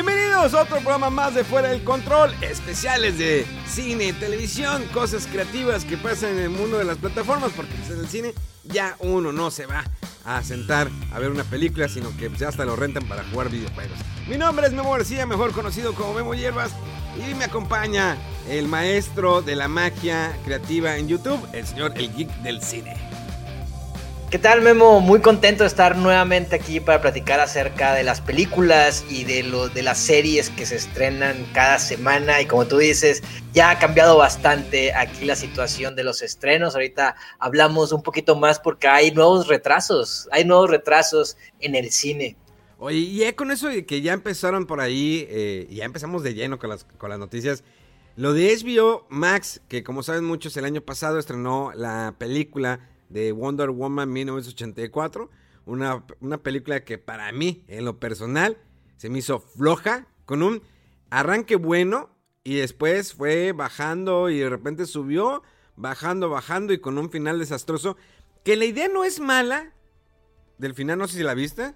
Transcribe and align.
Bienvenidos 0.00 0.54
a 0.54 0.62
otro 0.62 0.76
programa 0.76 1.10
más 1.10 1.34
de 1.34 1.42
Fuera 1.42 1.70
del 1.70 1.82
Control, 1.82 2.32
especiales 2.40 3.18
de 3.18 3.44
cine, 3.66 4.12
televisión, 4.12 4.84
cosas 4.94 5.26
creativas 5.26 5.84
que 5.84 5.96
pasan 5.96 6.38
en 6.38 6.38
el 6.38 6.50
mundo 6.50 6.78
de 6.78 6.84
las 6.84 6.98
plataformas, 6.98 7.50
porque 7.56 7.74
pues, 7.74 7.90
en 7.90 7.98
el 7.98 8.08
cine 8.08 8.32
ya 8.62 8.94
uno 9.00 9.32
no 9.32 9.50
se 9.50 9.66
va 9.66 9.82
a 10.24 10.44
sentar 10.44 10.88
a 11.12 11.18
ver 11.18 11.32
una 11.32 11.42
película, 11.42 11.88
sino 11.88 12.16
que 12.16 12.30
ya 12.38 12.46
hasta 12.46 12.64
lo 12.64 12.76
rentan 12.76 13.08
para 13.08 13.24
jugar 13.24 13.50
videojuegos. 13.50 13.98
Mi 14.28 14.38
nombre 14.38 14.68
es 14.68 14.72
Memo 14.72 14.92
García, 14.92 15.26
mejor 15.26 15.50
conocido 15.50 15.92
como 15.94 16.14
Memo 16.14 16.32
Hierbas, 16.32 16.70
y 17.16 17.34
me 17.34 17.46
acompaña 17.46 18.16
el 18.48 18.68
maestro 18.68 19.42
de 19.42 19.56
la 19.56 19.66
magia 19.66 20.32
creativa 20.44 20.96
en 20.96 21.08
YouTube, 21.08 21.44
el 21.52 21.66
señor 21.66 21.94
El 21.96 22.14
Geek 22.14 22.30
del 22.42 22.62
Cine. 22.62 23.07
¿Qué 24.30 24.38
tal, 24.38 24.60
Memo? 24.60 25.00
Muy 25.00 25.22
contento 25.22 25.62
de 25.62 25.68
estar 25.68 25.96
nuevamente 25.96 26.54
aquí 26.54 26.80
para 26.80 27.00
platicar 27.00 27.40
acerca 27.40 27.94
de 27.94 28.04
las 28.04 28.20
películas 28.20 29.06
y 29.08 29.24
de, 29.24 29.42
lo, 29.42 29.70
de 29.70 29.82
las 29.82 29.96
series 29.96 30.50
que 30.50 30.66
se 30.66 30.76
estrenan 30.76 31.46
cada 31.54 31.78
semana. 31.78 32.38
Y 32.42 32.44
como 32.44 32.66
tú 32.66 32.76
dices, 32.76 33.22
ya 33.54 33.70
ha 33.70 33.78
cambiado 33.78 34.18
bastante 34.18 34.92
aquí 34.92 35.24
la 35.24 35.34
situación 35.34 35.96
de 35.96 36.04
los 36.04 36.20
estrenos. 36.20 36.74
Ahorita 36.74 37.16
hablamos 37.38 37.90
un 37.90 38.02
poquito 38.02 38.36
más 38.36 38.60
porque 38.60 38.86
hay 38.86 39.12
nuevos 39.12 39.48
retrasos, 39.48 40.28
hay 40.30 40.44
nuevos 40.44 40.68
retrasos 40.68 41.38
en 41.60 41.74
el 41.74 41.90
cine. 41.90 42.36
Oye, 42.76 42.98
y 42.98 43.32
con 43.32 43.50
eso 43.50 43.68
de 43.68 43.86
que 43.86 44.02
ya 44.02 44.12
empezaron 44.12 44.66
por 44.66 44.82
ahí, 44.82 45.26
eh, 45.30 45.66
ya 45.70 45.86
empezamos 45.86 46.22
de 46.22 46.34
lleno 46.34 46.58
con 46.58 46.68
las, 46.68 46.84
con 46.84 47.08
las 47.08 47.18
noticias. 47.18 47.64
Lo 48.14 48.34
de 48.34 48.54
HBO 48.54 49.06
Max, 49.08 49.62
que 49.68 49.82
como 49.82 50.02
saben 50.02 50.24
muchos, 50.24 50.54
el 50.58 50.66
año 50.66 50.82
pasado 50.82 51.18
estrenó 51.18 51.72
la 51.74 52.14
película 52.18 52.80
de 53.08 53.32
Wonder 53.32 53.70
Woman 53.70 54.12
1984. 54.12 55.30
Una, 55.66 56.04
una 56.20 56.38
película 56.38 56.84
que 56.84 56.98
para 56.98 57.30
mí, 57.32 57.64
en 57.68 57.84
lo 57.84 57.98
personal, 57.98 58.56
se 58.96 59.08
me 59.10 59.18
hizo 59.18 59.40
floja, 59.40 60.06
con 60.24 60.42
un 60.42 60.62
arranque 61.10 61.56
bueno, 61.56 62.10
y 62.44 62.56
después 62.56 63.12
fue 63.14 63.52
bajando 63.52 64.30
y 64.30 64.38
de 64.38 64.48
repente 64.48 64.86
subió, 64.86 65.42
bajando, 65.76 66.30
bajando, 66.30 66.72
y 66.72 66.78
con 66.78 66.96
un 66.98 67.10
final 67.10 67.38
desastroso. 67.38 67.96
Que 68.44 68.56
la 68.56 68.64
idea 68.64 68.88
no 68.88 69.04
es 69.04 69.20
mala. 69.20 69.72
Del 70.56 70.74
final, 70.74 70.98
no 70.98 71.06
sé 71.06 71.18
si 71.18 71.22
la 71.22 71.34
viste. 71.34 71.74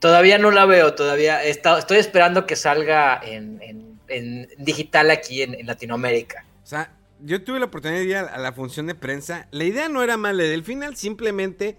Todavía 0.00 0.38
no 0.38 0.50
la 0.50 0.66
veo, 0.66 0.94
todavía 0.94 1.42
estoy 1.44 1.98
esperando 1.98 2.46
que 2.46 2.56
salga 2.56 3.20
en, 3.22 3.60
en- 3.62 4.00
en 4.08 4.48
digital 4.58 5.10
aquí 5.10 5.42
en, 5.42 5.54
en 5.54 5.66
Latinoamérica. 5.66 6.44
O 6.62 6.66
sea, 6.66 6.92
yo 7.24 7.42
tuve 7.42 7.58
la 7.58 7.66
oportunidad 7.66 8.00
de 8.00 8.06
ir 8.06 8.16
a, 8.16 8.38
la 8.38 8.52
función 8.52 8.86
de 8.86 8.94
prensa. 8.94 9.48
La 9.50 9.64
idea 9.64 9.88
no 9.88 10.02
era 10.02 10.16
mala, 10.16 10.42
del 10.42 10.64
final 10.64 10.96
simplemente 10.96 11.76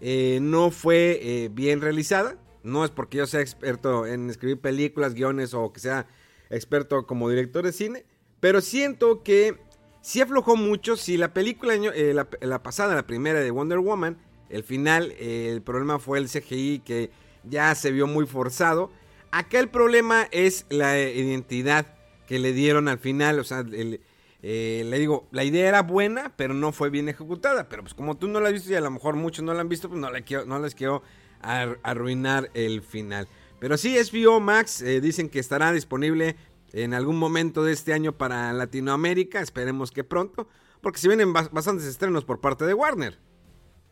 eh, 0.00 0.38
no 0.42 0.70
fue 0.70 1.18
eh, 1.22 1.48
bien 1.52 1.80
realizada. 1.80 2.36
No 2.62 2.84
es 2.84 2.90
porque 2.90 3.18
yo 3.18 3.26
sea 3.26 3.40
experto 3.40 4.06
en 4.06 4.28
escribir 4.28 4.60
películas, 4.60 5.14
guiones 5.14 5.54
o 5.54 5.72
que 5.72 5.80
sea 5.80 6.06
experto 6.50 7.06
como 7.06 7.30
director 7.30 7.64
de 7.64 7.72
cine. 7.72 8.04
Pero 8.40 8.60
siento 8.60 9.22
que 9.22 9.56
sí 10.00 10.20
aflojó 10.20 10.56
mucho. 10.56 10.96
Si 10.96 11.16
la 11.16 11.32
película, 11.32 11.74
eh, 11.74 12.12
la, 12.14 12.28
la 12.40 12.62
pasada, 12.62 12.94
la 12.94 13.06
primera 13.06 13.40
de 13.40 13.50
Wonder 13.50 13.78
Woman, 13.78 14.18
el 14.50 14.64
final, 14.64 15.12
eh, 15.18 15.50
el 15.52 15.62
problema 15.62 15.98
fue 15.98 16.18
el 16.18 16.28
CGI 16.28 16.80
que 16.84 17.10
ya 17.44 17.74
se 17.74 17.92
vio 17.92 18.06
muy 18.06 18.26
forzado. 18.26 18.90
Acá 19.30 19.60
el 19.60 19.68
problema 19.68 20.26
es 20.32 20.66
la 20.70 20.98
identidad 21.00 21.94
que 22.26 22.38
le 22.38 22.52
dieron 22.52 22.88
al 22.88 22.98
final. 22.98 23.38
O 23.38 23.44
sea, 23.44 23.60
el- 23.60 24.00
eh, 24.42 24.82
le 24.86 24.98
digo, 24.98 25.28
la 25.32 25.44
idea 25.44 25.68
era 25.68 25.82
buena, 25.82 26.32
pero 26.36 26.54
no 26.54 26.72
fue 26.72 26.90
bien 26.90 27.08
ejecutada. 27.08 27.68
Pero 27.68 27.82
pues 27.82 27.94
como 27.94 28.16
tú 28.16 28.28
no 28.28 28.40
la 28.40 28.48
has 28.48 28.54
visto 28.54 28.70
y 28.70 28.74
a 28.76 28.80
lo 28.80 28.90
mejor 28.90 29.16
muchos 29.16 29.44
no 29.44 29.54
la 29.54 29.60
han 29.60 29.68
visto, 29.68 29.88
pues 29.88 30.00
no, 30.00 30.08
quiero, 30.24 30.44
no 30.46 30.58
les 30.58 30.74
quiero 30.74 31.02
ar- 31.40 31.78
arruinar 31.82 32.50
el 32.54 32.82
final. 32.82 33.28
Pero 33.60 33.76
sí, 33.76 33.96
HBO 33.98 34.40
Max 34.40 34.82
eh, 34.82 35.00
dicen 35.00 35.28
que 35.28 35.40
estará 35.40 35.72
disponible 35.72 36.36
en 36.72 36.94
algún 36.94 37.16
momento 37.16 37.64
de 37.64 37.72
este 37.72 37.92
año 37.92 38.12
para 38.16 38.52
Latinoamérica. 38.52 39.40
Esperemos 39.40 39.90
que 39.90 40.04
pronto, 40.04 40.48
porque 40.80 40.98
se 41.00 41.08
vienen 41.08 41.32
bas- 41.34 41.50
bastantes 41.50 41.86
estrenos 41.86 42.24
por 42.24 42.40
parte 42.40 42.64
de 42.64 42.74
Warner. 42.74 43.18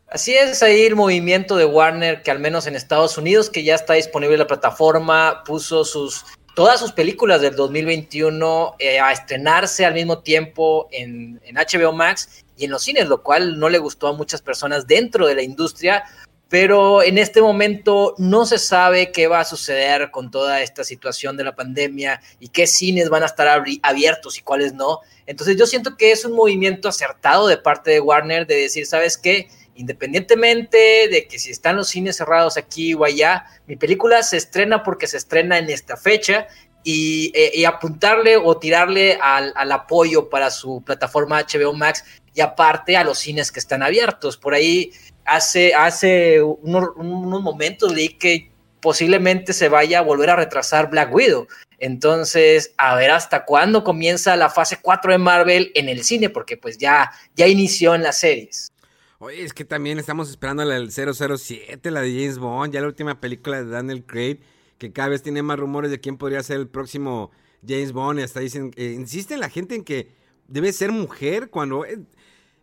Así 0.09 0.33
es, 0.33 0.63
ahí 0.63 0.83
el 0.85 0.95
movimiento 0.95 1.57
de 1.57 1.65
Warner, 1.65 2.23
que 2.23 2.31
al 2.31 2.39
menos 2.39 2.65
en 2.65 2.77
Estados 2.77 3.17
Unidos, 3.17 3.49
que 3.49 3.65
ya 3.65 3.75
está 3.75 3.95
disponible 3.95 4.37
la 4.37 4.47
plataforma, 4.47 5.43
puso 5.45 5.83
sus 5.83 6.23
todas 6.57 6.79
sus 6.79 6.91
películas 6.91 7.39
del 7.39 7.55
2021 7.55 8.77
eh, 8.79 8.99
a 8.99 9.11
estrenarse 9.11 9.85
al 9.85 9.93
mismo 9.93 10.23
tiempo 10.23 10.87
en, 10.91 11.39
en 11.45 11.55
HBO 11.55 11.93
Max 11.93 12.43
y 12.57 12.65
en 12.65 12.71
los 12.71 12.81
cines, 12.81 13.07
lo 13.07 13.21
cual 13.21 13.59
no 13.59 13.69
le 13.69 13.77
gustó 13.77 14.07
a 14.07 14.13
muchas 14.13 14.41
personas 14.41 14.87
dentro 14.87 15.27
de 15.27 15.35
la 15.35 15.43
industria, 15.43 16.03
pero 16.49 17.03
en 17.03 17.19
este 17.19 17.43
momento 17.43 18.15
no 18.17 18.47
se 18.47 18.57
sabe 18.57 19.11
qué 19.11 19.27
va 19.27 19.41
a 19.41 19.45
suceder 19.45 20.09
con 20.09 20.31
toda 20.31 20.63
esta 20.63 20.83
situación 20.83 21.37
de 21.37 21.43
la 21.43 21.55
pandemia 21.55 22.21
y 22.39 22.49
qué 22.49 22.65
cines 22.65 23.09
van 23.09 23.21
a 23.21 23.27
estar 23.27 23.63
abiertos 23.83 24.39
y 24.39 24.41
cuáles 24.41 24.73
no. 24.73 25.01
Entonces 25.27 25.57
yo 25.57 25.67
siento 25.67 25.95
que 25.95 26.11
es 26.11 26.25
un 26.25 26.31
movimiento 26.31 26.89
acertado 26.89 27.47
de 27.47 27.57
parte 27.57 27.91
de 27.91 27.99
Warner 27.99 28.47
de 28.47 28.55
decir, 28.55 28.87
¿sabes 28.87 29.19
qué? 29.19 29.47
Independientemente 29.77 31.07
de 31.09 31.27
que 31.27 31.39
si 31.39 31.51
están 31.51 31.77
los 31.77 31.89
cines 31.89 32.17
cerrados 32.17 32.57
aquí 32.57 32.93
o 32.93 33.03
allá, 33.03 33.45
mi 33.67 33.75
película 33.75 34.23
se 34.23 34.37
estrena 34.37 34.83
porque 34.83 35.07
se 35.07 35.17
estrena 35.17 35.57
en 35.57 35.69
esta 35.69 35.97
fecha 35.97 36.47
y, 36.83 37.31
eh, 37.35 37.65
apuntarle 37.65 38.37
o 38.37 38.57
tirarle 38.57 39.17
al, 39.21 39.53
apoyo 39.71 40.29
para 40.29 40.49
su 40.49 40.81
plataforma 40.85 41.41
HBO 41.41 41.73
Max 41.73 42.03
y 42.33 42.41
aparte 42.41 42.95
a 42.97 43.03
los 43.03 43.19
cines 43.19 43.51
que 43.51 43.59
están 43.59 43.83
abiertos. 43.83 44.37
Por 44.37 44.53
ahí 44.53 44.91
hace, 45.25 45.73
hace 45.73 46.41
unos, 46.41 46.89
unos 46.95 47.41
momentos 47.41 47.93
leí 47.93 48.09
que 48.09 48.51
posiblemente 48.81 49.53
se 49.53 49.69
vaya 49.69 49.99
a 49.99 50.03
volver 50.03 50.29
a 50.29 50.35
retrasar 50.35 50.89
Black 50.89 51.13
Widow. 51.13 51.47
Entonces, 51.79 52.73
a 52.77 52.95
ver 52.95 53.11
hasta 53.11 53.45
cuándo 53.45 53.83
comienza 53.83 54.35
la 54.35 54.49
fase 54.49 54.79
4 54.81 55.11
de 55.11 55.17
Marvel 55.17 55.71
en 55.75 55.89
el 55.89 56.03
cine, 56.03 56.29
porque 56.29 56.57
pues 56.57 56.77
ya, 56.77 57.11
ya 57.35 57.47
inició 57.47 57.95
en 57.95 58.03
las 58.03 58.19
series. 58.19 58.71
Oye, 59.19 59.43
es 59.43 59.53
que 59.53 59.65
también 59.65 59.97
estamos 59.97 60.29
esperando 60.29 60.63
la 60.63 60.75
del 60.75 60.91
007, 60.91 61.89
la 61.89 62.01
de 62.01 62.11
James 62.11 62.37
Bond, 62.37 62.71
ya 62.71 62.81
la 62.81 62.87
última 62.87 63.19
película 63.19 63.57
de 63.57 63.67
Daniel 63.67 64.05
Craig, 64.05 64.41
que 64.77 64.93
cada 64.93 65.09
vez 65.09 65.23
tiene 65.23 65.41
más 65.41 65.57
rumores 65.57 65.89
de 65.89 65.99
quién 65.99 66.17
podría 66.17 66.43
ser 66.43 66.57
el 66.57 66.67
próximo 66.67 67.31
James 67.67 67.93
Bond. 67.93 68.19
Y 68.19 68.23
hasta 68.23 68.41
dicen, 68.41 68.71
eh, 68.75 68.93
insisten 68.95 69.39
la 69.39 69.49
gente 69.49 69.73
en 69.73 69.83
que 69.83 70.11
debe 70.47 70.71
ser 70.71 70.91
mujer 70.91 71.49
cuando... 71.49 71.83
eh, 71.83 71.99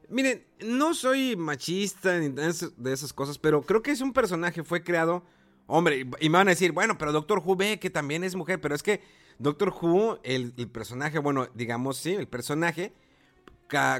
miren, 0.08 0.44
no 0.60 0.94
soy 0.94 1.34
machista 1.34 2.20
ni 2.20 2.28
de 2.28 2.92
esas, 2.92 3.12
cosas, 3.12 3.36
pero 3.36 3.62
creo 3.62 3.82
que 3.82 3.90
es 3.90 4.00
un 4.00 4.12
personaje, 4.12 4.62
fue 4.62 4.84
creado... 4.84 5.24
Hombre, 5.66 6.06
y 6.20 6.28
me 6.28 6.38
van 6.38 6.46
a 6.48 6.50
decir, 6.50 6.72
bueno, 6.72 6.98
pero 6.98 7.10
Doctor 7.10 7.42
Who 7.42 7.56
ve 7.56 7.80
que 7.80 7.88
también 7.88 8.22
es 8.22 8.36
mujer, 8.36 8.60
pero 8.60 8.74
es 8.74 8.82
que 8.82 9.00
Doctor 9.38 9.70
Who, 9.70 10.20
el, 10.22 10.52
personaje, 10.70 11.18
bueno, 11.18 11.48
digamos 11.54 11.96
sí, 11.96 12.14
el 12.14 12.28
personaje, 12.28 12.92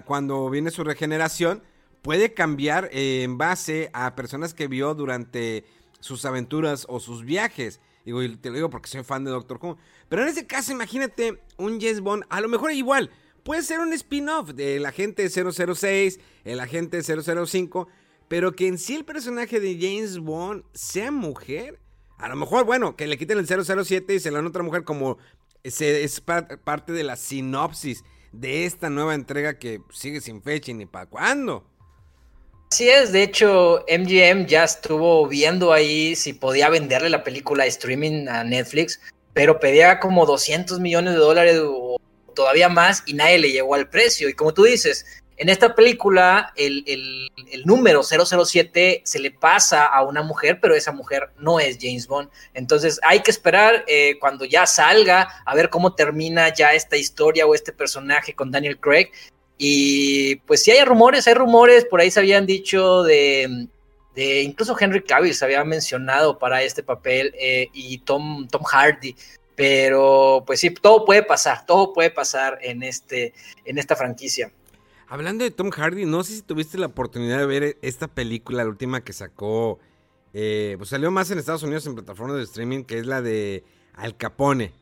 cuando 0.05 0.51
viene 0.51 0.71
su 0.71 0.85
regeneración, 0.85 1.63
puede 2.05 2.35
cambiar 2.35 2.91
en 2.93 3.39
base 3.39 3.89
a 3.95 4.15
personas 4.15 4.53
que 4.53 4.69
vio 4.69 4.95
durante 4.95 5.65
sus 6.01 6.27
aventuras 6.27 6.85
o 6.91 7.01
sus 7.01 7.25
viajes. 7.25 7.81
Y 8.05 8.13
te 8.37 8.51
lo 8.51 8.55
digo 8.57 8.69
porque 8.69 8.91
soy 8.91 9.03
fan 9.03 9.25
de 9.25 9.31
Doctor 9.31 9.59
Who. 9.61 9.79
Pero 10.11 10.21
en 10.23 10.29
ese 10.29 10.47
caso, 10.47 10.71
imagínate 10.71 11.41
un 11.57 11.81
James 11.81 12.01
Bond, 12.01 12.25
a 12.29 12.43
lo 12.43 12.49
mejor 12.49 12.73
igual, 12.73 13.11
puede 13.43 13.63
ser 13.63 13.81
un 13.81 13.95
spin-off 13.95 14.51
del 14.51 14.85
agente 14.85 15.27
006, 15.31 16.21
el 16.45 16.61
agente 16.61 17.01
005, 17.03 17.89
pero 18.29 18.53
que 18.53 18.67
en 18.69 18.77
sí 18.77 18.95
el 18.97 19.07
personaje 19.07 19.59
de 19.59 19.79
James 19.81 20.19
Bond 20.19 20.65
sea 20.75 21.11
mujer. 21.11 21.81
A 22.19 22.29
lo 22.29 22.37
mejor, 22.37 22.67
bueno, 22.67 22.97
que 22.97 23.07
le 23.07 23.17
quiten 23.17 23.39
el 23.39 23.47
007 23.47 24.15
y 24.15 24.21
se 24.21 24.31
lo 24.31 24.37
dan 24.37 24.47
otra 24.47 24.63
mujer 24.63 24.85
como 24.85 25.17
se, 25.65 26.05
es 26.05 26.21
pa- 26.21 26.47
parte 26.47 26.93
de 26.93 27.03
la 27.05 27.17
sinopsis 27.17 28.05
de 28.33 28.67
esta 28.67 28.91
nueva 28.91 29.15
entrega 29.15 29.59
que 29.59 29.81
sigue 29.91 30.21
sin 30.21 30.43
fecha 30.43 30.71
y 30.71 30.75
ni 30.75 30.85
para 30.85 31.07
cuándo. 31.07 31.65
Así 32.75 32.89
es, 32.89 33.13
de 33.13 33.23
hecho, 33.23 33.85
MGM 33.89 34.47
ya 34.47 34.65
estuvo 34.65 35.29
viendo 35.29 35.73
ahí 35.73 36.17
si 36.17 36.33
podía 36.33 36.69
venderle 36.69 37.09
la 37.09 37.23
película 37.23 37.67
streaming 37.67 38.27
a 38.27 38.43
Netflix, 38.43 39.01
pero 39.33 39.61
pedía 39.61 40.01
como 40.01 40.27
200 40.27 40.81
millones 40.81 41.13
de 41.13 41.21
dólares 41.21 41.61
o 41.65 42.01
todavía 42.35 42.69
más 42.69 43.05
y 43.07 43.15
nadie 43.15 43.39
le 43.39 43.53
llegó 43.53 43.77
al 43.77 43.89
precio. 43.89 44.29
Y 44.29 44.35
como 44.35 44.53
tú 44.53 44.65
dices, 44.65 45.07
en 45.37 45.51
esta 45.51 45.77
película 45.77 46.53
el, 46.57 46.83
el, 46.89 47.65
número 47.65 48.03
007 48.03 49.03
se 49.05 49.19
le 49.21 49.31
pasa 49.31 49.85
a 49.85 50.03
una 50.03 50.23
mujer, 50.23 50.59
pero 50.61 50.75
esa 50.75 50.91
mujer 50.91 51.31
no 51.39 51.61
es 51.61 51.79
James 51.81 52.09
Bond. 52.09 52.29
Entonces 52.55 52.99
hay 53.05 53.21
que 53.21 53.31
esperar 53.31 53.85
eh, 53.87 54.19
cuando 54.19 54.45
ya 54.45 54.67
salga 54.67 55.29
a 55.47 55.55
ver 55.55 55.71
cómo 55.71 55.95
termina 55.95 56.53
ya 56.53 56.73
esta 56.73 56.97
historia 56.97 57.47
o 57.47 57.55
este 57.55 57.73
personaje 57.73 58.35
con 58.35 58.51
Daniel 58.51 58.81
Craig. 58.81 59.13
Y 59.59 60.37
pues 60.47 60.63
si 60.63 60.71
hay 60.71 60.85
rumores, 60.85 61.27
hay 61.27 61.35
rumores, 61.35 61.85
por 61.85 62.01
ahí 62.01 62.11
se 62.11 62.21
habían 62.21 62.47
dicho 62.47 63.03
de, 63.03 63.69
de 64.15 64.43
incluso 64.43 64.77
Henry 64.79 65.03
Cavill 65.03 65.35
se 65.35 65.45
había 65.45 65.65
mencionado 65.65 66.39
para 66.39 66.63
este 66.63 66.83
papel 66.83 67.35
eh, 67.39 67.69
y 67.73 67.99
Tom, 67.99 68.49
Tom 68.49 68.63
Hardy. 68.63 69.15
Pero 69.57 70.43
pues 70.47 70.61
sí, 70.61 70.71
todo 70.71 71.05
puede 71.05 71.23
pasar, 71.23 71.65
todo 71.67 71.93
puede 71.93 72.11
pasar 72.11 72.59
en, 72.63 72.83
este, 72.83 73.33
en 73.65 73.79
esta 73.79 73.95
franquicia. 73.95 74.53
Hablando 75.07 75.45
de 75.45 75.51
Tom 75.51 75.71
Hardy, 75.71 76.07
no 76.07 76.25
sé 76.25 76.35
si 76.35 76.43
tuviste 76.43 76.79
la 76.79 76.87
oportunidad 76.87 77.39
de 77.39 77.47
ver 77.47 77.79
esta 77.83 78.09
película, 78.09 78.65
la 78.65 78.71
última 78.71 79.05
que 79.05 79.13
sacó, 79.13 79.79
eh, 80.33 80.75
pues 80.77 80.91
salió 80.91 81.13
más 81.13 81.31
en 81.31 81.39
Estados 81.39 81.63
Unidos 81.63 81.87
en 81.87 81.95
plataformas 81.95 82.39
de 82.39 82.43
streaming, 82.43 82.83
que 82.83 82.99
es 82.99 83.07
la 83.07 83.23
de 83.23 83.63
Al 83.95 84.17
Capone. 84.17 84.73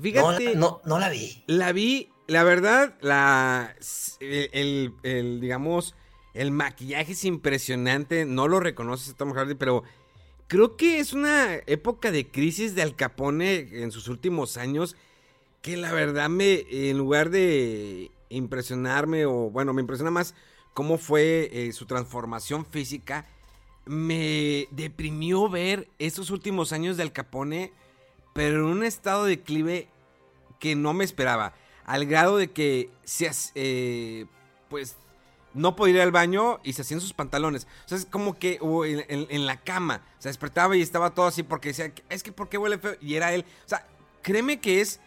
Fíjate. 0.00 0.56
No, 0.56 0.82
no, 0.84 0.98
la 0.98 1.08
vi. 1.08 1.42
La 1.46 1.72
vi, 1.72 2.10
la 2.32 2.44
verdad, 2.44 2.94
la, 3.00 3.76
el, 4.20 4.94
el, 5.02 5.40
digamos, 5.40 5.94
el 6.34 6.50
maquillaje 6.50 7.12
es 7.12 7.24
impresionante. 7.24 8.24
No 8.24 8.48
lo 8.48 8.58
reconoces 8.58 9.14
Tom 9.14 9.32
Hardy, 9.32 9.54
pero 9.54 9.84
creo 10.48 10.76
que 10.76 10.98
es 10.98 11.12
una 11.12 11.54
época 11.66 12.10
de 12.10 12.28
crisis 12.28 12.74
de 12.74 12.82
Al 12.82 12.96
Capone 12.96 13.68
en 13.82 13.92
sus 13.92 14.08
últimos 14.08 14.56
años 14.56 14.96
que 15.60 15.76
la 15.76 15.92
verdad 15.92 16.28
me, 16.28 16.66
en 16.70 16.98
lugar 16.98 17.30
de 17.30 18.10
impresionarme, 18.30 19.26
o 19.26 19.50
bueno, 19.50 19.72
me 19.72 19.82
impresiona 19.82 20.10
más 20.10 20.34
cómo 20.74 20.98
fue 20.98 21.50
eh, 21.52 21.72
su 21.72 21.86
transformación 21.86 22.66
física, 22.66 23.26
me 23.84 24.68
deprimió 24.70 25.48
ver 25.48 25.88
estos 25.98 26.30
últimos 26.30 26.72
años 26.72 26.96
de 26.96 27.04
Al 27.04 27.12
Capone, 27.12 27.72
pero 28.32 28.58
en 28.58 28.64
un 28.64 28.84
estado 28.84 29.24
de 29.24 29.36
declive 29.36 29.88
que 30.58 30.74
no 30.74 30.94
me 30.94 31.04
esperaba, 31.04 31.54
al 31.84 32.06
grado 32.06 32.36
de 32.36 32.50
que 32.50 32.90
seas, 33.04 33.52
eh, 33.54 34.26
pues 34.68 34.96
no 35.54 35.76
podía 35.76 35.96
ir 35.96 36.00
al 36.00 36.12
baño 36.12 36.60
y 36.62 36.72
se 36.72 36.82
hacían 36.82 37.00
sus 37.00 37.12
pantalones. 37.12 37.66
O 37.84 37.88
sea, 37.88 37.98
es 37.98 38.06
como 38.06 38.38
que 38.38 38.58
en, 39.08 39.46
la 39.46 39.58
cama. 39.58 40.02
se 40.18 40.28
despertaba 40.28 40.76
y 40.76 40.82
estaba 40.82 41.10
todo 41.10 41.26
así 41.26 41.42
porque 41.42 41.68
decía, 41.68 41.92
es 42.08 42.22
que 42.22 42.32
¿por 42.32 42.48
qué 42.48 42.58
huele 42.58 42.78
feo? 42.78 42.96
Y 43.00 43.14
era 43.14 43.32
él. 43.32 43.44
O 43.64 43.68
sea, 43.68 43.86
créeme 44.22 44.60
que 44.60 44.80
es 44.80 45.00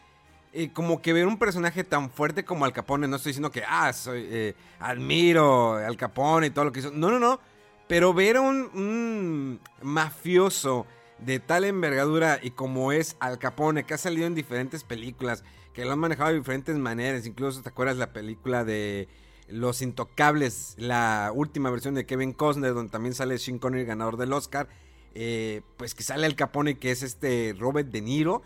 eh, 0.53 0.69
como 0.71 1.01
que 1.01 1.13
ver 1.13 1.27
un 1.27 1.37
personaje 1.37 1.83
tan 1.83 2.09
fuerte 2.09 2.45
como 2.45 2.65
Al 2.65 2.73
Capone. 2.73 3.07
No 3.07 3.15
estoy 3.15 3.31
diciendo 3.31 3.51
que, 3.51 3.63
ah, 3.67 3.91
soy, 3.93 4.27
eh, 4.29 4.55
admiro 4.79 5.75
Al 5.75 5.97
Capone 5.97 6.47
y 6.47 6.49
todo 6.51 6.65
lo 6.65 6.71
que 6.71 6.79
hizo. 6.79 6.91
No, 6.91 7.09
no, 7.09 7.19
no. 7.19 7.39
Pero 7.87 8.13
ver 8.13 8.37
a 8.37 8.41
un 8.41 9.59
mafioso 9.81 10.87
de 11.19 11.39
tal 11.39 11.63
envergadura 11.63 12.39
y 12.41 12.51
como 12.51 12.91
es 12.91 13.15
Al 13.19 13.39
Capone, 13.39 13.85
que 13.85 13.93
ha 13.93 13.97
salido 13.97 14.27
en 14.27 14.35
diferentes 14.35 14.83
películas, 14.83 15.43
que 15.75 15.85
lo 15.85 15.91
han 15.91 15.99
manejado 15.99 16.29
de 16.29 16.37
diferentes 16.37 16.75
maneras. 16.77 17.27
Incluso, 17.27 17.61
¿te 17.61 17.69
acuerdas 17.69 17.97
la 17.97 18.13
película 18.13 18.63
de 18.63 19.09
los 19.47 19.81
Intocables, 19.81 20.75
la 20.77 21.31
última 21.33 21.69
versión 21.69 21.93
de 21.93 22.05
Kevin 22.05 22.33
Costner, 22.33 22.73
donde 22.73 22.91
también 22.91 23.13
sale 23.13 23.37
Sean 23.37 23.59
Connery, 23.59 23.85
ganador 23.85 24.17
del 24.17 24.33
Oscar. 24.33 24.67
Eh, 25.13 25.61
pues 25.77 25.93
que 25.93 26.03
sale 26.03 26.25
el 26.25 26.35
Capone, 26.35 26.77
que 26.77 26.91
es 26.91 27.03
este 27.03 27.55
Robert 27.59 27.89
De 27.89 28.01
Niro. 28.01 28.41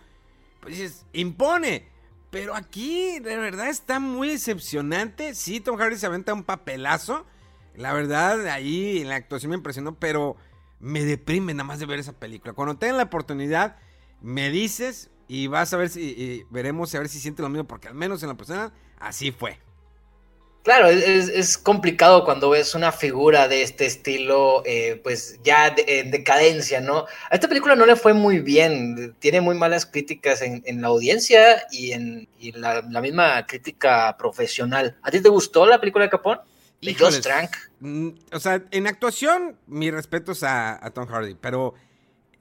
Pues 0.59 0.77
dices, 0.77 1.05
impone. 1.13 1.87
Pero 2.31 2.53
aquí, 2.53 3.19
de 3.19 3.37
verdad, 3.37 3.69
está 3.69 3.99
muy 3.99 4.27
decepcionante. 4.27 5.33
Sí, 5.35 5.59
Tom 5.59 5.77
Hardy 5.77 5.97
se 5.97 6.05
aventa 6.05 6.33
un 6.33 6.43
papelazo. 6.43 7.25
La 7.75 7.93
verdad, 7.93 8.47
ahí 8.47 9.03
la 9.03 9.15
actuación 9.15 9.51
me 9.51 9.55
impresionó, 9.55 9.95
pero 9.95 10.35
me 10.79 11.03
deprime 11.05 11.53
nada 11.53 11.63
más 11.63 11.79
de 11.79 11.85
ver 11.85 11.99
esa 11.99 12.13
película. 12.13 12.53
Cuando 12.53 12.77
tengan 12.77 12.97
la 12.97 13.03
oportunidad, 13.03 13.77
me 14.21 14.49
dices 14.49 15.09
y 15.29 15.45
vas 15.45 15.71
a 15.73 15.77
ver 15.77 15.89
si 15.89 16.45
veremos 16.49 16.93
a 16.95 16.99
ver 16.99 17.07
si 17.07 17.19
siente 17.19 17.43
lo 17.43 17.49
mismo, 17.49 17.65
porque 17.65 17.87
al 17.87 17.93
menos 17.93 18.21
en 18.23 18.29
la 18.29 18.35
persona 18.35 18.73
así 18.99 19.31
fue. 19.31 19.59
Claro, 20.63 20.87
es, 20.87 21.57
complicado 21.57 22.25
cuando 22.25 22.49
ves 22.49 22.75
una 22.75 22.91
figura 22.91 23.47
de 23.47 23.61
este 23.61 23.85
estilo, 23.85 24.61
eh, 24.65 24.99
pues 25.03 25.39
ya 25.43 25.73
en 25.77 26.11
decadencia, 26.11 26.81
¿no? 26.81 27.05
A 27.29 27.35
esta 27.35 27.47
película 27.47 27.75
no 27.75 27.85
le 27.85 27.95
fue 27.95 28.13
muy 28.13 28.39
bien, 28.39 29.15
tiene 29.19 29.39
muy 29.39 29.55
malas 29.55 29.85
críticas 29.85 30.41
en, 30.41 30.81
la 30.81 30.87
audiencia 30.87 31.63
y 31.71 31.91
en 31.91 32.27
la, 32.55 32.81
misma 33.01 33.45
crítica 33.45 34.17
profesional. 34.17 34.97
¿A 35.03 35.11
ti 35.11 35.21
te 35.21 35.29
gustó 35.29 35.65
la 35.65 35.79
película 35.79 36.05
de 36.05 36.09
Capón? 36.09 36.39
De 36.81 36.93
Josh 36.93 37.21
Trank. 37.21 37.51
Mm, 37.79 38.09
o 38.33 38.39
sea, 38.39 38.63
en 38.71 38.87
actuación, 38.87 39.57
mis 39.67 39.93
respetos 39.93 40.43
a, 40.43 40.83
a 40.83 40.89
Tom 40.91 41.07
Hardy, 41.07 41.35
pero 41.35 41.75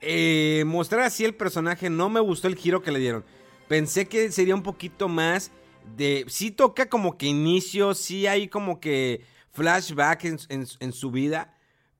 eh, 0.01 0.63
mostrar 0.65 1.01
así 1.01 1.25
el 1.25 1.35
personaje 1.35 1.89
no 1.89 2.09
me 2.09 2.19
gustó 2.19 2.47
el 2.47 2.55
giro 2.55 2.81
que 2.81 2.91
le 2.91 2.99
dieron. 2.99 3.25
Pensé 3.67 4.07
que 4.07 4.31
sería 4.31 4.55
un 4.55 4.63
poquito 4.63 5.07
más 5.07 5.51
de... 5.95 6.25
Sí 6.27 6.51
toca 6.51 6.89
como 6.89 7.17
que 7.17 7.27
inicio, 7.27 7.93
sí 7.93 8.27
hay 8.27 8.47
como 8.47 8.79
que 8.79 9.23
flashback 9.51 10.25
en, 10.25 10.93
su 10.93 11.11
vida, 11.11 11.53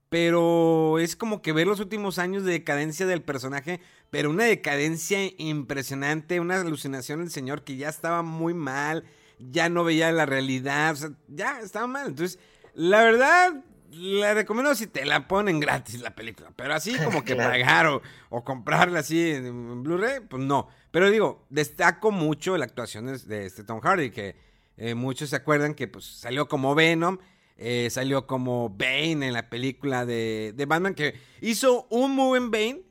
pero 0.09 0.97
es 0.99 1.15
como 1.15 1.41
que 1.41 1.51
ver 1.51 1.67
los 1.67 1.79
últimos 1.79 2.17
años 2.17 2.43
de 2.43 2.53
decadencia 2.53 3.05
del 3.05 3.21
personaje, 3.21 3.81
pero 4.09 4.29
una 4.29 4.45
decadencia 4.45 5.19
impresionante, 5.37 6.39
una 6.39 6.61
alucinación 6.61 7.19
del 7.19 7.31
señor 7.31 7.63
que 7.63 7.75
ya 7.75 7.89
estaba 7.89 8.23
muy 8.23 8.53
mal, 8.53 9.03
ya 9.39 9.69
no 9.69 9.83
veía 9.83 10.11
la 10.11 10.25
realidad, 10.25 10.93
o 10.93 10.95
sea, 10.95 11.11
ya 11.27 11.59
estaba 11.59 11.87
mal. 11.87 12.07
Entonces, 12.07 12.39
la 12.73 13.03
verdad, 13.03 13.63
la 13.91 14.33
recomiendo 14.33 14.75
si 14.75 14.87
te 14.87 15.05
la 15.05 15.27
ponen 15.27 15.59
gratis 15.59 16.01
la 16.01 16.15
película, 16.15 16.51
pero 16.55 16.73
así 16.73 16.95
como 17.03 17.23
que 17.23 17.35
pagar 17.35 17.87
o, 17.87 18.43
comprarla 18.43 18.99
así 18.99 19.31
en, 19.31 19.83
Blu-ray, 19.83 20.21
pues 20.21 20.43
no. 20.43 20.67
Pero 20.91 21.09
digo, 21.09 21.45
destaco 21.49 22.11
mucho 22.11 22.57
la 22.57 22.65
actuación 22.65 23.05
de, 23.05 23.45
este 23.45 23.63
Tom 23.63 23.79
Hardy, 23.79 24.11
que 24.11 24.35
eh, 24.77 24.95
muchos 24.95 25.29
se 25.29 25.35
acuerdan 25.35 25.73
que 25.73 25.87
pues 25.87 26.05
salió 26.05 26.47
como 26.47 26.75
Venom, 26.75 27.17
eh, 27.57 27.89
salió 27.89 28.27
como 28.27 28.69
Bane 28.69 29.27
en 29.27 29.33
la 29.33 29.49
película 29.49 30.05
de, 30.05 30.53
de, 30.55 30.65
Batman, 30.65 30.95
que 30.95 31.19
hizo 31.41 31.87
un 31.89 32.11
muy 32.11 32.39
buen 32.39 32.51
Bane, 32.51 32.83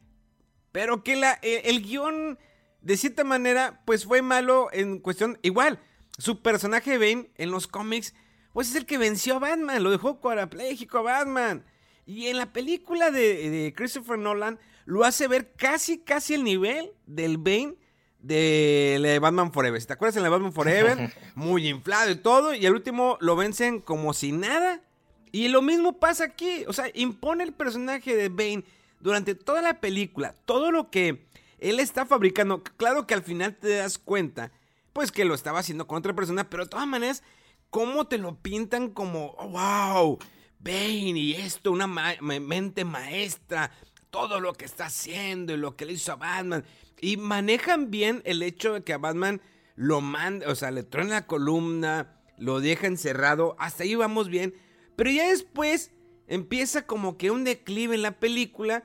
pero 0.73 1.03
que 1.03 1.17
la, 1.17 1.39
el, 1.43 1.61
el 1.65 1.83
guion, 1.83 2.39
de 2.83 2.97
cierta 2.97 3.25
manera, 3.25 3.83
pues 3.85 4.05
fue 4.05 4.23
malo 4.23 4.69
en 4.73 4.99
cuestión, 4.99 5.39
igual, 5.43 5.81
su 6.19 6.43
personaje 6.43 6.99
Bane 6.99 7.31
en 7.37 7.51
los 7.51 7.67
cómics 7.67 8.15
pues 8.59 8.71
es 8.71 8.75
el 8.75 8.87
que 8.87 8.99
venció 8.99 9.37
a 9.37 9.39
Batman, 9.39 9.85
lo 9.85 9.89
dejó 9.93 10.19
cuadrapléjico 10.19 10.99
a 10.99 11.03
Batman. 11.03 11.65
Y 12.07 12.27
en 12.27 12.39
la 12.39 12.53
película 12.53 13.13
de, 13.13 13.73
Christopher 13.77 14.19
Nolan 14.19 14.59
lo 14.85 15.05
hace 15.05 15.29
ver 15.29 15.53
casi, 15.53 15.99
casi 15.99 16.35
el 16.35 16.43
nivel 16.43 16.91
del 17.07 17.39
Bane 17.39 17.77
de, 18.19 19.17
Batman 19.23 19.53
Forever. 19.53 19.87
¿Te 19.87 19.93
acuerdas 19.93 20.17
en 20.17 20.25
la 20.25 20.29
Batman 20.29 20.53
Forever? 20.53 21.15
Muy 21.37 21.69
inflado 21.69 22.11
y 22.11 22.17
todo. 22.17 22.53
Y 22.53 22.67
al 22.67 22.75
último 22.75 23.17
lo 23.21 23.37
vencen 23.37 23.79
como 23.79 24.13
si 24.13 24.33
nada. 24.33 24.83
Y 25.31 25.47
lo 25.47 25.63
mismo 25.63 26.01
pasa 26.01 26.25
aquí. 26.25 26.65
O 26.67 26.73
sea, 26.73 26.87
impone 26.95 27.45
el 27.45 27.53
personaje 27.53 28.17
de 28.17 28.29
Bane 28.29 28.65
durante 28.99 29.37
toda 29.37 29.63
la 29.63 29.79
película. 29.79 30.35
Todo 30.47 30.73
lo 30.73 30.91
que 30.91 31.29
él 31.61 31.79
está 31.79 32.07
fabricando. 32.07 32.65
Claro 32.77 33.07
que 33.07 33.15
al 33.15 33.23
final 33.23 33.55
te 33.55 33.69
das 33.77 33.99
cuenta. 33.99 34.51
Pues 34.93 35.13
que 35.13 35.25
lo 35.25 35.37
estaba 35.37 35.61
haciendo 35.61 35.87
con 35.87 35.99
otra 35.99 36.17
persona. 36.17 36.51
Pero 36.51 36.65
de 36.65 36.71
todas 36.71 36.89
maneras 36.89 37.23
cómo 37.71 38.07
te 38.07 38.19
lo 38.19 38.37
pintan 38.41 38.91
como, 38.91 39.35
wow, 39.35 40.19
Bane 40.59 41.19
y 41.19 41.35
esto, 41.35 41.71
una 41.71 41.87
mente 41.87 42.85
maestra, 42.85 43.71
todo 44.11 44.41
lo 44.41 44.55
que 44.55 44.65
está 44.65 44.87
haciendo 44.87 45.55
y 45.55 45.57
lo 45.57 45.77
que 45.77 45.87
le 45.87 45.93
hizo 45.93 46.13
a 46.13 46.17
Batman. 46.17 46.65
Y 47.01 47.17
manejan 47.17 47.91
bien 47.91 48.23
el 48.25 48.43
hecho 48.43 48.75
de 48.75 48.83
que 48.83 48.93
a 48.93 48.99
Batman 48.99 49.41
lo 49.77 50.01
manda, 50.01 50.49
o 50.51 50.55
sea, 50.55 50.71
le 50.71 50.83
traen 50.83 51.11
la 51.11 51.27
columna, 51.27 52.21
lo 52.39 52.61
deja 52.61 52.87
encerrado, 52.87 53.55
hasta 53.59 53.85
ahí 53.85 53.95
vamos 53.95 54.29
bien. 54.29 54.55
Pero 54.97 55.11
ya 55.11 55.29
después 55.29 55.93
empieza 56.27 56.87
como 56.87 57.17
que 57.17 57.31
un 57.31 57.45
declive 57.45 57.95
en 57.95 58.03
la 58.03 58.19
película 58.19 58.85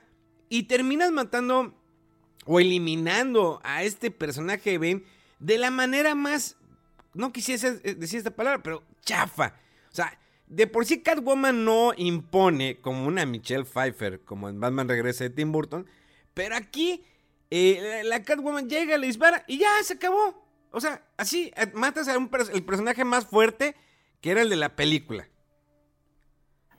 y 0.49 0.63
terminas 0.63 1.11
matando 1.11 1.73
o 2.45 2.59
eliminando 2.59 3.59
a 3.63 3.83
este 3.83 4.11
personaje 4.11 4.71
de 4.71 4.77
Bane 4.77 5.03
de 5.39 5.57
la 5.57 5.71
manera 5.71 6.13
más 6.13 6.57
no 7.13 7.32
quisiese 7.32 7.79
eh, 7.84 7.96
decir 7.96 8.17
esta 8.17 8.32
palabra, 8.32 8.62
pero 8.62 8.84
chafa. 9.01 9.55
O 9.91 9.96
sea, 9.96 10.17
de 10.48 10.67
por 10.67 10.86
sí 10.86 11.01
Catwoman 11.01 11.65
no 11.65 11.93
impone 11.96 12.79
como 12.82 13.05
una 13.05 13.25
Michelle 13.25 13.65
Pfeiffer, 13.65 14.22
como 14.22 14.50
en 14.50 14.60
Batman 14.60 14.88
Regresa 14.88 15.24
de 15.24 15.29
Tim 15.29 15.51
Burton, 15.51 15.88
pero 16.34 16.55
aquí 16.55 17.03
eh, 17.50 18.01
la 18.05 18.24
Catwoman 18.24 18.70
llega, 18.70 18.98
le 18.98 19.08
dispara 19.08 19.43
y 19.48 19.60
ya 19.60 19.70
se 19.84 19.93
acabó. 19.93 20.43
O 20.72 20.82
sea, 20.82 21.05
así 21.17 21.51
eh, 21.55 21.72
matas 21.74 22.08
a 22.08 22.15
el 22.15 22.63
personaje 22.63 23.05
más 23.05 23.25
fuerte 23.25 23.75
que 24.22 24.32
era 24.32 24.41
el 24.41 24.50
de 24.50 24.55
la 24.55 24.75
película. 24.75 25.27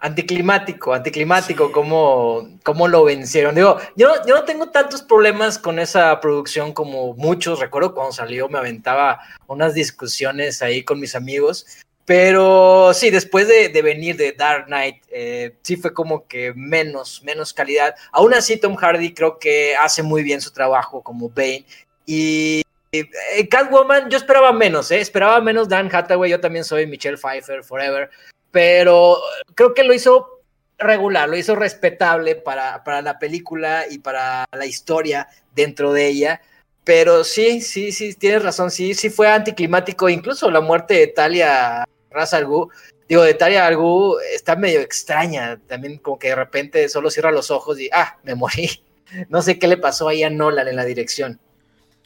Anticlimático, 0.04 0.92
anticlimático, 0.92 1.72
cómo, 1.72 2.58
cómo, 2.62 2.88
lo 2.88 3.04
vencieron. 3.04 3.54
Digo, 3.54 3.78
yo, 3.96 4.12
yo 4.26 4.34
no 4.34 4.44
tengo 4.44 4.68
tantos 4.68 5.00
problemas 5.00 5.58
con 5.58 5.78
esa 5.78 6.20
producción 6.20 6.74
como 6.74 7.14
muchos. 7.14 7.58
Recuerdo 7.58 7.94
cuando 7.94 8.12
salió 8.12 8.50
me 8.50 8.58
aventaba 8.58 9.20
unas 9.46 9.72
discusiones 9.72 10.60
ahí 10.60 10.82
con 10.84 11.00
mis 11.00 11.14
amigos. 11.14 11.64
Pero 12.04 12.92
sí, 12.92 13.08
después 13.08 13.48
de, 13.48 13.70
venir 13.80 14.18
de 14.18 14.32
Dark 14.32 14.66
Knight, 14.66 14.96
eh, 15.10 15.56
sí 15.62 15.76
fue 15.76 15.94
como 15.94 16.26
que 16.26 16.52
menos, 16.54 17.22
menos 17.22 17.54
calidad. 17.54 17.94
Aún 18.12 18.34
así, 18.34 18.58
Tom 18.58 18.76
Hardy 18.76 19.14
creo 19.14 19.38
que 19.38 19.74
hace 19.74 20.02
muy 20.02 20.22
bien 20.22 20.42
su 20.42 20.52
trabajo 20.52 21.00
como 21.00 21.30
Bane. 21.30 21.64
Y 22.04 22.60
eh, 22.92 23.48
Catwoman, 23.48 24.10
yo 24.10 24.18
esperaba 24.18 24.52
menos, 24.52 24.90
¿eh? 24.90 25.00
Esperaba 25.00 25.40
menos 25.40 25.66
Dan 25.66 25.88
Hathaway. 25.90 26.30
Yo 26.30 26.40
también 26.40 26.62
soy 26.66 26.86
Michelle 26.86 27.16
Pfeiffer, 27.16 27.64
Forever 27.64 28.10
pero 28.54 29.18
creo 29.56 29.74
que 29.74 29.82
lo 29.82 29.92
hizo 29.92 30.42
regular, 30.78 31.28
lo 31.28 31.36
hizo 31.36 31.56
respetable 31.56 32.36
para, 32.36 32.84
para 32.84 33.02
la 33.02 33.18
película 33.18 33.86
y 33.90 33.98
para 33.98 34.46
la 34.52 34.64
historia 34.64 35.26
dentro 35.56 35.92
de 35.92 36.06
ella. 36.06 36.40
Pero 36.84 37.24
sí, 37.24 37.60
sí, 37.60 37.90
sí, 37.90 38.14
tienes 38.14 38.44
razón, 38.44 38.70
sí, 38.70 38.94
sí 38.94 39.10
fue 39.10 39.26
anticlimático. 39.26 40.08
Incluso 40.08 40.52
la 40.52 40.60
muerte 40.60 40.94
de 40.94 41.08
Talia 41.08 41.84
Raza 42.12 42.38
digo, 42.38 42.70
de 43.08 43.34
Talia 43.34 43.66
Algu 43.66 44.18
está 44.32 44.54
medio 44.54 44.78
extraña. 44.78 45.58
También 45.66 45.98
como 45.98 46.20
que 46.20 46.28
de 46.28 46.36
repente 46.36 46.88
solo 46.88 47.10
cierra 47.10 47.32
los 47.32 47.50
ojos 47.50 47.80
y, 47.80 47.90
ah, 47.92 48.18
me 48.22 48.36
morí. 48.36 48.70
No 49.28 49.42
sé 49.42 49.58
qué 49.58 49.68
le 49.68 49.76
pasó 49.76 50.08
ahí 50.08 50.22
a 50.22 50.30
Nolan 50.30 50.66
en 50.66 50.76
la 50.76 50.84
dirección. 50.84 51.40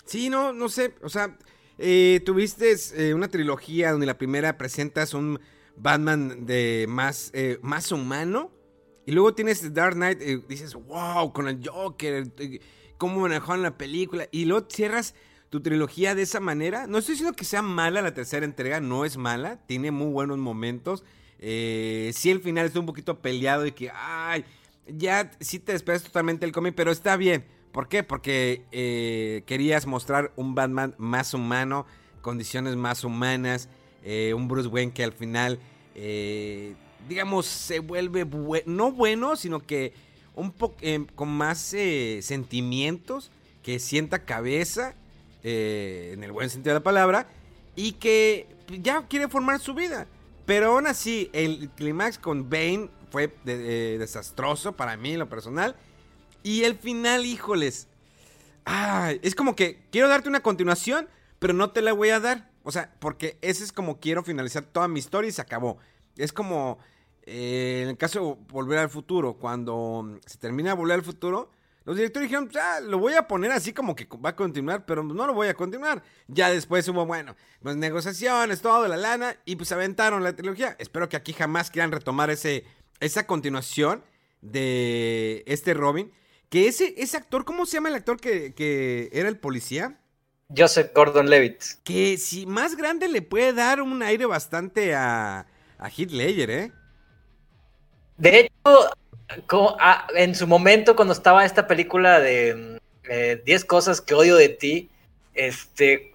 Sí, 0.05 0.29
no, 0.31 0.53
no 0.53 0.69
sé. 0.69 0.95
O 1.03 1.09
sea, 1.09 1.37
eh, 1.79 2.21
tuviste 2.25 2.75
eh, 2.97 3.15
una 3.15 3.29
trilogía 3.29 3.93
donde 3.93 4.05
la 4.05 4.19
primera 4.19 4.59
presentas 4.59 5.15
un 5.15 5.41
Batman 5.81 6.47
de 6.47 6.87
más, 6.89 7.31
eh, 7.35 7.59
más 7.63 7.93
humano. 7.93 8.51
Y 9.07 9.13
luego 9.13 9.35
tienes 9.35 9.73
Dark 9.73 9.95
Knight 9.95 10.21
y 10.21 10.37
dices, 10.49 10.75
wow, 10.75 11.33
con 11.33 11.49
el 11.49 11.67
Joker, 11.67 12.31
eh, 12.39 12.61
cómo 12.99 13.21
manejaron 13.21 13.63
la 13.63 13.79
película. 13.79 14.29
Y 14.31 14.45
luego 14.45 14.67
cierras 14.69 15.15
tu 15.51 15.61
trilogía 15.61 16.15
de 16.15 16.23
esa 16.23 16.41
manera. 16.41 16.87
No 16.87 16.99
estoy 16.99 17.15
diciendo 17.15 17.35
que 17.35 17.45
sea 17.45 17.63
mala 17.63 18.03
la 18.03 18.13
tercera 18.13 18.45
entrega, 18.45 18.81
no 18.81 19.05
es 19.05 19.17
mala, 19.17 19.65
tiene 19.67 19.91
muy 19.91 20.13
buenos 20.13 20.39
momentos. 20.39 21.05
Eh, 21.39 22.11
sí, 22.15 22.31
el 22.31 22.41
final 22.41 22.67
está 22.67 22.81
un 22.81 22.87
poquito 22.87 23.21
peleado 23.21 23.67
y 23.67 23.73
que, 23.73 23.91
ay, 23.95 24.45
ya 24.87 25.31
sí 25.41 25.59
te 25.59 25.75
esperas 25.75 26.03
totalmente 26.03 26.45
el 26.45 26.53
cómic, 26.53 26.75
pero 26.75 26.91
está 26.91 27.17
bien. 27.17 27.47
¿Por 27.73 27.89
qué? 27.89 28.03
Porque 28.03 28.65
eh, 28.73 29.43
querías 29.47 29.87
mostrar 29.87 30.33
un 30.37 30.55
Batman 30.55 30.95
más 30.99 31.35
humano, 31.35 31.87
condiciones 32.23 32.77
más 32.77 33.05
humanas. 33.05 33.69
Eh, 34.05 34.33
un 34.35 34.49
Bruce 34.49 34.69
Wayne 34.69 34.93
que 34.93 35.05
al 35.05 35.13
final, 35.13 35.59
eh, 35.95 36.75
digamos, 37.09 37.47
se 37.47 37.81
vuelve 37.81 38.27
no 38.67 38.93
bueno, 38.93 39.37
sino 39.37 39.61
que 39.61 39.93
eh, 40.81 41.07
con 41.15 41.29
más 41.29 41.75
sentimientos, 42.21 43.31
que 43.63 43.79
sienta 43.79 44.25
cabeza, 44.25 44.95
en 45.43 46.23
el 46.23 46.33
buen 46.33 46.51
sentido 46.51 46.75
de 46.75 46.81
la 46.81 46.85
palabra, 46.85 47.29
y 47.75 47.93
que 47.93 48.47
ya 48.83 49.07
quiere 49.09 49.29
formar 49.29 49.61
su 49.61 49.75
vida. 49.75 50.07
Pero 50.47 50.73
aún 50.73 50.87
así, 50.87 51.31
el 51.33 51.71
clímax 51.77 52.19
con 52.19 52.49
Bane 52.49 52.89
fue 53.11 53.33
desastroso 53.45 54.73
para 54.73 54.97
mí 54.97 55.13
en 55.13 55.19
lo 55.19 55.29
personal. 55.29 55.77
Y 56.43 56.63
el 56.65 56.77
final, 56.77 57.27
híjoles. 57.27 57.89
es 59.23 59.35
como 59.35 59.55
que 59.55 59.81
quiero 59.91 60.09
darte 60.09 60.29
una 60.29 60.41
continuación, 60.41 61.09
pero 61.39 61.53
no 61.53 61.71
te 61.71 61.83
la 61.83 61.93
voy 61.93 62.11
a 62.11 62.21
dar. 62.21 62.48
O 62.69 62.71
sea, 62.71 62.93
porque 62.99 63.39
ese 63.41 63.65
es 63.65 63.73
como 63.73 63.99
quiero 63.99 64.23
finalizar 64.23 64.63
toda 64.63 64.89
mi 64.89 64.99
historia 64.99 65.31
y 65.31 65.33
se 65.33 65.41
acabó. 65.41 65.79
Es 66.19 66.35
como 66.35 66.79
eh, 67.23 67.81
en 67.83 67.89
el 67.89 67.97
caso 67.97 68.21
de 68.21 68.53
Volver 68.53 68.79
al 68.79 68.91
Futuro, 68.91 69.39
cuando 69.39 70.19
se 70.27 70.37
termina 70.37 70.75
Volver 70.75 70.97
al 70.97 71.03
Futuro, 71.03 71.51
los 71.87 71.97
directores 71.97 72.29
dijeron, 72.29 72.51
ah, 72.61 72.81
lo 72.81 72.99
voy 72.99 73.15
a 73.15 73.27
poner 73.27 73.53
así 73.53 73.73
como 73.73 73.97
que 73.97 74.07
va 74.23 74.29
a 74.29 74.37
continuar, 74.37 74.85
pero 74.85 75.03
no 75.03 75.27
lo 75.27 75.33
voy 75.33 75.49
a 75.49 75.55
continuar. 75.55 76.03
Ya 76.27 76.51
después 76.51 76.87
hubo, 76.91 77.07
bueno, 77.07 77.37
pues 77.63 77.75
negociaciones, 77.77 78.61
todo, 78.61 78.87
la 78.87 78.99
lana, 78.99 79.39
y 79.47 79.57
pues 79.57 79.73
aventaron 79.73 80.23
la 80.23 80.37
trilogía. 80.37 80.77
Espero 80.79 81.09
que 81.09 81.17
aquí 81.17 81.33
jamás 81.33 81.71
quieran 81.71 81.91
retomar 81.91 82.29
ese, 82.29 82.67
esa 83.01 83.27
continuación 83.27 84.05
de 84.43 85.43
este 85.47 85.73
Robin. 85.73 86.13
Que 86.51 86.69
ese, 86.69 86.95
ese 86.99 87.17
actor, 87.17 87.47
¿cómo 87.47 87.65
se 87.65 87.79
llama 87.79 87.89
el 87.89 87.95
actor 87.95 88.21
que, 88.21 88.53
que 88.53 89.09
era 89.15 89.31
el 89.31 89.39
policía? 89.39 89.99
Joseph 90.57 90.93
Gordon 90.95 91.29
Levitt. 91.29 91.63
Que 91.85 92.17
si 92.17 92.47
más 92.47 92.77
grande 92.77 93.09
le 93.09 93.23
puede 93.23 93.53
dar 93.53 93.83
un 93.83 94.03
aire 94.03 94.27
bastante 94.27 94.95
a, 94.95 95.47
a 95.79 95.89
Heath 95.89 96.11
Ledger, 96.11 96.51
¿eh? 96.51 96.73
De 98.17 98.41
hecho, 98.41 98.91
en 100.15 100.35
su 100.35 100.47
momento, 100.47 100.97
cuando 100.97 101.15
estaba 101.15 101.45
esta 101.45 101.67
película 101.67 102.19
de 102.19 102.81
10 103.45 103.63
eh, 103.63 103.67
cosas 103.67 104.01
que 104.01 104.15
odio 104.15 104.37
de 104.37 104.49
ti, 104.49 104.91
este, 105.35 106.13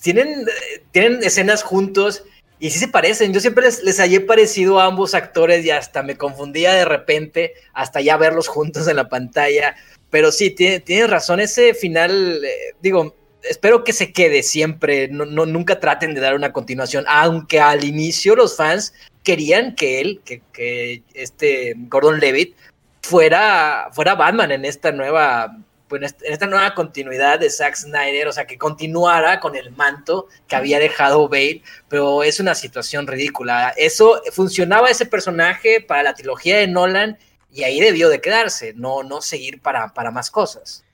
tienen, 0.00 0.44
tienen 0.90 1.22
escenas 1.22 1.62
juntos 1.62 2.24
y 2.58 2.70
sí 2.70 2.78
se 2.78 2.88
parecen. 2.88 3.32
Yo 3.32 3.40
siempre 3.40 3.64
les, 3.64 3.82
les 3.82 3.98
hallé 3.98 4.20
parecido 4.20 4.80
a 4.80 4.86
ambos 4.86 5.14
actores 5.14 5.64
y 5.64 5.70
hasta 5.70 6.02
me 6.02 6.16
confundía 6.16 6.72
de 6.72 6.84
repente, 6.84 7.52
hasta 7.74 8.00
ya 8.00 8.16
verlos 8.16 8.48
juntos 8.48 8.88
en 8.88 8.96
la 8.96 9.08
pantalla. 9.08 9.76
Pero 10.10 10.32
sí, 10.32 10.50
tienes 10.50 11.10
razón, 11.10 11.40
ese 11.40 11.74
final, 11.74 12.44
eh, 12.44 12.74
digo, 12.80 13.14
espero 13.48 13.84
que 13.84 13.92
se 13.92 14.12
quede 14.12 14.42
siempre, 14.42 15.08
no, 15.08 15.24
nunca 15.24 15.80
traten 15.80 16.14
de 16.14 16.20
dar 16.20 16.34
una 16.34 16.52
continuación, 16.52 17.04
aunque 17.08 17.60
al 17.60 17.84
inicio 17.84 18.36
los 18.36 18.56
fans 18.56 18.94
querían 19.22 19.74
que 19.74 20.00
él, 20.00 20.20
que, 20.24 21.02
este 21.14 21.74
Gordon 21.76 22.20
Levitt 22.20 22.56
fuera, 23.02 23.88
fuera 23.92 24.14
Batman 24.14 24.52
en 24.52 24.64
esta 24.64 24.92
nueva 24.92 25.56
pues 25.88 26.02
en 26.02 26.32
esta 26.32 26.48
nueva 26.48 26.74
continuidad 26.74 27.38
de 27.38 27.48
Zack 27.48 27.76
Snyder, 27.76 28.26
o 28.26 28.32
sea, 28.32 28.44
que 28.44 28.58
continuara 28.58 29.38
con 29.38 29.54
el 29.54 29.70
manto 29.70 30.26
que 30.48 30.56
había 30.56 30.80
dejado 30.80 31.28
Bale, 31.28 31.62
pero 31.88 32.24
es 32.24 32.40
una 32.40 32.56
situación 32.56 33.06
ridícula. 33.06 33.72
Eso 33.76 34.20
funcionaba 34.32 34.90
ese 34.90 35.06
personaje 35.06 35.80
para 35.80 36.02
la 36.02 36.14
trilogía 36.14 36.58
de 36.58 36.66
Nolan 36.66 37.18
y 37.52 37.62
ahí 37.62 37.78
debió 37.80 38.08
de 38.08 38.20
quedarse, 38.20 38.74
no, 38.74 39.04
no 39.04 39.22
seguir 39.22 39.62
para, 39.62 39.94
para 39.94 40.10
más 40.10 40.28
cosas. 40.30 40.84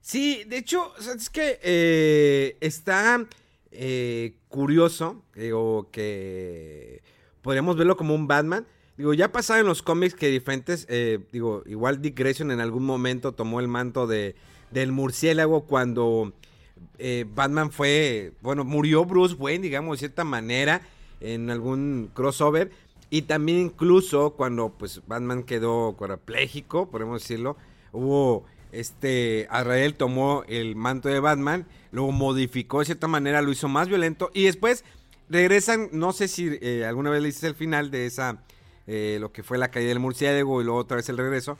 Sí, 0.00 0.44
de 0.46 0.58
hecho, 0.58 0.92
es 0.98 1.28
que 1.28 1.58
eh, 1.62 2.56
está 2.60 3.26
eh, 3.70 4.34
curioso, 4.48 5.22
digo, 5.34 5.88
que 5.92 7.02
podríamos 7.42 7.76
verlo 7.76 7.96
como 7.96 8.14
un 8.14 8.26
Batman. 8.26 8.66
Digo, 8.96 9.14
ya 9.14 9.30
pasado 9.30 9.60
en 9.60 9.66
los 9.66 9.82
cómics 9.82 10.14
que 10.14 10.28
diferentes, 10.28 10.86
eh, 10.88 11.20
digo, 11.32 11.62
igual 11.66 12.02
Dick 12.02 12.18
Grayson 12.18 12.50
en 12.50 12.60
algún 12.60 12.84
momento 12.84 13.32
tomó 13.32 13.60
el 13.60 13.68
manto 13.68 14.06
de, 14.06 14.36
del 14.70 14.92
murciélago 14.92 15.62
cuando 15.66 16.32
Batman 17.34 17.70
fue, 17.70 18.32
bueno, 18.42 18.64
murió 18.64 19.04
Bruce 19.04 19.34
Wayne, 19.34 19.62
digamos, 19.62 19.96
de 19.96 19.98
cierta 20.00 20.24
manera, 20.24 20.82
en 21.20 21.50
algún 21.50 22.10
crossover. 22.14 22.70
Y 23.10 23.22
también 23.22 23.58
incluso 23.58 24.34
cuando 24.34 24.70
pues 24.70 25.02
Batman 25.06 25.42
quedó 25.42 25.94
cuadrapléjico, 25.96 26.90
podemos 26.90 27.22
decirlo, 27.22 27.56
hubo 27.92 28.44
este, 28.72 29.46
Azrael 29.50 29.94
tomó 29.94 30.44
el 30.48 30.76
manto 30.76 31.08
de 31.08 31.20
Batman, 31.20 31.66
lo 31.92 32.10
modificó 32.10 32.80
de 32.80 32.86
cierta 32.86 33.08
manera, 33.08 33.42
lo 33.42 33.50
hizo 33.50 33.68
más 33.68 33.88
violento 33.88 34.30
y 34.34 34.44
después 34.44 34.84
regresan, 35.28 35.88
no 35.92 36.12
sé 36.12 36.28
si 36.28 36.58
eh, 36.60 36.84
alguna 36.86 37.10
vez 37.10 37.22
le 37.22 37.28
hiciste 37.28 37.46
el 37.46 37.54
final 37.54 37.90
de 37.90 38.06
esa, 38.06 38.42
eh, 38.86 39.18
lo 39.20 39.32
que 39.32 39.42
fue 39.42 39.58
la 39.58 39.70
caída 39.70 39.88
del 39.88 40.00
murciélago 40.00 40.60
y 40.60 40.64
luego 40.64 40.78
otra 40.80 40.96
vez 40.96 41.08
el 41.08 41.16
regreso. 41.16 41.58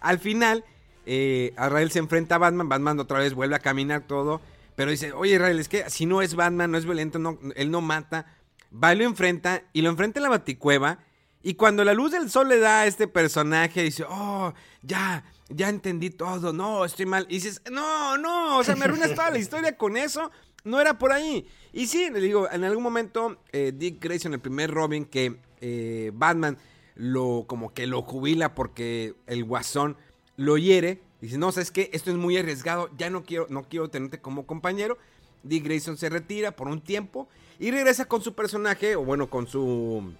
Al 0.00 0.18
final, 0.18 0.64
eh, 1.06 1.54
se 1.90 1.98
enfrenta 1.98 2.36
a 2.36 2.38
Batman, 2.38 2.68
Batman 2.68 3.00
otra 3.00 3.18
vez 3.18 3.34
vuelve 3.34 3.56
a 3.56 3.60
caminar 3.60 4.02
todo, 4.06 4.40
pero 4.74 4.90
dice, 4.90 5.12
oye 5.12 5.36
Azrael, 5.36 5.58
es 5.58 5.68
que 5.68 5.88
si 5.90 6.06
no 6.06 6.22
es 6.22 6.34
Batman, 6.34 6.70
no 6.70 6.78
es 6.78 6.84
violento, 6.84 7.38
él 7.54 7.70
no 7.70 7.80
mata, 7.80 8.26
va 8.72 8.94
y 8.94 8.98
lo 8.98 9.04
enfrenta 9.04 9.62
y 9.72 9.82
lo 9.82 9.90
enfrenta 9.90 10.18
en 10.18 10.24
la 10.24 10.30
baticueva. 10.30 10.98
Y 11.44 11.54
cuando 11.54 11.84
la 11.84 11.92
luz 11.92 12.12
del 12.12 12.30
sol 12.30 12.48
le 12.48 12.58
da 12.58 12.82
a 12.82 12.86
este 12.86 13.08
personaje, 13.08 13.82
dice, 13.82 14.04
oh, 14.08 14.54
ya, 14.82 15.24
ya 15.54 15.68
entendí 15.68 16.10
todo, 16.10 16.52
no, 16.52 16.84
estoy 16.84 17.06
mal. 17.06 17.26
Y 17.28 17.34
dices, 17.34 17.62
no, 17.70 18.16
no, 18.18 18.58
o 18.58 18.64
sea, 18.64 18.76
me 18.76 18.84
arruinas 18.84 19.14
toda 19.14 19.30
la 19.30 19.38
historia 19.40 19.76
con 19.76 19.96
eso. 19.96 20.30
No 20.64 20.80
era 20.80 20.98
por 20.98 21.12
ahí. 21.12 21.46
Y 21.72 21.86
sí, 21.86 22.08
le 22.10 22.20
digo, 22.20 22.48
en 22.50 22.64
algún 22.64 22.82
momento 22.82 23.38
eh, 23.52 23.72
Dick 23.74 24.02
Grayson, 24.02 24.34
el 24.34 24.40
primer 24.40 24.70
Robin 24.70 25.04
que 25.04 25.40
eh, 25.60 26.12
Batman 26.14 26.56
lo 26.94 27.46
como 27.46 27.72
que 27.72 27.86
lo 27.86 28.02
jubila 28.02 28.54
porque 28.54 29.14
el 29.26 29.44
guasón 29.44 29.96
lo 30.36 30.58
hiere. 30.58 31.00
Dice, 31.20 31.38
no, 31.38 31.52
sabes 31.52 31.70
qué, 31.70 31.90
esto 31.92 32.10
es 32.10 32.16
muy 32.16 32.36
arriesgado, 32.36 32.90
ya 32.96 33.10
no 33.10 33.24
quiero, 33.24 33.46
no 33.48 33.62
quiero 33.64 33.88
tenerte 33.88 34.20
como 34.20 34.46
compañero. 34.46 34.98
Dick 35.42 35.64
Grayson 35.64 35.96
se 35.96 36.08
retira 36.08 36.54
por 36.54 36.68
un 36.68 36.80
tiempo 36.80 37.28
y 37.58 37.70
regresa 37.70 38.04
con 38.06 38.22
su 38.22 38.34
personaje, 38.34 38.96
o 38.96 39.04
bueno, 39.04 39.30
con 39.30 39.46
su 39.46 40.12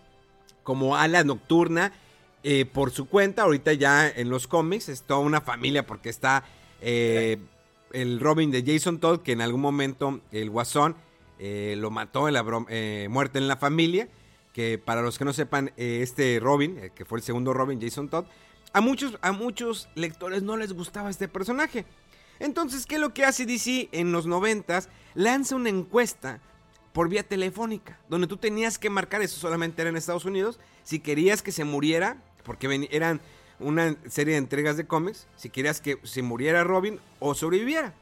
como 0.62 0.96
ala 0.96 1.24
nocturna 1.24 1.92
eh, 2.44 2.64
por 2.64 2.90
su 2.90 3.06
cuenta. 3.06 3.42
Ahorita 3.42 3.72
ya 3.72 4.08
en 4.08 4.28
los 4.28 4.46
cómics 4.46 4.88
es 4.88 5.02
toda 5.02 5.20
una 5.20 5.40
familia 5.40 5.86
porque 5.86 6.08
está 6.08 6.44
eh, 6.80 7.38
el 7.92 8.20
Robin 8.20 8.50
de 8.50 8.64
Jason 8.66 8.98
Todd, 8.98 9.20
que 9.20 9.32
en 9.32 9.40
algún 9.40 9.60
momento 9.60 10.20
el 10.30 10.50
Guasón 10.50 10.96
eh, 11.38 11.74
lo 11.78 11.90
mató 11.90 12.28
en 12.28 12.34
la 12.34 12.42
muerte 13.08 13.38
en 13.38 13.48
la 13.48 13.56
familia. 13.56 14.08
que 14.52 14.78
para 14.78 15.00
los 15.00 15.18
que 15.18 15.24
no 15.24 15.32
sepan, 15.32 15.72
este 15.76 16.38
Robin, 16.40 16.90
que 16.94 17.04
fue 17.04 17.18
el 17.18 17.24
segundo 17.24 17.54
Robin, 17.54 17.80
Jason 17.80 18.08
Todd, 18.08 18.26
a 18.74 18.80
muchos, 18.80 19.18
a 19.22 19.32
muchos 19.32 19.88
lectores 19.94 20.42
no 20.42 20.56
les 20.56 20.72
gustaba 20.72 21.10
este 21.10 21.28
personaje. 21.28 21.84
Entonces, 22.38 22.86
¿qué 22.86 22.96
es 22.96 23.00
lo 23.00 23.14
que 23.14 23.24
hace 23.24 23.46
DC 23.46 23.88
en 23.92 24.12
los 24.12 24.26
noventas? 24.26 24.88
Lanza 25.14 25.56
una 25.56 25.68
encuesta 25.68 26.40
por 26.92 27.08
vía 27.08 27.22
telefónica, 27.22 27.98
donde 28.08 28.26
tú 28.26 28.36
tenías 28.36 28.78
que 28.78 28.90
marcar, 28.90 29.22
eso 29.22 29.38
solamente 29.38 29.80
era 29.80 29.90
en 29.90 29.96
Estados 29.96 30.24
Unidos, 30.24 30.58
si 30.82 31.00
querías 31.00 31.42
que 31.42 31.52
se 31.52 31.64
muriera, 31.64 32.22
porque 32.42 32.88
eran 32.90 33.20
una 33.58 33.96
serie 34.08 34.34
de 34.34 34.38
entregas 34.38 34.76
de 34.76 34.86
cómics, 34.86 35.26
si 35.36 35.50
querías 35.50 35.80
que 35.80 35.98
se 36.02 36.22
muriera 36.22 36.64
Robin 36.64 37.00
o 37.20 37.34
sobreviviera. 37.34 37.94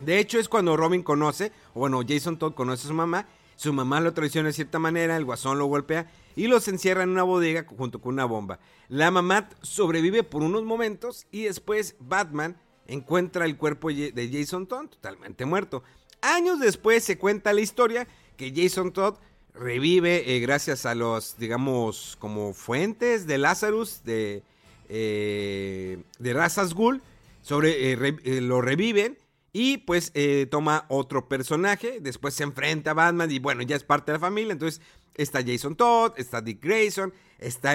De 0.00 0.18
hecho, 0.18 0.38
es 0.38 0.48
cuando 0.48 0.76
Robin 0.76 1.02
conoce, 1.02 1.52
o 1.74 1.80
bueno, 1.80 2.02
Jason 2.06 2.38
Todd 2.38 2.54
conoce 2.54 2.84
a 2.84 2.88
su 2.88 2.94
mamá, 2.94 3.26
su 3.56 3.72
mamá 3.72 4.00
lo 4.00 4.14
traiciona 4.14 4.48
de 4.48 4.52
cierta 4.52 4.78
manera, 4.78 5.16
el 5.16 5.24
guasón 5.24 5.58
lo 5.58 5.66
golpea 5.66 6.08
y 6.36 6.46
los 6.46 6.68
encierra 6.68 7.02
en 7.02 7.10
una 7.10 7.24
bodega 7.24 7.66
junto 7.66 8.00
con 8.00 8.14
una 8.14 8.24
bomba. 8.24 8.60
La 8.88 9.10
mamá 9.10 9.48
sobrevive 9.62 10.22
por 10.22 10.42
unos 10.42 10.62
momentos 10.62 11.26
y 11.32 11.44
después 11.44 11.96
Batman 11.98 12.56
encuentra 12.86 13.44
el 13.44 13.56
cuerpo 13.56 13.88
de 13.88 14.30
Jason 14.32 14.66
Todd 14.68 14.86
totalmente 14.86 15.44
muerto. 15.44 15.82
Años 16.20 16.60
después 16.60 17.02
se 17.02 17.18
cuenta 17.18 17.52
la 17.52 17.60
historia 17.60 18.06
que 18.36 18.52
Jason 18.54 18.92
Todd 18.92 19.16
revive 19.54 20.34
eh, 20.34 20.40
gracias 20.40 20.86
a 20.86 20.94
los, 20.94 21.36
digamos, 21.38 22.16
como 22.18 22.54
fuentes 22.54 23.26
de 23.26 23.38
Lazarus, 23.38 24.02
de, 24.04 24.42
eh, 24.88 25.98
de 26.18 26.32
Razas 26.32 26.74
Ghoul, 26.74 27.02
sobre, 27.42 27.92
eh, 27.92 28.40
lo 28.40 28.60
reviven 28.60 29.18
y 29.52 29.78
pues 29.78 30.12
toma 30.50 30.84
otro 30.88 31.28
personaje, 31.28 31.98
después 32.00 32.34
se 32.34 32.44
enfrenta 32.44 32.90
a 32.90 32.94
Batman 32.94 33.30
y 33.30 33.38
bueno, 33.38 33.62
ya 33.62 33.76
es 33.76 33.82
parte 33.82 34.12
de 34.12 34.18
la 34.18 34.20
familia, 34.20 34.52
entonces 34.52 34.80
está 35.14 35.40
Jason 35.44 35.74
Todd, 35.74 36.12
está 36.16 36.40
Dick 36.42 36.62
Grayson, 36.62 37.12
está 37.38 37.74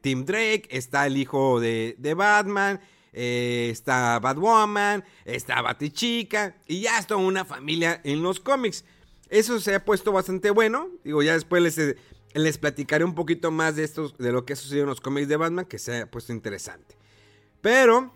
Tim 0.00 0.24
Drake, 0.24 0.68
está 0.70 1.06
el 1.06 1.16
hijo 1.16 1.60
de, 1.60 1.96
de 1.98 2.14
Batman, 2.14 2.80
está 3.12 4.20
Batwoman, 4.20 5.04
está 5.24 5.60
Batichica, 5.60 6.54
y 6.66 6.82
ya 6.82 6.98
está 6.98 7.16
una 7.16 7.44
familia 7.44 8.00
en 8.04 8.22
los 8.22 8.38
cómics. 8.38 8.84
Eso 9.32 9.58
se 9.60 9.74
ha 9.74 9.82
puesto 9.82 10.12
bastante 10.12 10.50
bueno. 10.50 10.90
Digo, 11.04 11.22
ya 11.22 11.32
después 11.32 11.62
les, 11.62 11.78
eh, 11.78 11.96
les 12.34 12.58
platicaré 12.58 13.02
un 13.02 13.14
poquito 13.14 13.50
más 13.50 13.76
de 13.76 13.84
estos, 13.84 14.16
de 14.18 14.30
lo 14.30 14.44
que 14.44 14.52
ha 14.52 14.56
sucedido 14.56 14.84
en 14.84 14.90
los 14.90 15.00
cómics 15.00 15.26
de 15.26 15.38
Batman, 15.38 15.64
que 15.64 15.78
se 15.78 16.02
ha 16.02 16.06
puesto 16.06 16.34
interesante. 16.34 16.96
Pero. 17.62 18.12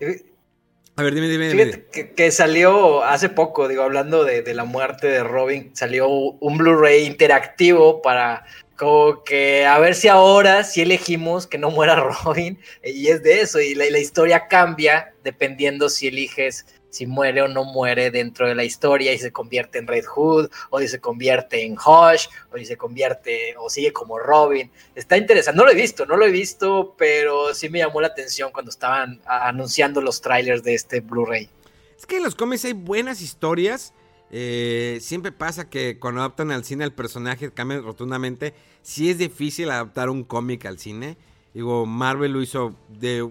A 0.98 1.02
ver, 1.02 1.14
dime, 1.14 1.28
dime, 1.28 1.48
dime. 1.48 1.86
Que, 2.14 2.30
salió 2.30 3.02
hace 3.02 3.30
poco, 3.30 3.66
digo, 3.66 3.82
hablando 3.82 4.24
de, 4.24 4.42
de 4.42 4.54
la 4.54 4.64
muerte 4.64 5.06
de 5.06 5.24
Robin, 5.24 5.70
salió 5.74 6.08
un 6.08 6.58
Blu-ray 6.58 7.06
interactivo 7.06 8.02
para 8.02 8.44
como 8.76 9.24
que 9.24 9.64
a 9.64 9.78
ver 9.78 9.94
si 9.94 10.08
ahora 10.08 10.62
si 10.62 10.82
elegimos 10.82 11.46
que 11.46 11.58
no 11.58 11.70
muera 11.70 11.96
Robin 12.24 12.58
y 12.84 13.08
es 13.08 13.22
de 13.22 13.40
eso 13.40 13.60
y 13.60 13.74
la, 13.74 13.98
historia 13.98 14.48
cambia 14.48 15.14
dependiendo 15.24 15.88
si 15.88 16.08
eliges 16.08 16.66
si 16.96 17.06
muere 17.06 17.42
o 17.42 17.48
no 17.48 17.64
muere 17.64 18.10
dentro 18.10 18.48
de 18.48 18.54
la 18.54 18.64
historia 18.64 19.12
y 19.12 19.18
se 19.18 19.32
convierte 19.32 19.78
en 19.78 19.86
Red 19.86 20.04
Hood 20.04 20.50
o 20.70 20.80
si 20.80 20.88
se 20.88 21.00
convierte 21.00 21.64
en 21.64 21.74
Hush 21.74 22.28
o 22.50 22.56
si 22.56 22.66
se 22.66 22.76
convierte 22.76 23.54
o 23.58 23.68
sigue 23.70 23.92
como 23.92 24.18
Robin. 24.18 24.70
Está 24.94 25.16
interesante, 25.16 25.56
no 25.58 25.64
lo 25.64 25.72
he 25.72 25.74
visto, 25.74 26.06
no 26.06 26.16
lo 26.16 26.26
he 26.26 26.30
visto, 26.30 26.94
pero 26.96 27.54
sí 27.54 27.68
me 27.68 27.78
llamó 27.78 28.00
la 28.00 28.08
atención 28.08 28.50
cuando 28.52 28.70
estaban 28.70 29.20
anunciando 29.26 30.00
los 30.00 30.20
trailers 30.20 30.62
de 30.62 30.74
este 30.74 31.00
Blu-ray. 31.00 31.48
Es 31.96 32.06
que 32.06 32.16
en 32.16 32.22
los 32.22 32.34
cómics 32.34 32.64
hay 32.64 32.72
buenas 32.72 33.20
historias 33.20 33.92
eh, 34.30 34.98
siempre 35.00 35.30
pasa 35.30 35.70
que 35.70 35.98
cuando 35.98 36.20
adaptan 36.20 36.50
al 36.50 36.64
cine 36.64 36.84
el 36.84 36.92
personaje 36.92 37.52
cambia 37.52 37.78
rotundamente. 37.80 38.54
Si 38.82 39.10
es 39.10 39.18
difícil 39.18 39.70
adaptar 39.70 40.10
un 40.10 40.24
cómic 40.24 40.66
al 40.66 40.78
cine. 40.78 41.16
Digo, 41.54 41.86
Marvel 41.86 42.32
lo 42.32 42.42
hizo 42.42 42.74
de 42.88 43.30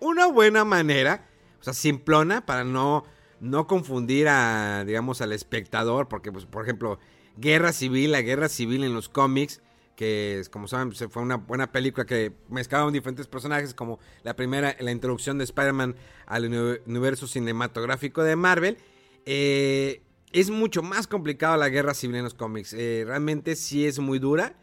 una 0.00 0.26
buena 0.26 0.64
manera. 0.64 1.28
O 1.62 1.64
sea, 1.64 1.74
simplona 1.74 2.44
para 2.44 2.64
no, 2.64 3.04
no 3.38 3.68
confundir 3.68 4.26
a, 4.26 4.84
digamos, 4.84 5.20
al 5.20 5.32
espectador. 5.32 6.08
Porque, 6.08 6.32
pues, 6.32 6.44
por 6.44 6.64
ejemplo, 6.64 6.98
Guerra 7.36 7.72
Civil, 7.72 8.10
la 8.10 8.20
Guerra 8.20 8.48
Civil 8.48 8.82
en 8.82 8.92
los 8.92 9.08
cómics, 9.08 9.62
que 9.94 10.42
como 10.50 10.66
saben, 10.66 10.88
pues, 10.88 11.04
fue 11.08 11.22
una 11.22 11.36
buena 11.36 11.70
película 11.70 12.04
que 12.04 12.32
mezclaban 12.48 12.92
diferentes 12.92 13.28
personajes, 13.28 13.74
como 13.74 14.00
la 14.24 14.34
primera, 14.34 14.76
la 14.80 14.90
introducción 14.90 15.38
de 15.38 15.44
Spider-Man 15.44 15.94
al 16.26 16.80
universo 16.84 17.28
cinematográfico 17.28 18.24
de 18.24 18.34
Marvel. 18.34 18.78
Eh, 19.24 20.02
es 20.32 20.50
mucho 20.50 20.82
más 20.82 21.06
complicado 21.06 21.56
la 21.56 21.68
guerra 21.68 21.94
civil 21.94 22.16
en 22.16 22.24
los 22.24 22.34
cómics. 22.34 22.72
Eh, 22.72 23.04
realmente 23.06 23.54
sí 23.54 23.86
es 23.86 24.00
muy 24.00 24.18
dura. 24.18 24.56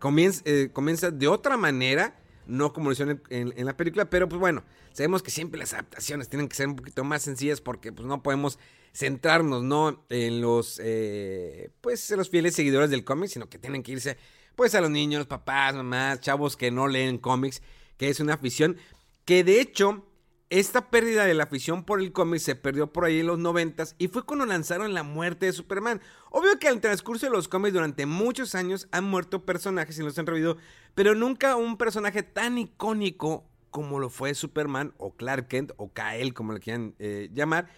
Comienza, 0.00 0.42
eh, 0.44 0.68
comienza 0.70 1.10
de 1.10 1.28
otra 1.28 1.56
manera, 1.56 2.20
no 2.46 2.72
como 2.72 2.86
lo 2.86 2.92
hicieron 2.92 3.22
en, 3.30 3.64
la 3.64 3.76
película, 3.76 4.10
pero 4.10 4.28
pues 4.28 4.40
bueno, 4.40 4.64
sabemos 4.92 5.22
que 5.22 5.30
siempre 5.30 5.58
las 5.58 5.72
adaptaciones 5.72 6.28
tienen 6.28 6.48
que 6.48 6.56
ser 6.56 6.68
un 6.68 6.76
poquito 6.76 7.04
más 7.04 7.22
sencillas 7.22 7.60
porque 7.60 7.92
pues 7.92 8.06
no 8.06 8.22
podemos 8.22 8.58
centrarnos, 8.92 9.62
¿no? 9.62 10.04
En 10.10 10.40
los, 10.40 10.80
eh, 10.82 11.70
pues, 11.80 12.10
en 12.10 12.18
los 12.18 12.28
fieles 12.28 12.54
seguidores 12.54 12.90
del 12.90 13.04
cómic, 13.04 13.30
sino 13.30 13.48
que 13.48 13.58
tienen 13.58 13.82
que 13.82 13.92
irse, 13.92 14.18
pues, 14.54 14.74
a 14.74 14.80
los 14.80 14.90
niños, 14.90 15.26
papás, 15.26 15.74
mamás, 15.74 16.20
chavos 16.20 16.56
que 16.56 16.70
no 16.70 16.88
leen 16.88 17.18
cómics, 17.18 17.62
que 17.96 18.10
es 18.10 18.20
una 18.20 18.34
afición 18.34 18.76
que 19.24 19.44
de 19.44 19.60
hecho 19.60 20.04
esta 20.52 20.90
pérdida 20.90 21.24
de 21.24 21.32
la 21.32 21.44
afición 21.44 21.82
por 21.82 21.98
el 21.98 22.12
cómic 22.12 22.40
se 22.40 22.54
perdió 22.54 22.92
por 22.92 23.06
ahí 23.06 23.20
en 23.20 23.26
los 23.26 23.38
noventas 23.38 23.94
y 23.96 24.08
fue 24.08 24.24
cuando 24.24 24.44
lanzaron 24.44 24.92
la 24.92 25.02
muerte 25.02 25.46
de 25.46 25.52
Superman. 25.54 26.02
Obvio 26.30 26.58
que 26.58 26.68
al 26.68 26.82
transcurso 26.82 27.24
de 27.24 27.32
los 27.32 27.48
cómics 27.48 27.72
durante 27.72 28.04
muchos 28.04 28.54
años 28.54 28.86
han 28.90 29.04
muerto 29.04 29.46
personajes 29.46 29.98
y 29.98 30.02
los 30.02 30.18
han 30.18 30.26
revivido, 30.26 30.58
pero 30.94 31.14
nunca 31.14 31.56
un 31.56 31.78
personaje 31.78 32.22
tan 32.22 32.58
icónico 32.58 33.46
como 33.70 33.98
lo 33.98 34.10
fue 34.10 34.34
Superman 34.34 34.92
o 34.98 35.14
Clark 35.14 35.48
Kent 35.48 35.72
o 35.78 35.90
Kael 35.90 36.34
como 36.34 36.52
le 36.52 36.60
quieran 36.60 36.94
eh, 36.98 37.30
llamar, 37.32 37.70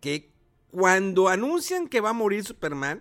que 0.00 0.30
cuando 0.70 1.28
anuncian 1.28 1.88
que 1.88 2.02
va 2.02 2.10
a 2.10 2.12
morir 2.12 2.44
Superman, 2.44 3.00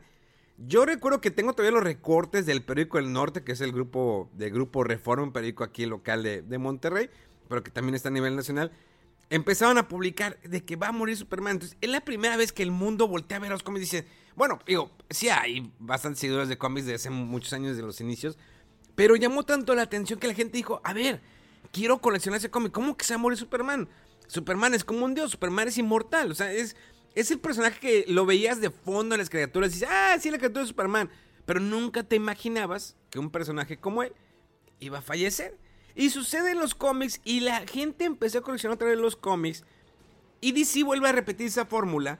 yo 0.58 0.86
recuerdo 0.86 1.20
que 1.20 1.32
tengo 1.32 1.52
todavía 1.52 1.76
los 1.76 1.84
recortes 1.84 2.46
del 2.46 2.64
periódico 2.64 2.98
del 2.98 3.12
Norte, 3.12 3.44
que 3.44 3.52
es 3.52 3.60
el 3.60 3.74
grupo 3.74 4.30
de 4.36 4.50
Grupo 4.52 4.86
Reforma, 4.86 5.26
un 5.26 5.34
periódico 5.34 5.66
aquí 5.66 5.86
local 5.86 6.24
de, 6.24 6.44
de 6.44 6.58
Monterrey, 6.58 7.10
pero 7.50 7.62
que 7.62 7.72
también 7.72 7.96
está 7.96 8.08
a 8.08 8.14
nivel 8.14 8.38
nacional 8.38 8.72
empezaron 9.30 9.78
a 9.78 9.88
publicar 9.88 10.40
de 10.42 10.64
que 10.64 10.76
va 10.76 10.88
a 10.88 10.92
morir 10.92 11.18
Superman. 11.18 11.54
Entonces, 11.54 11.78
es 11.82 11.90
la 11.90 12.02
primera 12.02 12.38
vez 12.38 12.52
que 12.52 12.64
el 12.64 12.72
mundo 12.72 13.08
voltea 13.08 13.38
a 13.38 13.42
ver 13.42 13.52
los 13.52 13.64
cómics 13.64 13.82
y 13.82 13.98
dice, 13.98 14.08
bueno, 14.36 14.60
digo, 14.66 14.92
sí 15.10 15.30
hay 15.30 15.72
bastantes 15.80 16.20
seguidores 16.20 16.50
de 16.50 16.58
cómics 16.58 16.86
de 16.86 16.96
hace 16.96 17.10
muchos 17.10 17.54
años 17.54 17.76
de 17.76 17.84
los 17.84 18.00
inicios, 18.02 18.38
pero 18.96 19.16
llamó 19.16 19.44
tanto 19.44 19.76
la 19.76 19.84
atención 19.84 20.20
que 20.20 20.28
la 20.28 20.34
gente 20.34 20.58
dijo, 20.58 20.82
a 20.84 20.94
ver, 20.94 21.22
quiero 21.72 22.00
coleccionar 22.00 22.38
ese 22.38 22.50
cómic, 22.50 22.72
¿cómo 22.72 22.96
que 22.96 23.06
se 23.06 23.14
va 23.14 23.20
a 23.20 23.22
morir 23.22 23.38
Superman? 23.38 23.90
Superman 24.28 24.74
es 24.74 24.84
como 24.84 25.06
un 25.06 25.14
dios, 25.14 25.32
Superman 25.32 25.68
es 25.68 25.78
inmortal, 25.78 26.32
o 26.32 26.36
sea, 26.36 26.52
es, 26.52 26.76
es 27.16 27.32
el 27.32 27.40
personaje 27.40 27.80
que 27.80 28.06
lo 28.08 28.26
veías 28.26 28.62
de 28.62 28.70
fondo 28.70 29.16
en 29.16 29.20
las 29.20 29.30
criaturas 29.30 29.72
y 29.72 29.74
dices, 29.74 29.90
ah, 29.92 30.18
sí, 30.20 30.30
la 30.30 30.38
criatura 30.38 30.62
de 30.62 30.68
Superman, 30.68 31.10
pero 31.46 31.60
nunca 31.60 32.04
te 32.04 32.16
imaginabas 32.16 32.96
que 33.10 33.20
un 33.20 33.32
personaje 33.32 33.78
como 33.78 34.04
él 34.04 34.14
iba 34.80 35.00
a 35.00 35.02
fallecer. 35.02 35.58
Y 35.98 36.12
sucede 36.12 36.52
en 36.52 36.60
los 36.60 36.76
cómics 36.76 37.20
y 37.24 37.40
la 37.40 37.66
gente 37.66 38.06
empezó 38.06 38.38
a 38.38 38.42
coleccionar 38.42 38.76
otra 38.76 38.88
vez 38.88 39.00
los 39.00 39.16
cómics. 39.16 39.64
Y 40.40 40.52
DC 40.52 40.84
vuelve 40.84 41.10
a 41.10 41.12
repetir 41.12 41.48
esa 41.48 41.66
fórmula 41.66 42.20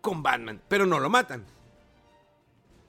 con 0.00 0.22
Batman, 0.22 0.62
pero 0.68 0.86
no 0.86 1.00
lo 1.00 1.10
matan. 1.10 1.44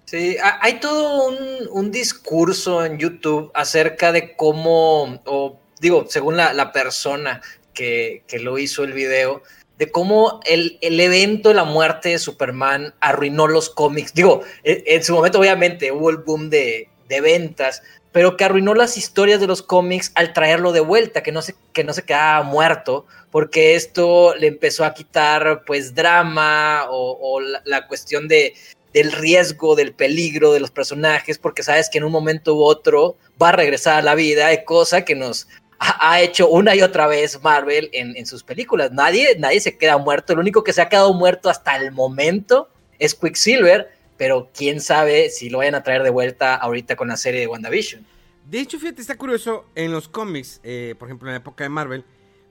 Sí, 0.05 0.37
hay 0.61 0.79
todo 0.79 1.29
un, 1.71 1.91
discurso 1.91 2.85
en 2.85 2.99
YouTube 2.99 3.51
acerca 3.55 4.11
de 4.11 4.35
cómo, 4.35 5.19
o 5.25 5.59
digo, 5.81 6.05
según 6.07 6.37
la, 6.37 6.71
persona 6.71 7.41
que, 7.73 8.23
lo 8.41 8.59
hizo 8.59 8.83
el 8.83 8.93
video, 8.93 9.41
de 9.79 9.91
cómo 9.91 10.41
el, 10.45 10.77
el, 10.81 10.99
evento 10.99 11.49
de 11.49 11.55
la 11.55 11.63
muerte 11.63 12.09
de 12.09 12.19
Superman 12.19 12.93
arruinó 12.99 13.47
los 13.47 13.71
cómics. 13.71 14.13
Digo, 14.13 14.41
en, 14.63 14.83
en 14.85 15.03
su 15.03 15.13
momento 15.13 15.39
obviamente 15.39 15.91
hubo 15.91 16.11
el 16.11 16.17
boom 16.17 16.51
de, 16.51 16.89
de 17.09 17.19
ventas, 17.19 17.81
pero 18.11 18.37
que 18.37 18.45
arruinó 18.45 18.73
las 18.73 18.97
historias 18.97 19.39
de 19.39 19.47
los 19.47 19.61
cómics 19.61 20.11
al 20.15 20.33
traerlo 20.33 20.71
de 20.71 20.79
vuelta, 20.79 21.21
que 21.21 21.31
no 21.31 21.41
se, 21.41 21.55
que 21.73 21.83
no 21.83 21.93
se 21.93 22.03
quedaba 22.03 22.43
muerto, 22.43 23.05
porque 23.31 23.75
esto 23.75 24.33
le 24.35 24.47
empezó 24.47 24.85
a 24.85 24.93
quitar 24.93 25.63
pues 25.65 25.93
drama 25.93 26.85
o, 26.89 27.39
la, 27.65 27.87
cuestión 27.87 28.27
de, 28.27 28.53
del 28.93 29.11
riesgo, 29.11 29.75
del 29.75 29.93
peligro 29.93 30.53
de 30.53 30.59
los 30.59 30.71
personajes, 30.71 31.37
porque 31.37 31.63
sabes 31.63 31.89
que 31.89 31.99
en 31.99 32.03
un 32.03 32.11
momento 32.11 32.55
u 32.55 32.63
otro 32.63 33.17
va 33.41 33.49
a 33.49 33.53
regresar 33.53 33.99
a 33.99 34.01
la 34.01 34.15
vida, 34.15 34.49
cosa 34.65 35.05
que 35.05 35.15
nos 35.15 35.47
ha, 35.79 36.19
hecho 36.21 36.49
una 36.49 36.75
y 36.75 36.81
otra 36.81 37.07
vez 37.07 37.41
Marvel 37.41 37.89
en, 37.93 38.25
sus 38.25 38.43
películas. 38.43 38.91
Nadie, 38.91 39.35
nadie 39.37 39.61
se 39.61 39.77
queda 39.77 39.97
muerto, 39.97 40.33
el 40.33 40.39
único 40.39 40.63
que 40.63 40.73
se 40.73 40.81
ha 40.81 40.89
quedado 40.89 41.13
muerto 41.13 41.49
hasta 41.49 41.77
el 41.77 41.91
momento 41.91 42.69
es 42.97 43.15
Quicksilver, 43.15 43.89
pero 44.19 44.49
quién 44.53 44.81
sabe 44.81 45.29
si 45.29 45.49
lo 45.49 45.59
vayan 45.59 45.75
a 45.75 45.81
traer 45.81 46.03
de 46.03 46.09
vuelta 46.09 46.53
ahorita 46.55 46.97
con 46.97 47.07
la 47.07 47.15
serie 47.15 47.39
de 47.39 47.47
WandaVision. 47.47 48.05
De 48.45 48.59
hecho, 48.59 48.77
fíjate, 48.77 49.01
está 49.01 49.15
curioso, 49.15 49.65
en 49.75 49.93
los 49.93 50.09
cómics, 50.09 50.59
eh, 50.61 50.93
por 50.99 51.07
ejemplo, 51.07 51.29
en 51.29 51.35
la 51.35 51.37
época 51.37 51.63
de 51.63 51.69
Marvel, 51.69 52.03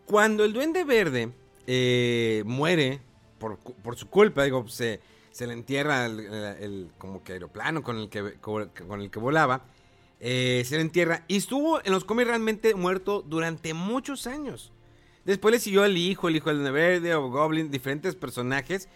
cuando 0.06 0.46
el 0.46 0.54
Duende 0.54 0.84
Verde 0.84 1.30
eh, 1.66 2.42
muere 2.46 3.00
por, 3.38 3.58
su 3.96 4.08
culpa, 4.08 4.44
digo, 4.44 4.66
se, 4.66 5.00
se 5.30 5.46
le 5.46 5.52
entierra 5.52 6.06
el, 6.06 6.90
como 6.96 7.22
que 7.22 7.34
aeroplano 7.34 7.82
con 7.82 7.98
el 7.98 8.08
que, 8.08 8.36
con 8.40 9.00
el 9.02 9.10
que 9.10 9.18
volaba. 9.18 9.66
Eh, 10.20 10.62
se 10.64 10.76
le 10.76 10.80
entierra 10.80 11.24
y 11.28 11.36
estuvo 11.36 11.84
en 11.84 11.92
los 11.92 12.04
cómics 12.04 12.28
realmente 12.28 12.74
muerto 12.74 13.22
durante 13.22 13.74
muchos 13.74 14.26
años. 14.26 14.72
Después 15.26 15.52
le 15.52 15.60
siguió 15.60 15.84
el 15.84 15.98
hijo, 15.98 16.28
el 16.28 16.36
hijo 16.36 16.48
del 16.48 16.60
Duende 16.60 16.72
Verde 16.72 17.14
o 17.14 17.28
Goblin, 17.28 17.70
diferentes 17.70 18.14
personajes, 18.14 18.88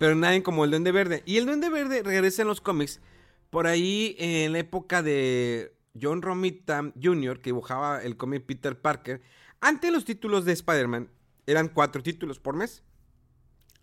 pero 0.00 0.14
nadie 0.14 0.42
como 0.42 0.64
el 0.64 0.70
Duende 0.70 0.92
Verde. 0.92 1.22
Y 1.26 1.36
el 1.36 1.44
Duende 1.44 1.68
Verde 1.68 2.02
regresa 2.02 2.40
en 2.40 2.48
los 2.48 2.62
cómics 2.62 3.02
por 3.50 3.66
ahí 3.66 4.16
en 4.18 4.54
la 4.54 4.60
época 4.60 5.02
de 5.02 5.76
John 6.00 6.22
Romita 6.22 6.90
Jr., 7.00 7.42
que 7.42 7.50
dibujaba 7.50 8.02
el 8.02 8.16
cómic 8.16 8.46
Peter 8.46 8.80
Parker. 8.80 9.20
Antes 9.60 9.92
los 9.92 10.06
títulos 10.06 10.46
de 10.46 10.54
Spider-Man 10.54 11.10
eran 11.46 11.68
cuatro 11.68 12.02
títulos 12.02 12.40
por 12.40 12.56
mes. 12.56 12.82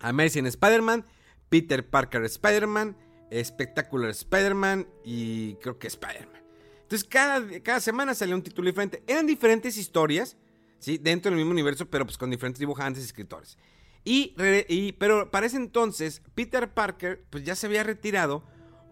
Amazing 0.00 0.46
Spider-Man, 0.46 1.06
Peter 1.50 1.88
Parker 1.88 2.24
Spider-Man, 2.24 2.96
Spectacular 3.44 4.10
Spider-Man 4.10 4.88
y 5.04 5.54
creo 5.62 5.78
que 5.78 5.86
Spider-Man. 5.86 6.42
Entonces 6.82 7.08
cada, 7.08 7.60
cada 7.60 7.78
semana 7.78 8.16
salía 8.16 8.34
un 8.34 8.42
título 8.42 8.66
diferente. 8.66 9.04
Eran 9.06 9.24
diferentes 9.24 9.76
historias, 9.76 10.36
¿sí? 10.80 10.98
Dentro 10.98 11.30
del 11.30 11.38
mismo 11.38 11.52
universo, 11.52 11.88
pero 11.88 12.04
pues 12.04 12.18
con 12.18 12.28
diferentes 12.28 12.58
dibujantes 12.58 13.04
y 13.04 13.06
escritores. 13.06 13.56
Y, 14.04 14.92
pero 14.98 15.30
para 15.30 15.46
ese 15.46 15.56
entonces, 15.56 16.22
Peter 16.34 16.72
Parker 16.72 17.24
pues 17.30 17.44
ya 17.44 17.54
se 17.54 17.66
había 17.66 17.84
retirado. 17.84 18.42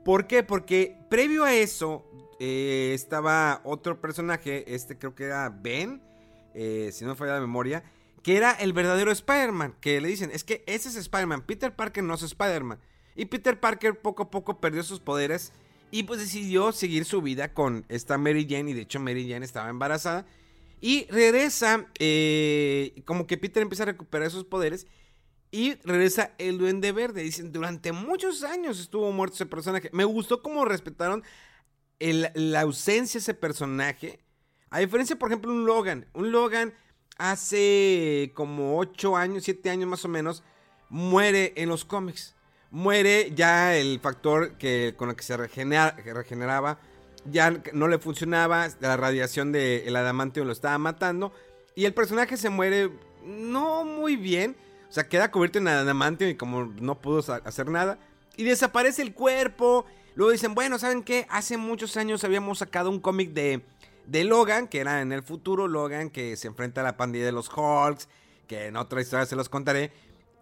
¿Por 0.05 0.27
qué? 0.27 0.42
Porque 0.42 0.99
previo 1.09 1.45
a 1.45 1.55
eso 1.55 2.05
eh, 2.38 2.92
estaba 2.95 3.61
otro 3.64 4.01
personaje, 4.01 4.75
este 4.75 4.99
creo 4.99 5.14
que 5.14 5.25
era 5.25 5.49
Ben, 5.49 6.03
eh, 6.55 6.90
si 6.92 7.05
no 7.05 7.11
me 7.11 7.16
falla 7.16 7.35
la 7.35 7.40
memoria, 7.40 7.83
que 8.23 8.37
era 8.37 8.53
el 8.53 8.73
verdadero 8.73 9.11
Spider-Man. 9.11 9.77
Que 9.81 10.01
le 10.01 10.09
dicen, 10.09 10.31
es 10.33 10.45
que 10.45 10.62
ese 10.66 10.88
es 10.88 10.97
Spider-Man, 10.97 11.42
Peter 11.42 11.75
Parker 11.75 12.05
no 12.05 12.14
es 12.14 12.23
Spider-Man. 12.23 12.79
Y 13.14 13.27
Peter 13.27 13.59
Parker 13.59 13.99
poco 13.99 14.25
a 14.25 14.31
poco 14.31 14.61
perdió 14.61 14.83
sus 14.83 15.01
poderes 15.01 15.53
y 15.90 16.03
pues 16.03 16.21
decidió 16.21 16.73
seguir 16.73 17.05
su 17.05 17.23
vida 17.23 17.55
con 17.55 17.87
esta 17.88 18.19
Mary 18.19 18.47
Jane. 18.49 18.71
Y 18.71 18.75
de 18.75 18.83
hecho 18.83 19.01
Mary 19.01 19.29
Jane 19.29 19.45
estaba 19.45 19.71
embarazada. 19.71 20.27
Y 20.81 21.07
regresa, 21.07 21.87
eh, 21.99 23.03
como 23.05 23.27
que 23.27 23.39
Peter 23.39 23.62
empieza 23.62 23.85
a 23.85 23.87
recuperar 23.87 24.31
sus 24.31 24.45
poderes. 24.45 24.87
Y 25.51 25.75
regresa 25.85 26.35
el 26.39 26.59
Duende 26.59 26.93
Verde. 26.93 27.23
Dicen, 27.23 27.53
durante 27.53 27.93
muchos 27.93 28.43
años 28.43 28.79
estuvo 28.81 29.11
muerto 29.12 29.35
ese 29.35 29.47
personaje. 29.47 29.91
Me 29.93 30.05
gustó 30.05 30.43
cómo 30.43 30.65
respetaron 30.65 31.23
la 31.99 32.61
ausencia 32.61 33.19
de 33.19 33.23
ese 33.23 33.35
personaje. 33.35 34.21
A 34.71 34.81
diferencia, 34.81 35.17
por 35.17 35.31
ejemplo, 35.31 35.53
un 35.53 35.65
Logan. 35.65 36.07
Un 36.12 36.33
Logan 36.33 36.75
hace 37.17 38.33
como 38.35 38.79
8 38.79 39.17
años, 39.17 39.45
7 39.45 39.71
años 39.71 39.89
más 39.89 40.05
o 40.05 40.09
menos, 40.09 40.43
muere 40.91 41.55
en 41.57 41.69
los 41.69 41.85
cómics 41.85 42.37
muere 42.71 43.33
ya 43.35 43.77
el 43.77 44.01
factor 44.01 44.59
que, 44.59 44.95
con 44.97 45.11
el 45.11 45.17
que 45.17 45.23
se 45.23 45.37
regeneraba, 45.37 46.79
ya 47.31 47.62
no 47.73 47.89
le 47.89 47.99
funcionaba, 47.99 48.69
la 48.81 48.97
radiación 48.97 49.53
del 49.53 49.93
de 49.93 49.99
adamantio 49.99 50.45
lo 50.45 50.53
estaba 50.53 50.79
matando, 50.79 51.33
y 51.75 51.85
el 51.85 51.95
personaje 51.95 52.37
se 52.37 52.51
muere 52.51 52.91
no 53.25 53.85
muy 53.85 54.17
bien, 54.17 54.57
o 54.89 54.93
sea, 54.93 55.09
queda 55.09 55.31
cubierto 55.31 55.59
en 55.59 55.69
adamantio 55.69 56.29
y 56.29 56.37
como 56.37 56.65
no 56.81 57.01
pudo 57.01 57.23
hacer 57.45 57.69
nada, 57.69 57.99
y 58.37 58.45
desaparece 58.45 59.03
el 59.03 59.15
cuerpo, 59.15 59.87
luego 60.15 60.33
dicen, 60.33 60.55
bueno, 60.55 60.79
¿saben 60.79 61.03
qué? 61.03 61.27
Hace 61.31 61.57
muchos 61.57 61.97
años 61.97 62.25
habíamos 62.25 62.59
sacado 62.59 62.91
un 62.91 63.01
cómic 63.01 63.31
de, 63.31 63.62
de 64.07 64.25
Logan, 64.25 64.69
que 64.69 64.81
era 64.81 65.01
en 65.03 65.12
el 65.12 65.23
futuro 65.23 65.69
Logan, 65.69 66.11
que 66.11 66.37
se 66.37 66.49
enfrenta 66.49 66.81
a 66.81 66.85
la 66.85 66.97
pandilla 66.97 67.27
de 67.27 67.33
los 67.33 67.51
Hulks, 67.55 68.09
que 68.47 68.67
en 68.67 68.77
otra 68.77 69.01
historia 69.01 69.27
se 69.27 69.37
los 69.37 69.49
contaré, 69.49 69.93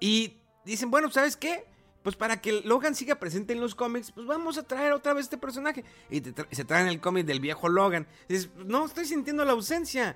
y 0.00 0.36
dicen, 0.64 0.90
bueno, 0.90 1.10
¿sabes 1.10 1.36
qué? 1.36 1.64
Pues 2.04 2.16
para 2.16 2.42
que 2.42 2.60
Logan 2.60 2.94
siga 2.94 3.14
presente 3.14 3.54
en 3.54 3.60
los 3.60 3.74
cómics, 3.74 4.12
pues 4.12 4.26
vamos 4.26 4.58
a 4.58 4.62
traer 4.62 4.92
otra 4.92 5.14
vez 5.14 5.24
este 5.24 5.38
personaje. 5.38 5.84
Y, 6.10 6.22
se 6.50 6.64
traen 6.66 6.86
el 6.86 7.00
cómic 7.00 7.24
del 7.24 7.40
viejo 7.40 7.70
Logan. 7.70 8.06
dices, 8.28 8.50
no, 8.56 8.84
estoy 8.84 9.06
sintiendo 9.06 9.42
la 9.46 9.52
ausencia. 9.52 10.14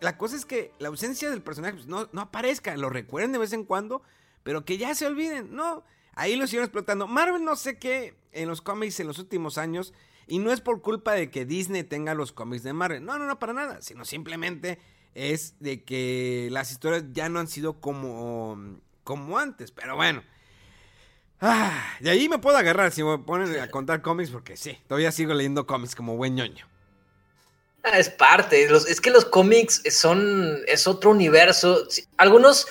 La 0.00 0.16
cosa 0.16 0.36
es 0.36 0.46
que 0.46 0.70
la 0.78 0.88
ausencia 0.88 1.28
del 1.28 1.42
personaje 1.42 1.74
pues, 1.74 1.86
no, 1.88 2.08
no 2.12 2.20
aparezca, 2.20 2.74
lo 2.76 2.88
recuerden 2.88 3.32
de 3.32 3.38
vez 3.38 3.52
en 3.52 3.64
cuando, 3.64 4.00
pero 4.44 4.64
que 4.64 4.78
ya 4.78 4.94
se 4.94 5.06
olviden. 5.06 5.56
No, 5.56 5.82
ahí 6.14 6.36
lo 6.36 6.46
siguen 6.46 6.62
explotando. 6.62 7.08
Marvel 7.08 7.44
no 7.44 7.56
sé 7.56 7.78
qué 7.78 8.14
en 8.30 8.48
los 8.48 8.62
cómics 8.62 9.00
en 9.00 9.08
los 9.08 9.18
últimos 9.18 9.58
años. 9.58 9.92
Y 10.28 10.38
no 10.38 10.52
es 10.52 10.60
por 10.60 10.82
culpa 10.82 11.14
de 11.14 11.32
que 11.32 11.44
Disney 11.44 11.82
tenga 11.82 12.14
los 12.14 12.30
cómics 12.30 12.62
de 12.62 12.72
Marvel. 12.72 13.04
No, 13.04 13.18
no, 13.18 13.26
no, 13.26 13.40
para 13.40 13.54
nada. 13.54 13.82
Sino 13.82 14.04
simplemente 14.04 14.78
es 15.14 15.56
de 15.58 15.82
que 15.82 16.48
las 16.52 16.70
historias 16.70 17.06
ya 17.12 17.28
no 17.28 17.40
han 17.40 17.48
sido 17.48 17.80
como, 17.80 18.78
como 19.02 19.36
antes. 19.36 19.72
Pero 19.72 19.96
bueno. 19.96 20.22
Ah, 21.40 21.94
de 22.00 22.10
ahí 22.10 22.28
me 22.28 22.38
puedo 22.38 22.56
agarrar 22.56 22.90
si 22.90 23.02
me 23.02 23.18
ponen 23.18 23.60
a 23.60 23.68
contar 23.68 24.02
cómics, 24.02 24.30
porque 24.30 24.56
sí, 24.56 24.78
todavía 24.88 25.12
sigo 25.12 25.34
leyendo 25.34 25.66
cómics 25.66 25.94
como 25.94 26.16
buen 26.16 26.34
ñoño. 26.34 26.66
Ah, 27.84 27.98
es 27.98 28.10
parte, 28.10 28.64
es 28.64 29.00
que 29.00 29.10
los 29.10 29.24
cómics 29.24 29.82
son, 29.90 30.58
es 30.66 30.86
otro 30.86 31.10
universo. 31.10 31.86
Algunos 32.16 32.66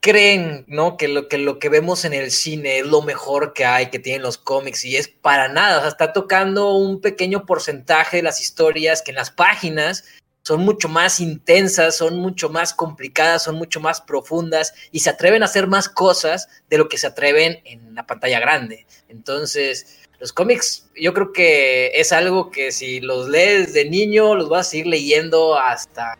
creen, 0.00 0.64
¿no? 0.66 0.96
Que 0.96 1.08
lo, 1.08 1.28
que 1.28 1.38
lo 1.38 1.58
que 1.58 1.68
vemos 1.68 2.04
en 2.04 2.12
el 2.12 2.30
cine 2.30 2.80
es 2.80 2.86
lo 2.86 3.02
mejor 3.02 3.54
que 3.54 3.64
hay, 3.64 3.88
que 3.88 3.98
tienen 3.98 4.22
los 4.22 4.36
cómics, 4.36 4.84
y 4.84 4.96
es 4.96 5.08
para 5.08 5.48
nada, 5.48 5.78
o 5.78 5.80
sea, 5.80 5.88
está 5.88 6.12
tocando 6.12 6.74
un 6.74 7.00
pequeño 7.00 7.46
porcentaje 7.46 8.18
de 8.18 8.24
las 8.24 8.40
historias 8.40 9.00
que 9.00 9.12
en 9.12 9.16
las 9.16 9.30
páginas 9.30 10.04
son 10.42 10.64
mucho 10.64 10.88
más 10.88 11.20
intensas, 11.20 11.96
son 11.96 12.18
mucho 12.18 12.50
más 12.50 12.74
complicadas, 12.74 13.44
son 13.44 13.56
mucho 13.56 13.80
más 13.80 14.00
profundas 14.00 14.74
y 14.90 15.00
se 15.00 15.10
atreven 15.10 15.42
a 15.42 15.46
hacer 15.46 15.66
más 15.66 15.88
cosas 15.88 16.48
de 16.68 16.78
lo 16.78 16.88
que 16.88 16.98
se 16.98 17.06
atreven 17.06 17.60
en 17.64 17.94
la 17.94 18.06
pantalla 18.06 18.40
grande. 18.40 18.86
Entonces, 19.08 20.00
los 20.18 20.32
cómics 20.32 20.88
yo 20.94 21.14
creo 21.14 21.32
que 21.32 21.92
es 21.94 22.12
algo 22.12 22.50
que 22.50 22.72
si 22.72 23.00
los 23.00 23.28
lees 23.28 23.72
de 23.72 23.88
niño, 23.88 24.34
los 24.34 24.48
vas 24.48 24.66
a 24.66 24.70
seguir 24.70 24.86
leyendo 24.86 25.58
hasta 25.58 26.18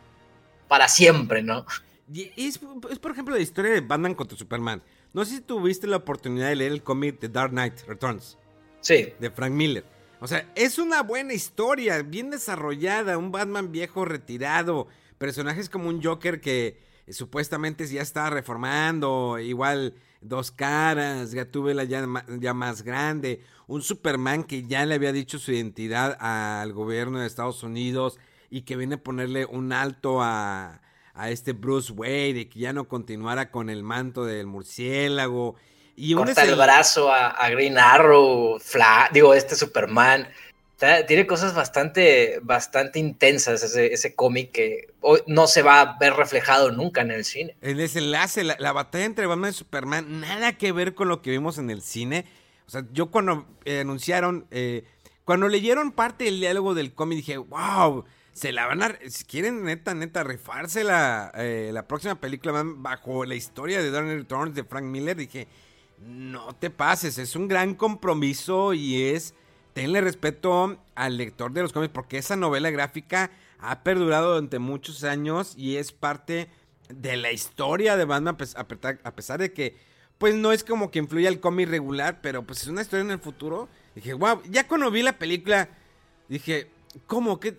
para 0.69 0.89
siempre, 0.89 1.43
¿no? 1.43 1.67
Y 2.13 2.31
es, 2.37 2.61
es 2.91 2.99
por 2.99 3.13
ejemplo 3.13 3.35
la 3.35 3.41
historia 3.41 3.73
de 3.73 3.81
Batman 3.81 4.15
contra 4.15 4.37
Superman. 4.37 4.83
No 5.13 5.25
sé 5.25 5.37
si 5.37 5.41
tuviste 5.41 5.87
la 5.87 5.99
oportunidad 5.99 6.49
de 6.49 6.57
leer 6.57 6.73
el 6.73 6.83
cómic 6.83 7.21
de 7.21 7.29
Dark 7.29 7.51
Knight 7.51 7.81
Returns. 7.87 8.39
Sí. 8.81 9.13
De 9.19 9.31
Frank 9.31 9.53
Miller. 9.53 9.85
O 10.23 10.29
sea, 10.29 10.49
es 10.55 10.79
una 10.79 11.03
buena 11.03 11.35
historia, 11.35 12.01
bien 12.03 12.31
desarrollada, 12.31 13.19
un 13.19 13.33
Batman 13.33 13.73
viejo 13.73 14.05
retirado, 14.05 14.87
personajes 15.19 15.69
como 15.69 15.89
un 15.89 16.01
Joker 16.01 16.41
que 16.41 16.81
supuestamente 17.09 17.89
ya 17.89 18.03
está 18.03 18.31
reformando, 18.31 19.41
igual 19.41 19.95
dos 20.21 20.53
caras, 20.53 21.35
Gatúbela 21.35 21.83
ya, 21.83 22.07
ya 22.39 22.55
más 22.55 22.83
grande, 22.83 23.43
un 23.67 23.83
Superman 23.83 24.45
que 24.45 24.63
ya 24.63 24.87
le 24.87 24.95
había 24.95 25.11
dicho 25.11 25.41
su 25.41 25.51
identidad 25.51 26.17
al 26.21 26.73
gobierno 26.73 27.19
de 27.19 27.27
Estados 27.27 27.65
Unidos 27.65 28.21
y 28.49 28.63
que 28.63 28.77
viene 28.77 28.95
a 28.95 29.03
ponerle 29.03 29.45
un 29.45 29.73
alto 29.73 30.23
a, 30.23 30.83
a 31.15 31.31
este 31.31 31.53
Bruce 31.53 31.93
Wayne 31.93 32.43
y 32.43 32.45
que 32.45 32.61
ya 32.61 32.73
no 32.73 32.87
continuara 32.87 33.51
con 33.51 33.69
el 33.69 33.83
manto 33.83 34.25
del 34.25 34.47
murciélago 34.47 35.57
y 35.97 36.15
Corta 36.15 36.43
el 36.45 36.55
brazo 36.55 37.13
a, 37.13 37.49
Green 37.51 37.79
Arrow, 37.79 38.59
digo, 39.13 39.35
este 39.35 39.55
Superman. 39.55 40.29
tiene 41.07 41.27
cosas 41.27 41.55
bastante, 41.55 42.41
bastante 42.43 42.99
intensas 42.99 43.63
ese, 43.63 43.93
ese 43.93 44.15
cómic 44.15 44.53
que 44.53 44.93
no 45.27 45.47
se 45.47 45.63
va 45.63 45.81
a 45.81 45.99
ver 45.99 46.15
reflejado 46.15 46.71
nunca 46.71 47.03
en 47.03 47.11
el 47.11 47.25
cine. 47.25 47.57
El 47.61 47.77
desenlace, 47.77 48.45
la, 48.45 48.73
batalla 48.73 49.05
entre 49.05 49.27
Batman 49.27 49.51
y 49.51 49.55
Superman, 49.55 50.21
nada 50.21 50.53
que 50.53 50.73
ver 50.73 50.95
con 50.95 51.09
lo 51.09 51.23
que 51.23 51.31
vimos 51.31 51.59
en 51.59 51.71
el 51.71 51.83
cine. 51.83 52.25
O 52.67 52.71
sea, 52.71 52.85
yo 52.93 53.11
cuando 53.11 53.47
eh, 53.65 53.81
anunciaron, 53.81 54.47
eh, 54.51 54.85
cuando 55.25 55.49
leyeron 55.49 55.93
parte 55.93 56.25
del 56.25 56.41
diálogo 56.41 56.75
del 56.75 56.95
cómic, 56.95 57.19
dije, 57.19 57.37
wow, 57.37 58.05
se 58.33 58.53
la 58.53 58.67
van 58.67 58.83
a, 58.83 58.99
si 59.09 59.25
quieren 59.25 59.65
neta, 59.65 59.95
neta, 59.95 60.25
rifarse 60.25 60.85
la, 60.85 61.33
eh, 61.35 61.71
la 61.73 61.87
próxima 61.87 62.15
película 62.15 62.63
bajo 62.65 63.25
la 63.25 63.35
historia 63.35 63.83
de 63.83 63.91
Dark 63.91 64.07
Returns 64.07 64.55
de 64.55 64.65
Frank 64.65 64.85
Miller, 64.85 65.17
dije, 65.17 65.49
no 66.07 66.55
te 66.55 66.71
pases, 66.71 67.19
es 67.19 67.37
un 67.37 67.49
gran 67.49 67.75
compromiso 67.75 68.75
y 68.75 69.03
es 69.03 69.35
tenle 69.73 70.01
respeto 70.01 70.79
al 70.95 71.17
lector 71.17 71.53
de 71.53 71.63
los 71.63 71.73
cómics 71.73 71.93
porque 71.93 72.19
esa 72.19 72.37
novela 72.37 72.71
gráfica 72.71 73.31
ha 73.59 73.83
perdurado 73.83 74.35
durante 74.35 74.59
muchos 74.59 75.05
años 75.05 75.55
y 75.57 75.77
es 75.77 75.93
parte 75.93 76.49
de 76.89 77.17
la 77.17 77.33
historia 77.33 77.97
de 77.97 78.05
Batman 78.05 78.37
a 79.05 79.15
pesar 79.15 79.41
de 79.41 79.53
que 79.53 79.77
pues 80.19 80.35
no 80.35 80.53
es 80.53 80.63
como 80.63 80.91
que 80.91 81.01
influya 81.01 81.29
el 81.29 81.41
cómic 81.41 81.69
regular, 81.69 82.21
pero 82.21 82.45
pues 82.45 82.63
es 82.63 82.69
una 82.69 82.83
historia 82.83 83.03
en 83.03 83.11
el 83.11 83.19
futuro. 83.19 83.69
Dije, 83.97 84.15
wow, 84.15 84.41
ya 84.49 84.69
cuando 84.69 84.89
vi 84.89 85.03
la 85.03 85.19
película 85.19 85.69
dije, 86.29 86.71
¿cómo? 87.09 87.41
¿Qué, 87.41 87.59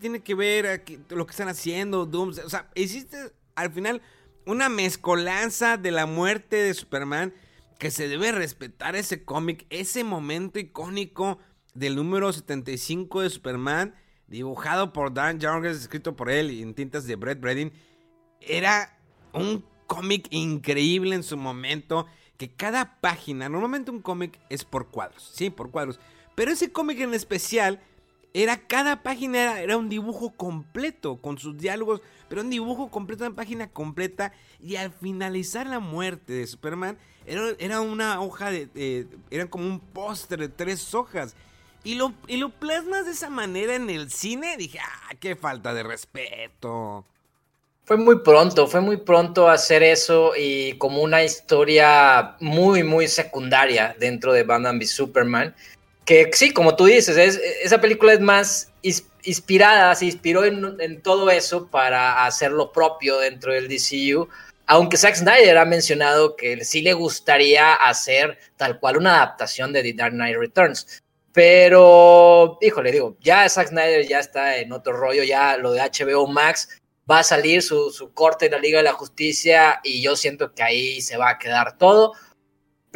tiene 0.00 0.20
que 0.20 0.34
ver 0.34 0.82
lo 1.10 1.26
que 1.26 1.30
están 1.32 1.48
haciendo? 1.48 2.06
Dooms? 2.06 2.38
O 2.38 2.48
sea, 2.48 2.70
hiciste 2.74 3.30
al 3.54 3.70
final 3.72 4.00
una 4.46 4.70
mezcolanza 4.70 5.76
de 5.76 5.90
la 5.90 6.06
muerte 6.06 6.56
de 6.56 6.72
Superman 6.72 7.34
que 7.78 7.90
se 7.90 8.08
debe 8.08 8.32
respetar 8.32 8.96
ese 8.96 9.24
cómic, 9.24 9.66
ese 9.70 10.04
momento 10.04 10.58
icónico 10.58 11.38
del 11.74 11.96
número 11.96 12.32
75 12.32 13.20
de 13.20 13.30
Superman, 13.30 13.94
dibujado 14.26 14.92
por 14.92 15.12
Dan 15.12 15.40
Jorgens, 15.40 15.78
escrito 15.78 16.16
por 16.16 16.30
él 16.30 16.50
y 16.50 16.62
en 16.62 16.74
tintas 16.74 17.06
de 17.06 17.16
Brett 17.16 17.40
Bredin, 17.40 17.72
era 18.40 18.98
un 19.32 19.64
cómic 19.86 20.26
increíble 20.30 21.14
en 21.14 21.22
su 21.22 21.36
momento 21.36 22.06
que 22.38 22.50
cada 22.50 23.00
página, 23.00 23.48
normalmente 23.48 23.90
un 23.90 24.02
cómic 24.02 24.38
es 24.48 24.64
por 24.64 24.88
cuadros, 24.88 25.30
sí, 25.34 25.50
por 25.50 25.70
cuadros, 25.70 26.00
pero 26.34 26.50
ese 26.50 26.72
cómic 26.72 27.00
en 27.00 27.14
especial 27.14 27.80
era 28.34 28.58
cada 28.58 29.02
página 29.02 29.60
era, 29.60 29.76
un 29.76 29.88
dibujo 29.88 30.30
completo 30.36 31.16
con 31.16 31.38
sus 31.38 31.56
diálogos, 31.56 32.00
pero 32.28 32.42
un 32.42 32.50
dibujo 32.50 32.90
completo, 32.90 33.24
una 33.24 33.34
página 33.34 33.68
completa 33.68 34.32
y 34.60 34.76
al 34.76 34.92
finalizar 34.92 35.66
la 35.66 35.80
muerte 35.80 36.32
de 36.32 36.46
Superman 36.46 36.98
era, 37.26 37.42
era 37.58 37.80
una 37.80 38.20
hoja 38.20 38.50
de, 38.50 39.06
era 39.30 39.46
como 39.48 39.66
un 39.66 39.80
póster 39.80 40.40
de 40.40 40.48
tres 40.48 40.94
hojas. 40.94 41.34
Y 41.84 41.94
lo, 41.94 42.12
y 42.26 42.36
lo 42.36 42.50
plasmas 42.50 43.06
de 43.06 43.12
esa 43.12 43.30
manera 43.30 43.76
en 43.76 43.88
el 43.90 44.10
cine, 44.10 44.56
dije, 44.56 44.80
ah, 44.80 45.14
qué 45.20 45.36
falta 45.36 45.72
de 45.72 45.84
respeto. 45.84 47.04
Fue 47.84 47.96
muy 47.96 48.18
pronto, 48.18 48.66
fue 48.66 48.80
muy 48.80 48.96
pronto 48.96 49.48
hacer 49.48 49.84
eso 49.84 50.32
y 50.36 50.72
como 50.78 51.00
una 51.02 51.22
historia 51.22 52.34
muy, 52.40 52.82
muy 52.82 53.06
secundaria 53.06 53.94
dentro 54.00 54.32
de 54.32 54.42
Batman 54.42 54.78
v 54.78 54.86
Superman. 54.86 55.54
Que 56.06 56.30
sí, 56.32 56.52
como 56.52 56.74
tú 56.74 56.86
dices, 56.86 57.16
es, 57.18 57.38
esa 57.62 57.80
película 57.80 58.14
es 58.14 58.20
más 58.20 58.72
inspirada, 59.24 59.94
se 59.94 60.06
inspiró 60.06 60.44
en, 60.44 61.02
todo 61.02 61.30
eso 61.30 61.68
para 61.68 62.24
hacer 62.24 62.52
lo 62.52 62.72
propio 62.72 63.18
dentro 63.18 63.52
del 63.52 63.68
DCU. 63.68 64.28
Aunque 64.66 64.96
Zack 64.96 65.16
Snyder 65.16 65.58
ha 65.58 65.64
mencionado 65.64 66.34
que 66.34 66.64
sí 66.64 66.80
le 66.80 66.94
gustaría 66.94 67.74
hacer 67.74 68.38
tal 68.56 68.80
cual 68.80 68.96
una 68.96 69.16
adaptación 69.16 69.72
de 69.72 69.82
The 69.82 69.92
Dark 69.92 70.12
Knight 70.14 70.38
Returns. 70.38 71.02
Pero, 71.32 72.56
híjole, 72.62 72.90
digo, 72.92 73.16
ya 73.20 73.46
Zack 73.48 73.68
Snyder 73.68 74.06
ya 74.06 74.20
está 74.20 74.56
en 74.56 74.72
otro 74.72 74.96
rollo, 74.96 75.22
ya 75.22 75.58
lo 75.58 75.72
de 75.72 75.80
HBO 75.80 76.26
Max 76.26 76.80
va 77.10 77.20
a 77.20 77.24
salir 77.24 77.62
su, 77.62 78.10
corte 78.14 78.46
en 78.46 78.52
la 78.52 78.58
Liga 78.58 78.78
de 78.78 78.84
la 78.84 78.92
Justicia 78.92 79.80
y 79.84 80.02
yo 80.02 80.16
siento 80.16 80.52
que 80.52 80.62
ahí 80.62 81.00
se 81.00 81.16
va 81.16 81.30
a 81.30 81.38
quedar 81.38 81.78
todo. 81.78 82.14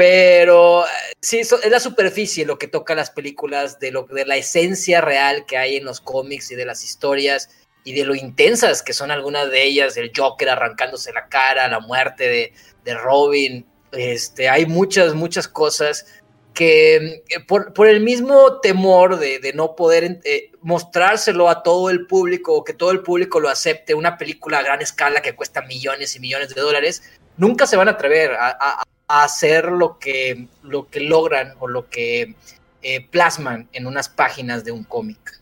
Pero 0.01 0.87
eh, 0.87 0.89
sí, 1.21 1.41
es 1.41 1.71
la 1.71 1.79
superficie 1.79 2.47
lo 2.47 2.59
que 2.59 2.69
toca 2.69 2.95
las 2.95 3.11
películas, 3.11 3.79
de, 3.81 3.91
lo, 3.91 4.05
de 4.05 4.25
la 4.25 4.39
esencia 4.39 5.03
real 5.03 5.45
que 5.45 5.59
hay 5.59 5.77
en 5.77 5.85
los 5.85 6.01
cómics 6.01 6.51
y 6.51 6.55
de 6.55 6.65
las 6.65 6.83
historias 6.83 7.51
y 7.85 7.93
de 7.93 8.07
lo 8.07 8.15
intensas 8.15 8.83
que 8.83 8.95
son 8.95 9.11
algunas 9.11 9.51
de 9.51 9.63
ellas, 9.63 9.99
el 9.99 10.11
Joker 10.17 10.49
arrancándose 10.49 11.13
la 11.13 11.29
cara, 11.29 11.69
la 11.69 11.81
muerte 11.81 12.27
de, 12.29 12.53
de 12.83 12.95
Robin. 12.95 13.67
Este, 13.93 14.49
hay 14.49 14.65
muchas, 14.65 15.13
muchas 15.13 15.47
cosas 15.47 16.07
que 16.55 17.23
eh, 17.29 17.41
por, 17.47 17.87
el 17.87 18.01
mismo 18.01 18.59
temor 18.61 19.19
de, 19.19 19.53
no 19.55 19.77
poder 19.77 20.23
eh, 20.25 20.51
mostrárselo 20.63 21.51
a 21.51 21.63
todo 21.63 21.91
el 21.91 22.07
público 22.07 22.55
o 22.55 22.65
que 22.65 22.73
todo 22.73 22.93
el 22.93 23.03
público 23.03 23.39
lo 23.39 23.51
acepte, 23.51 23.93
una 23.93 24.17
película 24.17 24.61
a 24.61 24.63
gran 24.63 24.81
escala 24.81 25.21
que 25.21 25.37
cuesta 25.37 25.61
millones 25.61 26.17
y 26.17 26.21
millones 26.21 26.55
de 26.55 26.59
dólares, 26.63 27.03
nunca 27.37 27.67
se 27.67 27.77
van 27.77 27.89
a 27.89 27.93
atrever 27.93 28.33
a, 28.33 28.83
hacer 29.11 29.73
lo 29.73 29.99
que, 29.99 30.47
lo 30.63 30.89
que 30.89 31.01
logran 31.01 31.55
o 31.59 31.69
lo 31.69 31.89
que 31.89 32.35
eh, 32.83 33.07
plasman 33.09 33.69
en 33.73 33.87
unas 33.87 34.09
páginas 34.09 34.65
de 34.65 34.73
un 34.73 34.85
cómic. 34.85 35.41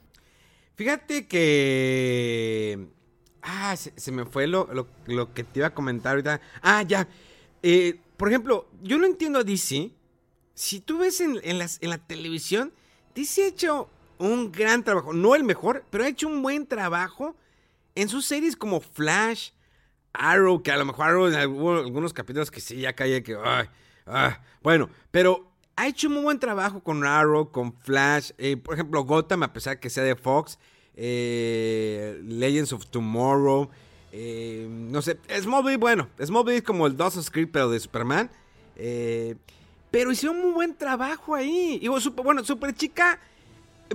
Fíjate 0.77 1.27
que... 1.27 2.89
Ah, 3.43 3.77
se, 3.77 4.13
me 4.13 4.27
fue 4.27 4.47
lo, 4.47 4.69
lo, 5.07 5.33
que 5.33 5.45
te 5.45 5.61
iba 5.61 5.69
a 5.69 5.75
comentar 5.75 6.13
ahorita. 6.13 6.41
Ah, 6.61 6.83
ya. 6.83 7.09
por 8.17 8.29
ejemplo, 8.29 8.69
yo 8.83 8.99
no 8.99 9.07
entiendo 9.07 9.39
a 9.39 9.45
DC 9.45 9.93
si 10.59 10.81
tú 10.81 10.99
ves 10.99 11.21
en, 11.21 11.59
la 11.89 11.99
televisión, 11.99 12.73
DC 13.15 13.45
ha 13.45 13.47
hecho 13.47 13.89
un 14.19 14.51
gran 14.51 14.83
trabajo. 14.83 15.13
No 15.13 15.37
el 15.37 15.45
mejor, 15.45 15.85
pero 15.89 16.03
ha 16.03 16.09
hecho 16.09 16.27
un 16.27 16.43
buen 16.43 16.67
trabajo 16.67 17.37
en 17.95 18.09
sus 18.09 18.27
series 18.27 18.57
como 18.57 18.81
Flash, 18.81 19.51
Arrow, 20.19 20.63
que 20.63 20.73
a 20.73 20.77
lo 20.77 20.85
mejor 20.85 21.07
Arrow 21.07 21.27
en 21.29 21.35
algunos 21.35 22.13
capítulos 22.13 22.51
que 22.51 22.61
sí, 22.61 22.81
ya 22.81 22.93
cae 22.93 23.23
que... 23.23 23.37
bueno, 24.63 24.91
pero 25.11 25.49
ha 25.77 25.87
hecho 25.87 26.09
un 26.09 26.15
muy 26.15 26.23
buen 26.25 26.39
trabajo 26.41 26.81
con 26.83 27.05
Arrow, 27.05 27.53
con 27.53 27.73
Flash. 27.73 28.33
Eh, 28.37 28.57
por 28.57 28.75
ejemplo, 28.75 29.05
Gotham, 29.05 29.45
a 29.45 29.53
pesar 29.53 29.79
que 29.79 29.89
sea 29.89 30.03
de 30.03 30.17
Fox. 30.17 30.59
Eh, 30.97 32.21
Legends 32.25 32.73
of 32.73 32.87
Tomorrow. 32.87 33.71
Eh, 34.11 34.67
no 34.69 35.01
sé, 35.03 35.19
Smallville, 35.41 35.77
bueno, 35.77 36.09
Smallville 36.21 36.57
es 36.57 36.63
como 36.65 36.87
el 36.89 36.97
Dawson's 36.97 37.27
Script, 37.27 37.53
pero 37.53 37.71
de 37.71 37.79
Superman. 37.79 38.29
Eh, 38.75 39.37
pero 39.93 40.11
hicieron 40.11 40.41
muy 40.41 40.51
buen 40.51 40.75
trabajo 40.75 41.37
ahí. 41.37 41.79
Y 41.81 41.87
bueno, 41.87 42.45
Super 42.45 42.75
Chica 42.75 43.21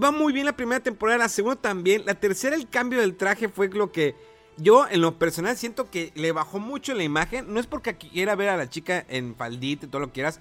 va 0.01 0.11
muy 0.11 0.31
bien 0.31 0.45
la 0.45 0.55
primera 0.55 0.81
temporada, 0.81 1.19
la 1.19 1.29
segunda 1.29 1.61
también. 1.61 2.03
La 2.05 2.15
tercera, 2.15 2.55
el 2.55 2.69
cambio 2.69 3.01
del 3.01 3.15
traje 3.15 3.49
fue 3.49 3.67
lo 3.67 3.91
que 3.91 4.15
yo 4.57 4.87
en 4.89 5.01
lo 5.01 5.17
personal 5.17 5.57
siento 5.57 5.89
que 5.89 6.11
le 6.15 6.31
bajó 6.31 6.59
mucho 6.59 6.93
la 6.93 7.03
imagen. 7.03 7.53
No 7.53 7.59
es 7.59 7.67
porque 7.67 7.97
quiera 7.97 8.35
ver 8.35 8.49
a 8.49 8.57
la 8.57 8.69
chica 8.69 9.05
en 9.09 9.35
faldita 9.35 9.85
y 9.85 9.89
todo 9.89 10.01
lo 10.01 10.07
que 10.07 10.13
quieras. 10.13 10.39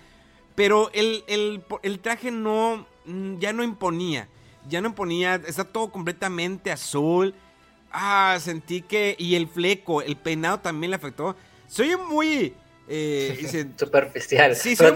Pero 0.54 0.90
el, 0.92 1.24
el 1.82 1.98
traje 2.00 2.30
no, 2.30 2.86
mm, 3.06 3.38
ya 3.38 3.52
no 3.52 3.64
imponía. 3.64 4.28
Ya 4.68 4.80
no 4.80 4.88
imponía, 4.88 5.40
está 5.46 5.64
todo 5.64 5.90
completamente 5.90 6.70
azul. 6.70 7.34
Ah, 7.90 8.38
sentí 8.40 8.82
que... 8.82 9.16
Y 9.18 9.34
el 9.34 9.48
fleco, 9.48 10.02
el 10.02 10.16
peinado 10.16 10.60
también 10.60 10.90
le 10.90 10.96
afectó. 10.96 11.34
Soy 11.66 11.96
muy 11.96 12.54
eh, 12.88 13.68
superficial. 13.78 14.56
Sí, 14.56 14.74
pero, 14.76 14.94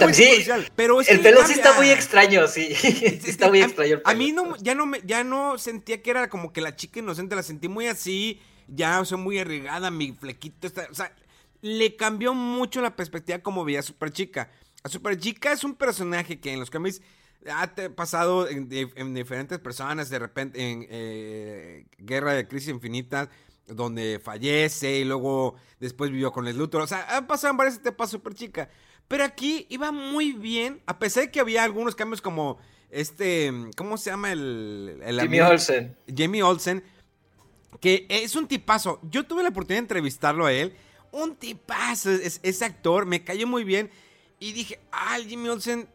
pero 0.75 1.01
el 1.01 1.21
pelo 1.21 1.47
sí 1.47 1.53
está 1.55 1.73
muy 1.75 1.91
extraño, 1.91 2.47
sí. 2.49 2.69
está 3.27 3.49
muy 3.49 3.63
extraño 3.63 4.01
A 4.05 4.15
mí 4.15 4.33
no, 4.33 4.57
ya 4.57 4.75
no 4.75 4.87
me, 4.87 5.01
ya 5.05 5.25
no 5.25 5.57
sentía 5.59 6.03
que 6.03 6.11
era 6.11 6.29
como 6.29 6.53
que 6.53 6.61
la 6.61 6.77
chica 6.77 6.99
inocente, 6.99 7.37
la 7.37 7.43
sentí 7.43 7.69
muy 7.69 7.87
así, 7.87 8.41
ya, 8.69 9.01
o 9.01 9.05
sea, 9.05 9.19
muy 9.19 9.39
arriesgada, 9.39 9.91
mi 9.91 10.13
flequito 10.13 10.67
está, 10.67 10.89
o 10.91 10.95
sea, 10.95 11.15
le 11.63 11.97
cambió 11.97 12.35
mucho 12.35 12.81
la 12.81 12.97
perspectiva 12.97 13.39
como 13.39 13.65
veía 13.65 13.81
a 13.81 13.83
Super 13.83 14.13
Chica. 14.13 14.51
A 14.83 14.89
Super 14.89 15.19
Chica 15.19 15.53
es 15.53 15.65
un 15.65 15.75
personaje 15.75 16.39
que 16.39 16.53
en 16.53 16.61
los 16.61 16.71
cómics 16.71 17.01
ha 17.51 17.73
pasado 17.95 18.49
en, 18.49 18.69
diferentes 19.15 19.59
personas, 19.59 20.11
de 20.11 20.19
repente 20.19 20.71
en 20.71 20.87
eh, 20.91 21.87
Guerra 21.99 22.33
de 22.35 22.49
Crisis 22.49 22.69
Infinitas 22.69 23.29
donde 23.67 24.21
fallece 24.23 24.99
y 24.99 25.05
luego 25.05 25.57
después 25.81 26.11
vivió 26.11 26.33
con 26.33 26.47
el 26.47 26.57
Luthor. 26.57 26.83
O 26.83 26.87
sea, 26.87 27.17
han 27.17 27.27
pasado 27.27 27.55
varias 27.57 27.77
etapas 27.77 28.11
súper 28.11 28.35
chica. 28.35 28.69
Pero 29.09 29.25
aquí 29.25 29.67
iba 29.71 29.93
muy 29.93 30.33
bien, 30.33 30.83
a 30.87 30.99
pesar 30.99 31.25
de 31.25 31.31
que 31.31 31.41
había 31.41 31.63
algunos 31.63 31.95
cambios 31.95 32.21
como 32.21 32.59
este, 32.91 33.53
¿cómo 33.77 33.99
se 33.99 34.11
llama 34.11 34.33
el... 34.33 35.01
el 35.05 35.21
Jamie 35.21 35.43
Olsen. 35.43 35.97
Jamie 36.15 36.43
Olsen, 36.43 36.83
que 37.81 38.07
es 38.09 38.37
un 38.37 38.47
tipazo. 38.47 39.01
Yo 39.11 39.25
tuve 39.25 39.43
la 39.43 39.51
oportunidad 39.51 39.79
de 39.79 39.85
entrevistarlo 39.85 40.47
a 40.47 40.53
él. 40.53 40.75
Un 41.13 41.37
tipazo, 41.37 42.11
ese 42.11 42.65
actor, 42.65 43.07
me 43.07 43.25
cayó 43.25 43.47
muy 43.47 43.65
bien. 43.65 43.91
Y 44.39 44.53
dije, 44.53 44.81
ah, 44.93 45.19
Jimmy 45.27 45.49
Olsen 45.49 45.89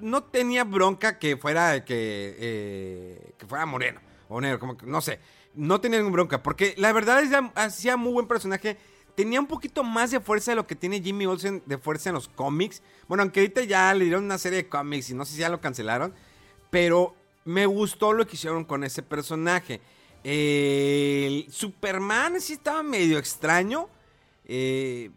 no 0.00 0.24
tenía 0.24 0.64
bronca 0.64 1.18
que 1.18 1.36
fuera, 1.36 1.84
que, 1.84 2.36
eh, 2.38 3.32
fuera 3.46 3.66
moreno 3.66 4.00
o 4.28 4.40
negro, 4.40 4.58
como 4.58 4.76
no 4.84 5.00
sé 5.00 5.20
no 5.54 5.80
tenía 5.80 5.98
ninguna 5.98 6.14
bronca. 6.14 6.42
Porque 6.42 6.74
la 6.76 6.92
verdad 6.92 7.20
es 7.20 7.30
que 7.30 7.50
hacía 7.54 7.96
muy 7.96 8.12
buen 8.12 8.26
personaje. 8.26 8.76
Tenía 9.14 9.40
un 9.40 9.46
poquito 9.46 9.84
más 9.84 10.10
de 10.10 10.20
fuerza 10.20 10.52
de 10.52 10.56
lo 10.56 10.66
que 10.66 10.74
tiene 10.74 11.00
Jimmy 11.00 11.26
Olsen 11.26 11.62
de 11.66 11.78
fuerza 11.78 12.10
en 12.10 12.14
los 12.14 12.28
cómics. 12.28 12.82
Bueno, 13.06 13.22
aunque 13.22 13.40
ahorita 13.40 13.62
ya 13.62 13.94
le 13.94 14.04
dieron 14.04 14.24
una 14.24 14.38
serie 14.38 14.62
de 14.62 14.68
cómics 14.68 15.10
y 15.10 15.14
no 15.14 15.24
sé 15.24 15.34
si 15.34 15.38
ya 15.40 15.48
lo 15.48 15.60
cancelaron. 15.60 16.12
Pero 16.70 17.14
me 17.44 17.66
gustó 17.66 18.12
lo 18.12 18.26
que 18.26 18.34
hicieron 18.34 18.64
con 18.64 18.82
ese 18.82 19.02
personaje. 19.02 19.80
El 20.24 21.46
Superman 21.50 22.40
sí 22.40 22.54
estaba 22.54 22.82
medio 22.82 23.18
extraño. 23.18 23.88
Eh, 24.46 25.10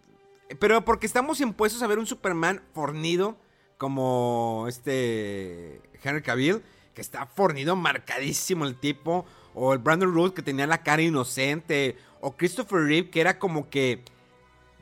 pero 0.60 0.84
porque 0.86 1.06
estamos 1.06 1.42
impuestos 1.42 1.82
a 1.82 1.88
ver 1.88 2.00
un 2.00 2.06
Superman 2.06 2.62
fornido 2.74 3.38
como 3.78 4.66
este 4.68 5.82
Henry 6.04 6.22
Cavill, 6.22 6.62
que 6.94 7.02
está 7.02 7.26
fornido, 7.26 7.76
marcadísimo 7.76 8.66
el 8.66 8.76
tipo 8.76 9.26
o 9.54 9.74
el 9.74 9.80
Brandon 9.80 10.14
Root 10.14 10.34
que 10.34 10.42
tenía 10.42 10.68
la 10.68 10.84
cara 10.84 11.02
inocente, 11.02 11.98
o 12.22 12.36
Christopher 12.36 12.82
Reeve 12.82 13.10
que 13.10 13.22
era 13.22 13.40
como 13.40 13.70
que... 13.70 14.04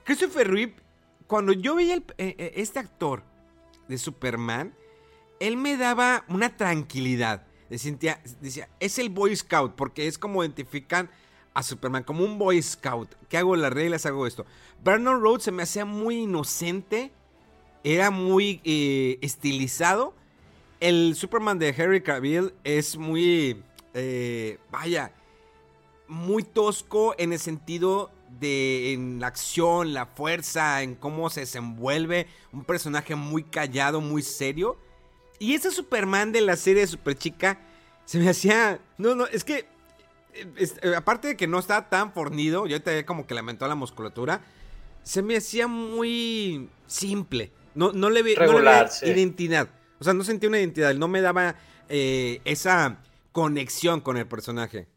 Christopher 0.03 0.49
Reeve, 0.49 0.75
cuando 1.27 1.51
yo 1.53 1.75
veía 1.75 1.95
eh, 1.95 2.03
eh, 2.17 2.53
este 2.57 2.79
actor 2.79 3.23
de 3.87 3.97
Superman, 3.97 4.73
él 5.39 5.57
me 5.57 5.77
daba 5.77 6.25
una 6.27 6.55
tranquilidad. 6.55 7.47
Decía, 7.69 8.19
es 8.79 8.99
el 8.99 9.09
Boy 9.09 9.35
Scout, 9.35 9.75
porque 9.75 10.07
es 10.07 10.17
como 10.17 10.43
identifican 10.43 11.09
a 11.53 11.63
Superman, 11.63 12.03
como 12.03 12.23
un 12.23 12.37
Boy 12.37 12.61
Scout. 12.61 13.15
¿Qué 13.29 13.37
hago 13.37 13.55
las 13.55 13.73
reglas? 13.73 14.05
Hago 14.05 14.27
esto. 14.27 14.45
Brandon 14.83 15.21
Road 15.21 15.39
se 15.39 15.51
me 15.51 15.63
hacía 15.63 15.85
muy 15.85 16.23
inocente, 16.23 17.11
era 17.83 18.11
muy 18.11 18.61
eh, 18.63 19.17
estilizado. 19.21 20.13
El 20.79 21.15
Superman 21.15 21.57
de 21.57 21.69
Harry 21.69 22.01
Cavill 22.01 22.53
es 22.63 22.97
muy 22.97 23.63
eh, 23.97 24.59
vaya, 24.71 25.13
muy 26.09 26.43
tosco 26.43 27.15
en 27.17 27.31
el 27.31 27.39
sentido 27.39 28.11
de 28.41 28.91
en 28.91 29.21
la 29.21 29.27
acción, 29.27 29.93
la 29.93 30.05
fuerza, 30.05 30.81
en 30.81 30.95
cómo 30.95 31.29
se 31.29 31.39
desenvuelve, 31.39 32.27
un 32.51 32.65
personaje 32.65 33.15
muy 33.15 33.43
callado, 33.43 34.01
muy 34.01 34.21
serio. 34.21 34.77
Y 35.39 35.53
ese 35.53 35.71
Superman 35.71 36.31
de 36.31 36.41
la 36.41 36.55
serie 36.55 36.81
de 36.81 36.87
Super 36.87 37.17
Chica 37.17 37.59
se 38.05 38.19
me 38.19 38.29
hacía, 38.29 38.79
no, 38.97 39.15
no, 39.15 39.25
es 39.27 39.43
que 39.43 39.65
eh, 40.33 40.95
aparte 40.95 41.29
de 41.29 41.37
que 41.37 41.47
no 41.47 41.59
estaba 41.59 41.89
tan 41.89 42.13
fornido, 42.13 42.67
yo 42.67 42.81
te 42.81 43.05
como 43.05 43.25
que 43.25 43.33
lamentó 43.33 43.67
la 43.67 43.75
musculatura, 43.75 44.41
se 45.03 45.21
me 45.21 45.37
hacía 45.37 45.67
muy 45.67 46.69
simple. 46.87 47.51
No, 47.73 47.91
no 47.91 48.09
le 48.09 48.21
no 48.21 48.25
vi 48.25 49.09
identidad. 49.09 49.67
O 49.99 50.03
sea, 50.03 50.13
no 50.13 50.23
sentí 50.23 50.47
una 50.47 50.59
identidad. 50.59 50.93
No 50.95 51.07
me 51.07 51.21
daba 51.21 51.55
eh, 51.89 52.41
esa 52.45 52.97
conexión 53.31 54.01
con 54.01 54.17
el 54.17 54.27
personaje. 54.27 54.87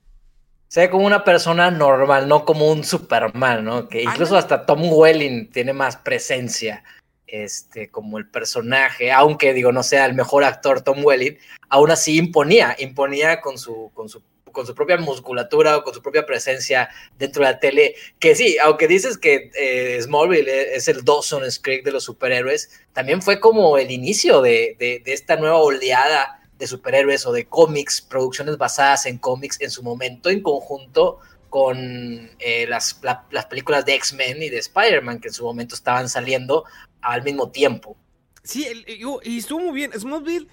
Se 0.69 0.81
ve 0.81 0.91
como 0.91 1.07
una 1.07 1.25
persona 1.25 1.71
normal, 1.71 2.29
no 2.29 2.45
como 2.45 2.71
un 2.71 2.85
Superman, 2.85 3.65
¿no? 3.65 3.89
Que 3.89 4.03
incluso 4.03 4.37
hasta 4.37 4.67
Tom 4.67 4.83
Welling 4.85 5.51
tiene 5.51 5.73
más 5.73 5.97
presencia 5.97 6.85
este, 7.29 7.91
como 7.91 8.19
el 8.19 8.29
personaje, 8.29 9.13
aunque 9.13 9.55
digo, 9.55 9.73
no 9.73 9.83
sea 9.83 10.07
el 10.07 10.15
mejor 10.15 10.45
actor 10.45 10.81
Tom 10.81 11.05
Welling, 11.05 11.39
aún 11.69 11.91
así 11.91 12.17
imponía, 12.17 12.75
imponía 12.79 13.41
con 13.41 13.59
su, 13.59 13.91
con 13.95 14.09
su, 14.09 14.23
con 14.51 14.67
su 14.67 14.75
propia 14.75 14.97
musculatura 14.97 15.77
o 15.77 15.85
con 15.85 15.95
su 15.95 16.03
propia 16.03 16.27
presencia 16.27 16.89
dentro 17.19 17.45
de 17.45 17.53
la 17.53 17.61
tele, 17.61 17.95
que 18.19 18.35
sí, 18.35 18.57
aunque 18.63 18.89
dices 18.89 19.19
que 19.19 19.51
eh, 19.55 19.99
Smallville 20.03 20.75
es 20.75 20.89
el 20.89 21.05
Dawson 21.05 21.43
Creek 21.63 21.85
de 21.85 21.93
los 21.93 22.05
superhéroes, 22.05 22.71
también 22.93 23.23
fue 23.23 23.41
como 23.41 23.79
el 23.79 23.91
inicio 23.91 24.41
de, 24.41 24.77
de, 24.79 25.03
de 25.05 25.13
esta 25.13 25.37
nueva 25.37 25.59
oleada 25.59 26.41
de 26.59 26.67
superhéroes 26.67 27.25
o 27.27 27.33
de 27.33 27.47
cómics, 27.47 28.01
producciones 28.01 28.59
basadas 28.59 29.07
en 29.07 29.19
cómics 29.19 29.61
en 29.61 29.71
su 29.71 29.83
momento 29.83 30.29
en 30.29 30.43
conjunto 30.43 31.21
con 31.51 32.31
eh, 32.39 32.67
las, 32.69 33.01
las, 33.31 33.47
películas 33.47 33.85
de 33.85 33.95
X-Men 33.95 34.43
y 34.43 34.51
de 34.51 34.59
Spider-Man 34.59 35.21
que 35.21 35.29
en 35.29 35.35
su 35.35 35.45
momento 35.45 35.75
estaban 35.75 36.09
saliendo 36.09 36.65
al 37.01 37.23
mismo 37.23 37.51
tiempo. 37.51 37.97
Sí, 38.43 38.67
y 39.25 39.39
estuvo 39.39 39.61
muy 39.61 39.75
bien. 39.75 39.93
Smallville 39.93 40.49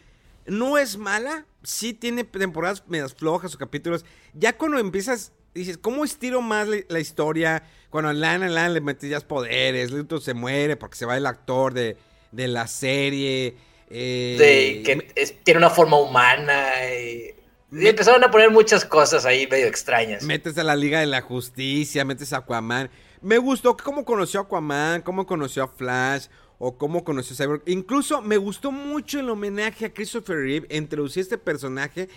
no 0.46 0.78
es 0.78 0.98
mala, 0.98 1.46
sí 1.64 1.94
tiene 1.94 2.24
temporadas 2.24 2.84
medias 2.88 3.14
flojas 3.14 3.56
o 3.56 3.58
capítulos. 3.58 4.06
Ya 4.34 4.58
cuando 4.58 4.78
empiezas, 4.78 5.32
dices, 5.54 5.78
¿cómo 5.78 6.04
estiro 6.04 6.42
más 6.42 6.68
la, 6.88 7.00
historia? 7.00 7.64
Cuando 7.90 8.10
a 8.10 8.14
Lana, 8.14 8.48
Lana 8.48 8.70
le 8.70 8.82
metes 8.82 9.24
poderes, 9.24 9.92
Luthor 9.92 10.22
se 10.22 10.34
muere 10.34 10.76
porque 10.76 10.98
se 10.98 11.06
va 11.06 11.18
el 11.18 11.26
actor 11.26 11.74
de, 11.74 11.98
de 12.32 12.48
la 12.48 12.68
serie. 12.68 13.56
Eh, 13.90 14.36
de 14.38 14.84
que 14.84 15.34
tiene 15.44 15.60
una 15.60 15.70
forma 15.70 15.98
humana. 15.98 16.70
Y, 16.92 17.34
empezaron 17.72 18.24
a 18.24 18.32
poner 18.32 18.52
muchas 18.52 18.86
cosas 18.86 19.26
ahí 19.26 19.48
medio 19.48 19.68
extrañas. 19.68 20.24
Metes 20.24 20.58
a 20.58 20.64
la 20.64 20.76
Liga 20.76 21.00
de 21.00 21.08
la 21.08 21.22
Justicia, 21.22 22.06
metes 22.06 22.34
a 22.34 22.38
Aquaman. 22.38 22.90
Me 23.26 23.40
gustó 23.40 23.76
cómo 23.76 24.06
conoció 24.06 24.40
a 24.40 24.44
Aquaman, 24.44 25.02
cómo 25.02 25.26
conoció 25.26 25.64
a 25.64 25.68
Flash 25.68 26.28
o 26.60 26.78
cómo 26.78 27.04
conoció 27.04 27.34
a 27.34 27.38
Cyborg. 27.38 27.64
Incluso 27.66 28.22
me 28.22 28.38
gustó 28.38 28.72
mucho 28.72 29.20
el 29.20 29.28
homenaje 29.32 29.86
a 29.86 29.92
Christopher 29.92 30.38
Reeve, 30.38 30.68
introducir 30.70 31.22
este 31.22 31.40
personaje, 31.40 32.08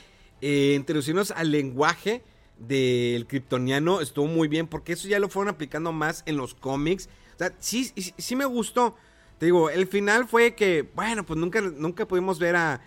eh, 0.43 0.75
introducirnos 0.77 1.31
al 1.31 1.51
lenguaje 1.51 2.23
del 2.59 3.27
kryptoniano. 3.27 4.03
Estuvo 4.03 4.27
muy 4.27 4.49
bien 4.49 4.67
porque 4.67 4.93
eso 4.93 5.09
ya 5.09 5.19
lo 5.19 5.31
fueron 5.31 5.55
aplicando 5.55 5.93
más 5.93 6.25
en 6.27 6.37
los 6.37 6.53
cómics. 6.53 7.09
O 7.37 7.39
sea, 7.39 7.55
sí, 7.59 7.91
sí 8.19 8.37
me 8.37 8.45
gustó. 8.45 8.95
Te 9.39 9.47
digo, 9.47 9.71
el 9.71 9.87
final 9.87 10.29
fue 10.29 10.55
que, 10.55 10.91
bueno, 10.95 11.25
pues 11.25 11.41
nunca, 11.41 11.63
nunca 11.63 12.07
pudimos 12.07 12.39
ver 12.39 12.57
a, 12.57 12.83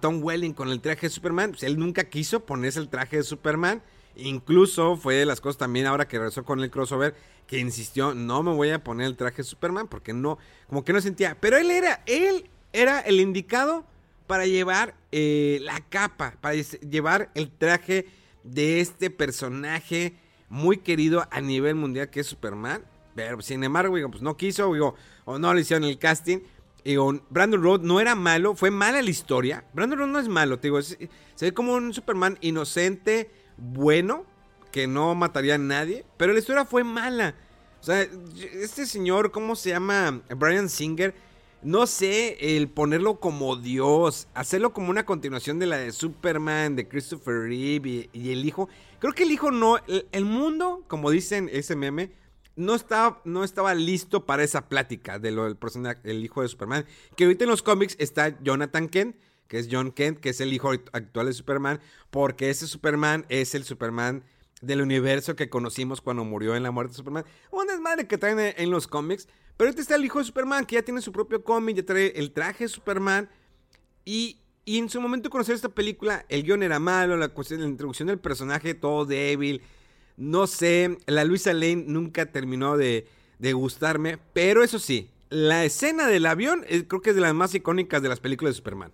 Tom 0.00 0.24
Welling 0.24 0.54
con 0.54 0.70
el 0.70 0.80
traje 0.80 1.08
de 1.08 1.10
Superman. 1.10 1.50
Pues 1.50 1.64
él 1.64 1.78
nunca 1.78 2.04
quiso 2.04 2.46
ponerse 2.46 2.80
el 2.80 2.88
traje 2.88 3.18
de 3.18 3.24
Superman. 3.24 3.82
Incluso 4.18 4.96
fue 4.96 5.14
de 5.14 5.26
las 5.26 5.40
cosas 5.40 5.58
también 5.58 5.86
ahora 5.86 6.08
que 6.08 6.18
regresó 6.18 6.44
con 6.44 6.60
el 6.60 6.70
crossover 6.70 7.14
que 7.46 7.58
insistió, 7.58 8.14
no 8.14 8.42
me 8.42 8.52
voy 8.52 8.70
a 8.70 8.84
poner 8.84 9.06
el 9.06 9.16
traje 9.16 9.38
de 9.38 9.44
Superman 9.44 9.88
porque 9.88 10.12
no, 10.12 10.38
como 10.66 10.84
que 10.84 10.92
no 10.92 11.00
sentía. 11.00 11.36
Pero 11.40 11.56
él 11.56 11.70
era, 11.70 12.02
él 12.06 12.50
era 12.72 13.00
el 13.00 13.20
indicado 13.20 13.86
para 14.26 14.44
llevar 14.44 14.94
eh, 15.12 15.58
la 15.62 15.80
capa, 15.88 16.34
para 16.40 16.54
llevar 16.54 17.30
el 17.34 17.50
traje 17.50 18.06
de 18.42 18.80
este 18.80 19.08
personaje 19.10 20.14
muy 20.48 20.78
querido 20.78 21.26
a 21.30 21.40
nivel 21.40 21.76
mundial 21.76 22.10
que 22.10 22.20
es 22.20 22.26
Superman. 22.26 22.82
Pero 23.14 23.40
sin 23.40 23.64
embargo, 23.64 23.96
digo, 23.96 24.10
pues 24.10 24.22
no 24.22 24.36
quiso, 24.36 24.72
digo, 24.72 24.94
o 25.24 25.38
no 25.38 25.54
le 25.54 25.62
hicieron 25.62 25.84
el 25.84 25.98
casting. 25.98 26.40
Digo, 26.84 27.20
Brandon 27.30 27.62
Road 27.62 27.80
no 27.80 28.00
era 28.00 28.14
malo, 28.14 28.54
fue 28.54 28.70
mala 28.70 29.00
la 29.00 29.10
historia. 29.10 29.64
Brandon 29.72 29.98
Road 29.98 30.08
no 30.08 30.18
es 30.18 30.28
malo, 30.28 30.56
digo, 30.56 30.80
se 30.82 31.08
ve 31.40 31.52
como 31.52 31.74
un 31.74 31.94
Superman 31.94 32.38
inocente, 32.40 33.30
bueno, 33.58 34.24
que 34.70 34.86
no 34.86 35.14
mataría 35.14 35.56
a 35.56 35.58
nadie, 35.58 36.04
pero 36.16 36.32
la 36.32 36.38
historia 36.38 36.64
fue 36.64 36.84
mala. 36.84 37.34
O 37.80 37.84
sea, 37.84 38.02
este 38.02 38.86
señor, 38.86 39.30
¿cómo 39.30 39.56
se 39.56 39.70
llama? 39.70 40.22
Brian 40.36 40.68
Singer. 40.68 41.14
No 41.60 41.88
sé, 41.88 42.56
el 42.56 42.68
ponerlo 42.68 43.18
como 43.18 43.56
Dios, 43.56 44.28
hacerlo 44.32 44.72
como 44.72 44.90
una 44.90 45.04
continuación 45.04 45.58
de 45.58 45.66
la 45.66 45.76
de 45.76 45.90
Superman, 45.90 46.76
de 46.76 46.86
Christopher 46.86 47.34
Reeve 47.34 48.08
y, 48.12 48.30
el 48.30 48.44
hijo. 48.44 48.68
Creo 49.00 49.12
que 49.12 49.24
el 49.24 49.32
hijo 49.32 49.50
no, 49.50 49.76
el 49.86 50.24
mundo, 50.24 50.84
como 50.86 51.10
dicen 51.10 51.50
ese 51.52 51.74
meme, 51.74 52.12
no 52.54 52.76
estaba, 52.76 53.20
no 53.24 53.42
estaba 53.42 53.74
listo 53.74 54.24
para 54.24 54.44
esa 54.44 54.68
plática 54.68 55.18
de 55.18 55.32
lo 55.32 55.44
del 55.44 55.56
personaje, 55.56 56.00
el 56.04 56.24
hijo 56.24 56.42
de 56.42 56.48
Superman. 56.48 56.86
Que 57.16 57.24
ahorita 57.24 57.44
en 57.44 57.50
los 57.50 57.62
cómics 57.62 57.96
está 57.98 58.40
Jonathan 58.40 58.88
Kent, 58.88 59.16
que 59.48 59.58
es 59.58 59.68
John 59.70 59.90
Kent, 59.92 60.20
que 60.20 60.30
es 60.30 60.40
el 60.40 60.52
hijo 60.52 60.70
actual 60.70 61.26
de 61.26 61.32
Superman, 61.32 61.80
porque 62.10 62.50
ese 62.50 62.66
Superman 62.66 63.26
es 63.28 63.54
el 63.54 63.64
Superman 63.64 64.22
del 64.60 64.80
universo 64.80 65.36
que 65.36 65.48
conocimos 65.48 66.00
cuando 66.00 66.24
murió 66.24 66.54
en 66.54 66.62
la 66.62 66.70
muerte 66.70 66.92
de 66.92 66.96
Superman. 66.96 67.24
Un 67.50 67.66
desmadre 67.66 68.06
que 68.06 68.18
traen 68.18 68.54
en 68.56 68.70
los 68.70 68.86
cómics. 68.86 69.28
Pero 69.56 69.68
ahorita 69.68 69.82
está 69.82 69.96
el 69.96 70.04
hijo 70.04 70.20
de 70.20 70.24
Superman, 70.24 70.66
que 70.66 70.76
ya 70.76 70.82
tiene 70.82 71.00
su 71.00 71.10
propio 71.10 71.42
cómic, 71.42 71.76
ya 71.76 71.84
trae 71.84 72.12
el 72.14 72.30
traje 72.30 72.64
de 72.64 72.68
Superman. 72.68 73.28
Y, 74.04 74.40
en 74.66 74.88
su 74.88 75.00
momento 75.00 75.30
conocer 75.30 75.54
esta 75.54 75.70
película, 75.70 76.26
el 76.28 76.44
guion 76.44 76.62
era 76.62 76.78
malo, 76.78 77.16
la 77.16 77.28
cuestión 77.28 77.60
la 77.62 77.66
introducción 77.66 78.06
del 78.06 78.18
personaje 78.18 78.74
todo 78.74 79.06
débil 79.06 79.62
no 80.18 80.48
sé, 80.48 80.98
la 81.06 81.24
Luisa 81.24 81.52
Lane 81.54 81.84
nunca 81.86 82.26
terminó 82.26 82.76
de, 82.76 83.06
gustarme, 83.54 84.18
pero 84.32 84.64
eso 84.64 84.80
sí, 84.80 85.10
la 85.30 85.64
escena 85.64 86.08
del 86.08 86.26
avión 86.26 86.64
eh, 86.68 86.84
creo 86.88 87.00
que 87.00 87.10
es 87.10 87.16
de 87.16 87.22
las 87.22 87.34
más 87.34 87.54
icónicas 87.54 88.02
de 88.02 88.08
las 88.08 88.18
películas 88.18 88.54
de 88.54 88.56
Superman. 88.56 88.92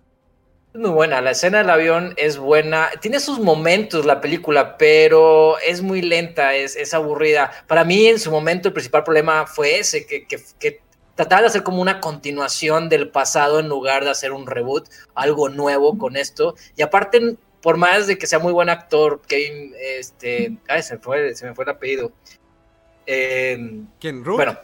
Es 0.75 0.81
muy 0.81 0.89
buena, 0.89 1.21
la 1.21 1.31
escena 1.31 1.59
del 1.59 1.69
avión 1.69 2.13
es 2.17 2.37
buena, 2.37 2.89
tiene 2.99 3.21
sus 3.21 3.39
momentos 3.39 4.05
la 4.05 4.19
película, 4.19 4.77
pero 4.77 5.57
es 5.59 5.81
muy 5.81 6.01
lenta, 6.01 6.53
es, 6.53 6.93
aburrida. 6.93 7.49
Para 7.65 7.85
mí 7.85 8.07
en 8.07 8.19
su 8.19 8.29
momento 8.29 8.67
el 8.67 8.73
principal 8.73 9.05
problema 9.05 9.47
fue 9.47 9.79
ese, 9.79 10.05
que, 10.05 10.25
que, 10.25 10.37
que 10.59 10.81
trataba 11.15 11.43
de 11.43 11.47
hacer 11.47 11.63
como 11.63 11.81
una 11.81 12.01
continuación 12.01 12.89
del 12.89 13.07
pasado 13.07 13.61
en 13.61 13.69
lugar 13.69 14.03
de 14.03 14.09
hacer 14.09 14.33
un 14.33 14.47
reboot, 14.47 14.89
algo 15.13 15.47
nuevo 15.47 15.97
con 15.97 16.17
esto. 16.17 16.55
Y 16.75 16.81
aparte 16.81 17.37
por 17.61 17.77
más 17.77 18.07
de 18.07 18.17
que 18.17 18.27
sea 18.27 18.39
muy 18.39 18.51
buen 18.51 18.67
actor, 18.67 19.21
Kevin, 19.29 19.73
este, 19.79 20.57
ay, 20.67 20.83
se, 20.83 20.97
fue, 20.97 21.33
se 21.35 21.45
me 21.45 21.55
fue 21.55 21.63
el 21.63 21.69
apellido. 21.69 22.11
Eh, 23.05 23.57
¿Quién? 24.01 24.25
Bueno, 24.25 24.59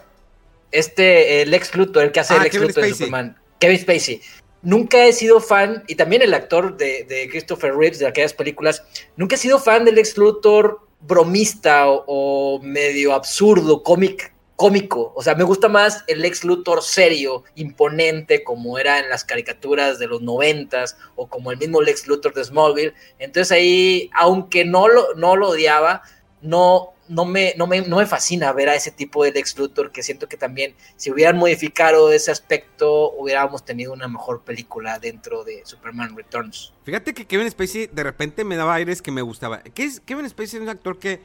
este, 0.71 1.41
el 1.41 1.53
ex 1.53 1.73
Luthor, 1.73 2.03
el 2.03 2.11
que 2.11 2.19
hace 2.19 2.33
ah, 2.33 2.41
el 2.41 2.47
ex 2.47 2.55
Luthor 2.55 2.83
de 2.83 2.89
Superman, 2.89 3.37
Kevin 3.59 3.79
Spacey. 3.79 4.21
Nunca 4.61 5.05
he 5.05 5.13
sido 5.13 5.39
fan, 5.39 5.83
y 5.87 5.95
también 5.95 6.21
el 6.21 6.33
actor 6.33 6.77
de, 6.77 7.27
Christopher 7.31 7.75
Reeves 7.75 7.99
de 7.99 8.07
aquellas 8.07 8.33
películas, 8.33 8.83
nunca 9.15 9.35
he 9.35 9.39
sido 9.39 9.59
fan 9.59 9.85
del 9.85 9.97
ex 9.97 10.17
Luthor 10.17 10.87
bromista 11.01 11.89
o, 11.89 12.03
o 12.05 12.61
medio 12.61 13.13
absurdo, 13.13 13.81
cómic 13.81 14.31
cómico. 14.61 15.11
O 15.15 15.23
sea, 15.23 15.33
me 15.33 15.43
gusta 15.43 15.67
más 15.69 16.03
el 16.05 16.23
ex 16.23 16.43
Luthor 16.43 16.83
serio, 16.83 17.43
imponente, 17.55 18.43
como 18.43 18.77
era 18.77 18.99
en 18.99 19.09
las 19.09 19.25
caricaturas 19.25 19.97
de 19.97 20.05
los 20.05 20.21
noventas, 20.21 20.97
o 21.15 21.27
como 21.27 21.51
el 21.51 21.57
mismo 21.57 21.81
Lex 21.81 22.05
Luthor 22.05 22.35
de 22.35 22.43
Smallville. 22.43 22.93
Entonces 23.17 23.51
ahí, 23.51 24.11
aunque 24.13 24.63
no 24.63 24.87
lo, 24.87 25.15
no 25.15 25.35
lo 25.35 25.49
odiaba, 25.49 26.03
no, 26.43 26.93
no, 27.11 27.25
me, 27.25 27.53
no, 27.57 27.67
me, 27.67 27.81
no 27.81 27.97
me 27.97 28.05
fascina 28.05 28.51
ver 28.53 28.69
a 28.69 28.75
ese 28.75 28.91
tipo 28.91 29.23
de 29.23 29.31
Lex 29.31 29.57
Luthor, 29.57 29.91
que 29.91 30.01
siento 30.01 30.27
que 30.27 30.37
también, 30.37 30.75
si 30.95 31.11
hubieran 31.11 31.37
modificado 31.37 32.11
ese 32.11 32.31
aspecto, 32.31 33.11
hubiéramos 33.11 33.63
tenido 33.63 33.93
una 33.93 34.07
mejor 34.07 34.43
película 34.43 34.99
dentro 34.99 35.43
de 35.43 35.61
Superman 35.65 36.15
Returns. 36.15 36.73
Fíjate 36.83 37.13
que 37.13 37.25
Kevin 37.25 37.49
Spacey 37.51 37.87
de 37.87 38.03
repente 38.03 38.43
me 38.43 38.55
daba 38.55 38.75
aires 38.75 39.01
que 39.01 39.11
me 39.11 39.21
gustaba. 39.21 39.61
Kevin 40.05 40.29
Spacey 40.29 40.57
es 40.57 40.63
un 40.63 40.69
actor 40.69 40.97
que, 40.97 41.21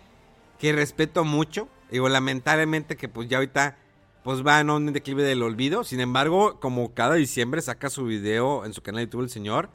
que 0.58 0.72
respeto 0.72 1.24
mucho 1.24 1.68
Digo, 1.90 2.08
lamentablemente 2.08 2.96
que 2.96 3.08
pues 3.08 3.28
ya 3.28 3.38
ahorita 3.38 3.76
pues 4.24 4.44
va 4.44 4.58
en 4.58 4.70
un 4.70 4.92
declive 4.92 5.22
del 5.22 5.42
olvido. 5.42 5.84
Sin 5.84 6.00
embargo, 6.00 6.58
como 6.58 6.94
cada 6.94 7.14
diciembre 7.14 7.62
saca 7.62 7.90
su 7.90 8.04
video 8.04 8.64
en 8.64 8.72
su 8.72 8.82
canal 8.82 9.00
de 9.00 9.04
YouTube 9.04 9.22
el 9.22 9.30
señor, 9.30 9.70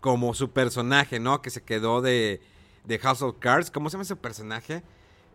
como 0.00 0.34
su 0.34 0.50
personaje, 0.52 1.18
¿no? 1.18 1.42
Que 1.42 1.50
se 1.50 1.62
quedó 1.62 2.00
de, 2.00 2.40
de 2.84 2.98
House 3.00 3.22
of 3.22 3.36
Cards. 3.40 3.72
¿Cómo 3.72 3.90
se 3.90 3.94
llama 3.94 4.04
ese 4.04 4.14
personaje? 4.14 4.82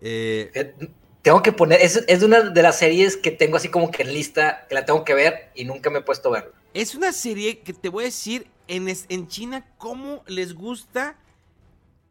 Eh, 0.04 0.52
eh, 0.54 0.76
tengo 1.24 1.42
que 1.42 1.52
poner, 1.52 1.82
es, 1.82 2.04
es 2.08 2.22
una 2.22 2.42
de 2.42 2.62
las 2.62 2.78
series 2.78 3.18
que 3.18 3.32
tengo 3.32 3.58
así 3.58 3.70
como 3.70 3.90
que 3.90 4.04
en 4.04 4.14
lista, 4.14 4.68
que 4.70 4.76
la 4.76 4.86
tengo 4.86 5.04
que 5.04 5.16
ver 5.16 5.50
y 5.56 5.66
nunca 5.66 5.90
me 5.90 6.00
he 6.00 6.02
puesto 6.02 6.30
a 6.30 6.34
verla. 6.34 6.52
Es 6.76 6.94
una 6.94 7.12
serie 7.12 7.60
que 7.62 7.74
te 7.74 7.90
voy 7.90 8.04
a 8.04 8.08
decir 8.08 8.48
en, 8.68 8.88
en 8.88 9.28
China 9.28 9.66
cómo 9.78 10.24
les 10.28 10.54
gusta 10.54 11.18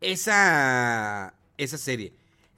esa, 0.00 1.34
esa 1.56 1.78
serie 1.78 2.12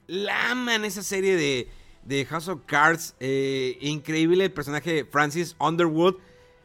la 0.06 0.50
aman 0.50 0.84
esa 0.84 1.02
serie 1.02 1.36
de, 1.36 1.68
de 2.04 2.24
House 2.26 2.48
of 2.48 2.60
Cards. 2.66 3.14
Eh, 3.20 3.78
increíble 3.80 4.44
el 4.44 4.52
personaje 4.52 4.92
de 4.92 5.04
Francis 5.04 5.56
Underwood. 5.58 6.16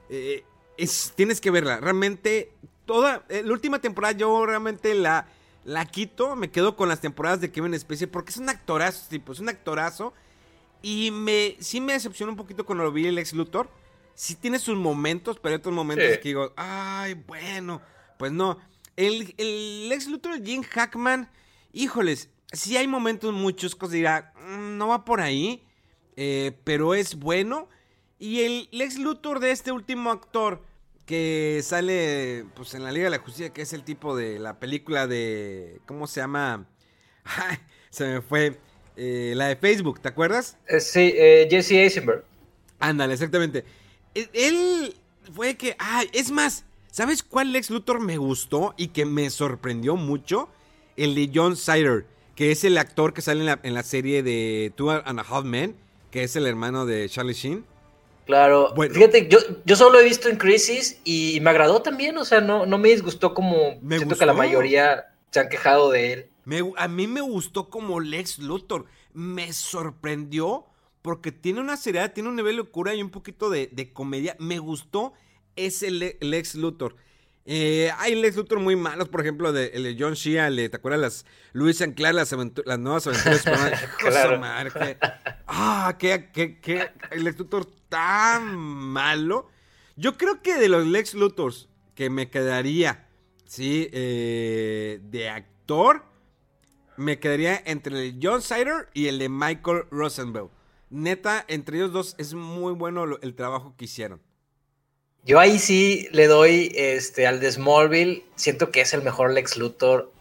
Eh, 0.10 0.44
es, 0.78 1.14
tienes 1.16 1.42
que 1.42 1.52
verla. 1.52 1.80
Realmente, 1.80 2.52
toda 2.86 3.26
eh, 3.30 3.44
la 3.44 3.54
última 3.54 3.80
temporada 3.80 4.14
yo 4.14 4.46
realmente 4.46 4.94
la, 4.94 5.28
la 5.70 5.86
quito. 5.86 6.36
Me 6.36 6.50
quedo 6.52 6.76
con 6.76 6.90
las 6.90 7.02
temporadas 7.02 7.42
de 7.42 7.52
Kevin 7.52 7.78
Spacey 7.80 8.08
porque 8.08 8.32
es 8.32 8.38
un 8.38 8.50
actorazo, 8.50 9.08
tipo, 9.10 9.32
es 9.32 9.40
un 9.40 9.50
actorazo. 9.50 10.14
Y 10.82 11.12
me, 11.12 11.58
sí 11.60 11.80
me 11.80 11.94
decepcionó 11.94 12.32
un 12.32 12.38
poquito 12.38 12.66
cuando 12.66 12.84
lo 12.84 12.92
vi 12.92 13.06
el 13.08 13.18
ex 13.18 13.34
Luthor. 13.34 13.70
sí 14.16 14.36
tiene 14.36 14.60
sus 14.60 14.78
momentos, 14.78 15.40
pero 15.40 15.54
hay 15.54 15.60
otros 15.60 15.76
momentos 15.76 16.18
que 16.18 16.30
digo, 16.30 16.54
ay, 16.58 17.14
bueno, 17.14 17.82
pues 18.18 18.32
no. 18.32 18.58
El, 18.96 19.34
el 19.38 19.92
ex 19.92 20.08
Luthor 20.08 20.44
Jim 20.44 20.64
Hackman, 20.64 21.30
híjoles, 21.72 22.30
sí 22.52 22.78
hay 22.78 22.88
momentos 22.88 23.34
muchos 23.34 23.76
que 23.76 23.88
dirá, 23.88 24.34
mm, 24.36 24.78
no 24.78 24.88
va 24.88 25.06
por 25.06 25.22
ahí, 25.22 25.64
eh, 26.16 26.58
pero 26.64 26.94
es 26.96 27.16
bueno. 27.16 27.70
Y 28.18 28.42
el 28.42 28.68
Lex 28.72 28.98
Luthor 28.98 29.40
de 29.40 29.52
este 29.52 29.72
último 29.72 30.12
actor 30.12 30.66
que 31.10 31.62
sale 31.64 32.46
pues 32.54 32.76
en 32.76 32.84
la 32.84 32.92
Liga 32.92 33.06
de 33.06 33.10
la 33.10 33.18
Justicia, 33.18 33.50
que 33.50 33.64
es 33.64 33.74
el 33.74 33.84
tipo 33.84 34.16
de 34.16 34.38
la 34.38 34.60
película 34.60 35.08
de, 35.08 35.82
¿cómo 35.88 36.06
se 36.06 36.20
llama? 36.20 36.68
se 37.90 38.06
me 38.06 38.22
fue. 38.22 38.60
Eh, 38.96 39.34
la 39.36 39.48
de 39.48 39.56
Facebook, 39.56 40.02
¿te 40.02 40.08
acuerdas? 40.08 40.56
Eh, 40.68 40.80
sí, 40.80 41.12
Jesse 41.50 41.72
Eisenberg. 41.72 42.26
Ándale, 42.80 43.14
exactamente. 43.16 43.66
E, 44.14 44.30
él 44.34 44.94
fue 45.34 45.56
que, 45.56 45.76
ah, 45.80 46.04
es 46.14 46.30
más, 46.30 46.66
¿sabes 46.92 47.24
cuál 47.24 47.54
Lex 47.54 47.72
Luthor 47.72 48.02
me 48.02 48.18
gustó 48.18 48.76
y 48.78 48.90
que 48.90 49.06
me 49.06 49.32
sorprendió 49.32 49.96
mucho? 49.96 50.48
El 50.96 51.16
de 51.16 51.32
John 51.34 51.58
Sider, 51.58 52.06
que 52.36 52.52
es 52.52 52.64
el 52.64 52.78
actor 52.78 53.16
que 53.16 53.24
sale 53.24 53.52
en 53.64 53.74
la, 53.74 53.84
serie 53.84 54.22
de 54.22 54.72
Two 54.76 54.92
and 54.92 55.20
a 55.20 55.24
Half 55.24 55.44
Men, 55.44 55.76
que 56.12 56.22
es 56.22 56.36
el 56.36 56.46
hermano 56.46 56.86
de 56.86 57.10
Charlie 57.10 57.34
Sheen. 57.34 57.66
Claro, 58.30 58.76
fíjate, 58.76 59.28
yo, 59.28 59.40
yo 59.66 59.76
solo 59.76 60.00
he 60.00 60.04
visto 60.04 60.30
en 60.30 60.38
Crisis 60.38 61.02
y 61.04 61.40
me 61.42 61.50
agradó 61.50 61.82
también, 61.82 62.16
o 62.16 62.24
sea, 62.24 62.42
no, 62.42 62.68
no 62.68 62.78
me 62.78 62.90
disgustó 62.90 63.34
como 63.34 63.80
me 63.82 63.98
siento 63.98 64.16
que 64.16 64.26
la 64.28 64.34
mayoría 64.34 65.08
se 65.32 65.40
han 65.40 65.50
quejado 65.50 65.90
de 65.90 66.14
él. 66.14 66.30
a 66.78 66.88
mí 66.88 67.08
me 67.08 67.22
gustó 67.22 67.72
como 67.72 68.00
Lex 68.00 68.38
Luthor, 68.38 68.86
me 69.16 69.52
sorprendió 69.52 70.68
porque 71.02 71.32
tiene 71.32 71.60
una 71.60 71.76
seriedad, 71.76 72.14
tiene 72.14 72.30
un 72.30 72.36
nivel 72.36 72.58
de 72.58 72.58
locura 72.58 72.94
y 72.94 73.02
un 73.02 73.10
poquito 73.10 73.50
de, 73.50 73.90
comedia. 73.94 74.36
Me 74.38 74.60
gustó 74.60 75.14
ese 75.56 75.90
Lex 75.90 76.54
Luthor. 76.54 76.98
Eh, 77.52 77.92
hay 77.98 78.14
Lex 78.14 78.36
Luthor 78.36 78.60
muy 78.60 78.76
malos, 78.76 79.10
por 79.10 79.22
ejemplo, 79.22 79.52
de, 79.52 79.72
el 79.74 79.82
de 79.82 79.96
John 80.00 80.14
Shea, 80.14 80.52
¿te 80.52 80.76
acuerdas 80.76 81.02
las 81.02 81.26
Luis 81.52 81.82
and 81.82 81.96
Clark, 81.96 82.14
las, 82.14 82.32
las 82.32 82.78
nuevas 82.78 83.08
aventuras? 83.08 83.88
claro. 83.98 84.40
madre, 84.40 85.00
ah, 85.48 85.96
qué, 85.98 86.30
qué, 86.32 86.92
Lex 87.18 87.40
Luthor 87.40 87.66
tan 87.90 88.56
malo. 88.56 89.50
Yo 89.96 90.16
creo 90.16 90.44
que 90.44 90.60
de 90.60 90.70
los 90.70 90.86
Lex 90.86 91.16
Luthors 91.16 91.70
que 91.96 92.12
me 92.12 92.30
quedaría, 92.30 93.08
¿sí? 93.46 93.90
Eh, 93.94 95.00
de 95.02 95.30
actor, 95.30 96.06
me 96.98 97.18
quedaría 97.18 97.64
entre 97.66 98.10
el 98.10 98.20
John 98.22 98.44
Sider 98.44 98.90
y 98.94 99.08
el 99.08 99.18
de 99.18 99.28
Michael 99.28 99.86
Rosenberg 99.90 100.52
neta, 100.92 101.46
entre 101.48 101.78
ellos 101.78 101.92
dos 101.92 102.16
es 102.18 102.34
muy 102.34 102.74
bueno 102.74 103.06
el 103.22 103.36
trabajo 103.36 103.74
que 103.76 103.86
hicieron. 103.86 104.22
Yo 105.26 105.40
ahí 105.40 105.60
sí 105.60 106.08
le 106.12 106.28
doy 106.28 106.72
este, 106.76 107.28
al 107.28 107.40
de 107.40 107.52
Smallville, 107.52 108.24
siento 108.36 108.72
que 108.72 108.82
es 108.82 108.94
el 108.94 109.02
mejor 109.02 109.34
Lex 109.34 109.58
Luthor. 109.58 110.12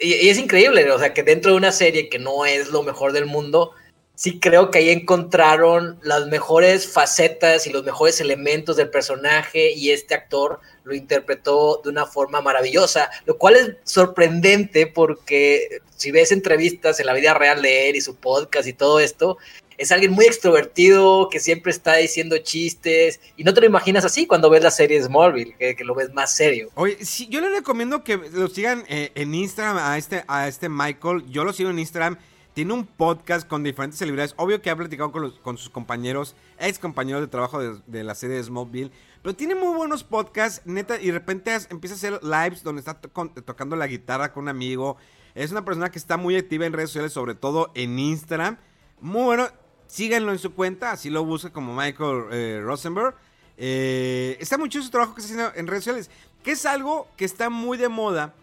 Y, 0.00 0.28
es 0.28 0.38
increíble, 0.38 0.90
o 0.90 0.98
sea, 0.98 1.14
que 1.14 1.22
dentro 1.22 1.52
de 1.52 1.56
una 1.56 1.72
serie 1.72 2.08
que 2.08 2.18
no 2.18 2.44
es 2.44 2.68
lo 2.68 2.82
mejor 2.82 3.12
del 3.12 3.26
mundo, 3.26 3.72
sí 4.18 4.40
creo 4.40 4.72
que 4.72 4.80
ahí 4.80 4.90
encontraron 4.90 6.00
las 6.02 6.26
mejores 6.26 6.92
facetas 6.92 7.68
y 7.68 7.70
los 7.70 7.84
mejores 7.84 8.20
elementos 8.20 8.76
del 8.76 8.90
personaje 8.90 9.70
y 9.70 9.92
este 9.92 10.14
actor 10.14 10.58
lo 10.82 10.92
interpretó 10.92 11.80
de 11.84 11.90
una 11.90 12.04
forma 12.04 12.40
maravillosa, 12.40 13.10
lo 13.26 13.38
cual 13.38 13.54
es 13.54 13.76
sorprendente 13.84 14.88
porque 14.88 15.80
si 15.96 16.10
ves 16.10 16.32
entrevistas 16.32 16.98
en 16.98 17.06
la 17.06 17.14
vida 17.14 17.32
real 17.32 17.62
de 17.62 17.90
él 17.90 17.96
y 17.96 18.00
su 18.00 18.16
podcast 18.16 18.66
y 18.66 18.72
todo 18.72 18.98
esto, 18.98 19.38
es 19.78 19.92
alguien 19.92 20.10
muy 20.10 20.26
extrovertido, 20.26 21.28
que 21.30 21.38
siempre 21.38 21.70
está 21.70 21.94
diciendo 21.94 22.36
chistes, 22.38 23.20
y 23.36 23.44
no 23.44 23.54
te 23.54 23.60
lo 23.60 23.66
imaginas 23.66 24.04
así 24.04 24.26
cuando 24.26 24.50
ves 24.50 24.62
la 24.62 24.72
serie 24.72 25.00
Smallville, 25.00 25.54
que, 25.56 25.84
lo 25.84 25.94
ves 25.94 26.12
más 26.12 26.34
serio. 26.34 26.68
Oye, 26.74 26.98
sí, 27.04 27.28
yo 27.30 27.40
le 27.40 27.48
recomiendo 27.50 28.02
que 28.02 28.16
lo 28.16 28.48
sigan 28.48 28.84
eh, 28.88 29.12
en 29.14 29.32
Instagram 29.34 29.78
a 29.78 29.96
este, 29.96 30.24
a 30.26 30.48
este 30.48 30.68
Michael, 30.68 31.24
yo 31.30 31.44
lo 31.44 31.52
sigo 31.52 31.70
en 31.70 31.78
Instagram, 31.78 32.18
tiene 32.54 32.72
un 32.72 32.86
podcast 32.86 33.46
con 33.46 33.62
diferentes 33.62 34.00
celebridades, 34.00 34.34
obvio 34.36 34.60
que 34.60 34.68
ha 34.68 34.74
platicado 34.74 35.12
con, 35.12 35.30
con 35.42 35.56
sus 35.56 35.70
compañeros, 35.70 36.34
ex 36.58 36.80
compañeros 36.80 37.22
de 37.22 37.28
trabajo 37.28 37.60
de, 37.60 38.02
la 38.02 38.16
serie 38.16 38.42
Smallville, 38.42 38.90
pero 39.22 39.36
tiene 39.36 39.54
muy 39.54 39.76
buenos 39.76 40.02
podcasts, 40.02 40.62
neta, 40.64 41.00
y 41.00 41.06
de 41.06 41.12
repente 41.12 41.56
empieza 41.70 41.94
a 41.94 41.98
hacer 41.98 42.20
lives 42.24 42.64
donde 42.64 42.80
está 42.80 43.00
tocando 43.00 43.76
la 43.76 43.86
guitarra 43.86 44.32
con 44.32 44.44
un 44.44 44.48
amigo. 44.48 44.96
Es 45.36 45.52
una 45.52 45.64
persona 45.64 45.90
que 45.92 46.00
está 46.00 46.16
muy 46.16 46.36
activa 46.36 46.66
en 46.66 46.72
redes 46.72 46.90
sociales, 46.90 47.12
sobre 47.12 47.36
todo 47.36 47.70
en 47.74 47.96
Instagram. 47.96 48.58
Muy 49.00 49.22
bueno, 49.22 49.48
síganlo 49.88 50.30
en 50.30 50.38
su 50.38 50.54
cuenta, 50.54 50.92
así 50.92 51.10
lo 51.10 51.24
busca 51.24 51.50
como 51.50 51.74
Michael 51.74 52.26
eh, 52.30 52.60
Rosenberg. 52.62 53.16
Eh, 53.56 54.36
está 54.38 54.56
mucho 54.56 54.80
su 54.80 54.90
trabajo 54.90 55.14
que 55.14 55.20
está 55.20 55.34
haciendo 55.34 55.58
en 55.58 55.66
redes 55.66 55.82
sociales, 55.82 56.10
que 56.44 56.52
es 56.52 56.64
algo 56.64 57.08
que 57.16 57.24
está 57.24 57.50
muy 57.50 57.76
de 57.76 57.88
moda, 57.88 58.34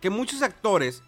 que 0.00 0.10
muchos 0.10 0.42
actores 0.42 1.02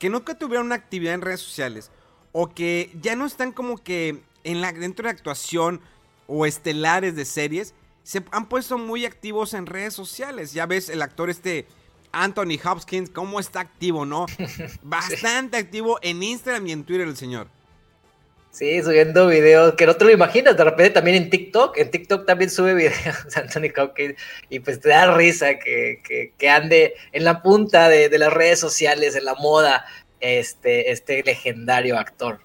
que 0.00 0.10
nunca 0.10 0.36
tuvieron 0.36 0.66
una 0.66 0.74
actividad 0.74 1.14
en 1.14 1.20
redes 1.20 1.40
sociales 1.40 1.92
o 2.32 2.52
que 2.52 2.90
ya 3.00 3.14
no 3.14 3.26
están 3.26 3.52
como 3.52 3.78
que 3.78 4.24
en 4.42 4.60
la, 4.60 4.72
dentro 4.72 5.04
de 5.04 5.10
actuación 5.10 5.80
o 6.26 6.46
estelares 6.46 7.14
de 7.14 7.24
series, 7.24 7.74
se 8.02 8.24
han 8.32 8.48
puesto 8.48 8.76
muy 8.76 9.06
activos 9.06 9.54
en 9.54 9.66
redes 9.66 9.94
sociales. 9.94 10.52
Ya 10.52 10.66
ves 10.66 10.88
el 10.88 11.00
actor 11.00 11.30
este 11.30 11.66
Anthony 12.12 12.58
Hopkins, 12.64 13.10
cómo 13.10 13.40
está 13.40 13.60
activo, 13.60 14.04
¿no? 14.04 14.26
Bastante 14.82 15.56
activo 15.56 15.98
en 16.02 16.22
Instagram 16.22 16.66
y 16.66 16.72
en 16.72 16.84
Twitter 16.84 17.06
el 17.06 17.16
señor. 17.16 17.48
Sí, 18.54 18.80
subiendo 18.84 19.26
videos 19.26 19.74
que 19.74 19.84
no 19.84 19.96
te 19.96 20.04
lo 20.04 20.12
imaginas, 20.12 20.56
de 20.56 20.62
repente 20.62 20.90
también 20.90 21.16
en 21.16 21.28
TikTok, 21.28 21.76
en 21.76 21.90
TikTok 21.90 22.24
también 22.24 22.48
sube 22.50 22.72
videos 22.74 22.94
Anthony 23.36 23.72
Hopkins 23.76 24.14
y 24.48 24.60
pues 24.60 24.78
te 24.80 24.90
da 24.90 25.12
risa 25.16 25.58
que, 25.58 26.32
que, 26.38 26.48
ande 26.48 26.94
en 27.10 27.24
la 27.24 27.42
punta 27.42 27.88
de, 27.88 28.08
de, 28.08 28.16
las 28.16 28.32
redes 28.32 28.60
sociales, 28.60 29.16
en 29.16 29.24
la 29.24 29.34
moda, 29.34 29.84
este, 30.20 30.92
este 30.92 31.24
legendario 31.24 31.98
actor. 31.98 32.38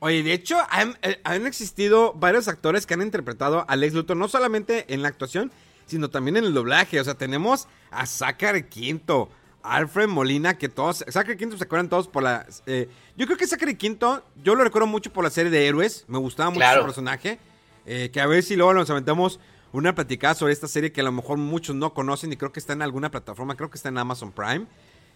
Oye, 0.00 0.24
de 0.24 0.32
hecho, 0.32 0.58
han, 0.70 0.98
eh, 1.02 1.20
han, 1.22 1.46
existido 1.46 2.14
varios 2.14 2.48
actores 2.48 2.84
que 2.84 2.94
han 2.94 3.02
interpretado 3.02 3.64
a 3.68 3.76
Lex 3.76 3.94
Luthor, 3.94 4.16
no 4.16 4.26
solamente 4.26 4.92
en 4.92 5.02
la 5.02 5.08
actuación, 5.08 5.52
sino 5.86 6.10
también 6.10 6.36
en 6.36 6.46
el 6.46 6.52
doblaje. 6.52 6.98
O 6.98 7.04
sea, 7.04 7.14
tenemos 7.14 7.68
a 7.92 8.06
Zachary 8.06 8.64
Quinto, 8.64 9.30
Alfred 9.64 10.08
Molina, 10.08 10.58
que 10.58 10.68
todos. 10.68 11.04
Zachary 11.08 11.38
Quinto 11.38 11.56
se 11.56 11.64
acuerdan 11.64 11.88
todos 11.88 12.06
por 12.06 12.22
la. 12.22 12.46
Eh, 12.66 12.88
yo 13.16 13.24
creo 13.26 13.38
que 13.38 13.46
Zachary 13.46 13.76
Quinto, 13.76 14.22
yo 14.42 14.54
lo 14.54 14.62
recuerdo 14.62 14.86
mucho 14.86 15.10
por 15.10 15.24
la 15.24 15.30
serie 15.30 15.50
de 15.50 15.66
héroes. 15.66 16.04
Me 16.06 16.18
gustaba 16.18 16.50
mucho 16.50 16.66
su 16.76 16.84
personaje. 16.84 17.38
Eh, 17.86 18.10
que 18.12 18.20
a 18.20 18.26
ver 18.26 18.42
si 18.42 18.56
luego 18.56 18.74
nos 18.74 18.90
aventamos 18.90 19.40
una 19.72 19.94
platicada 19.94 20.34
sobre 20.34 20.52
esta 20.52 20.68
serie 20.68 20.92
que 20.92 21.00
a 21.00 21.04
lo 21.04 21.12
mejor 21.12 21.38
muchos 21.38 21.74
no 21.74 21.94
conocen 21.94 22.32
y 22.32 22.36
creo 22.36 22.52
que 22.52 22.60
está 22.60 22.74
en 22.74 22.82
alguna 22.82 23.10
plataforma. 23.10 23.56
Creo 23.56 23.70
que 23.70 23.76
está 23.76 23.88
en 23.88 23.96
Amazon 23.96 24.32
Prime. 24.32 24.66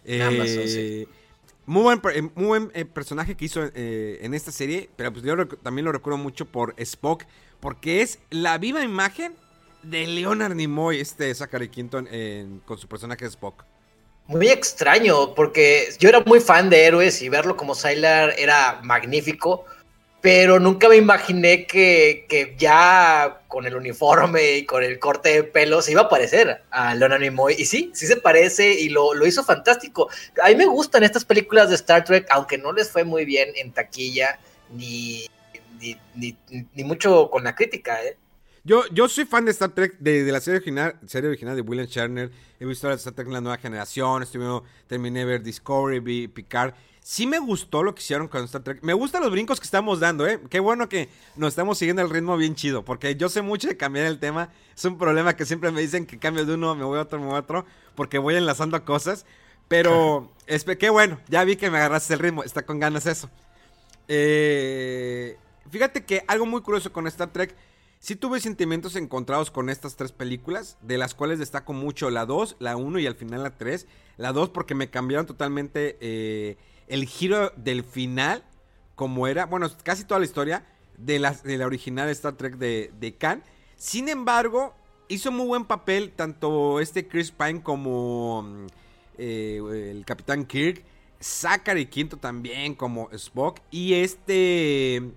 Eh, 0.03 1.07
muy 1.67 1.83
buen, 1.83 2.01
muy 2.33 2.45
buen 2.45 2.69
personaje 2.87 3.35
que 3.35 3.45
hizo 3.45 3.61
en 3.75 4.33
esta 4.33 4.51
serie. 4.51 4.89
Pero 4.95 5.13
pues 5.13 5.23
yo 5.23 5.47
también 5.47 5.85
lo 5.85 5.91
recuerdo 5.91 6.17
mucho 6.17 6.45
por 6.45 6.73
Spock. 6.77 7.25
Porque 7.59 8.01
es 8.01 8.17
la 8.31 8.57
viva 8.57 8.83
imagen 8.83 9.35
de 9.83 10.07
Leonard 10.07 10.55
Nimoy, 10.55 10.99
este 10.99 11.33
Zachary 11.35 11.69
Quinto, 11.69 12.03
con 12.65 12.79
su 12.79 12.87
personaje 12.87 13.25
Spock 13.27 13.68
muy 14.29 14.49
extraño, 14.49 15.33
porque 15.33 15.89
yo 15.97 16.07
era 16.07 16.19
muy 16.21 16.39
fan 16.39 16.69
de 16.69 16.85
héroes 16.85 17.19
y 17.23 17.29
verlo 17.29 17.57
como 17.57 17.73
Sylar 17.73 18.35
era 18.37 18.79
magnífico, 18.83 19.65
pero 20.21 20.59
nunca 20.59 20.87
me 20.87 20.97
imaginé 20.97 21.65
que, 21.65 22.55
ya 22.59 23.41
con 23.47 23.65
el 23.65 23.75
uniforme 23.75 24.57
y 24.57 24.65
con 24.67 24.83
el 24.83 24.99
corte 24.99 25.29
de 25.29 25.43
pelo 25.43 25.81
se 25.81 25.93
iba 25.93 26.01
a 26.01 26.09
parecer 26.09 26.61
a 26.69 26.93
Leonard 26.93 27.21
Nimoy. 27.21 27.55
Y 27.57 27.65
sí, 27.65 27.89
sí 27.95 28.05
se 28.05 28.17
parece 28.17 28.71
y 28.71 28.89
lo, 28.89 29.25
hizo 29.25 29.43
fantástico. 29.43 30.09
A 30.43 30.49
mí 30.49 30.55
me 30.55 30.67
gustan 30.67 31.03
estas 31.03 31.25
películas 31.25 31.69
de 31.69 31.75
Star 31.75 32.03
Trek, 32.03 32.27
aunque 32.29 32.59
no 32.59 32.71
les 32.71 32.91
fue 32.91 33.03
muy 33.03 33.25
bien 33.25 33.49
en 33.55 33.71
taquilla 33.71 34.37
ni, 34.69 35.25
ni, 36.13 36.37
ni 36.75 36.83
mucho 36.83 37.31
con 37.31 37.43
la 37.43 37.55
crítica, 37.55 38.03
¿eh? 38.03 38.15
Yo, 38.63 38.83
yo 38.91 39.07
soy 39.07 39.25
fan 39.25 39.45
de 39.45 39.51
Star 39.51 39.69
Trek, 39.69 39.97
de, 39.99 40.29
la 40.31 40.41
serie 40.41 40.57
original, 40.57 40.95
serie 41.07 41.29
original 41.29 41.55
de 41.55 41.61
William 41.61 41.87
Shatner. 41.87 42.31
He 42.59 42.65
visto 42.65 42.91
Star 42.91 43.13
Trek 43.13 43.27
en 43.27 43.33
la 43.33 43.41
nueva 43.41 43.57
generación. 43.57 44.21
Estuve, 44.23 44.61
terminé 44.87 45.23
ver 45.25 45.41
Discovery, 45.41 45.99
vi 45.99 46.27
Picard. 46.27 46.73
Sí 47.01 47.25
me 47.25 47.39
gustó 47.39 47.83
lo 47.83 47.95
que 47.95 48.01
hicieron 48.01 48.27
con 48.27 48.43
Star 48.43 48.61
Trek. 48.61 48.79
Me 48.83 48.93
gustan 48.93 49.21
los 49.21 49.31
brincos 49.31 49.59
que 49.59 49.65
estamos 49.65 49.99
dando, 49.99 50.27
¿eh? 50.27 50.41
Qué 50.49 50.59
bueno 50.59 50.89
que 50.89 51.09
nos 51.37 51.49
estamos 51.49 51.77
siguiendo 51.77 52.01
el 52.01 52.09
ritmo 52.09 52.35
bien 52.35 52.55
chido. 52.55 52.83
Porque 52.83 53.15
yo 53.15 53.29
sé 53.29 53.41
mucho 53.41 53.69
de 53.69 53.77
cambiar 53.77 54.05
el 54.05 54.19
tema. 54.19 54.49
Es 54.75 54.83
un 54.83 54.97
problema 54.97 55.35
que 55.35 55.45
siempre 55.45 55.71
me 55.71 55.81
dicen 55.81 56.05
que 56.05 56.19
cambio 56.19 56.45
de 56.45 56.53
uno, 56.53 56.75
me 56.75 56.83
voy 56.83 56.99
a 56.99 57.03
otro, 57.03 57.19
me 57.19 57.27
voy 57.27 57.35
a 57.35 57.39
otro. 57.39 57.65
Porque 57.95 58.17
voy 58.17 58.35
enlazando 58.35 58.83
cosas. 58.83 59.25
Pero, 59.69 60.33
qué 60.79 60.89
bueno. 60.89 61.19
Ya 61.29 61.45
vi 61.45 61.55
que 61.55 61.71
me 61.71 61.77
agarraste 61.77 62.13
el 62.13 62.19
ritmo. 62.19 62.43
Está 62.43 62.63
con 62.63 62.79
ganas 62.79 63.05
eso. 63.05 63.29
Eh, 64.09 65.37
fíjate 65.71 66.03
que 66.03 66.23
algo 66.27 66.45
muy 66.45 66.61
curioso 66.61 66.91
con 66.91 67.07
Star 67.07 67.31
Trek 67.31 67.55
Sí 67.99 68.15
tuve 68.15 68.39
sentimientos 68.39 68.95
encontrados 68.95 69.51
con 69.51 69.69
estas 69.69 69.97
tres 69.97 70.13
películas, 70.13 70.77
de 70.81 70.97
las 70.97 71.13
cuales 71.13 71.37
destaco 71.37 71.73
mucho 71.73 72.09
la 72.09 72.25
2, 72.25 72.55
la 72.59 72.77
1 72.77 72.99
y 72.99 73.07
al 73.07 73.15
final 73.15 73.43
la 73.43 73.57
3. 73.57 73.87
La 74.15 74.31
2 74.31 74.49
porque 74.49 74.73
me 74.73 74.89
cambiaron 74.89 75.25
totalmente 75.25 75.97
eh, 75.99 76.57
el 76.87 77.05
giro 77.05 77.51
del 77.57 77.83
final, 77.83 78.45
como 78.95 79.27
era, 79.27 79.45
bueno, 79.45 79.69
casi 79.83 80.05
toda 80.05 80.19
la 80.19 80.25
historia 80.25 80.65
de 80.97 81.19
la, 81.19 81.33
de 81.33 81.57
la 81.57 81.65
original 81.65 82.07
Star 82.09 82.37
Trek 82.37 82.55
de, 82.55 82.91
de 82.97 83.15
Khan. 83.15 83.43
Sin 83.75 84.07
embargo, 84.07 84.73
hizo 85.09 85.29
muy 85.31 85.47
buen 85.47 85.65
papel 85.65 86.13
tanto 86.15 86.79
este 86.79 87.05
Chris 87.05 87.31
Pine 87.31 87.61
como 87.61 88.43
mm, 88.43 88.67
eh, 89.17 89.91
el 89.91 90.05
Capitán 90.05 90.45
Kirk. 90.45 90.85
Zachary 91.21 91.87
Quinto 91.87 92.15
también 92.15 92.75
como 92.75 93.09
Spock. 93.11 93.59
Y 93.71 93.95
este... 93.95 95.11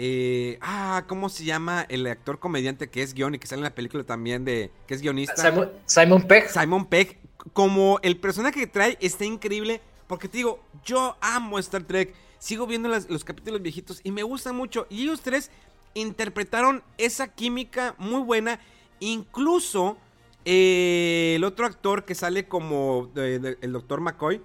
Eh, 0.00 0.58
ah, 0.60 1.02
¿cómo 1.08 1.28
se 1.28 1.42
llama 1.42 1.84
el 1.88 2.06
actor 2.06 2.38
comediante 2.38 2.88
que 2.88 3.02
es 3.02 3.14
guion 3.14 3.34
y 3.34 3.40
que 3.40 3.48
sale 3.48 3.58
en 3.58 3.64
la 3.64 3.74
película 3.74 4.04
también 4.04 4.44
de... 4.44 4.70
que 4.86 4.94
es 4.94 5.02
guionista? 5.02 5.34
Simon, 5.42 5.72
Simon 5.86 6.22
Pegg. 6.22 6.48
Simon 6.48 6.86
Pegg. 6.86 7.18
Como 7.52 7.98
el 8.02 8.16
personaje 8.16 8.60
que 8.60 8.68
trae 8.68 8.96
está 9.00 9.24
increíble. 9.24 9.80
Porque 10.06 10.28
te 10.28 10.36
digo, 10.36 10.60
yo 10.84 11.16
amo 11.20 11.58
Star 11.58 11.82
Trek. 11.82 12.14
Sigo 12.38 12.68
viendo 12.68 12.88
los 12.88 13.24
capítulos 13.24 13.60
viejitos 13.60 14.00
y 14.04 14.12
me 14.12 14.22
gusta 14.22 14.52
mucho. 14.52 14.86
Y 14.88 15.02
ellos 15.02 15.20
tres 15.20 15.50
interpretaron 15.94 16.84
esa 16.96 17.26
química 17.26 17.96
muy 17.98 18.22
buena. 18.22 18.60
Incluso 19.00 19.98
eh, 20.44 21.32
el 21.34 21.42
otro 21.42 21.66
actor 21.66 22.04
que 22.04 22.14
sale 22.14 22.46
como 22.46 23.10
el 23.16 23.72
doctor 23.72 24.00
McCoy. 24.00 24.40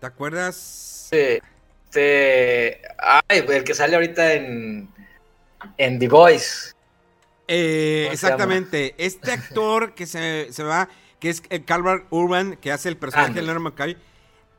¿Te 0.00 0.06
acuerdas? 0.06 1.08
Sí. 1.10 1.38
Este. 1.92 2.80
Ay, 2.98 3.44
el 3.46 3.64
que 3.64 3.74
sale 3.74 3.96
ahorita 3.96 4.32
en. 4.32 4.88
En 5.76 5.98
The 5.98 6.08
Voice. 6.08 6.72
Eh, 7.46 8.08
exactamente. 8.10 8.94
Este 8.96 9.30
actor 9.30 9.94
que 9.94 10.06
se, 10.06 10.48
va, 10.62 10.88
que 11.20 11.28
es 11.28 11.42
el 11.50 11.64
Calvert 11.64 12.06
Urban, 12.10 12.56
que 12.56 12.72
hace 12.72 12.88
el 12.88 12.96
personaje 12.96 13.34
de 13.34 13.42
Leonard 13.42 13.62
McCoy. 13.62 13.98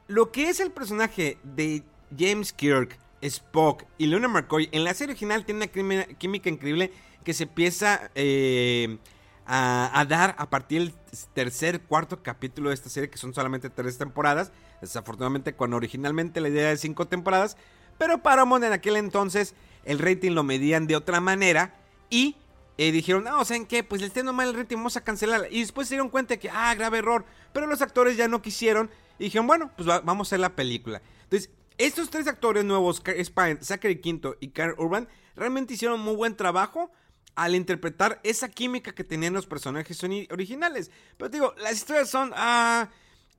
Lo 0.07 0.31
que 0.31 0.49
es 0.49 0.59
el 0.59 0.71
personaje 0.71 1.37
de 1.43 1.81
James 2.17 2.53
Kirk, 2.53 2.99
Spock 3.21 3.83
y 3.97 4.05
Leonard 4.05 4.29
McCoy 4.29 4.69
en 4.71 4.83
la 4.83 4.93
serie 4.93 5.13
original 5.13 5.43
tiene 5.43 5.67
una 5.75 6.03
química 6.05 6.49
increíble 6.49 6.91
que 7.23 7.33
se 7.33 7.43
empieza 7.43 8.11
eh, 8.13 8.97
a, 9.45 10.05
dar 10.07 10.35
a 10.37 10.49
partir 10.49 10.81
del 10.81 10.93
tercer, 11.33 11.81
cuarto 11.81 12.23
capítulo 12.23 12.69
de 12.69 12.75
esta 12.75 12.89
serie, 12.89 13.09
que 13.09 13.17
son 13.17 13.33
solamente 13.33 13.69
tres 13.69 13.97
temporadas. 13.97 14.51
Desafortunadamente, 14.81 15.53
cuando 15.53 15.77
originalmente 15.77 16.41
la 16.41 16.49
idea 16.49 16.69
de 16.69 16.77
cinco 16.77 17.07
temporadas, 17.07 17.57
pero 17.97 18.21
Paramount 18.21 18.63
en 18.63 18.73
aquel 18.73 18.95
entonces 18.97 19.55
el 19.85 19.99
rating 19.99 20.31
lo 20.31 20.43
medían 20.43 20.87
de 20.87 20.95
otra 20.95 21.19
manera 21.19 21.75
y 22.09 22.37
eh, 22.77 22.91
dijeron, 22.91 23.23
no, 23.23 23.43
¿saben 23.45 23.65
qué? 23.65 23.83
Pues 23.83 24.01
les 24.01 24.13
tengo 24.13 24.33
mal 24.33 24.49
el 24.49 24.55
rating, 24.55 24.77
vamos 24.77 24.97
a 24.97 25.03
cancelarla. 25.03 25.47
Y 25.49 25.59
después 25.59 25.87
se 25.87 25.95
dieron 25.95 26.09
cuenta 26.09 26.37
que, 26.37 26.49
ah, 26.49 26.73
grave 26.75 26.99
error. 26.99 27.25
Pero 27.53 27.67
los 27.67 27.81
actores 27.81 28.17
ya 28.17 28.27
no 28.27 28.41
quisieron 28.41 28.89
y 29.19 29.25
dijeron, 29.25 29.45
bueno, 29.45 29.71
pues 29.75 29.87
vamos 29.87 30.27
a 30.27 30.29
hacer 30.29 30.39
la 30.39 30.55
película. 30.55 31.01
Entonces, 31.23 31.51
estos 31.77 32.09
tres 32.09 32.27
actores 32.27 32.63
nuevos, 32.63 33.01
Spine, 33.23 33.57
Zachary 33.61 33.99
Quinto 33.99 34.37
y 34.39 34.49
Karen 34.49 34.75
Urban, 34.77 35.07
realmente 35.35 35.73
hicieron 35.73 35.99
muy 35.99 36.15
buen 36.15 36.35
trabajo 36.35 36.91
al 37.35 37.55
interpretar 37.55 38.19
esa 38.23 38.49
química 38.49 38.93
que 38.93 39.03
tenían 39.03 39.33
los 39.33 39.47
personajes 39.47 40.03
originales. 40.03 40.91
Pero 41.17 41.29
digo, 41.29 41.53
las 41.57 41.73
historias 41.73 42.09
son, 42.09 42.31
ah, 42.35 42.89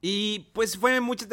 y 0.00 0.50
pues 0.52 0.76
fue 0.76 1.00
mucho 1.00 1.26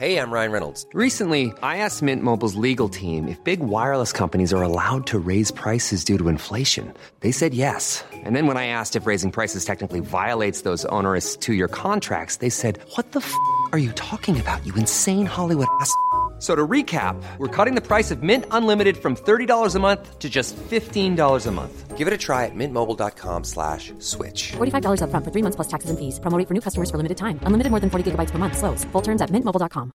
Hey, 0.00 0.16
I'm 0.16 0.30
Ryan 0.30 0.52
Reynolds. 0.52 0.86
Recently, 0.94 1.52
I 1.60 1.78
asked 1.78 2.02
Mint 2.02 2.22
Mobile's 2.22 2.54
legal 2.54 2.88
team 2.88 3.26
if 3.26 3.42
big 3.42 3.58
wireless 3.58 4.12
companies 4.12 4.52
are 4.52 4.62
allowed 4.62 5.08
to 5.08 5.18
raise 5.18 5.50
prices 5.50 6.04
due 6.04 6.16
to 6.18 6.28
inflation. 6.28 6.94
They 7.18 7.32
said 7.32 7.52
yes. 7.52 8.04
And 8.12 8.36
then 8.36 8.46
when 8.46 8.56
I 8.56 8.68
asked 8.68 8.94
if 8.94 9.08
raising 9.08 9.32
prices 9.32 9.64
technically 9.64 9.98
violates 9.98 10.60
those 10.62 10.84
onerous 10.84 11.34
two-year 11.34 11.66
contracts, 11.66 12.36
they 12.36 12.48
said, 12.48 12.78
"What 12.94 13.10
the 13.10 13.18
f*** 13.18 13.34
are 13.72 13.78
you 13.80 13.90
talking 13.96 14.38
about? 14.38 14.64
You 14.64 14.72
insane 14.76 15.26
Hollywood 15.26 15.66
ass." 15.80 15.92
So 16.38 16.54
to 16.54 16.66
recap, 16.66 17.20
we're 17.38 17.48
cutting 17.48 17.74
the 17.74 17.82
price 17.82 18.12
of 18.12 18.22
Mint 18.22 18.44
Unlimited 18.52 18.96
from 18.96 19.16
$30 19.16 19.74
a 19.74 19.78
month 19.80 20.18
to 20.20 20.30
just 20.30 20.54
$15 20.56 21.46
a 21.46 21.50
month. 21.50 21.96
Give 21.98 22.06
it 22.06 22.14
a 22.14 22.16
try 22.16 22.46
at 22.46 22.54
mintmobile.com 22.54 23.42
slash 23.42 23.92
switch. 23.98 24.52
$45 24.52 25.02
up 25.02 25.10
front 25.10 25.24
for 25.24 25.32
three 25.32 25.42
months 25.42 25.56
plus 25.56 25.66
taxes 25.66 25.90
and 25.90 25.98
fees. 25.98 26.20
Promo 26.20 26.46
for 26.46 26.54
new 26.54 26.60
customers 26.60 26.92
for 26.92 26.96
limited 26.96 27.18
time. 27.18 27.40
Unlimited 27.42 27.72
more 27.72 27.80
than 27.80 27.90
40 27.90 28.12
gigabytes 28.12 28.30
per 28.30 28.38
month. 28.38 28.56
Slows. 28.56 28.84
Full 28.92 29.02
terms 29.02 29.20
at 29.20 29.30
mintmobile.com. 29.32 29.90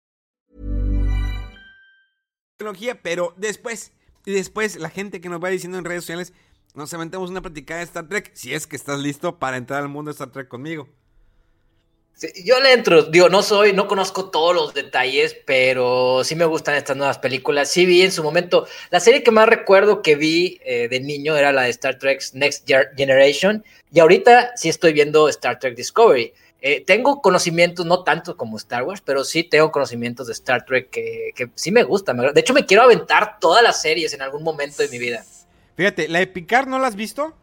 Pero 3.04 3.34
después, 3.38 3.92
y 4.26 4.34
después 4.34 4.78
la 4.78 4.90
gente 4.90 5.22
que 5.22 5.30
nos 5.30 5.42
va 5.42 5.50
diciendo 5.50 5.78
en 5.78 5.86
redes 5.86 6.04
sociales, 6.04 6.34
nos 6.76 6.94
aventamos 6.94 7.30
una 7.30 7.42
platicada 7.42 7.80
de 7.80 7.86
Star 7.86 8.08
Trek, 8.08 8.32
si 8.34 8.54
es 8.54 8.68
que 8.68 8.76
estás 8.76 9.00
listo 9.00 9.40
para 9.40 9.58
entrar 9.58 9.82
al 9.82 9.90
mundo 9.90 10.10
de 10.10 10.14
Star 10.14 10.32
Trek 10.32 10.48
conmigo. 10.48 10.88
Yo 12.44 12.60
le 12.60 12.74
entro, 12.74 13.04
digo, 13.04 13.30
no 13.30 13.42
soy, 13.42 13.74
no 13.74 13.88
conozco 13.88 14.30
todos 14.30 14.56
los 14.56 14.74
detalles, 14.74 15.36
pero 15.46 16.24
sí 16.24 16.36
me 16.36 16.46
gustan 16.46 16.76
estas 16.76 16.98
nuevas 16.98 17.18
películas. 17.18 17.72
Sí 17.72 17.86
vi 17.86 18.02
en 18.02 18.12
su 18.12 18.24
momento, 18.24 18.68
la 18.90 19.00
serie 19.00 19.24
que 19.24 19.32
más 19.32 19.48
recuerdo 19.48 20.02
que 20.02 20.16
vi 20.16 20.60
eh, 20.66 20.88
de 20.90 21.00
niño 21.00 21.38
era 21.38 21.52
la 21.52 21.64
de 21.64 21.70
Star 21.70 21.98
Trek 21.98 22.22
Next 22.34 22.70
Generation, 22.96 23.64
y 23.92 24.00
ahorita 24.00 24.52
sí 24.56 24.70
estoy 24.70 24.94
viendo 24.94 25.30
Star 25.30 25.60
Trek 25.60 25.76
Discovery. 25.76 26.34
Eh, 26.62 26.84
tengo 26.86 27.22
conocimientos, 27.22 27.86
no 27.86 28.04
tanto 28.04 28.36
como 28.36 28.58
Star 28.58 28.84
Wars, 28.84 29.02
pero 29.04 29.24
sí 29.24 29.44
tengo 29.44 29.72
conocimientos 29.72 30.28
de 30.28 30.34
Star 30.34 30.66
Trek 30.66 30.90
que, 30.90 31.32
que 31.34 31.50
sí 31.56 31.72
me 31.72 31.84
gustan. 31.84 32.18
De 32.18 32.40
hecho, 32.42 32.54
me 32.54 32.66
quiero 32.66 32.84
aventar 32.84 33.40
todas 33.40 33.64
las 33.64 33.82
series 33.82 34.14
en 34.14 34.22
algún 34.22 34.44
momento 34.44 34.84
de 34.84 34.90
mi 34.90 34.98
vida. 34.98 35.24
Fíjate, 35.78 36.10
¿la 36.10 36.20
de 36.20 36.28
Picard 36.28 36.68
no 36.68 36.78
la 36.78 36.88
has 36.88 36.96
visto? 36.98 37.34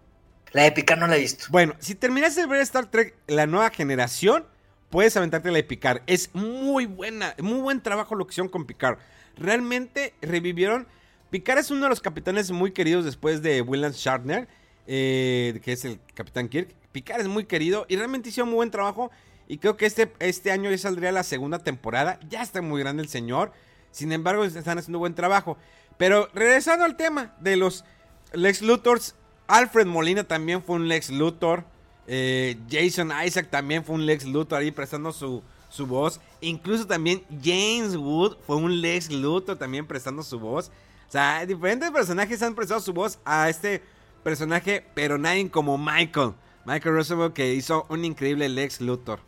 La 0.52 0.64
de 0.64 0.72
Picard 0.72 1.00
no 1.00 1.06
la 1.06 1.16
he 1.16 1.20
visto. 1.20 1.46
Bueno, 1.48 1.74
si 1.78 1.94
terminas 1.94 2.36
de 2.36 2.44
ver 2.44 2.60
Star 2.60 2.90
Trek, 2.90 3.14
la 3.26 3.46
nueva 3.46 3.70
generación, 3.70 4.44
puedes 4.90 5.16
aventarte 5.16 5.50
la 5.50 5.56
de 5.56 5.64
Picard. 5.64 6.02
Es 6.06 6.34
muy 6.34 6.86
buena, 6.86 7.34
muy 7.40 7.60
buen 7.60 7.82
trabajo 7.82 8.14
lo 8.14 8.26
que 8.26 8.32
hicieron 8.32 8.50
con 8.50 8.66
Picard. 8.66 8.98
Realmente 9.36 10.14
revivieron. 10.22 10.86
Picard 11.30 11.58
es 11.58 11.70
uno 11.70 11.84
de 11.84 11.88
los 11.88 12.00
capitanes 12.00 12.50
muy 12.50 12.72
queridos 12.72 13.04
después 13.04 13.42
de 13.42 13.60
William 13.60 13.92
Shatner, 13.92 14.48
eh, 14.86 15.60
que 15.62 15.72
es 15.72 15.84
el 15.84 16.00
capitán 16.14 16.48
Kirk. 16.48 16.74
Picard 16.92 17.20
es 17.20 17.28
muy 17.28 17.44
querido 17.44 17.84
y 17.88 17.96
realmente 17.96 18.28
hicieron 18.30 18.48
muy 18.48 18.56
buen 18.56 18.70
trabajo. 18.70 19.10
Y 19.48 19.58
creo 19.58 19.76
que 19.76 19.86
este, 19.86 20.12
este 20.18 20.50
año 20.50 20.70
ya 20.70 20.78
saldría 20.78 21.12
la 21.12 21.22
segunda 21.22 21.58
temporada. 21.58 22.18
Ya 22.28 22.42
está 22.42 22.62
muy 22.62 22.80
grande 22.80 23.02
el 23.02 23.08
señor. 23.08 23.52
Sin 23.90 24.12
embargo, 24.12 24.44
están 24.44 24.78
haciendo 24.78 24.98
buen 24.98 25.14
trabajo. 25.14 25.56
Pero 25.96 26.28
regresando 26.34 26.84
al 26.84 26.96
tema 26.96 27.34
de 27.40 27.56
los 27.56 27.84
Lex 28.32 28.62
Luthors, 28.62 29.14
Alfred 29.46 29.86
Molina 29.86 30.24
también 30.24 30.62
fue 30.62 30.76
un 30.76 30.88
Lex 30.88 31.10
Luthor. 31.10 31.64
Eh, 32.06 32.56
Jason 32.70 33.10
Isaac 33.24 33.48
también 33.50 33.84
fue 33.84 33.94
un 33.94 34.06
Lex 34.06 34.24
Luthor 34.24 34.60
ahí 34.60 34.70
prestando 34.70 35.12
su, 35.12 35.42
su 35.68 35.86
voz. 35.86 36.20
Incluso 36.40 36.86
también 36.86 37.22
James 37.42 37.96
Wood 37.96 38.36
fue 38.46 38.56
un 38.56 38.80
Lex 38.80 39.10
Luthor 39.10 39.56
también 39.56 39.86
prestando 39.86 40.22
su 40.22 40.38
voz. 40.38 40.70
O 41.08 41.12
sea, 41.12 41.44
diferentes 41.46 41.90
personajes 41.90 42.42
han 42.42 42.54
prestado 42.54 42.80
su 42.80 42.92
voz 42.92 43.18
a 43.24 43.48
este 43.48 43.82
personaje, 44.22 44.84
pero 44.94 45.18
nadie 45.18 45.50
como 45.50 45.78
Michael. 45.78 46.32
Michael 46.64 46.96
Roosevelt 46.96 47.32
que 47.32 47.54
hizo 47.54 47.86
un 47.88 48.04
increíble 48.04 48.48
Lex 48.48 48.80
Luthor. 48.80 49.20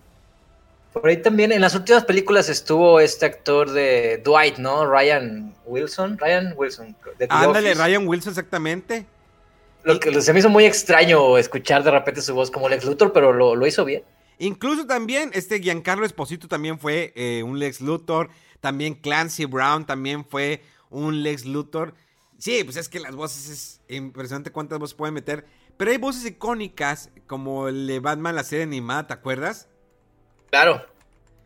Por 0.93 1.07
ahí 1.07 1.23
también 1.23 1.53
en 1.53 1.61
las 1.61 1.75
últimas 1.75 2.05
películas 2.05 2.49
estuvo 2.49 2.99
este 2.99 3.27
actor 3.27 3.71
de 3.71 4.21
Dwight, 4.25 4.57
¿no? 4.57 4.87
Ryan 4.87 5.55
Wilson. 5.67 6.19
Ryan 6.19 6.55
Wilson. 6.57 6.97
Ándale, 7.29 7.75
Ryan 7.75 8.09
Wilson, 8.09 8.31
exactamente. 8.31 9.07
Lo 9.85 9.99
que 10.01 10.21
se 10.21 10.33
me 10.33 10.41
hizo 10.41 10.49
muy 10.49 10.65
extraño 10.65 11.39
escuchar 11.39 11.83
de 11.83 11.91
repente 11.91 12.21
su 12.21 12.35
voz 12.35 12.51
como 12.51 12.69
Lex 12.69 12.85
Luthor, 12.85 13.13
pero 13.13 13.33
lo, 13.33 13.67
hizo 13.67 13.85
bien. 13.85 14.03
Incluso 14.39 14.87
también 14.87 15.31
este 15.35 15.61
Giancarlo 15.61 16.05
Esposito 16.05 16.49
también 16.49 16.79
fue 16.79 17.13
eh, 17.17 17.43
un 17.43 17.59
Lex 17.59 17.81
Luthor. 17.81 18.31
También 18.61 18.95
Clancy 18.95 19.45
Brown 19.45 19.87
también 19.87 20.25
fue 20.25 20.63
un 20.91 21.23
Lex 21.23 21.45
Luthor. 21.45 21.95
Sí, 22.39 22.63
pues 22.65 22.77
es 22.77 22.89
que 22.89 23.01
las 23.01 23.15
voces 23.15 23.49
es 23.49 23.97
impresionante 23.97 24.53
cuántas 24.53 24.79
voces 24.79 24.95
pueden 24.95 25.15
meter. 25.15 25.45
Pero 25.77 25.91
hay 25.91 25.97
voces 25.97 26.25
icónicas 26.25 27.11
como 27.27 27.69
el 27.69 27.87
de 27.87 28.01
Batman, 28.01 28.35
la 28.35 28.45
serie 28.45 28.65
animada, 28.65 29.07
¿te 29.07 29.15
acuerdas? 29.15 29.69
Claro, 30.51 30.85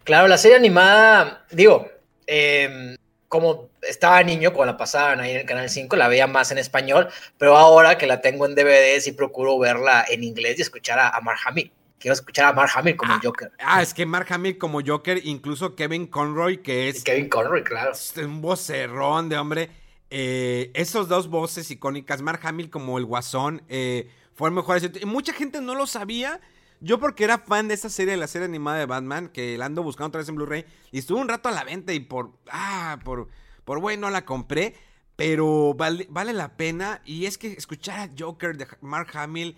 claro, 0.04 0.28
la 0.28 0.38
serie 0.38 0.56
animada, 0.56 1.44
digo, 1.50 1.86
eh, 2.26 2.96
como 3.32 3.70
estaba 3.80 4.22
niño 4.22 4.52
cuando 4.52 4.74
la 4.74 4.76
pasaban 4.76 5.20
ahí 5.20 5.30
en 5.30 5.38
el 5.38 5.46
Canal 5.46 5.70
5, 5.70 5.96
la 5.96 6.06
veía 6.06 6.26
más 6.26 6.52
en 6.52 6.58
español, 6.58 7.08
pero 7.38 7.56
ahora 7.56 7.96
que 7.96 8.06
la 8.06 8.20
tengo 8.20 8.44
en 8.44 8.54
DVD 8.54 9.00
sí 9.00 9.12
procuro 9.12 9.58
verla 9.58 10.04
en 10.06 10.22
inglés 10.22 10.58
y 10.58 10.62
escuchar 10.62 10.98
a, 10.98 11.18
Mark 11.22 11.38
Hamill. 11.46 11.72
Quiero 11.98 12.12
escuchar 12.12 12.44
a 12.44 12.52
Mark 12.52 12.72
Hamill 12.74 12.94
como 12.94 13.14
ah, 13.14 13.20
Joker. 13.24 13.50
Ah, 13.58 13.80
es 13.80 13.94
que 13.94 14.04
Mark 14.04 14.26
Hamill 14.28 14.58
como 14.58 14.80
Joker, 14.86 15.18
incluso 15.24 15.74
Kevin 15.74 16.08
Conroy, 16.08 16.58
que 16.58 16.90
es... 16.90 17.02
Kevin 17.04 17.30
Conroy, 17.30 17.64
claro. 17.64 17.92
un 18.22 18.42
vocerrón 18.42 19.30
de 19.30 19.38
hombre. 19.38 19.70
Eh, 20.10 20.70
esos 20.74 21.08
dos 21.08 21.28
voces 21.28 21.70
icónicas, 21.70 22.20
Mark 22.20 22.40
Hamill 22.42 22.68
como 22.68 22.98
el 22.98 23.06
Guasón, 23.06 23.62
eh, 23.70 24.10
fue 24.34 24.50
el 24.50 24.54
mejor. 24.54 24.78
Mucha 25.06 25.32
gente 25.32 25.62
no 25.62 25.74
lo 25.74 25.86
sabía 25.86 26.38
yo 26.82 26.98
porque 26.98 27.24
era 27.24 27.38
fan 27.38 27.68
de 27.68 27.74
esa 27.74 27.88
serie, 27.88 28.12
de 28.12 28.18
la 28.18 28.26
serie 28.26 28.46
animada 28.46 28.78
de 28.78 28.86
Batman, 28.86 29.28
que 29.28 29.56
la 29.56 29.66
ando 29.66 29.82
buscando 29.82 30.08
otra 30.08 30.18
vez 30.18 30.28
en 30.28 30.34
Blu-ray, 30.34 30.64
y 30.90 30.98
estuvo 30.98 31.20
un 31.20 31.28
rato 31.28 31.48
a 31.48 31.52
la 31.52 31.64
venta 31.64 31.92
y 31.92 32.00
por, 32.00 32.32
ah, 32.50 32.98
por, 33.04 33.28
por 33.64 33.80
bueno 33.80 34.10
la 34.10 34.24
compré, 34.24 34.74
pero 35.14 35.74
vale, 35.74 36.06
vale 36.10 36.32
la 36.32 36.56
pena. 36.56 37.00
Y 37.04 37.26
es 37.26 37.38
que 37.38 37.52
escuchar 37.52 38.00
a 38.00 38.10
Joker 38.18 38.56
de 38.56 38.66
Mark 38.80 39.10
Hamill, 39.14 39.56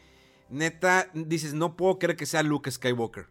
neta, 0.50 1.10
dices, 1.14 1.54
no 1.54 1.76
puedo 1.76 1.98
creer 1.98 2.16
que 2.16 2.26
sea 2.26 2.42
Luke 2.42 2.70
Skywalker. 2.70 3.26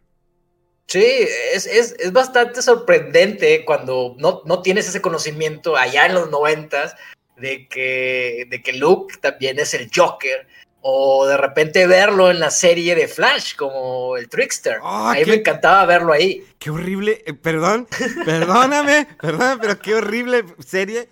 Sí, 0.87 1.05
es, 1.53 1.65
es, 1.65 2.11
bastante 2.11 2.61
sorprendente 2.61 3.63
cuando 3.63 4.15
no, 4.17 4.41
no, 4.45 4.61
tienes 4.61 4.87
ese 4.87 5.01
conocimiento 5.01 5.77
allá 5.77 6.05
en 6.05 6.13
los 6.13 6.29
noventas 6.29 6.95
de 7.37 7.67
que, 7.67 8.45
de 8.49 8.61
que 8.61 8.73
Luke 8.73 9.15
también 9.21 9.59
es 9.59 9.73
el 9.73 9.89
Joker 9.95 10.47
o 10.85 11.25
de 11.25 11.37
repente 11.37 11.87
verlo 11.87 12.29
en 12.29 12.39
la 12.39 12.51
serie 12.51 12.93
de 12.93 13.07
Flash 13.07 13.55
como 13.55 14.17
el 14.17 14.27
Trickster. 14.29 14.79
Oh, 14.83 15.07
a 15.07 15.13
mí 15.13 15.19
qué- 15.23 15.31
me 15.31 15.35
encantaba 15.37 15.85
verlo 15.85 16.11
ahí. 16.13 16.45
Qué 16.59 16.69
horrible, 16.69 17.23
eh, 17.25 17.33
perdón, 17.33 17.87
perdóname, 18.25 19.07
perdóname, 19.21 19.61
pero 19.61 19.79
qué 19.79 19.95
horrible 19.95 20.43
serie. 20.65 21.09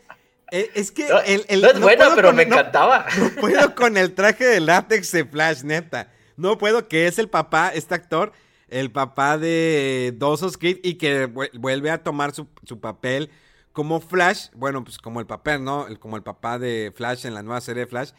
Eh, 0.51 0.69
es 0.75 0.91
que 0.91 1.07
No, 1.07 1.19
el, 1.21 1.45
el- 1.47 1.61
no 1.61 1.67
es 1.69 1.73
no 1.75 1.79
buena, 1.81 2.03
puedo 2.05 2.15
pero 2.15 2.27
con- 2.29 2.35
me 2.35 2.43
encantaba. 2.43 3.05
No 3.17 3.29
puedo 3.41 3.75
con 3.75 3.95
el 3.97 4.13
traje 4.13 4.43
de 4.45 4.59
látex 4.59 5.11
de 5.11 5.25
Flash, 5.25 5.63
neta. 5.63 6.11
No 6.35 6.57
puedo, 6.57 6.87
que 6.87 7.07
es 7.07 7.19
el 7.19 7.29
papá, 7.29 7.71
este 7.73 7.95
actor, 7.95 8.33
el 8.67 8.91
papá 8.91 9.37
de 9.37 10.13
Dawson's 10.17 10.57
Creek 10.57 10.79
y 10.83 10.95
que 10.95 11.27
vu- 11.29 11.49
vuelve 11.53 11.91
a 11.91 12.03
tomar 12.03 12.33
su, 12.33 12.47
su 12.65 12.79
papel 12.79 13.29
como 13.71 14.01
Flash. 14.01 14.47
Bueno, 14.53 14.83
pues 14.83 14.97
como 14.97 15.19
el 15.21 15.25
papel, 15.27 15.63
¿no? 15.63 15.87
Como 15.99 16.17
el 16.17 16.23
papá 16.23 16.57
de 16.59 16.91
Flash 16.95 17.25
en 17.25 17.33
la 17.33 17.43
nueva 17.43 17.61
serie 17.61 17.83
de 17.85 17.87
Flash. 17.89 18.09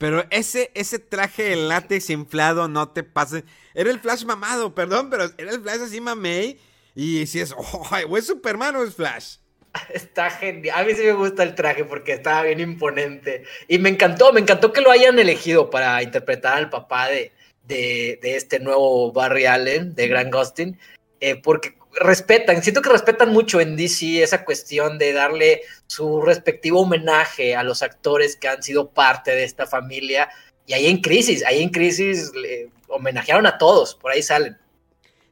Pero 0.00 0.24
ese, 0.30 0.70
ese 0.72 0.98
traje 0.98 1.42
de 1.42 1.56
látex 1.56 2.08
inflado, 2.08 2.68
no 2.68 2.88
te 2.88 3.02
pases. 3.02 3.44
Era 3.74 3.90
el 3.90 4.00
Flash 4.00 4.24
mamado, 4.24 4.74
perdón, 4.74 5.10
pero 5.10 5.24
era 5.36 5.50
el 5.50 5.60
Flash 5.60 5.82
así 5.82 6.00
mamey. 6.00 6.58
Y 6.94 7.26
si 7.26 7.40
es, 7.40 7.52
oh, 7.52 7.86
o 8.08 8.16
es 8.16 8.26
Superman 8.26 8.76
o 8.76 8.82
es 8.82 8.94
Flash. 8.94 9.36
Está 9.92 10.30
genial. 10.30 10.80
A 10.80 10.84
mí 10.84 10.94
sí 10.94 11.02
me 11.02 11.12
gusta 11.12 11.42
el 11.42 11.54
traje 11.54 11.84
porque 11.84 12.14
estaba 12.14 12.44
bien 12.44 12.60
imponente. 12.60 13.44
Y 13.68 13.78
me 13.78 13.90
encantó, 13.90 14.32
me 14.32 14.40
encantó 14.40 14.72
que 14.72 14.80
lo 14.80 14.90
hayan 14.90 15.18
elegido 15.18 15.68
para 15.68 16.02
interpretar 16.02 16.56
al 16.56 16.70
papá 16.70 17.08
de, 17.08 17.32
de, 17.64 18.18
de 18.22 18.36
este 18.36 18.58
nuevo 18.58 19.12
Barry 19.12 19.44
Allen, 19.44 19.94
de 19.94 20.08
Grant 20.08 20.32
Gustin, 20.32 20.78
eh, 21.20 21.36
porque 21.36 21.74
respetan, 21.94 22.62
siento 22.62 22.82
que 22.82 22.90
respetan 22.90 23.32
mucho 23.32 23.60
en 23.60 23.76
DC 23.76 24.22
esa 24.22 24.44
cuestión 24.44 24.98
de 24.98 25.12
darle 25.12 25.62
su 25.86 26.22
respectivo 26.22 26.80
homenaje 26.80 27.56
a 27.56 27.62
los 27.62 27.82
actores 27.82 28.36
que 28.36 28.48
han 28.48 28.62
sido 28.62 28.90
parte 28.90 29.32
de 29.32 29.44
esta 29.44 29.66
familia. 29.66 30.28
Y 30.66 30.74
ahí 30.74 30.86
en 30.86 31.00
Crisis, 31.00 31.44
ahí 31.44 31.62
en 31.62 31.70
Crisis 31.70 32.32
le 32.34 32.70
homenajearon 32.88 33.46
a 33.46 33.58
todos, 33.58 33.94
por 33.94 34.12
ahí 34.12 34.22
salen. 34.22 34.56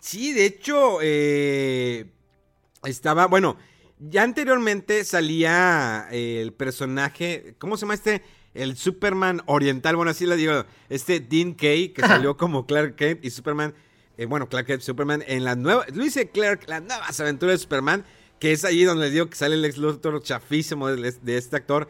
Sí, 0.00 0.32
de 0.32 0.46
hecho, 0.46 0.98
eh, 1.02 2.06
estaba, 2.84 3.26
bueno, 3.26 3.56
ya 3.98 4.22
anteriormente 4.22 5.04
salía 5.04 6.08
eh, 6.10 6.40
el 6.40 6.52
personaje, 6.52 7.54
¿cómo 7.58 7.76
se 7.76 7.82
llama 7.82 7.94
este? 7.94 8.22
El 8.54 8.76
Superman 8.76 9.42
oriental, 9.46 9.96
bueno, 9.96 10.10
así 10.10 10.26
le 10.26 10.36
digo, 10.36 10.64
este 10.88 11.20
Dean 11.20 11.54
Kay, 11.54 11.90
que 11.90 12.02
salió 12.02 12.36
como 12.36 12.66
Clark 12.66 12.96
Kent 12.96 13.24
y 13.24 13.30
Superman, 13.30 13.74
eh, 14.18 14.26
bueno, 14.26 14.48
Clark 14.48 14.66
Kent, 14.66 14.82
Superman, 14.82 15.24
en 15.26 15.44
la 15.44 15.54
nueva, 15.54 15.86
lo 15.94 16.04
dice 16.04 16.28
Clark, 16.28 16.64
las 16.66 16.82
nuevas 16.82 17.18
aventuras 17.20 17.54
de 17.54 17.58
Superman, 17.62 18.04
que 18.38 18.52
es 18.52 18.64
allí 18.64 18.84
donde 18.84 19.04
les 19.04 19.12
digo 19.12 19.30
que 19.30 19.36
sale 19.36 19.54
el 19.54 19.64
ex 19.64 19.78
Luthor 19.78 20.22
chafísimo 20.22 20.88
de, 20.88 21.36
este 21.36 21.56
actor, 21.56 21.88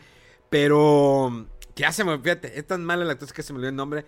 pero, 0.50 1.46
que 1.74 1.84
hace, 1.84 2.04
fíjate, 2.04 2.58
es 2.58 2.66
tan 2.66 2.84
malo 2.84 3.02
el 3.02 3.10
actor 3.10 3.32
que 3.32 3.42
se 3.42 3.52
me 3.52 3.56
olvidó 3.56 3.70
el 3.70 3.76
nombre, 3.76 4.04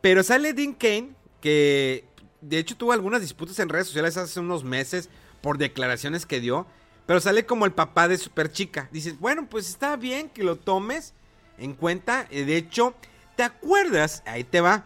pero 0.00 0.22
sale 0.22 0.52
Dean 0.54 0.74
Kane, 0.74 1.14
que 1.40 2.04
de 2.40 2.58
hecho 2.58 2.76
tuvo 2.76 2.92
algunas 2.92 3.20
disputas 3.20 3.58
en 3.58 3.68
redes 3.68 3.86
sociales 3.86 4.16
hace 4.16 4.40
unos 4.40 4.64
meses 4.64 5.08
por 5.40 5.58
declaraciones 5.58 6.26
que 6.26 6.40
dio. 6.40 6.66
Pero 7.06 7.20
sale 7.20 7.44
como 7.44 7.66
el 7.66 7.72
papá 7.72 8.06
de 8.06 8.16
Super 8.16 8.52
Chica. 8.52 8.88
Dices, 8.92 9.18
bueno, 9.18 9.48
pues 9.48 9.68
está 9.68 9.96
bien 9.96 10.28
que 10.28 10.44
lo 10.44 10.56
tomes 10.56 11.12
en 11.58 11.74
cuenta. 11.74 12.26
Eh, 12.30 12.44
De 12.44 12.56
hecho, 12.56 12.94
¿te 13.36 13.42
acuerdas? 13.42 14.22
Ahí 14.26 14.44
te 14.44 14.60
va. 14.60 14.84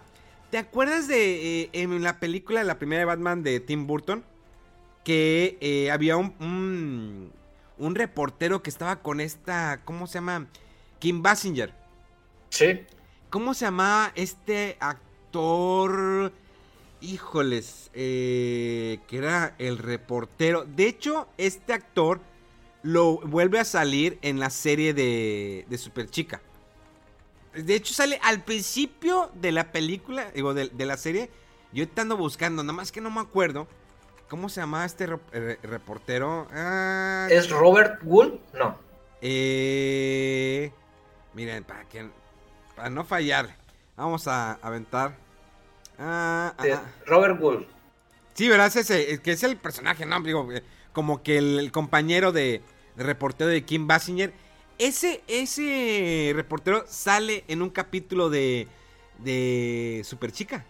¿Te 0.55 0.59
acuerdas 0.59 1.09
de 1.09 1.63
eh, 1.63 1.71
en 1.73 2.01
la 2.05 2.21
película, 2.21 2.63
la 2.63 2.79
primera 2.79 3.01
de 3.01 3.07
Batman 3.07 3.43
de 3.43 3.59
Tim 3.59 3.89
Burton? 3.89 4.23
Que 5.03 5.59
eh, 5.61 5.91
había 5.91 6.17
un, 6.17 6.33
un, 6.39 7.33
un 7.77 7.95
reportero 7.97 8.63
que 8.63 8.71
estaba 8.71 9.03
con 9.03 9.21
esta, 9.21 9.81
¿cómo 9.85 10.07
se 10.07 10.15
llama? 10.19 10.47
Kim 11.01 11.23
Basinger. 11.23 11.75
Sí. 12.51 12.83
¿Cómo 13.31 13.53
se 13.53 13.65
llamaba 13.65 14.13
este 14.15 14.77
actor? 14.79 16.33
Híjoles, 17.01 17.91
eh, 17.93 19.01
que 19.09 19.17
era 19.17 19.57
el 19.59 19.79
reportero. 19.79 20.65
De 20.67 20.87
hecho, 20.87 21.27
este 21.37 21.73
actor 21.73 22.21
lo 22.85 23.17
vuelve 23.23 23.59
a 23.59 23.65
salir 23.65 24.21
en 24.23 24.39
la 24.39 24.51
serie 24.51 24.95
de, 24.95 25.67
de 25.69 25.79
Super 25.79 26.09
Chica. 26.09 26.41
De 27.55 27.75
hecho, 27.75 27.95
sale 27.95 28.19
al 28.23 28.43
principio 28.43 29.31
de 29.35 29.53
la 29.53 29.71
película, 29.73 30.31
digo, 30.35 30.55
de, 30.55 30.69
de 30.69 30.87
la 30.87 30.97
serie. 30.97 31.31
Yo 31.73 31.89
te 31.89 32.01
ando 32.01 32.17
buscando, 32.17 32.63
nada 32.63 32.73
más 32.73 32.93
que 32.93 33.01
no 33.01 33.11
me 33.11 33.21
acuerdo. 33.21 33.67
¿Cómo 34.29 34.49
se 34.49 34.61
llamaba 34.61 34.85
este 34.85 35.07
re- 35.07 35.19
re- 35.33 35.59
reportero? 35.63 36.49
Ah, 36.53 37.29
¿Es 37.31 37.51
Robert 37.51 38.01
Wool? 38.05 38.41
No. 38.55 38.79
eh, 39.21 40.73
miren, 41.35 41.65
para 41.65 41.85
que 41.89 42.09
para 42.77 42.91
no 42.91 43.05
fallar, 43.05 43.57
vamos 43.97 44.27
a 44.29 44.53
aventar. 44.55 45.17
Ah, 45.99 46.55
ah, 46.59 46.83
Robert 47.07 47.41
Wool. 47.41 47.67
Sí, 48.35 48.49
¿verdad? 48.49 48.67
Es 48.67 48.77
ese, 48.77 49.13
es 49.13 49.21
que 49.21 49.33
es 49.33 49.43
el 49.45 49.57
personaje, 49.57 50.07
¿no? 50.07 50.21
Digo, 50.21 50.51
eh, 50.53 50.63
como 50.93 51.23
que 51.23 51.39
el, 51.39 51.59
el 51.61 51.71
compañero 51.71 52.33
de, 52.33 52.63
de 52.97 53.05
reportero 53.05 53.49
de 53.51 53.65
Kim 53.65 53.87
Basinger. 53.87 54.33
Ese, 54.79 55.22
ese 55.29 56.33
reportero 56.35 56.85
sale 56.89 57.45
en 57.49 57.62
un 57.62 57.70
capítulo 57.70 58.31
de, 58.31 58.66
de 59.18 60.03
Super 60.05 60.33
Chica. 60.33 60.64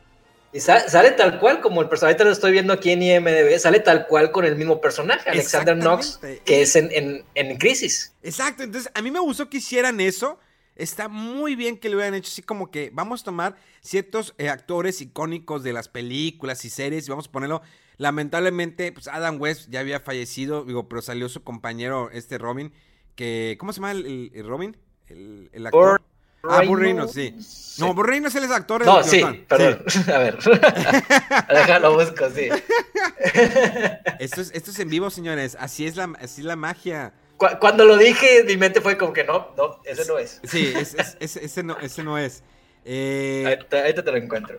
Y 0.52 0.60
sa- 0.60 0.88
sale 0.88 1.10
tal 1.12 1.40
cual, 1.40 1.60
como 1.60 1.82
el 1.82 1.88
personaje 1.88 2.12
ahorita 2.12 2.24
lo 2.24 2.30
estoy 2.30 2.52
viendo 2.52 2.72
aquí 2.72 2.90
en 2.90 3.02
IMDB, 3.02 3.58
sale 3.58 3.80
tal 3.80 4.06
cual 4.06 4.30
con 4.30 4.44
el 4.44 4.54
mismo 4.56 4.80
personaje, 4.80 5.28
Alexander 5.28 5.76
Knox, 5.76 6.20
que 6.44 6.62
es 6.62 6.76
en, 6.76 6.90
en, 6.92 7.24
en 7.34 7.56
Crisis. 7.58 8.14
Exacto, 8.22 8.62
entonces 8.62 8.90
a 8.94 9.02
mí 9.02 9.10
me 9.10 9.18
gustó 9.20 9.50
que 9.50 9.56
hicieran 9.56 10.00
eso. 10.00 10.38
Está 10.76 11.08
muy 11.08 11.54
bien 11.54 11.76
que 11.78 11.88
lo 11.88 11.96
hubieran 11.96 12.14
hecho 12.14 12.30
así 12.32 12.42
como 12.42 12.70
que 12.70 12.90
vamos 12.92 13.22
a 13.22 13.24
tomar 13.24 13.56
ciertos 13.80 14.34
eh, 14.38 14.48
actores 14.48 15.00
icónicos 15.00 15.62
de 15.62 15.72
las 15.72 15.88
películas 15.88 16.64
y 16.64 16.70
series 16.70 17.06
y 17.06 17.10
vamos 17.10 17.28
a 17.28 17.32
ponerlo. 17.32 17.62
Lamentablemente, 17.96 18.90
pues 18.92 19.08
Adam 19.08 19.40
West 19.40 19.70
ya 19.70 19.80
había 19.80 20.00
fallecido, 20.00 20.64
digo, 20.64 20.88
pero 20.88 21.00
salió 21.00 21.28
su 21.28 21.42
compañero, 21.44 22.10
este 22.12 22.38
Robin, 22.38 22.72
que, 23.14 23.56
¿cómo 23.58 23.72
se 23.72 23.76
llama 23.80 23.92
el, 23.92 24.30
el- 24.34 24.46
Robin? 24.46 24.76
El, 25.08 25.50
el 25.52 25.66
actor. 25.66 26.00
Ah. 26.46 26.60
Reynolds, 26.60 27.12
sí. 27.14 27.34
No, 27.78 27.94
Burt 27.94 28.08
Reynolds 28.10 28.34
es 28.36 28.44
el 28.44 28.52
actor. 28.52 28.84
No, 28.84 28.98
el- 28.98 29.04
sí, 29.04 29.22
perdón. 29.48 29.82
A 30.14 30.18
ver. 30.18 30.38
Déjalo 31.48 31.94
busco, 31.94 32.28
sí. 32.30 32.48
Esto 34.18 34.40
es, 34.40 34.50
esto 34.52 34.70
es 34.70 34.78
en 34.78 34.88
vivo, 34.90 35.10
señores. 35.10 35.56
Así 35.58 35.86
es 35.86 35.96
la, 35.96 36.12
así 36.20 36.42
es 36.42 36.46
la 36.46 36.56
magia. 36.56 37.12
Cu- 37.38 37.46
Cuando 37.60 37.84
lo 37.84 37.96
dije, 37.96 38.44
mi 38.46 38.56
mente 38.56 38.80
fue 38.80 38.96
como 38.98 39.12
que 39.12 39.24
no, 39.24 39.48
no, 39.56 39.80
ese 39.84 40.04
no 40.06 40.18
es. 40.18 40.40
Sí, 40.44 40.72
es- 40.76 40.94
es- 40.94 41.16
es- 41.20 41.36
ese, 41.36 41.62
no, 41.62 41.78
ese 41.78 42.02
no 42.02 42.18
es. 42.18 42.42
Eh, 42.84 43.44
Ahorita, 43.46 43.80
ahorita 43.80 44.04
te 44.04 44.10
lo 44.12 44.16
encuentro. 44.18 44.58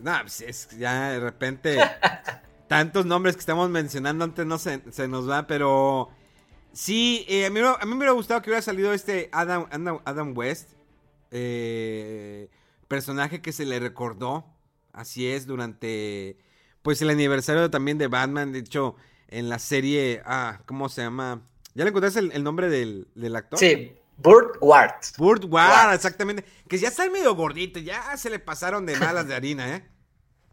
No, 0.00 0.18
pues 0.20 0.42
es 0.42 0.68
ya 0.78 1.12
de 1.12 1.20
repente 1.20 1.78
tantos 2.66 3.06
nombres 3.06 3.34
que 3.36 3.40
estamos 3.40 3.70
mencionando 3.70 4.24
antes 4.24 4.44
no 4.44 4.58
se, 4.58 4.82
se 4.92 5.08
nos 5.08 5.28
va, 5.28 5.46
pero 5.46 6.10
sí, 6.78 7.24
eh, 7.28 7.46
a, 7.46 7.50
mí, 7.50 7.60
me- 7.60 7.66
a 7.68 7.78
mí 7.84 7.90
me 7.90 7.96
hubiera 7.96 8.12
gustado 8.12 8.40
que 8.40 8.50
hubiera 8.50 8.62
salido 8.62 8.92
este 8.92 9.28
Adam, 9.32 9.66
Adam, 9.70 9.98
Adam 10.04 10.32
West, 10.36 10.70
eh, 11.30 12.48
personaje 12.86 13.40
que 13.42 13.52
se 13.52 13.64
le 13.66 13.78
recordó, 13.80 14.44
así 14.92 15.28
es, 15.28 15.46
durante 15.46 16.36
pues 16.82 17.02
el 17.02 17.10
aniversario 17.10 17.68
también 17.70 17.98
de 17.98 18.06
Batman, 18.06 18.52
de 18.52 18.60
hecho, 18.60 18.94
en 19.28 19.48
la 19.48 19.58
serie, 19.58 20.22
ah, 20.24 20.60
¿cómo 20.66 20.88
se 20.88 21.02
llama? 21.02 21.42
¿Ya 21.74 21.84
le 21.84 21.90
encontraste 21.90 22.20
el, 22.20 22.32
el 22.32 22.44
nombre 22.44 22.68
del, 22.70 23.08
del 23.14 23.36
actor? 23.36 23.58
Sí, 23.58 23.92
Burt 24.16 24.56
Ward. 24.60 24.94
Burt 25.18 25.44
Ward, 25.44 25.70
Ward. 25.70 25.94
exactamente. 25.94 26.44
Que 26.68 26.78
ya 26.78 26.88
está 26.88 27.08
medio 27.10 27.34
gordito, 27.34 27.78
ya 27.78 28.16
se 28.16 28.30
le 28.30 28.38
pasaron 28.38 28.86
de 28.86 28.96
malas 28.96 29.28
de 29.28 29.34
harina, 29.34 29.76
¿eh? 29.76 29.86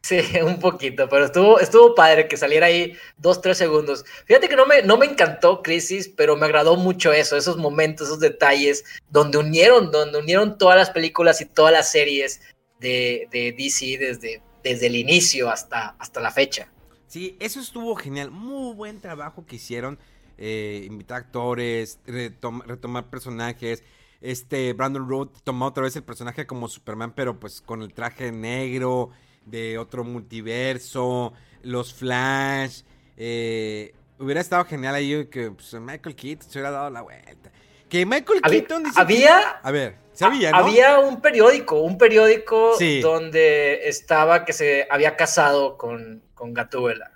Sí, 0.08 0.20
un 0.46 0.60
poquito, 0.60 1.10
pero 1.10 1.26
estuvo, 1.26 1.60
estuvo 1.60 1.96
padre 1.96 2.28
que 2.28 2.38
saliera 2.38 2.68
ahí 2.68 2.96
dos, 3.18 3.42
tres 3.42 3.58
segundos. 3.58 4.06
Fíjate 4.26 4.48
que 4.48 4.56
no 4.56 4.66
me, 4.68 4.82
no 4.84 4.98
me 4.98 5.08
encantó 5.08 5.64
Crisis, 5.64 6.08
pero 6.10 6.36
me 6.36 6.46
agradó 6.46 6.76
mucho 6.76 7.12
eso, 7.12 7.36
esos 7.38 7.58
momentos, 7.58 8.08
esos 8.08 8.20
detalles, 8.20 8.84
donde 9.10 9.38
unieron, 9.40 9.92
donde 9.92 10.20
unieron 10.20 10.58
todas 10.58 10.78
las 10.78 10.92
películas 10.92 11.42
y 11.42 11.46
todas 11.46 11.72
las 11.74 11.90
series 11.92 12.42
de, 12.80 13.28
de 13.32 13.52
DC 13.58 13.98
desde, 13.98 14.44
desde 14.64 14.88
el 14.88 14.96
inicio 14.96 15.50
hasta, 15.50 15.96
hasta 15.98 16.20
la 16.20 16.30
fecha. 16.30 16.72
Sí, 17.08 17.36
eso 17.40 17.60
estuvo 17.60 17.96
genial. 17.96 18.30
Muy 18.32 18.76
buen 18.76 19.00
trabajo 19.02 19.46
que 19.46 19.56
hicieron. 19.56 19.98
eh, 20.38 20.84
invitar 20.86 21.18
actores, 21.22 22.00
retom- 22.06 22.64
retomar 22.66 23.10
personajes. 23.10 23.84
Este, 24.22 24.74
Brandon 24.74 25.08
Root 25.08 25.32
tomó 25.44 25.66
otra 25.68 25.84
vez 25.84 25.96
el 25.96 26.04
personaje 26.04 26.46
como 26.46 26.68
Superman, 26.68 27.14
pero 27.16 27.40
pues 27.40 27.62
con 27.62 27.82
el 27.82 27.94
traje 27.94 28.32
negro 28.34 29.12
de 29.46 29.78
otro 29.78 30.04
multiverso, 30.04 31.34
los 31.64 31.94
Flash. 31.94 32.82
eh, 33.18 33.94
hubiera 34.20 34.42
estado 34.42 34.66
genial 34.66 34.96
ahí 34.96 35.26
que 35.28 35.52
pues, 35.52 35.74
Michael 35.76 36.16
Keaton 36.16 36.50
se 36.50 36.58
hubiera 36.60 36.72
dado 36.72 36.90
la 36.90 37.02
vuelta. 37.02 37.52
Que 37.90 38.06
Michael 38.06 38.40
Había- 38.44 38.60
Keaton 38.60 38.84
dice 38.84 39.00
había- 39.00 39.40
que- 39.62 39.68
A 39.68 39.72
ver, 39.72 39.96
sabía, 40.14 40.52
¿no? 40.52 40.58
Había 40.58 41.00
un 41.00 41.22
periódico, 41.22 41.80
un 41.82 41.98
periódico 41.98 42.76
Sí. 42.78 43.00
donde 43.02 43.88
estaba 43.88 44.44
que 44.44 44.54
se 44.54 44.88
había 44.90 45.16
casado 45.16 45.78
con, 45.78 46.22
con 46.34 46.54
Gatúbela. 46.54 47.12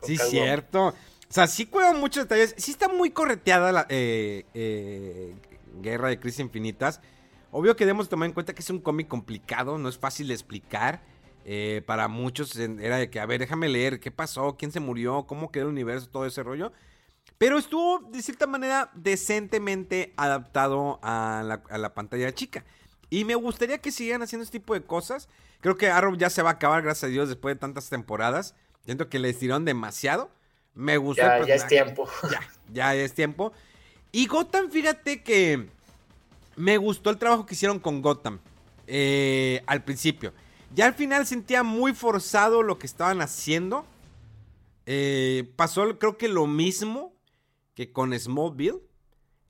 con 0.00 0.08
Sí, 0.08 0.16
cierto. 0.16 0.88
O 0.88 0.94
sea, 1.32 1.46
sí 1.46 1.66
cuidan 1.66 1.98
muchos 2.00 2.24
detalles. 2.24 2.54
Sí 2.56 2.70
está 2.72 2.88
muy 2.88 3.10
correteada 3.10 3.72
la 3.72 3.86
eh, 3.88 4.44
eh, 4.54 5.34
Guerra 5.80 6.08
de 6.08 6.18
Crisis 6.20 6.40
Infinitas. 6.40 7.00
Obvio 7.50 7.74
que 7.76 7.84
debemos 7.84 8.08
tomar 8.08 8.26
en 8.28 8.32
cuenta 8.32 8.54
que 8.54 8.60
es 8.60 8.70
un 8.70 8.80
cómic 8.80 9.08
complicado, 9.08 9.76
no 9.78 9.88
es 9.88 9.98
fácil 9.98 10.28
de 10.28 10.34
explicar. 10.34 11.00
Eh, 11.50 11.80
para 11.86 12.08
muchos 12.08 12.54
era 12.56 12.98
de 12.98 13.08
que, 13.08 13.20
a 13.20 13.24
ver, 13.24 13.40
déjame 13.40 13.70
leer, 13.70 14.00
¿qué 14.00 14.10
pasó? 14.10 14.58
¿Quién 14.58 14.70
se 14.70 14.80
murió? 14.80 15.26
¿Cómo 15.26 15.50
quedó 15.50 15.64
el 15.64 15.70
universo? 15.70 16.06
Todo 16.10 16.26
ese 16.26 16.42
rollo. 16.42 16.74
Pero 17.38 17.56
estuvo, 17.56 18.00
de 18.00 18.20
cierta 18.20 18.46
manera, 18.46 18.90
decentemente 18.94 20.12
adaptado 20.18 20.98
a 21.02 21.42
la, 21.42 21.62
a 21.70 21.78
la 21.78 21.94
pantalla 21.94 22.34
chica. 22.34 22.66
Y 23.08 23.24
me 23.24 23.34
gustaría 23.34 23.78
que 23.78 23.90
siguieran 23.92 24.20
haciendo 24.20 24.44
este 24.44 24.58
tipo 24.58 24.74
de 24.74 24.82
cosas. 24.82 25.30
Creo 25.62 25.78
que 25.78 25.88
Arrow 25.88 26.14
ya 26.18 26.28
se 26.28 26.42
va 26.42 26.50
a 26.50 26.52
acabar, 26.54 26.82
gracias 26.82 27.04
a 27.04 27.12
Dios, 27.12 27.30
después 27.30 27.54
de 27.54 27.60
tantas 27.60 27.88
temporadas. 27.88 28.54
Siento 28.84 29.08
que 29.08 29.18
le 29.18 29.30
estiraron 29.30 29.64
demasiado. 29.64 30.30
Me 30.74 30.98
gustó. 30.98 31.22
Ya, 31.22 31.46
ya 31.46 31.54
es 31.54 31.66
tiempo. 31.66 32.06
Ya, 32.74 32.94
ya 32.94 32.94
es 32.94 33.14
tiempo. 33.14 33.54
Y 34.12 34.26
Gotham, 34.26 34.70
fíjate 34.70 35.22
que 35.22 35.66
me 36.56 36.76
gustó 36.76 37.08
el 37.08 37.16
trabajo 37.16 37.46
que 37.46 37.54
hicieron 37.54 37.78
con 37.78 38.02
Gotham 38.02 38.38
eh, 38.86 39.62
al 39.66 39.82
principio. 39.82 40.34
Ya 40.74 40.86
al 40.86 40.94
final 40.94 41.26
sentía 41.26 41.62
muy 41.62 41.94
forzado 41.94 42.62
lo 42.62 42.78
que 42.78 42.86
estaban 42.86 43.20
haciendo. 43.20 43.86
Eh, 44.86 45.52
pasó 45.56 45.98
creo 45.98 46.16
que 46.16 46.28
lo 46.28 46.46
mismo 46.46 47.14
que 47.74 47.92
con 47.92 48.18
Smallville. 48.18 48.80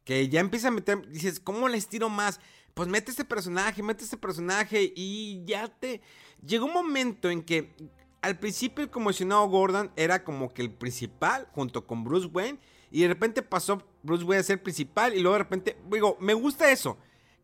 Que 0.04 0.28
ya 0.28 0.40
empieza 0.40 0.68
a 0.68 0.70
meter, 0.70 1.06
dices, 1.08 1.38
¿cómo 1.38 1.68
les 1.68 1.86
tiro 1.88 2.08
más? 2.08 2.40
Pues 2.72 2.88
mete 2.88 3.10
este 3.10 3.24
personaje, 3.24 3.82
mete 3.82 4.04
este 4.04 4.16
personaje 4.16 4.92
y 4.94 5.44
ya 5.44 5.68
te... 5.68 6.00
Llegó 6.46 6.66
un 6.66 6.72
momento 6.72 7.28
en 7.28 7.42
que 7.42 7.74
al 8.22 8.38
principio 8.38 8.84
el 8.84 8.90
comisionado 8.90 9.46
Gordon 9.48 9.90
era 9.96 10.24
como 10.24 10.52
que 10.52 10.62
el 10.62 10.70
principal 10.70 11.48
junto 11.52 11.86
con 11.86 12.04
Bruce 12.04 12.28
Wayne 12.28 12.58
y 12.90 13.02
de 13.02 13.08
repente 13.08 13.42
pasó 13.42 13.82
Bruce 14.02 14.24
Wayne 14.24 14.40
a 14.40 14.44
ser 14.44 14.62
principal 14.62 15.14
y 15.14 15.20
luego 15.20 15.34
de 15.34 15.42
repente, 15.44 15.76
digo, 15.90 16.16
me 16.20 16.34
gusta 16.34 16.70
eso. 16.70 16.96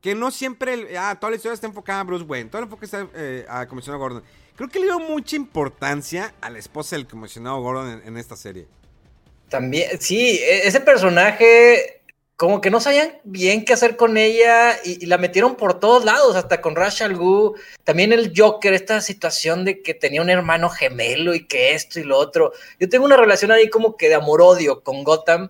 Que 0.04 0.14
no 0.14 0.30
siempre, 0.30 0.98
ah, 0.98 1.16
toda 1.18 1.30
la 1.30 1.36
historia 1.36 1.54
está 1.54 1.66
enfocada 1.66 2.00
a 2.00 2.04
Bruce 2.04 2.26
Wayne, 2.26 2.50
todo 2.50 2.58
el 2.58 2.64
enfoque 2.64 2.84
está 2.84 3.08
eh, 3.14 3.46
a 3.48 3.66
comisionado 3.66 4.02
Gordon. 4.02 4.22
Creo 4.54 4.68
que 4.68 4.78
le 4.78 4.84
dio 4.84 4.98
mucha 4.98 5.34
importancia 5.34 6.34
a 6.42 6.50
la 6.50 6.58
esposa 6.58 6.94
del 6.94 7.06
comisionado 7.06 7.58
Gordon 7.62 8.02
en, 8.04 8.18
esta 8.18 8.36
serie. 8.36 8.66
También, 9.48 9.98
sí, 9.98 10.38
e-, 10.42 10.68
ese 10.68 10.80
personaje 10.80 12.02
como 12.36 12.60
que 12.60 12.70
no 12.70 12.80
sabían 12.80 13.18
bien 13.24 13.64
qué 13.64 13.72
hacer 13.72 13.96
con 13.96 14.18
ella 14.18 14.76
y, 14.84 15.06
la 15.06 15.16
metieron 15.16 15.54
por 15.54 15.80
todos 15.80 16.04
lados, 16.04 16.36
hasta 16.36 16.60
con 16.60 16.76
Rachel 16.76 17.16
Gu. 17.16 17.54
También 17.82 18.12
el 18.12 18.34
Joker, 18.36 18.74
esta 18.74 19.00
situación 19.00 19.64
de 19.64 19.80
que 19.80 19.94
tenía 19.94 20.20
un 20.20 20.28
hermano 20.28 20.68
gemelo 20.68 21.34
y 21.34 21.46
que 21.46 21.72
esto 21.72 21.98
y 21.98 22.04
lo 22.04 22.18
otro. 22.18 22.52
Yo 22.78 22.90
tengo 22.90 23.06
una 23.06 23.16
relación 23.16 23.52
ahí 23.52 23.70
como 23.70 23.96
que 23.96 24.10
de 24.10 24.16
amor-odio 24.16 24.82
con 24.82 25.02
Gotham 25.02 25.48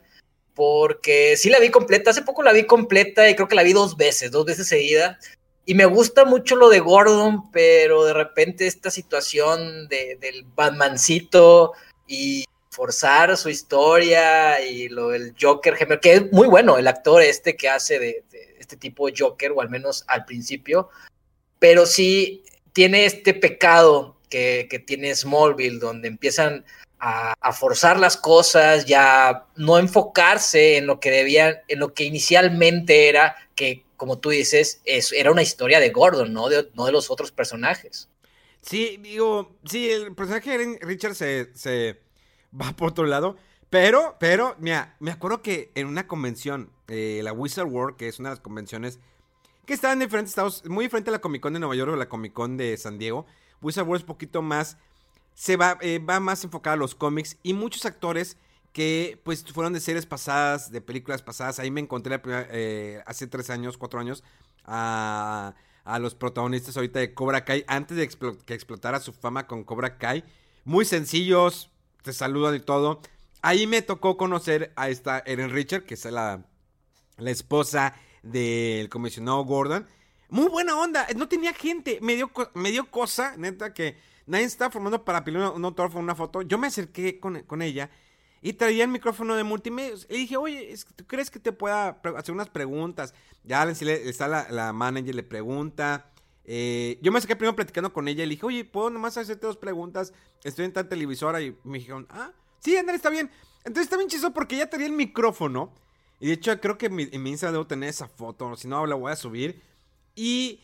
porque 0.55 1.37
sí 1.37 1.51
la 1.51 1.59
vi 1.59 1.71
completa, 1.71 2.11
hace 2.11 2.23
poco 2.23 2.43
la 2.43 2.53
vi 2.53 2.65
completa 2.65 3.29
y 3.29 3.35
creo 3.35 3.49
que 3.49 3.57
la 3.57 3.63
vi 3.63 3.73
dos 3.73 3.97
veces, 3.97 4.31
dos 4.31 4.45
veces 4.45 4.69
seguida. 4.69 5.19
Y 5.67 5.75
me 5.75 5.87
gusta 5.87 6.25
mucho 6.25 6.57
lo 6.57 6.69
de 6.69 6.81
Gordon, 6.81 7.51
pero 7.51 8.05
de 8.05 8.13
repente 8.13 8.67
esta 8.67 8.91
situación 8.91 9.89
de, 9.89 10.17
del 10.21 10.45
Batmancito 10.55 11.73
y 12.07 12.45
forzar 12.71 13.37
su 13.37 13.49
historia 13.49 14.61
y 14.61 14.89
lo 14.89 15.09
del 15.09 15.35
Joker, 15.41 15.77
que 16.01 16.13
es 16.13 16.33
muy 16.33 16.49
bueno 16.49 16.77
el 16.77 16.87
actor 16.87 17.23
este 17.23 17.57
que 17.57 17.69
hace 17.69 17.99
de, 17.99 18.25
este 18.59 18.77
tipo 18.77 19.09
Joker, 19.17 19.53
o 19.53 19.61
al 19.61 19.71
menos 19.71 20.05
al 20.09 20.25
principio, 20.25 20.91
pero 21.59 21.87
sí 21.87 22.43
tiene 22.73 23.07
este 23.07 23.33
pecado 23.33 24.17
que 24.29 24.83
tiene 24.85 25.15
Smallville, 25.15 25.79
donde 25.79 26.09
empiezan 26.09 26.65
a, 27.07 27.53
forzar 27.53 28.01
las 28.01 28.17
cosas, 28.17 28.87
ya 28.87 29.47
no 29.57 29.79
enfocarse 29.79 30.79
en 30.79 30.87
lo 30.87 31.01
que 31.01 31.11
debían, 31.11 31.57
en 31.69 31.79
lo 31.79 31.93
que 31.93 32.05
inicialmente 32.05 33.09
era, 33.09 33.37
que 33.55 33.85
como 33.97 34.19
tú 34.19 34.31
dices, 34.31 34.81
es, 34.87 35.13
era 35.13 35.31
una 35.31 35.43
historia 35.43 35.81
de 35.81 35.91
Gordon, 35.91 36.33
¿no? 36.33 36.49
De, 36.49 36.71
no 36.75 36.87
de 36.87 36.93
los 36.93 37.11
otros 37.11 37.31
personajes. 37.31 38.09
Sí, 38.63 38.99
digo, 39.03 39.55
sí, 39.67 39.91
el 39.91 40.15
personaje 40.15 40.57
de 40.57 40.79
Richard 40.81 41.15
se, 41.15 41.55
se 41.55 42.01
va 42.59 42.73
por 42.75 42.89
otro 42.89 43.05
lado. 43.05 43.37
Pero, 43.69 44.17
pero, 44.19 44.57
mira, 44.59 44.97
me 44.99 45.11
acuerdo 45.11 45.43
que 45.43 45.71
en 45.75 45.87
una 45.87 46.07
convención, 46.07 46.71
eh, 46.89 47.21
la 47.23 47.33
Wizard 47.33 47.67
World, 47.67 47.97
que 47.97 48.09
es 48.09 48.19
una 48.19 48.31
de 48.31 48.37
las 48.37 48.41
convenciones 48.41 48.99
que 49.67 49.75
está 49.75 49.93
en 49.93 49.99
diferentes 49.99 50.31
estados, 50.31 50.65
muy 50.67 50.87
diferente 50.87 51.11
a 51.11 51.13
la 51.13 51.21
Comic 51.21 51.43
Con 51.43 51.53
de 51.53 51.61
Nueva 51.61 51.75
York 51.75 51.93
o 51.93 51.97
la 51.97 52.09
Comic 52.09 52.33
Con 52.33 52.57
de 52.57 52.77
San 52.79 52.99
Diego. 52.99 53.27
Wizard 53.61 53.87
World 53.87 54.01
es 54.01 54.05
un 54.05 54.15
poquito 54.15 54.43
más 54.43 54.79
se 55.35 55.57
va, 55.57 55.79
eh, 55.81 55.99
va 55.99 56.21
más 56.21 56.45
enfocada 56.45 56.75
a 56.75 56.79
los 56.79 56.95
cómics 56.95 57.37
y 57.43 57.53
muchos 57.53 57.85
actores 57.85 58.37
que 58.73 59.21
pues 59.23 59.45
fueron 59.45 59.73
de 59.73 59.81
series 59.81 60.07
pasadas, 60.07 60.71
de 60.71 60.81
películas 60.81 61.23
pasadas. 61.23 61.59
Ahí 61.59 61.71
me 61.71 61.81
encontré 61.81 62.21
eh, 62.25 63.03
hace 63.07 63.27
tres 63.27 63.51
años, 63.51 63.79
cuatro 63.79 64.01
años, 64.01 64.25
a, 64.65 65.55
a, 65.85 65.99
los 65.99 66.15
protagonistas 66.15 66.77
ahorita 66.77 66.99
de 66.99 67.15
Cobra 67.15 67.45
Kai, 67.45 67.65
antes 67.69 67.97
de 67.97 68.09
que 68.45 68.55
explotara 68.55 68.99
su 68.99 69.13
fama 69.13 69.47
con 69.47 69.63
Cobra 69.63 69.97
Kai. 69.99 70.25
Muy 70.65 70.85
sencillos, 70.85 71.71
te 72.03 72.13
saludan 72.13 72.57
y 72.57 72.61
todo. 72.61 73.01
Ahí 73.43 73.67
me 73.67 73.83
tocó 73.83 74.17
conocer 74.17 74.73
a 74.75 74.89
esta 74.89 75.23
Erin 75.27 75.51
Richard, 75.51 75.85
que 75.85 75.95
es 75.95 76.05
la, 76.07 76.45
la 77.19 77.31
esposa 77.31 77.95
del 78.23 78.89
comisionado 78.89 79.45
Gordon. 79.45 79.87
Muy 80.31 80.49
buena 80.49 80.77
onda, 80.77 81.07
no 81.15 81.29
tenía 81.29 81.53
gente, 81.53 81.99
me 82.03 82.17
dio, 82.17 82.31
me 82.55 82.73
dio 82.73 82.91
cosa, 82.91 83.37
neta, 83.37 83.73
que 83.73 83.97
Nadie 84.27 84.45
estaba 84.45 84.71
formando 84.71 85.05
para 85.05 85.25
pedir 85.25 85.39
un, 85.39 85.65
autógrafo, 85.65 85.99
una 85.99 86.15
foto. 86.15 86.43
Yo 86.43 86.59
me 86.59 86.69
acerqué 86.69 87.21
con, 87.21 87.63
ella 87.63 87.91
y 88.41 88.55
traía 88.55 88.85
el 88.85 88.91
micrófono 88.91 89.37
de 89.37 89.45
multimedia. 89.45 89.95
Le 90.09 90.19
dije, 90.19 90.37
oye, 90.37 90.75
¿tú 90.97 91.07
crees 91.07 91.31
que 91.31 91.39
te 91.39 91.53
pueda 91.53 92.01
hacer 92.17 92.35
unas 92.35 92.49
preguntas? 92.49 93.15
Ya 93.45 93.63
está 93.65 94.29
la, 94.29 94.47
la 94.51 94.73
manager, 94.73 95.15
le 95.15 95.23
pregunta. 95.23 96.11
Eh, 96.47 96.99
yo 97.01 97.11
me 97.11 97.19
acerqué 97.19 97.37
primero 97.37 97.57
platicando 97.57 97.93
con 97.93 98.07
ella 98.07 98.23
y 98.23 98.27
le 98.27 98.35
dije, 98.35 98.47
oye, 98.47 98.65
¿puedo 98.65 98.91
nomás 98.91 99.17
hacerte 99.17 99.47
dos 99.47 99.57
preguntas? 99.57 100.13
Estoy 100.43 100.67
en 100.67 100.73
tal 100.73 100.89
televisora 100.89 101.41
y 101.41 101.57
me 101.65 101.79
dijeron, 101.79 102.07
ah, 102.11 102.33
sí, 102.61 102.77
Andrés, 102.77 102.97
está 102.97 103.11
bien. 103.11 103.31
Entonces 103.59 103.85
está 103.85 103.97
bien 103.97 104.09
chistoso 104.09 104.33
porque 104.35 104.57
ella 104.57 104.69
tenía 104.69 104.87
el 104.87 104.93
micrófono. 104.93 105.73
Y 106.21 106.29
de 106.29 106.33
hecho 106.35 106.59
creo 106.61 106.79
que 106.79 106.91
mi, 106.91 107.09
en 107.11 107.23
mi 107.23 107.31
Instagram 107.31 107.55
debo 107.55 107.67
tener 107.67 107.89
esa 107.89 108.09
foto, 108.09 108.57
si 108.57 108.69
no 108.69 108.87
la 108.87 108.95
voy 108.95 109.13
a 109.13 109.17
subir. 109.17 109.63
Y 110.15 110.61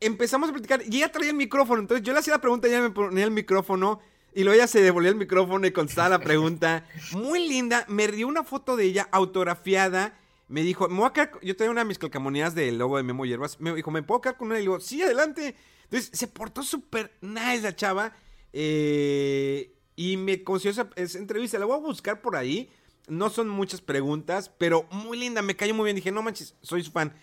empezamos 0.00 0.50
a 0.50 0.52
platicar 0.52 0.82
y 0.88 0.96
ella 0.96 1.10
traía 1.10 1.30
el 1.30 1.36
micrófono. 1.36 1.80
Entonces 1.80 2.04
yo 2.04 2.12
le 2.12 2.20
hacía 2.20 2.34
la 2.34 2.40
pregunta 2.40 2.68
ella 2.68 2.82
me 2.82 2.90
ponía 2.90 3.24
el 3.24 3.30
micrófono. 3.30 4.00
Y 4.34 4.44
luego 4.44 4.54
ella 4.54 4.66
se 4.66 4.80
devolvía 4.80 5.10
el 5.10 5.16
micrófono 5.16 5.66
y 5.66 5.72
contestaba 5.72 6.10
la 6.10 6.20
pregunta. 6.20 6.86
Muy 7.12 7.48
linda. 7.48 7.84
Me 7.88 8.06
dio 8.08 8.28
una 8.28 8.44
foto 8.44 8.76
de 8.76 8.84
ella 8.84 9.08
autografiada. 9.10 10.16
Me 10.48 10.62
dijo, 10.62 10.88
me 10.88 10.98
voy 10.98 11.06
a 11.06 11.12
quedar. 11.12 11.32
Yo 11.42 11.56
tenía 11.56 11.70
una 11.70 11.80
de 11.80 11.86
mis 11.86 11.98
calcamonías 11.98 12.54
del 12.54 12.78
logo 12.78 12.98
de 12.98 13.02
Memo 13.02 13.24
Hierbas. 13.24 13.58
Me 13.60 13.74
dijo, 13.74 13.90
¿me 13.90 14.02
puedo 14.02 14.20
quedar 14.20 14.36
con 14.36 14.48
una? 14.48 14.56
Y 14.56 14.58
le 14.58 14.62
digo, 14.62 14.80
sí, 14.80 15.02
adelante. 15.02 15.56
Entonces 15.84 16.10
se 16.12 16.28
portó 16.28 16.62
súper 16.62 17.16
nice 17.20 17.62
la 17.62 17.74
chava. 17.74 18.14
Eh, 18.52 19.74
y 19.96 20.16
me 20.16 20.44
consiguió 20.44 20.84
esa, 20.96 21.18
entrevista. 21.18 21.58
La 21.58 21.64
voy 21.64 21.76
a 21.76 21.80
buscar 21.80 22.20
por 22.20 22.36
ahí. 22.36 22.70
No 23.08 23.30
son 23.30 23.48
muchas 23.48 23.80
preguntas, 23.80 24.50
pero 24.56 24.86
muy 24.90 25.18
linda. 25.18 25.42
Me 25.42 25.56
cayó 25.56 25.74
muy 25.74 25.84
bien. 25.84 25.96
Dije, 25.96 26.12
no 26.12 26.22
manches, 26.22 26.54
soy 26.62 26.84
su 26.84 26.92
fan. 26.92 27.14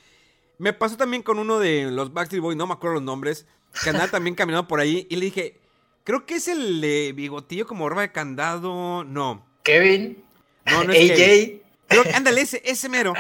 Me 0.58 0.74
pasó 0.74 0.98
también 0.98 1.24
con 1.24 1.40
uno 1.40 1.60
de 1.60 1.92
los 1.92 2.14
Backstreet 2.14 2.42
Boys, 2.42 2.58
no 2.58 2.68
me 2.68 2.74
acuerdo 2.74 2.96
los 2.96 3.04
nombres, 3.04 3.46
que 3.84 3.90
andaba 3.90 4.10
también 4.10 4.36
caminando 4.36 4.68
por 4.68 4.80
ahí 4.80 5.08
y 5.10 5.16
le 5.16 5.26
dije, 5.26 5.60
creo 6.04 6.26
que 6.26 6.36
es 6.36 6.48
el 6.48 6.82
de 6.82 7.14
bigotillo 7.16 7.68
como 7.68 7.90
roba 7.90 8.04
de 8.04 8.12
candado, 8.12 9.04
no. 9.04 9.46
Kevin. 9.64 10.24
No, 10.66 10.84
no 10.84 10.94
es 10.94 11.12
AJ. 11.12 11.62
Creo, 11.88 12.04
ándale, 12.16 12.42
ese, 12.42 12.62
ese 12.66 12.90
mero. 12.90 13.14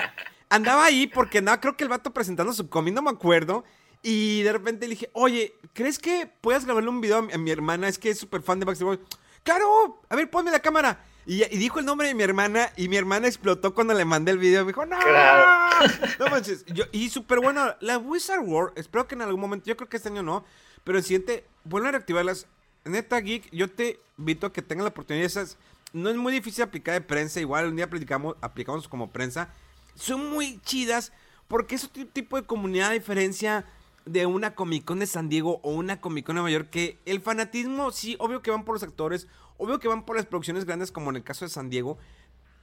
Andaba 0.49 0.85
ahí 0.85 1.07
porque 1.07 1.39
andaba, 1.39 1.59
creo 1.59 1.75
que 1.75 1.83
el 1.83 1.89
vato 1.89 2.13
presentando 2.13 2.53
su 2.53 2.69
cómic, 2.69 2.93
no 2.93 3.01
me 3.01 3.11
acuerdo. 3.11 3.63
Y 4.01 4.43
de 4.43 4.53
repente 4.53 4.87
le 4.87 4.91
dije, 4.91 5.09
oye, 5.13 5.55
¿crees 5.73 5.97
que 5.97 6.29
puedas 6.41 6.65
grabarle 6.65 6.89
un 6.89 7.01
video 7.01 7.17
a 7.17 7.37
mi, 7.37 7.51
hermana? 7.51 7.87
Es 7.87 7.97
que 7.97 8.11
es 8.11 8.19
súper 8.19 8.41
fan 8.41 8.59
de 8.59 8.65
Backstreet 8.65 8.97
Boys. 8.97 8.99
Claro, 9.43 10.01
a 10.07 10.15
ver, 10.15 10.29
ponme 10.29 10.51
la 10.51 10.59
cámara. 10.59 11.03
Y, 11.25 11.43
dijo 11.57 11.79
el 11.79 11.85
nombre 11.85 12.07
de 12.07 12.13
mi 12.13 12.23
hermana 12.23 12.71
y 12.77 12.87
mi 12.87 12.97
hermana 12.97 13.27
explotó 13.27 13.73
cuando 13.73 13.93
le 13.93 14.05
mandé 14.05 14.31
el 14.31 14.37
video. 14.37 14.63
Me 14.63 14.71
dijo, 14.71 14.85
no, 14.85 14.97
no 16.19 16.27
manches. 16.29 16.65
y 16.91 17.09
súper 17.09 17.39
bueno, 17.39 17.75
la 17.79 17.97
Wizard 17.97 18.41
World, 18.41 18.77
espero 18.77 19.07
que 19.07 19.15
en 19.15 19.21
algún 19.21 19.41
momento, 19.41 19.65
yo 19.65 19.75
creo 19.75 19.89
que 19.89 19.97
este 19.97 20.09
año 20.09 20.21
no, 20.21 20.45
pero 20.83 20.97
el 20.97 21.03
siguiente, 21.03 21.45
vuelvan 21.63 21.89
a 21.89 21.91
reactivarlas. 21.93 22.47
Neta 22.83 23.19
Geek, 23.19 23.49
yo 23.51 23.69
te 23.69 23.99
invito 24.17 24.47
a 24.47 24.53
que 24.53 24.61
tengan 24.61 24.83
la 24.83 24.89
oportunidad. 24.89 25.25
Esas, 25.25 25.57
no 25.93 26.09
es 26.09 26.15
muy 26.15 26.31
difícil 26.31 26.63
aplicar 26.63 26.93
de 26.93 27.01
prensa, 27.01 27.39
igual 27.39 27.67
un 27.67 27.75
día 27.75 27.85
aplicamos, 27.85 28.35
aplicamos 28.41 28.87
como 28.87 29.09
prensa. 29.11 29.49
Son 29.95 30.29
muy 30.29 30.59
chidas 30.61 31.11
porque 31.47 31.75
es 31.75 31.83
otro 31.83 32.05
tipo 32.05 32.39
de 32.39 32.45
comunidad 32.45 32.89
a 32.89 32.93
diferencia 32.93 33.65
de 34.05 34.25
una 34.25 34.55
Comic 34.55 34.85
Con 34.85 34.99
de 34.99 35.07
San 35.07 35.29
Diego 35.29 35.59
o 35.63 35.71
una 35.71 35.99
Comic 35.99 36.25
Con 36.25 36.35
de 36.35 36.41
Nueva 36.41 36.53
York 36.53 36.69
que 36.69 36.99
el 37.05 37.21
fanatismo, 37.21 37.91
sí, 37.91 38.15
obvio 38.19 38.41
que 38.41 38.51
van 38.51 38.63
por 38.63 38.75
los 38.75 38.83
actores, 38.83 39.27
obvio 39.57 39.79
que 39.79 39.87
van 39.87 40.05
por 40.05 40.15
las 40.15 40.25
producciones 40.25 40.65
grandes 40.65 40.91
como 40.91 41.09
en 41.09 41.17
el 41.17 41.23
caso 41.23 41.45
de 41.45 41.49
San 41.49 41.69
Diego, 41.69 41.97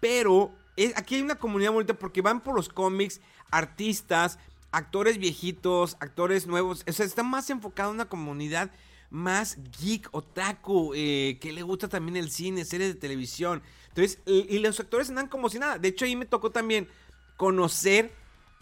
pero 0.00 0.54
aquí 0.96 1.16
hay 1.16 1.22
una 1.22 1.36
comunidad 1.36 1.72
bonita 1.72 1.94
porque 1.94 2.22
van 2.22 2.42
por 2.42 2.54
los 2.54 2.68
cómics, 2.68 3.20
artistas, 3.50 4.38
actores 4.70 5.18
viejitos, 5.18 5.96
actores 6.00 6.46
nuevos, 6.46 6.84
o 6.88 6.92
sea, 6.92 7.06
está 7.06 7.22
más 7.22 7.50
enfocado 7.50 7.90
en 7.90 7.96
una 7.96 8.08
comunidad 8.08 8.70
más 9.10 9.58
geek, 9.78 10.08
otaku, 10.12 10.92
eh, 10.94 11.38
que 11.38 11.52
le 11.52 11.62
gusta 11.62 11.86
también 11.88 12.16
el 12.16 12.30
cine, 12.30 12.64
series 12.64 12.94
de 12.94 12.98
televisión. 12.98 13.62
Entonces, 13.88 14.18
y, 14.24 14.46
y 14.48 14.58
los 14.58 14.80
actores 14.80 15.10
andan 15.10 15.28
como 15.28 15.50
si 15.50 15.58
nada. 15.58 15.78
De 15.78 15.88
hecho, 15.88 16.06
ahí 16.06 16.16
me 16.16 16.24
tocó 16.24 16.50
también 16.50 16.88
conocer 17.36 18.10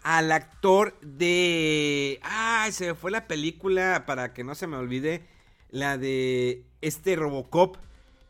al 0.03 0.31
actor 0.31 0.99
de... 1.01 2.19
Ay, 2.23 2.71
se 2.71 2.87
me 2.87 2.95
fue 2.95 3.11
la 3.11 3.27
película, 3.27 4.05
para 4.05 4.33
que 4.33 4.43
no 4.43 4.55
se 4.55 4.67
me 4.67 4.77
olvide, 4.77 5.27
la 5.69 5.97
de 5.97 6.63
este 6.81 7.15
Robocop, 7.15 7.77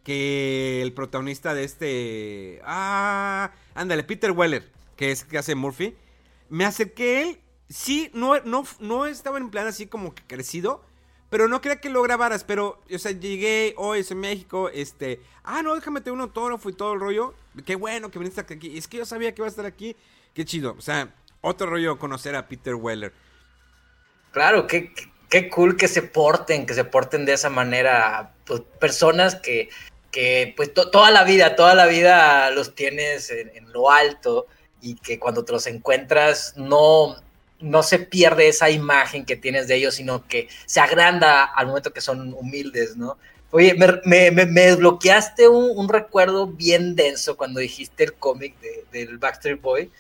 que 0.04 0.82
el 0.82 0.94
protagonista 0.94 1.54
de 1.54 1.64
este... 1.64 2.62
Ah, 2.66 3.52
ándale, 3.76 4.04
Peter 4.04 4.32
Weller, 4.32 4.70
que 4.96 5.12
es 5.12 5.24
que 5.24 5.38
hace 5.38 5.56
Murphy. 5.56 5.96
Me 6.50 6.66
acerqué 6.66 7.22
él, 7.22 7.40
sí, 7.70 8.12
no, 8.14 8.40
no, 8.42 8.64
no 8.80 9.06
estaba 9.06 9.38
en 9.38 9.50
plan 9.50 9.68
así 9.68 9.88
como 9.88 10.14
que 10.14 10.24
crecido, 10.24 10.84
pero 11.30 11.48
no 11.48 11.62
quería 11.62 11.80
que 11.80 11.90
lo 11.90 12.02
grabaras, 12.02 12.44
pero, 12.44 12.82
o 12.94 13.00
sea, 13.00 13.14
llegué 13.14 13.74
hoy 13.78 14.06
en 14.10 14.20
México, 14.20 14.68
este, 14.68 15.22
ah, 15.44 15.62
no, 15.64 15.74
déjame 15.76 16.02
tener 16.02 16.14
un 16.14 16.22
autógrafo 16.22 16.70
y 16.70 16.74
todo 16.74 16.94
el 16.94 17.00
rollo. 17.00 17.34
Qué 17.66 17.76
bueno 17.76 18.12
que 18.12 18.20
viniste 18.20 18.42
aquí. 18.42 18.78
Es 18.78 18.90
que 18.90 18.98
yo 18.98 19.06
sabía 19.06 19.34
que 19.34 19.42
iba 19.42 19.48
a 19.48 19.50
estar 19.50 19.66
aquí. 19.66 19.96
Qué 20.34 20.44
chido. 20.44 20.76
O 20.78 20.82
sea, 20.82 21.14
otro 21.42 21.68
rollo 21.68 22.00
conocer 22.00 22.36
a 22.36 22.48
Peter 22.48 22.76
Weller. 22.76 23.14
Claro, 24.32 24.68
qué, 24.68 24.94
qué, 25.30 25.50
cool 25.50 25.76
que 25.76 25.88
se 25.88 26.02
porten, 26.02 26.66
que 26.66 26.74
se 26.74 26.86
porten 26.86 27.26
de 27.26 27.34
esa 27.34 27.50
manera. 27.50 28.34
Pues, 28.46 28.62
personas 28.80 29.36
que, 29.36 29.70
que 30.12 30.54
pues 30.56 30.74
toda 30.74 31.12
la 31.12 31.24
vida, 31.24 31.56
toda 31.56 31.76
la 31.76 31.88
vida 31.88 32.52
los 32.52 32.76
tienes 32.76 33.30
en, 33.30 33.50
en 33.56 33.72
lo 33.72 33.92
alto 33.92 34.48
y 34.82 34.96
que 34.96 35.20
cuando 35.20 35.46
te 35.46 35.52
los 35.52 35.68
encuentras 35.68 36.54
no, 36.58 37.16
no 37.60 37.84
se 37.84 38.00
pierde 38.00 38.48
esa 38.48 38.70
imagen 38.70 39.26
que 39.26 39.36
tienes 39.36 39.68
de 39.68 39.76
ellos, 39.76 39.96
sino 39.96 40.28
que 40.28 40.48
se 40.66 40.80
agranda 40.80 41.44
al 41.44 41.68
momento 41.68 41.94
que 41.94 42.02
son 42.02 42.34
humildes, 42.34 42.98
¿no? 42.98 43.18
Oye, 43.52 43.76
me, 44.06 44.32
desbloqueaste 44.32 45.48
un, 45.50 45.90
recuerdo 45.90 46.48
bien 46.48 46.96
denso 46.96 47.36
cuando 47.36 47.60
dijiste 47.60 48.06
el 48.06 48.14
cómic 48.14 48.58
de, 48.62 48.86
del 48.92 49.18
Baxter 49.18 49.58
Boy, 49.58 49.92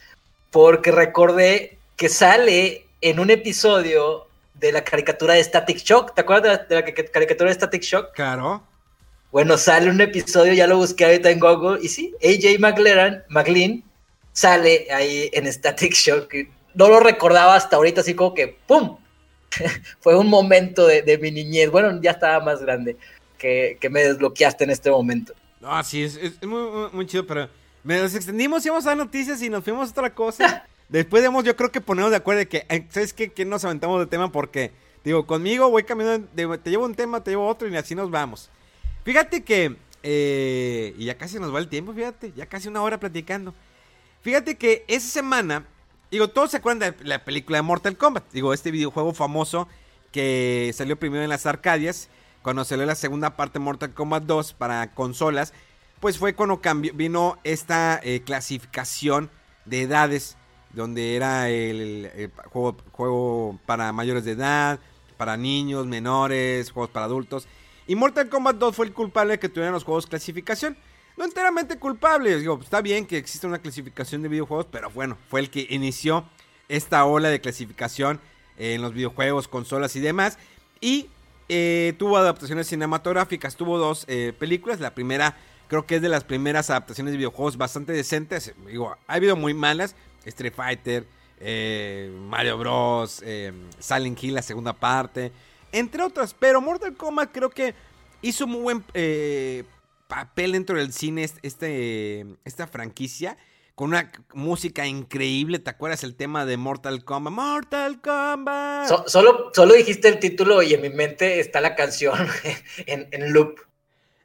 porque 0.51 0.91
recordé 0.91 1.77
que 1.97 2.09
sale 2.09 2.85
en 3.01 3.19
un 3.19 3.31
episodio 3.31 4.27
de 4.53 4.71
la 4.71 4.83
caricatura 4.83 5.33
de 5.33 5.43
Static 5.43 5.77
Shock. 5.77 6.13
¿Te 6.13 6.21
acuerdas 6.21 6.67
de 6.69 6.75
la, 6.75 6.83
caricatura 6.83 7.49
de 7.49 7.55
Static 7.55 7.81
Shock? 7.81 8.13
Claro. 8.13 8.61
Bueno, 9.31 9.57
sale 9.57 9.89
un 9.89 10.01
episodio, 10.01 10.53
ya 10.53 10.67
lo 10.67 10.77
busqué 10.77 11.05
ahorita 11.05 11.31
en 11.31 11.39
Google, 11.39 11.79
y 11.81 11.87
sí, 11.87 12.13
AJ 12.21 12.59
McLaren, 12.59 13.23
McLean 13.29 13.81
sale 14.33 14.87
ahí 14.91 15.29
en 15.33 15.51
Static 15.51 15.93
Shock 15.93 16.33
no 16.73 16.87
lo 16.87 16.99
recordaba 16.99 17.55
hasta 17.55 17.75
ahorita, 17.75 18.01
así 18.01 18.13
como 18.13 18.33
que 18.33 18.47
¡pum! 18.67 18.97
Fue 19.99 20.15
un 20.15 20.27
momento 20.27 20.87
de, 20.87 21.17
mi 21.21 21.31
niñez. 21.31 21.69
Bueno, 21.69 21.99
ya 22.01 22.11
estaba 22.11 22.43
más 22.43 22.61
grande 22.61 22.97
que, 23.37 23.77
me 23.89 24.03
desbloqueaste 24.03 24.63
en 24.63 24.69
este 24.69 24.89
momento. 24.89 25.33
Ah, 25.61 25.83
sí, 25.83 26.03
es, 26.03 26.41
muy, 26.43 27.05
chido, 27.05 27.27
pero 27.27 27.49
nos 27.83 28.15
extendimos, 28.15 28.65
íbamos 28.65 28.85
a 28.85 28.89
dar 28.89 28.97
noticias 28.97 29.41
y 29.41 29.49
nos 29.49 29.63
fuimos 29.63 29.89
a 29.89 29.91
otra 29.91 30.13
cosa. 30.13 30.65
Después 30.89 31.23
debemos, 31.23 31.43
yo 31.43 31.55
creo 31.55 31.71
que 31.71 31.81
ponernos 31.81 32.11
de 32.11 32.17
acuerdo 32.17 32.39
de 32.39 32.47
que, 32.47 32.65
eh, 32.69 32.85
¿sabes 32.89 33.13
qué? 33.13 33.31
Que 33.31 33.45
nos 33.45 33.63
aventamos 33.63 33.99
de 33.99 34.07
tema 34.07 34.31
porque, 34.31 34.71
digo, 35.03 35.25
conmigo 35.25 35.69
voy 35.69 35.83
caminando, 35.83 36.27
te 36.27 36.69
llevo 36.69 36.85
un 36.85 36.95
tema, 36.95 37.23
te 37.23 37.31
llevo 37.31 37.47
otro 37.47 37.67
y 37.67 37.75
así 37.75 37.95
nos 37.95 38.11
vamos. 38.11 38.49
Fíjate 39.03 39.43
que, 39.43 39.77
eh, 40.03 40.93
y 40.97 41.05
ya 41.05 41.17
casi 41.17 41.39
nos 41.39 41.53
va 41.53 41.59
el 41.59 41.69
tiempo, 41.69 41.93
fíjate, 41.93 42.33
ya 42.35 42.45
casi 42.45 42.67
una 42.67 42.81
hora 42.81 42.99
platicando. 42.99 43.53
Fíjate 44.21 44.57
que 44.57 44.83
esa 44.87 45.07
semana 45.07 45.65
Digo, 46.11 46.27
todos 46.27 46.51
se 46.51 46.57
acuerdan 46.57 46.93
de 46.97 47.05
la 47.05 47.23
película 47.23 47.57
de 47.57 47.61
Mortal 47.61 47.95
Kombat. 47.95 48.25
Digo, 48.33 48.53
este 48.53 48.69
videojuego 48.69 49.13
famoso 49.13 49.69
que 50.11 50.69
salió 50.75 50.99
primero 50.99 51.23
en 51.23 51.29
las 51.29 51.45
Arcadias. 51.45 52.09
Cuando 52.41 52.65
salió 52.65 52.85
la 52.85 52.95
segunda 52.95 53.37
parte 53.37 53.59
de 53.59 53.63
Mortal 53.63 53.93
Kombat 53.93 54.23
2 54.23 54.53
para 54.53 54.93
consolas. 54.93 55.53
Pues 56.01 56.17
fue 56.17 56.35
cuando 56.35 56.59
cambió, 56.59 56.93
vino 56.93 57.39
esta 57.45 58.01
eh, 58.03 58.21
clasificación 58.25 59.29
de 59.63 59.83
edades. 59.83 60.35
Donde 60.73 61.15
era 61.15 61.49
el, 61.49 62.31
juego, 62.49 62.77
juego 62.91 63.59
para 63.65 63.91
mayores 63.91 64.23
de 64.23 64.31
edad, 64.31 64.79
para 65.17 65.35
niños, 65.35 65.85
menores, 65.85 66.71
juegos 66.71 66.91
para 66.91 67.05
adultos. 67.05 67.47
Y 67.87 67.95
Mortal 67.95 68.29
Kombat 68.29 68.57
2 68.57 68.75
fue 68.75 68.85
el 68.85 68.93
culpable 68.93 69.37
que 69.37 69.49
tuvieran 69.49 69.73
los 69.73 69.83
juegos 69.83 70.07
clasificación 70.07 70.77
no 71.17 71.25
enteramente 71.25 71.77
culpable. 71.77 72.39
Digo, 72.39 72.59
está 72.61 72.81
bien 72.81 73.05
que 73.05 73.17
exista 73.17 73.47
una 73.47 73.59
clasificación 73.59 74.21
de 74.21 74.29
videojuegos, 74.29 74.67
pero 74.71 74.89
bueno, 74.89 75.17
fue 75.29 75.39
el 75.39 75.49
que 75.49 75.67
inició 75.69 76.25
esta 76.69 77.05
ola 77.05 77.29
de 77.29 77.41
clasificación 77.41 78.19
en 78.57 78.81
los 78.81 78.93
videojuegos, 78.93 79.47
consolas 79.47 79.95
y 79.95 79.99
demás. 79.99 80.37
Y 80.79 81.09
eh, 81.49 81.93
tuvo 81.97 82.17
adaptaciones 82.17 82.67
cinematográficas, 82.67 83.55
tuvo 83.55 83.77
dos 83.77 84.05
eh, 84.07 84.33
películas. 84.37 84.79
La 84.79 84.95
primera, 84.95 85.37
creo 85.71 85.87
que 85.87 85.95
es 85.95 86.01
de 86.01 86.09
las 86.09 86.25
primeras 86.25 86.69
adaptaciones 86.69 87.13
de 87.13 87.17
videojuegos 87.17 87.55
bastante 87.55 87.93
decentes. 87.93 88.53
Digo, 88.67 88.97
ha 89.07 89.13
habido 89.13 89.37
muy 89.37 89.53
malas. 89.53 89.95
Street 90.25 90.53
Fighter, 90.53 91.07
eh, 91.39 92.13
Mario 92.27 92.57
Bros, 92.57 93.23
Silent 93.79 94.21
Hill, 94.21 94.35
la 94.35 94.41
segunda 94.41 94.73
parte, 94.73 95.31
entre 95.71 96.03
otras. 96.03 96.35
Pero 96.37 96.59
Mortal 96.59 96.93
Kombat 96.97 97.31
creo 97.31 97.49
que 97.49 97.73
hizo 98.21 98.47
muy 98.47 98.59
buen 98.59 98.83
papel 100.09 100.51
dentro 100.51 100.77
del 100.77 100.91
cine 100.91 101.23
este, 101.41 102.25
esta 102.43 102.67
franquicia 102.67 103.37
con 103.75 103.89
una 103.89 104.11
música 104.33 104.85
increíble. 104.85 105.57
¿Te 105.59 105.69
acuerdas 105.69 106.03
el 106.03 106.15
tema 106.15 106.45
de 106.45 106.57
Mortal 106.57 107.03
Kombat? 107.03 107.33
Mortal 107.33 108.01
Kombat. 108.01 109.07
solo, 109.07 109.51
solo 109.53 109.73
dijiste 109.73 110.07
el 110.07 110.19
título 110.19 110.61
y 110.61 110.73
en 110.73 110.81
mi 110.81 110.89
mente 110.89 111.39
está 111.39 111.61
la 111.61 111.75
canción 111.75 112.13
en, 112.85 113.33
loop. 113.33 113.59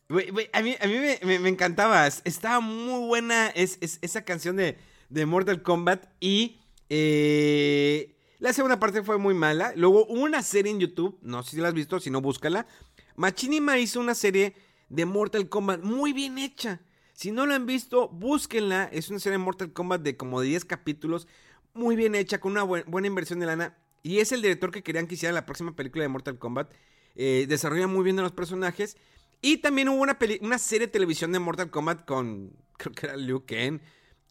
A 0.09 0.63
mí, 0.63 0.77
me, 1.23 1.49
encantaba. 1.49 2.07
Estaba 2.07 2.61
muy 2.61 3.07
buena 3.07 3.49
es, 3.49 3.79
esa 3.81 4.25
canción 4.25 4.57
de, 4.57 4.77
Mortal 5.27 5.63
Kombat. 5.63 6.07
Y 6.21 6.61
eh, 6.89 8.17
la 8.39 8.53
segunda 8.53 8.79
parte 8.79 9.03
fue 9.03 9.19
muy 9.19 9.35
mala. 9.35 9.73
Luego 9.77 10.07
hubo 10.07 10.23
una 10.23 10.43
serie 10.43 10.73
en 10.73 10.81
YouTube. 10.81 11.19
No 11.23 11.43
sé 11.43 11.53
si 11.53 11.57
la 11.57 11.69
has 11.69 11.75
visto, 11.75 11.99
si 12.01 12.11
no, 12.11 12.21
búscala. 12.21 12.67
Machinima 13.17 13.79
hizo 13.79 13.99
una 13.99 14.15
serie 14.15 14.55
de 14.89 15.07
Mortal 15.07 15.49
Kombat 15.49 15.83
muy 15.83 16.13
bien 16.13 16.39
hecha. 16.39 16.81
Si 17.13 17.33
no 17.33 17.47
lo 17.47 17.55
han 17.55 17.67
visto, 17.67 18.09
búsquenla. 18.09 18.85
Es 18.93 19.09
una 19.09 19.19
serie 19.19 19.39
de 19.39 19.45
Mortal 19.45 19.73
Kombat 19.73 20.03
de 20.03 20.17
como 20.17 20.41
10 20.41 20.67
capítulos, 20.67 21.27
muy 21.73 21.97
bien 21.97 22.15
hecha, 22.15 22.41
con 22.41 22.53
una 22.53 22.63
buena 22.63 23.07
inversión 23.07 23.41
de 23.41 23.47
lana. 23.47 23.77
Y 24.03 24.19
es 24.19 24.33
el 24.33 24.43
director 24.43 24.71
que 24.71 24.83
querían 24.83 25.07
que 25.07 25.15
hiciera 25.15 25.33
la 25.33 25.47
próxima 25.47 25.75
película 25.75 26.03
de 26.05 26.09
Mortal 26.09 26.39
Kombat. 26.39 26.71
Eh, 27.17 27.47
desarrolla 27.49 27.87
muy 27.87 28.05
bien 28.05 28.19
a 28.19 28.23
los 28.23 28.33
personajes. 28.33 28.99
Y 29.41 29.59
también 29.59 29.89
hubo 29.89 30.03
una, 30.03 30.19
una 30.41 30.59
serie 30.59 30.87
de 30.87 30.93
televisión 30.93 31.33
de 31.33 31.39
Mortal 31.39 31.71
Kombat 31.71 32.05
con, 32.05 32.53
creo 32.77 32.93
que 32.95 33.07
era 33.07 33.17
Liu 33.17 33.45
Kang. 33.47 33.81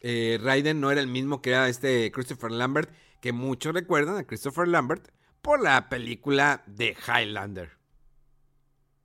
Eh, 0.00 0.38
Raiden 0.42 0.80
no 0.80 0.90
era 0.90 1.00
el 1.00 1.06
mismo 1.06 1.40
que 1.42 1.50
era 1.50 1.68
este 1.68 2.12
Christopher 2.12 2.52
Lambert, 2.52 2.90
que 3.20 3.32
muchos 3.32 3.74
recuerdan 3.74 4.18
a 4.18 4.24
Christopher 4.24 4.68
Lambert 4.68 5.08
por 5.42 5.60
la 5.60 5.88
película 5.88 6.62
de 6.66 6.96
Highlander. 7.06 7.70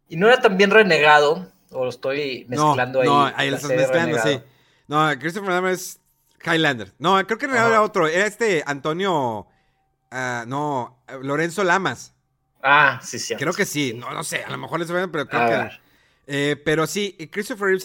Y 0.10 0.18
no 0.18 0.28
era 0.28 0.41
también 0.41 0.72
renegado, 0.72 1.52
o 1.72 1.86
lo 1.86 1.89
estoy 1.89 2.45
mezclando 2.49 3.02
ahí. 3.02 3.08
No, 3.08 3.26
ahí 3.26 3.49
lo 3.49 3.56
estás 3.56 3.72
mezclando, 3.72 4.20
sí. 4.20 4.41
No, 4.88 5.10
Christopher 5.18 5.52
Lambert 5.52 5.76
es 5.76 6.02
Highlander. 6.45 6.93
No, 6.99 7.26
creo 7.26 7.38
que 7.38 7.47
renegado 7.47 7.70
era 7.70 7.82
otro. 7.82 8.08
Era 8.08 8.26
este 8.26 8.64
Antonio. 8.66 9.47
Uh, 10.12 10.45
no, 10.47 11.02
Lorenzo 11.22 11.64
Lamas. 11.64 12.14
Ah, 12.62 12.99
sí, 13.02 13.18
sí. 13.18 13.36
Creo 13.36 13.54
que 13.54 13.66
sí. 13.66 13.93
No, 13.93 14.12
no 14.12 14.24
sé. 14.24 14.43
A 14.43 14.49
lo 14.49 14.58
mejor 14.58 14.80
les 14.80 14.89
pero 14.89 15.28
creo 15.28 15.47
que. 15.47 15.70
Eh, 16.34 16.55
pero 16.63 16.88
sí, 16.88 17.17
Christopher 17.29 17.77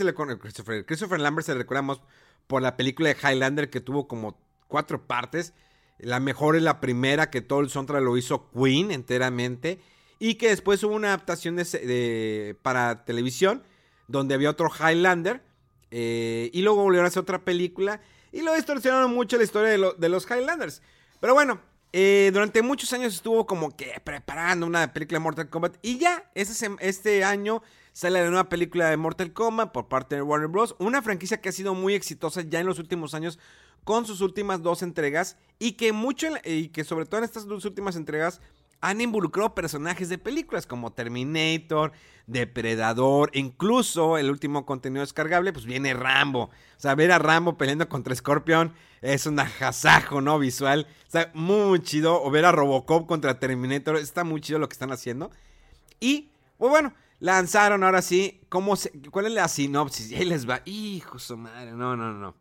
Christopher, 0.87 1.19
Lambert 1.21 1.45
se 1.45 1.53
le 1.53 1.59
recordamos 1.59 2.01
por 2.47 2.63
la 2.63 2.77
película 2.77 3.09
de 3.09 3.17
Highlander 3.21 3.71
que 3.71 3.81
tuvo 3.81 4.07
como 4.07 4.39
cuatro 4.69 5.05
partes. 5.05 5.53
La 5.99 6.21
mejor 6.21 6.55
es 6.55 6.63
la 6.63 6.79
primera, 6.79 7.29
que 7.29 7.41
todo 7.41 7.59
el 7.59 7.71
soundtrack 7.71 8.05
lo 8.05 8.17
hizo 8.17 8.49
Queen 8.53 8.93
enteramente. 8.93 9.81
Y 10.21 10.37
que 10.37 10.51
después 10.51 10.85
hubo 10.85 10.95
una 10.95 11.09
adaptación 11.09 11.57
de, 11.57 12.57
para 12.63 13.05
televisión 13.05 13.65
donde 14.07 14.37
había 14.37 14.51
otro 14.51 14.71
Highlander. 14.71 15.43
Eh, 15.91 16.49
y 16.53 16.63
luego 16.63 16.85
volvieron 16.85 17.07
a 17.07 17.09
hacer 17.09 17.23
otra 17.23 17.45
película. 17.45 18.01
Y 18.31 18.43
lo 18.43 18.55
distorsionaron 18.55 19.13
mucho 19.13 19.39
la 19.39 19.43
historia 19.43 19.71
de, 19.71 20.09
los 20.09 20.31
Highlanders. 20.31 20.83
Pero 21.19 21.35
bueno, 21.35 21.61
eh, 21.93 22.31
durante 22.33 22.63
muchos 22.63 22.93
años 22.93 23.13
estuvo 23.13 23.45
como 23.45 23.77
que 23.77 24.01
preparando 24.05 24.67
una 24.67 24.93
película 24.93 25.19
de 25.19 25.25
Mortal 25.25 25.49
Kombat. 25.49 25.79
Y 25.83 25.99
ya, 25.99 26.31
este, 26.37 26.69
este 26.79 27.25
año 27.25 27.61
sale 27.97 28.23
la 28.23 28.29
nueva 28.29 28.51
película 28.51 28.91
de 28.91 28.99
Mortal 28.99 29.33
Kombat 29.33 29.73
por 29.73 29.89
parte 29.89 30.17
de 30.17 30.21
Warner 30.21 30.49
Bros. 30.49 30.77
Una 30.79 31.01
franquicia 31.01 31.41
que 31.41 31.49
ha 31.49 31.53
sido 31.53 31.75
muy 31.75 31.95
exitosa 31.95 32.43
ya 32.43 32.61
en 32.61 32.67
los 32.67 32.79
últimos 32.79 33.15
años 33.15 33.39
con 33.85 34.05
sus 34.05 34.21
últimas 34.21 34.63
dos 34.63 34.83
entregas. 34.83 35.39
Y 35.59 35.73
que 35.73 35.95
mucho, 35.95 36.27
y 36.45 36.69
que 36.69 36.85
sobre 36.85 37.07
todo 37.07 37.17
en 37.19 37.25
estas 37.25 37.47
dos 37.47 37.65
últimas 37.65 37.97
entregas 37.97 38.43
han 38.83 39.01
involucrado 39.01 39.55
personajes 39.55 40.11
de 40.11 40.19
películas 40.19 40.67
como 40.67 40.93
Terminator, 40.93 41.93
Depredador, 42.27 43.31
incluso 43.33 44.19
el 44.19 44.29
último 44.29 44.67
contenido 44.67 45.01
descargable, 45.01 45.55
pues 45.55 45.65
viene 45.65 45.95
Rambo. 45.95 46.51
O 46.51 46.51
sea, 46.77 46.95
ver 46.95 47.13
a 47.13 47.19
Rambo 47.19 47.57
peleando 47.57 47.89
contra 47.89 48.15
Scorpion 48.15 48.75
es 49.01 49.25
un 49.25 49.41
ajazajo, 49.41 50.21
¿no? 50.21 50.39
Visual. 50.39 50.87
O 51.09 51.11
sea, 51.11 51.31
muy 51.33 51.81
chido. 51.81 52.23
O 52.23 52.31
ver 52.31 52.45
a 52.45 52.53
Robocop 52.53 53.07
contra 53.07 53.41
Terminator, 53.41 53.97
está 53.97 54.23
muy 54.23 54.43
chido 54.43 54.59
lo 54.59 54.69
que 54.69 54.75
están 54.75 54.93
haciendo. 54.93 55.31
Y, 55.99 56.29
pues 56.59 56.71
bueno, 56.71 56.93
lanzaron 57.19 57.85
ahora 57.85 58.03
sí, 58.03 58.41
¿cómo 58.49 58.77
se, 58.77 58.91
¿cuál 59.11 59.27
es 59.27 59.33
la 59.33 59.49
sinopsis? 59.49 60.13
Ahí 60.13 60.25
les 60.25 60.49
va. 60.49 60.63
Hijo 60.65 61.19
su 61.19 61.37
madre, 61.37 61.73
no, 61.73 61.97
no, 61.97 62.13
no. 62.13 62.35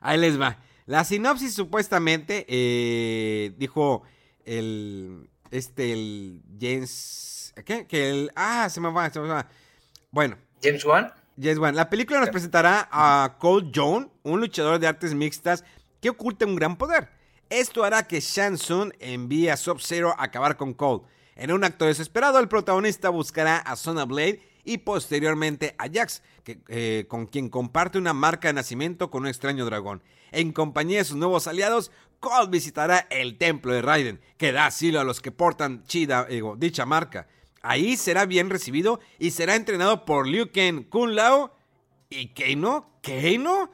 Ahí 0.00 0.18
les 0.18 0.40
va. 0.40 0.58
La 0.86 1.04
sinopsis 1.04 1.54
supuestamente 1.54 2.44
eh, 2.48 3.54
dijo 3.56 4.02
el 4.44 5.30
este 5.50 5.92
el 5.92 6.42
James 6.60 7.54
¿qué? 7.64 7.86
que 7.86 8.10
el 8.10 8.30
ah 8.34 8.68
se 8.68 8.80
me 8.80 8.90
va, 8.90 9.10
se 9.10 9.20
me 9.20 9.28
va. 9.28 9.48
Bueno, 10.10 10.36
James 10.62 10.84
Wan. 10.84 11.12
James 11.40 11.58
Wan. 11.58 11.76
La 11.76 11.88
película 11.88 12.20
nos 12.20 12.30
presentará 12.30 12.88
a 12.90 13.36
Cole 13.38 13.70
Jones, 13.74 14.08
un 14.22 14.40
luchador 14.40 14.78
de 14.78 14.86
artes 14.86 15.14
mixtas 15.14 15.64
que 16.00 16.10
oculta 16.10 16.44
un 16.46 16.56
gran 16.56 16.76
poder. 16.76 17.08
Esto 17.48 17.84
hará 17.84 18.02
que 18.06 18.20
Shang 18.20 18.56
Tsung 18.56 18.92
envíe 18.98 19.48
a 19.48 19.56
Sub-Zero 19.56 20.14
a 20.18 20.24
acabar 20.24 20.56
con 20.56 20.74
Cole. 20.74 21.02
En 21.34 21.52
un 21.52 21.64
acto 21.64 21.86
desesperado, 21.86 22.38
el 22.38 22.48
protagonista 22.48 23.08
buscará 23.08 23.56
a 23.56 23.76
Sona 23.76 24.04
Blade 24.04 24.40
y 24.64 24.78
posteriormente 24.78 25.74
a 25.78 25.88
Jax, 25.92 26.22
eh, 26.68 27.06
con 27.08 27.26
quien 27.26 27.48
comparte 27.48 27.98
una 27.98 28.12
marca 28.12 28.48
de 28.48 28.54
nacimiento 28.54 29.10
con 29.10 29.22
un 29.22 29.28
extraño 29.28 29.64
dragón. 29.64 30.02
En 30.30 30.52
compañía 30.52 30.98
de 30.98 31.04
sus 31.04 31.16
nuevos 31.16 31.46
aliados, 31.46 31.90
Cole 32.20 32.50
visitará 32.50 33.06
el 33.10 33.38
templo 33.38 33.72
de 33.72 33.82
Raiden, 33.82 34.20
que 34.36 34.52
da 34.52 34.66
asilo 34.66 35.00
a 35.00 35.04
los 35.04 35.20
que 35.20 35.32
portan 35.32 35.84
dicha 36.56 36.86
marca. 36.86 37.26
Ahí 37.62 37.96
será 37.96 38.26
bien 38.26 38.50
recibido 38.50 39.00
y 39.18 39.30
será 39.30 39.56
entrenado 39.56 40.04
por 40.04 40.26
Liu 40.26 40.50
Kang, 40.52 40.88
Kun 40.88 41.14
Lao 41.14 41.54
y 42.10 42.28
Keino. 42.28 42.90
¿Keino? 43.02 43.70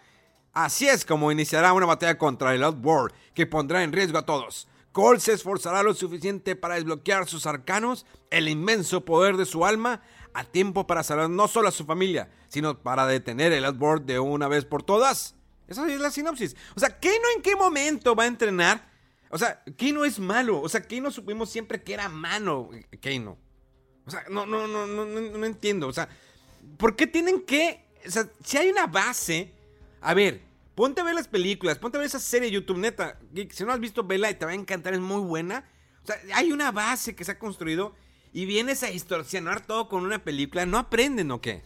Así 0.53 0.89
es 0.89 1.05
como 1.05 1.31
iniciará 1.31 1.73
una 1.73 1.87
batalla 1.87 2.19
contra 2.19 2.55
el 2.55 2.65
Outworld 2.65 3.15
que 3.35 3.47
pondrá 3.47 3.83
en 3.83 3.93
riesgo 3.93 4.19
a 4.19 4.27
todos. 4.27 4.67
Cole 4.93 5.20
se 5.20 5.32
esforzará 5.32 5.82
lo 5.82 5.95
suficiente 5.95 6.57
para 6.57 6.74
desbloquear 6.74 7.28
sus 7.28 7.47
arcanos, 7.47 8.07
el 8.30 8.49
inmenso 8.49 9.05
poder 9.05 9.36
de 9.36 9.45
su 9.45 9.64
alma, 9.64 10.03
a 10.34 10.45
tiempo 10.45 10.86
para 10.86 11.03
salvar 11.03 11.30
no 11.30 11.49
solo 11.49 11.68
a 11.68 11.72
su 11.72 11.84
familia, 11.84 12.30
sino 12.49 12.78
para 12.78 13.07
detener 13.07 13.53
el 13.53 13.64
Outworld 13.64 14.07
de 14.07 14.18
una 14.18 14.49
vez 14.49 14.64
por 14.64 14.82
todas. 14.82 15.34
Esa 15.66 15.86
es 15.86 16.01
la 16.01 16.11
sinopsis. 16.11 16.57
O 16.74 16.80
sea, 16.80 16.99
Keino 16.99 17.24
en 17.36 17.43
qué 17.43 17.55
momento 17.55 18.14
va 18.14 18.24
a 18.24 18.28
entrenar? 18.28 18.91
O 19.30 19.39
sea, 19.39 19.62
Keino 19.76 20.05
es 20.05 20.18
malo. 20.18 20.61
O 20.61 20.68
sea, 20.68 20.82
Keino 20.82 21.11
supimos 21.11 21.51
siempre 21.51 21.82
que 21.82 21.95
era 21.95 22.09
malo, 22.09 22.70
Keino. 23.01 23.39
O 24.07 24.11
sea, 24.11 24.24
no, 24.30 24.47
no, 24.47 24.66
no, 24.66 24.86
no, 24.86 25.05
no, 25.05 25.47
entiendo. 25.47 25.86
O 25.86 25.93
sea, 25.93 26.09
¿por 26.78 26.97
qué 26.97 27.07
tienen 27.07 27.43
que... 27.43 27.84
O 28.07 28.11
sea, 28.11 28.26
si 28.43 28.57
hay 28.57 28.70
una 28.70 28.86
base... 28.86 29.53
A 30.01 30.14
ver, 30.14 30.41
ponte 30.79 31.01
a 31.01 31.05
ver 31.05 31.16
las 31.16 31.26
películas, 31.26 31.76
ponte 31.76 31.97
a 31.97 31.99
ver 31.99 32.07
esa 32.07 32.20
serie 32.20 32.53
YouTube, 32.53 32.79
neta. 32.79 33.18
Si 33.51 33.64
no 33.64 33.72
has 33.72 33.81
visto, 33.81 34.05
vela 34.05 34.31
y 34.31 34.35
te 34.35 34.45
va 34.45 34.53
a 34.53 34.55
encantar, 34.55 34.95
es 34.95 35.01
muy 35.01 35.20
buena. 35.22 35.68
O 36.05 36.07
sea, 36.07 36.20
hay 36.35 36.53
una 36.53 36.70
base 36.70 37.16
que 37.16 37.24
se 37.24 37.33
ha 37.33 37.39
construido 37.41 37.97
y 38.33 38.47
vienes 38.47 38.85
a 38.85 38.87
distorsionar 38.87 39.66
todo 39.66 39.89
con 39.89 40.05
una 40.05 40.22
película. 40.22 40.66
¿No 40.66 40.79
aprenden 40.79 41.33
o 41.33 41.41
qué? 41.41 41.64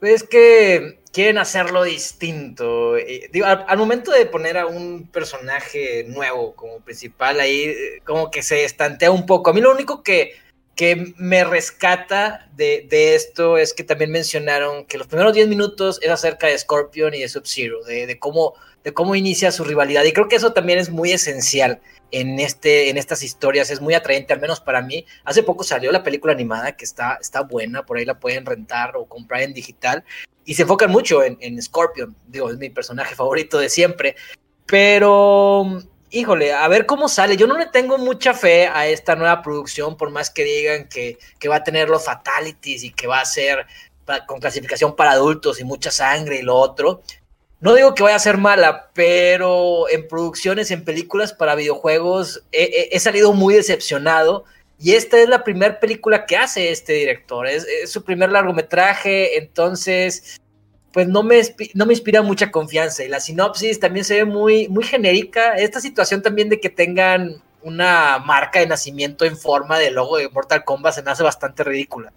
Es 0.00 0.22
que 0.22 1.00
quieren 1.12 1.38
hacerlo 1.38 1.82
distinto. 1.82 2.96
Eh, 2.96 3.28
al, 3.44 3.78
momento 3.78 4.12
de 4.12 4.26
poner 4.26 4.58
a 4.58 4.66
un 4.66 5.08
personaje 5.08 6.04
nuevo 6.04 6.54
como 6.54 6.78
principal, 6.78 7.40
ahí 7.40 7.64
eh, 7.64 8.00
como 8.04 8.30
que 8.30 8.44
se 8.44 8.62
estantea 8.64 9.10
un 9.10 9.26
poco. 9.26 9.50
A 9.50 9.52
mí 9.52 9.60
lo 9.60 9.72
único 9.72 10.04
que, 10.04 10.36
que 10.78 11.12
me 11.16 11.42
rescata 11.42 12.48
de, 12.54 12.86
esto 13.16 13.58
es 13.58 13.74
que 13.74 13.82
también 13.82 14.12
mencionaron 14.12 14.84
que 14.84 14.96
los 14.96 15.08
primeros 15.08 15.34
10 15.34 15.48
minutos 15.48 15.98
es 16.02 16.08
acerca 16.08 16.46
de 16.46 16.56
Scorpion 16.56 17.14
y 17.14 17.18
de 17.18 17.28
Sub-Zero, 17.28 17.82
de, 17.82 18.16
cómo, 18.20 18.54
de 18.84 18.94
cómo 18.94 19.16
inicia 19.16 19.50
su 19.50 19.64
rivalidad. 19.64 20.04
Y 20.04 20.12
creo 20.12 20.28
que 20.28 20.36
eso 20.36 20.52
también 20.52 20.78
es 20.78 20.88
muy 20.88 21.10
esencial 21.10 21.80
en, 22.12 22.38
este, 22.38 22.90
en 22.90 22.96
estas 22.96 23.24
historias, 23.24 23.72
es 23.72 23.80
muy 23.80 23.94
atraente, 23.94 24.32
al 24.32 24.40
menos 24.40 24.60
para 24.60 24.80
mí. 24.80 25.04
Hace 25.24 25.42
poco 25.42 25.64
salió 25.64 25.90
la 25.90 26.04
película 26.04 26.32
animada 26.32 26.76
que 26.76 26.84
está, 26.84 27.18
está 27.20 27.40
buena, 27.40 27.84
por 27.84 27.96
ahí 27.96 28.04
la 28.04 28.20
pueden 28.20 28.46
rentar 28.46 28.96
o 28.96 29.06
comprar 29.06 29.42
en 29.42 29.54
digital. 29.54 30.04
Y 30.44 30.54
se 30.54 30.62
enfocan 30.62 30.92
mucho 30.92 31.24
en, 31.24 31.38
en 31.40 31.60
Scorpion, 31.60 32.14
digo, 32.28 32.52
es 32.52 32.56
mi 32.56 32.70
personaje 32.70 33.16
favorito 33.16 33.58
de 33.58 33.68
siempre. 33.68 34.14
Pero 34.64 35.82
híjole, 36.10 36.52
a 36.52 36.66
ver 36.68 36.86
cómo 36.86 37.08
sale. 37.08 37.36
Yo 37.36 37.46
no 37.46 37.58
le 37.58 37.66
tengo 37.66 37.98
mucha 37.98 38.34
fe 38.34 38.66
a 38.66 38.86
esta 38.86 39.16
nueva 39.16 39.42
producción, 39.42 39.96
por 39.96 40.10
más 40.10 40.30
que 40.30 40.44
digan 40.44 40.88
que, 40.88 41.18
que 41.38 41.48
va 41.48 41.56
a 41.56 41.64
tener 41.64 41.88
los 41.88 42.04
fatalities 42.04 42.84
y 42.84 42.92
que 42.92 43.06
va 43.06 43.20
a 43.20 43.24
ser 43.24 43.66
con 44.26 44.40
clasificación 44.40 44.96
para 44.96 45.12
adultos 45.12 45.60
y 45.60 45.64
mucha 45.64 45.90
sangre 45.90 46.38
y 46.38 46.42
lo 46.42 46.56
otro. 46.56 47.02
No 47.60 47.74
digo 47.74 47.94
que 47.94 48.04
vaya 48.04 48.16
a 48.16 48.20
ser 48.20 48.38
mala, 48.38 48.90
pero 48.94 49.88
en 49.88 50.06
producciones, 50.06 50.70
en 50.70 50.84
películas 50.84 51.32
para 51.32 51.56
videojuegos, 51.56 52.44
he, 52.52 52.98
salido 53.00 53.32
muy 53.32 53.54
decepcionado. 53.54 54.44
Y 54.78 54.92
esta 54.92 55.18
es 55.18 55.28
la 55.28 55.42
primera 55.42 55.80
película 55.80 56.24
que 56.24 56.36
hace 56.36 56.70
este 56.70 56.92
director. 56.92 57.48
Es, 57.48 57.66
su 57.90 58.04
primer 58.04 58.30
largometraje, 58.30 59.38
entonces, 59.38 60.40
pues 60.92 61.08
no 61.08 61.22
me, 61.22 61.40
no 61.74 61.86
me 61.86 61.92
inspira 61.92 62.22
mucha 62.22 62.50
confianza. 62.50 63.04
Y 63.04 63.08
la 63.08 63.20
sinopsis 63.20 63.80
también 63.80 64.04
se 64.04 64.16
ve 64.16 64.24
muy, 64.24 64.68
muy 64.68 64.84
genérica. 64.84 65.54
Esta 65.54 65.80
situación 65.80 66.22
también 66.22 66.48
de 66.48 66.60
que 66.60 66.70
tengan 66.70 67.42
una 67.62 68.18
marca 68.18 68.60
de 68.60 68.66
nacimiento 68.66 69.24
en 69.24 69.36
forma 69.36 69.78
de 69.78 69.90
logo 69.90 70.16
de 70.16 70.28
Mortal 70.28 70.64
Kombat 70.64 70.94
se 70.94 71.02
me 71.02 71.10
hace 71.10 71.22
bastante 71.22 71.64
ridícula. 71.64 72.12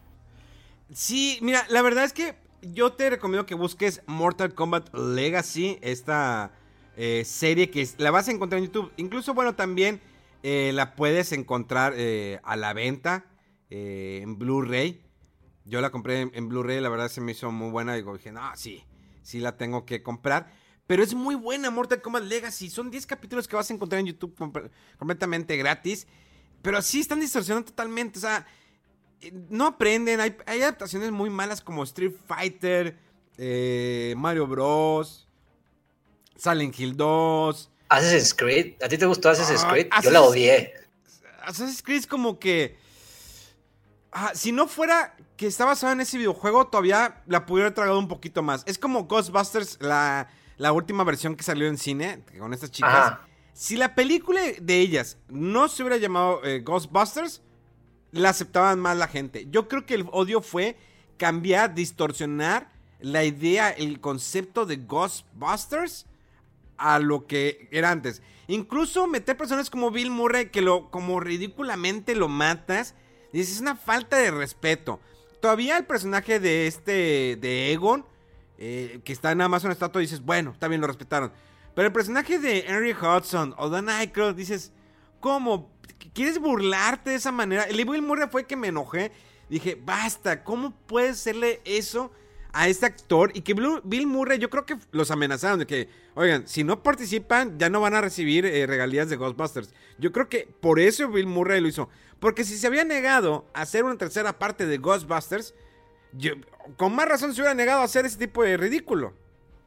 Sí, 0.93 1.39
mira, 1.41 1.65
la 1.69 1.82
verdad 1.82 2.03
es 2.03 2.13
que 2.13 2.36
yo 2.61 2.93
te 2.93 3.09
recomiendo 3.09 3.45
que 3.45 3.55
busques 3.55 4.01
Mortal 4.05 4.53
Kombat 4.53 4.93
Legacy, 4.93 5.80
esta 5.82 6.51
eh, 6.97 7.24
serie 7.26 7.69
que 7.72 7.88
la 7.97 8.11
vas 8.11 8.28
a 8.28 8.32
encontrar 8.32 8.59
en 8.59 8.65
YouTube. 8.65 8.91
Incluso, 8.97 9.34
bueno, 9.34 9.55
también 9.55 10.01
eh, 10.43 10.72
la 10.74 10.95
puedes 10.95 11.32
encontrar 11.32 11.93
eh, 11.95 12.39
a 12.43 12.55
la 12.55 12.74
venta 12.74 13.26
en 13.69 14.38
Blu-ray. 14.38 15.01
Yo 15.66 15.82
la 15.82 15.89
compré 15.89 16.22
en, 16.22 16.49
Blu-ray, 16.49 16.82
la 16.82 16.89
verdad 16.89 17.09
se 17.09 17.22
me 17.22 17.34
hizo 17.34 17.51
muy 17.51 17.70
buena. 17.70 17.97
Y 17.97 18.03
dije, 18.03 18.32
no, 18.32 18.41
sí, 18.55 18.84
sí 19.22 19.39
la 19.39 19.57
tengo 19.57 19.86
que 19.86 20.01
comprar. 20.01 20.51
Pero 20.88 21.03
es 21.03 21.14
muy 21.14 21.36
buena 21.36 21.70
Mortal 21.70 22.01
Kombat 22.01 22.24
Legacy. 22.24 22.70
Son 22.70 22.91
10 22.91 23.05
capítulos 23.05 23.47
que 23.47 23.55
vas 23.55 23.70
a 23.70 23.74
encontrar 23.74 23.99
en 23.99 24.07
YouTube 24.07 24.36
completamente 24.97 25.55
gratis. 25.57 26.07
Pero 26.62 26.82
sí 26.82 26.99
están 26.99 27.20
distorsionando 27.20 27.70
totalmente. 27.70 28.20
O 28.20 28.22
sea, 28.22 28.45
no 29.49 29.68
aprenden. 29.68 30.20
Hay, 30.20 30.62
adaptaciones 30.62 31.12
muy 31.12 31.30
malas 31.30 31.62
como 31.62 31.84
Street 31.84 32.14
Fighter, 32.28 32.97
eh, 33.38 34.14
Mario 34.18 34.47
Bros. 34.47 35.28
Silent 36.36 36.78
Hill 36.80 36.97
2. 36.97 37.72
Assassin's 37.89 38.34
Creed. 38.34 38.74
¿A 38.82 38.88
ti 38.88 38.97
te 38.97 39.05
gustó 39.05 39.30
Assassin's 39.30 39.64
ah, 39.64 39.72
Creed? 39.72 39.88
Yo 40.01 40.12
la 40.12 40.22
odié. 40.22 40.74
Assassin's 41.43 41.84
Creed 41.84 41.99
es 41.99 42.07
como 42.07 42.39
que. 42.39 42.80
Ah, 44.12 44.32
si 44.36 44.51
no 44.51 44.68
fuera 44.68 45.16
que 45.38 45.47
está 45.47 45.66
basado 45.66 45.93
en 45.93 46.01
ese 46.01 46.18
videojuego, 46.18 46.68
todavía 46.68 47.24
la 47.28 47.45
pudiera 47.45 47.68
haber 47.68 47.76
tragado 47.76 47.97
un 47.97 48.07
poquito 48.07 48.43
más. 48.43 48.64
Es 48.66 48.78
como 48.78 49.05
Ghostbusters, 49.05 49.80
la, 49.82 50.28
última 50.74 51.03
versión 51.03 51.36
que 51.36 51.43
salió 51.43 51.68
en 51.68 51.78
cine 51.78 52.24
con 52.38 52.53
estas 52.53 52.72
chicas. 52.72 53.18
Si 53.53 53.78
la 53.78 53.95
película 53.95 54.41
de 54.59 54.80
ellas 54.80 55.18
no 55.30 55.68
se 55.68 55.84
hubiera 55.84 55.97
llamado 55.97 56.43
eh, 56.43 56.62
Ghostbusters, 56.62 57.41
la 58.12 58.30
aceptaban 58.30 58.80
más 58.80 58.97
la 58.97 59.07
gente. 59.07 59.47
Yo 59.49 59.68
creo 59.68 59.86
que 59.86 59.95
el 59.95 60.07
odio 60.12 60.41
fue 60.41 60.78
cambiar, 61.18 61.74
distorsionar 61.74 62.72
la 62.99 63.24
idea, 63.24 63.70
el 63.70 63.99
concepto 63.99 64.66
de 64.66 64.78
Ghostbusters 64.78 66.05
a 66.78 66.99
lo 66.99 67.28
que 67.28 67.68
era 67.72 67.91
antes. 67.91 68.22
Incluso 68.47 69.07
meter 69.07 69.38
personas 69.38 69.70
como 69.70 69.91
Bill 69.91 70.12
Murray 70.12 70.49
que 70.49 70.62
lo 70.62 70.89
como 70.91 71.20
ridículamente 71.20 72.16
lo 72.16 72.28
matas, 72.28 72.95
dices, 73.39 73.55
es 73.55 73.61
una 73.61 73.75
falta 73.75 74.17
de 74.17 74.32
respeto. 74.32 74.99
Todavía 75.39 75.77
el 75.77 75.86
personaje 75.86 76.39
de 76.39 76.67
este 76.67 77.38
de 77.39 77.71
Egon 77.71 78.05
eh, 78.63 79.01
que 79.03 79.11
está 79.11 79.34
nada 79.34 79.47
más 79.47 79.63
una 79.63 79.73
estatua 79.73 80.01
dices, 80.01 80.21
bueno, 80.21 80.51
está 80.51 80.67
bien 80.67 80.82
lo 80.82 80.88
respetaron. 80.88 81.32
Pero 81.73 81.88
el 81.88 81.91
personaje 81.93 82.38
de 82.38 82.59
Henry 82.67 82.93
Hudson 82.93 83.55
o 83.57 83.69
Dan 83.69 83.89
Aykroyd 83.89 84.36
dices, 84.36 84.71
¿cómo? 85.19 85.71
¿Quieres 86.13 86.38
burlarte 86.38 87.09
de 87.09 87.15
esa 87.15 87.32
manera? 87.32 87.63
El 87.63 87.84
Bill 87.84 88.03
Murray 88.03 88.27
fue 88.29 88.45
que 88.45 88.55
me 88.55 88.67
enojé. 88.67 89.11
Dije, 89.49 89.82
basta, 89.84 90.43
¿cómo 90.43 90.75
puedes 90.86 91.13
hacerle 91.21 91.59
eso 91.65 92.11
a 92.54 92.68
este 92.68 92.86
actor? 92.86 93.32
Y 93.34 93.41
que 93.41 93.54
Bill 93.54 94.08
Murray, 94.08 94.39
yo 94.39 94.49
creo 94.49 94.66
que 94.66 94.78
los 94.91 95.12
amenazaron 95.12 95.60
de 95.60 95.68
que, 95.68 95.89
oigan, 96.16 96.47
si 96.47 96.64
no 96.64 96.84
participan, 96.84 97.58
ya 97.58 97.70
no 97.70 97.82
van 97.82 97.93
a 97.93 98.02
recibir 98.02 98.45
eh, 98.45 98.66
regalías 98.68 99.10
de 99.10 99.16
Ghostbusters. 99.16 99.74
Yo 99.97 100.12
creo 100.12 100.30
que 100.30 100.47
por 100.60 100.80
eso 100.80 101.08
Bill 101.10 101.28
Murray 101.28 101.62
lo 101.62 101.68
hizo. 101.68 101.89
Porque 102.20 102.43
si 102.43 102.58
se 102.58 102.68
había 102.68 102.84
negado 102.86 103.45
a 103.54 103.62
hacer 103.62 103.84
una 103.84 103.97
tercera 103.97 104.38
parte 104.38 104.66
de 104.66 104.78
Ghostbusters, 104.78 105.54
con 106.78 106.93
más 106.95 107.08
razón 107.08 107.34
se 107.34 107.41
hubiera 107.41 107.56
negado 107.56 107.82
a 107.82 107.86
hacer 107.86 108.06
ese 108.06 108.18
tipo 108.18 108.43
de 108.43 108.58
ridículo. 108.58 109.14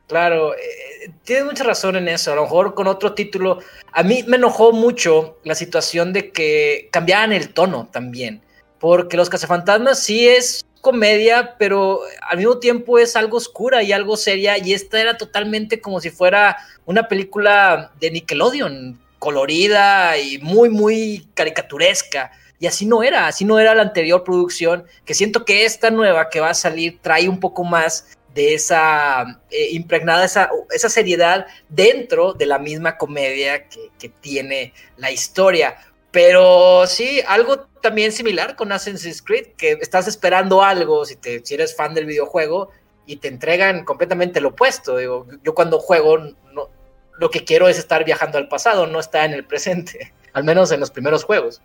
Claro, 0.07 0.55
eh, 0.55 1.13
tienes 1.25 1.47
mucha 1.47 1.65
razón 1.65 1.97
en 1.97 2.09
eso. 2.09 2.33
A 2.33 2.37
lo 2.37 2.43
mejor 2.43 2.75
con 2.75 2.87
otro 2.87 3.15
título. 3.15 3.61
A 3.93 4.03
mí 4.03 4.23
me 4.27 4.37
enojó 4.37 4.73
mucho 4.73 5.39
la 5.45 5.55
situación 5.55 6.13
de 6.13 6.31
que 6.31 6.89
cambiaran 6.93 7.33
el 7.33 7.55
tono 7.55 7.89
también. 7.91 8.43
Porque 8.79 9.17
Los 9.17 9.31
Cazafantasmas 9.31 10.03
sí 10.03 10.29
es 10.29 10.65
comedia, 10.85 11.57
pero 11.59 12.03
al 12.21 12.37
mismo 12.37 12.59
tiempo 12.59 12.99
es 12.99 13.17
algo 13.17 13.39
oscura 13.39 13.83
y 13.83 13.91
algo 13.91 14.17
seria. 14.17 14.59
Y 14.59 14.75
esta 14.75 15.01
era 15.01 15.17
totalmente 15.17 15.81
como 15.81 16.01
si 16.01 16.11
fuera 16.11 16.59
una 16.85 17.09
película 17.09 17.91
de 17.99 18.11
Nickelodeon, 18.13 19.01
colorida 19.19 20.19
y 20.19 20.39
muy, 20.39 20.69
muy 20.69 21.27
caricaturesca. 21.35 22.31
Y 22.61 22.67
así 22.67 22.87
no 22.87 23.03
era, 23.03 23.27
así 23.27 23.45
no 23.45 23.59
era 23.59 23.75
la 23.75 23.83
anterior 23.83 24.23
producción, 24.23 24.85
que 25.05 25.15
siento 25.15 25.45
que 25.45 25.65
esta 25.65 25.91
nueva 25.91 26.29
que 26.29 26.41
va 26.41 26.51
a 26.51 26.55
salir 26.55 26.99
trae 27.01 27.29
un 27.29 27.41
poco 27.41 27.65
más 27.65 28.07
de 28.35 28.55
esa 28.55 29.41
eh, 29.51 29.69
impregnada, 29.73 30.25
esa, 30.25 30.51
esa, 30.71 30.89
seriedad 30.89 31.47
dentro 31.69 32.35
de 32.35 32.47
la 32.47 32.59
misma 32.59 32.97
comedia 32.97 33.69
que, 33.69 33.91
que, 33.99 34.09
tiene 34.09 34.73
la 34.97 35.11
historia. 35.11 35.77
Pero 36.11 36.87
sí, 36.87 37.21
algo 37.27 37.67
también 37.85 38.13
similar 38.13 38.57
con 38.57 38.73
Assassin's 38.73 39.21
Creed, 39.21 39.49
que 39.59 39.73
estás 39.73 40.09
esperando 40.09 40.63
algo, 40.63 41.05
si, 41.05 41.17
te, 41.17 41.45
si 41.45 41.53
eres 41.53 41.77
fan 41.77 41.93
del 41.93 42.07
videojuego, 42.07 42.71
y 43.05 43.17
te 43.17 43.29
entregan 43.29 43.85
completamente 43.85 44.41
lo 44.41 44.49
opuesto. 44.49 44.99
Yo 45.03 45.55
cuando 45.55 45.79
juego, 45.79 46.17
no, 46.19 46.71
lo 47.19 47.31
que 47.31 47.45
quiero 47.45 47.69
es 47.69 47.79
estar 47.79 48.03
viajando 48.03 48.39
al 48.39 48.49
pasado, 48.49 48.87
no 48.87 48.99
estar 48.99 49.27
en 49.27 49.35
el 49.35 49.45
presente, 49.45 50.15
al 50.33 50.45
menos 50.45 50.73
en 50.73 50.81
los 50.81 50.91
primeros 50.91 51.25
juegos. 51.25 51.61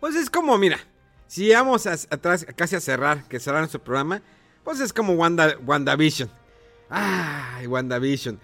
Pues 0.00 0.16
es 0.16 0.28
como, 0.28 0.58
mira, 0.58 0.80
si 1.28 1.52
vamos 1.52 1.86
atrás 1.86 2.44
casi 2.56 2.74
a 2.74 2.80
cerrar, 2.80 3.22
que 3.28 3.38
cerrar 3.38 3.60
nuestro 3.60 3.80
programa, 3.80 4.22
pues 4.64 4.80
es 4.80 4.92
como 4.92 5.12
Wanda, 5.12 5.56
WandaVision. 5.64 6.28
Ay, 6.90 7.68
WandaVision. 7.68 8.40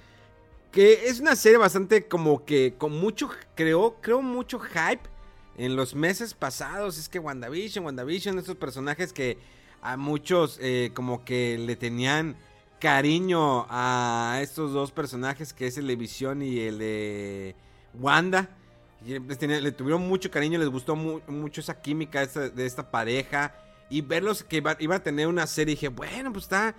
Que 0.71 1.09
es 1.09 1.19
una 1.19 1.35
serie 1.35 1.59
bastante 1.59 2.07
como 2.07 2.45
que 2.45 2.75
con 2.79 2.93
mucho, 2.93 3.31
creo, 3.57 3.97
creo 4.01 4.23
mucho 4.23 4.61
hype 4.61 5.18
en 5.59 5.77
los 5.77 5.95
meses 5.95 6.33
pasados. 6.35 6.97
Es 6.97 7.09
que 7.09 7.19
WandaVision, 7.19 7.85
WandaVision, 7.85 8.39
estos 8.39 8.57
personajes 8.57 9.13
que 9.13 9.39
a 9.83 9.97
muchos 9.97 10.59
eh, 10.61 10.91
como 10.95 11.25
que 11.25 11.59
le 11.59 11.77
tenían 11.77 12.37
cariño 12.81 13.67
a 13.69 14.39
estos 14.41 14.73
dos 14.73 14.93
personajes 14.93 15.53
que 15.53 15.67
es 15.67 15.79
el 15.79 15.87
de 15.87 15.97
Visión 15.97 16.43
y 16.43 16.61
el 16.61 16.79
de 16.79 17.57
Wanda. 17.95 18.49
le 19.05 19.73
tuvieron 19.73 20.07
mucho 20.09 20.31
cariño, 20.31 20.59
les 20.59 20.69
gustó 20.69 20.97
mucho 20.97 21.61
esa 21.61 21.81
química 21.81 22.27
de 22.27 22.67
esta 22.67 22.91
pareja 22.91 23.55
y 23.91 24.01
verlos 24.01 24.45
que 24.45 24.63
iba, 24.81 24.95
a 24.95 25.03
tener 25.03 25.27
una 25.27 25.47
serie, 25.47 25.75
dije, 25.75 25.89
bueno, 25.89 26.33
pues 26.33 26.45
está... 26.45 26.75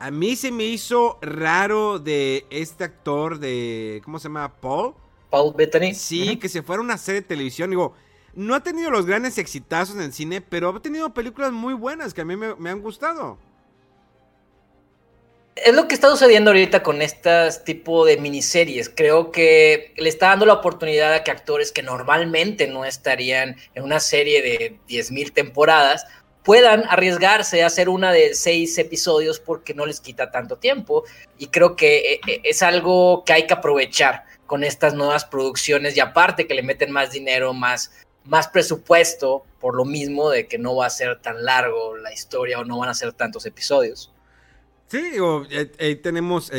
A 0.00 0.12
mí 0.12 0.36
se 0.36 0.52
me 0.52 0.64
hizo 0.64 1.18
raro 1.20 1.98
de 1.98 2.46
este 2.50 2.84
actor 2.84 3.40
de... 3.40 4.00
¿Cómo 4.04 4.20
se 4.20 4.28
llama? 4.28 4.54
Paul. 4.60 4.94
Paul 5.28 5.52
Bettany. 5.56 5.92
Sí, 5.92 6.36
que 6.36 6.48
se 6.48 6.62
fuera 6.62 6.80
a 6.80 6.84
una 6.84 6.96
serie 6.96 7.22
de 7.22 7.26
televisión. 7.26 7.70
Digo, 7.70 7.94
no 8.38 8.54
ha 8.54 8.60
tenido 8.60 8.92
los 8.92 9.04
grandes 9.04 9.36
exitazos 9.36 9.96
en 9.96 10.02
el 10.02 10.12
cine, 10.12 10.40
pero 10.40 10.70
ha 10.70 10.80
tenido 10.80 11.12
películas 11.12 11.50
muy 11.50 11.74
buenas 11.74 12.14
que 12.14 12.20
a 12.20 12.24
mí 12.24 12.36
me, 12.36 12.70
han 12.70 12.80
gustado. 12.80 13.36
Es 15.56 15.74
lo 15.74 15.88
que 15.88 15.96
está 15.96 16.08
sucediendo 16.08 16.50
ahorita 16.50 16.84
con 16.84 17.02
este 17.02 17.50
tipo 17.64 18.06
de 18.06 18.16
miniseries. 18.16 18.88
Creo 18.88 19.32
que 19.32 19.92
le 19.96 20.08
está 20.08 20.28
dando 20.28 20.46
la 20.46 20.52
oportunidad 20.52 21.12
a 21.14 21.24
que 21.24 21.32
actores 21.32 21.72
que 21.72 21.82
normalmente 21.82 22.68
no 22.68 22.84
estarían 22.84 23.56
en 23.74 23.82
una 23.82 23.98
serie 23.98 24.40
de 24.40 24.78
10.000 24.88 25.32
temporadas 25.32 26.06
puedan 26.44 26.84
arriesgarse 26.88 27.64
a 27.64 27.66
hacer 27.66 27.88
una 27.88 28.12
de 28.12 28.34
seis 28.34 28.78
episodios 28.78 29.40
porque 29.40 29.74
no 29.74 29.84
les 29.84 30.00
quita 30.00 30.30
tanto 30.30 30.58
tiempo. 30.58 31.02
Y 31.38 31.48
creo 31.48 31.74
que 31.74 32.12
eh, 32.14 32.20
eh, 32.28 32.40
es 32.44 32.62
algo 32.62 33.24
que 33.24 33.32
hay 33.32 33.46
que 33.48 33.54
aprovechar 33.54 34.24
con 34.46 34.62
estas 34.62 34.94
nuevas 34.94 35.24
producciones 35.24 35.96
y 35.96 36.00
aparte 36.00 36.46
que 36.46 36.54
le 36.54 36.62
meten 36.62 36.90
más 36.92 37.10
dinero, 37.10 37.52
más, 37.52 37.90
más 38.28 38.46
presupuesto, 38.48 39.44
por 39.60 39.74
lo 39.74 39.84
mismo 39.84 40.30
de 40.30 40.46
que 40.46 40.58
no 40.58 40.76
va 40.76 40.86
a 40.86 40.90
ser 40.90 41.20
tan 41.20 41.44
largo 41.44 41.96
la 41.96 42.12
historia 42.12 42.60
o 42.60 42.64
no 42.64 42.78
van 42.78 42.90
a 42.90 42.94
ser 42.94 43.12
tantos 43.12 43.44
episodios. 43.46 44.12
Sí, 44.86 45.02
digo, 45.10 45.44
eh, 45.50 45.96
tenemos, 45.96 46.50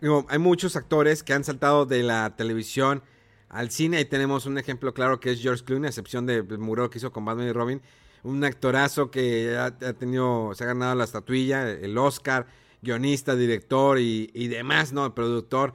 digo, 0.00 0.26
hay 0.28 0.38
muchos 0.38 0.74
actores 0.74 1.22
que 1.22 1.34
han 1.34 1.44
saltado 1.44 1.86
de 1.86 2.02
la 2.02 2.34
televisión 2.34 3.02
al 3.48 3.70
cine. 3.70 3.98
Ahí 3.98 4.06
tenemos 4.06 4.46
un 4.46 4.58
ejemplo 4.58 4.94
claro 4.94 5.20
que 5.20 5.32
es 5.32 5.40
George 5.40 5.62
Clooney, 5.64 5.86
a 5.86 5.90
excepción 5.90 6.26
de 6.26 6.42
Muro 6.42 6.90
que 6.90 6.98
hizo 6.98 7.12
con 7.12 7.24
Batman 7.24 7.48
y 7.48 7.52
Robin 7.52 7.82
un 8.26 8.44
actorazo 8.44 9.10
que 9.10 9.56
ha, 9.56 9.70
tenido, 9.94 10.52
se 10.54 10.64
ha 10.64 10.66
ganado 10.66 10.94
la 10.96 11.04
estatuilla, 11.04 11.70
el 11.70 11.96
Oscar, 11.96 12.46
guionista, 12.82 13.36
director 13.36 13.98
y, 14.00 14.48
demás, 14.48 14.92
¿no? 14.92 15.06
El 15.06 15.12
productor. 15.12 15.74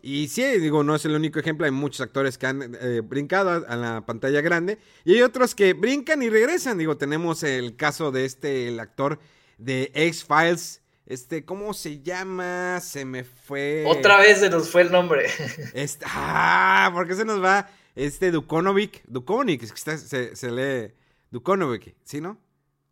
Y 0.00 0.28
sí, 0.28 0.44
digo, 0.58 0.84
no 0.84 0.94
es 0.94 1.04
el 1.04 1.14
único 1.14 1.38
ejemplo, 1.38 1.66
hay 1.66 1.72
muchos 1.72 2.00
actores 2.00 2.38
que 2.38 2.46
han 2.46 2.76
eh, 2.80 3.00
brincado 3.02 3.66
a, 3.66 3.76
la 3.76 4.06
pantalla 4.06 4.40
grande 4.40 4.78
y 5.04 5.14
hay 5.14 5.22
otros 5.22 5.54
que 5.54 5.72
brincan 5.72 6.22
y 6.22 6.30
regresan. 6.30 6.78
Digo, 6.78 6.96
tenemos 6.96 7.42
el 7.42 7.76
caso 7.76 8.12
de 8.12 8.24
este, 8.24 8.68
el 8.68 8.78
actor 8.80 9.18
de 9.58 9.90
X-Files, 9.94 10.82
este, 11.06 11.44
¿cómo 11.44 11.74
se 11.74 12.00
llama? 12.00 12.80
Se 12.80 13.04
me 13.04 13.24
fue. 13.24 13.84
Otra 13.86 14.18
vez 14.18 14.40
se 14.40 14.50
nos 14.50 14.70
fue 14.70 14.82
el 14.82 14.92
nombre. 14.92 15.26
Este, 15.74 16.04
ah, 16.08 16.90
¿por 16.92 17.08
qué 17.08 17.14
se 17.14 17.24
nos 17.24 17.42
va? 17.42 17.68
Este 17.96 18.30
Dukonovic, 18.30 19.02
que 19.02 19.66
se, 19.66 20.36
se 20.36 20.50
lee 20.52 20.94
Dukonovic, 21.30 21.96
¿sí, 22.04 22.20
no? 22.20 22.38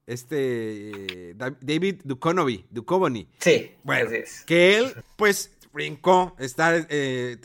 Este, 0.07 1.34
David 1.34 2.02
Dukonovic, 2.04 2.66
Dukovony. 2.70 3.26
Sí, 3.40 3.72
bueno, 3.82 4.11
que 4.46 4.78
él, 4.78 4.94
pues, 5.16 5.50
brincó, 5.77 6.35
estar, 6.39 6.87
eh, 6.89 7.37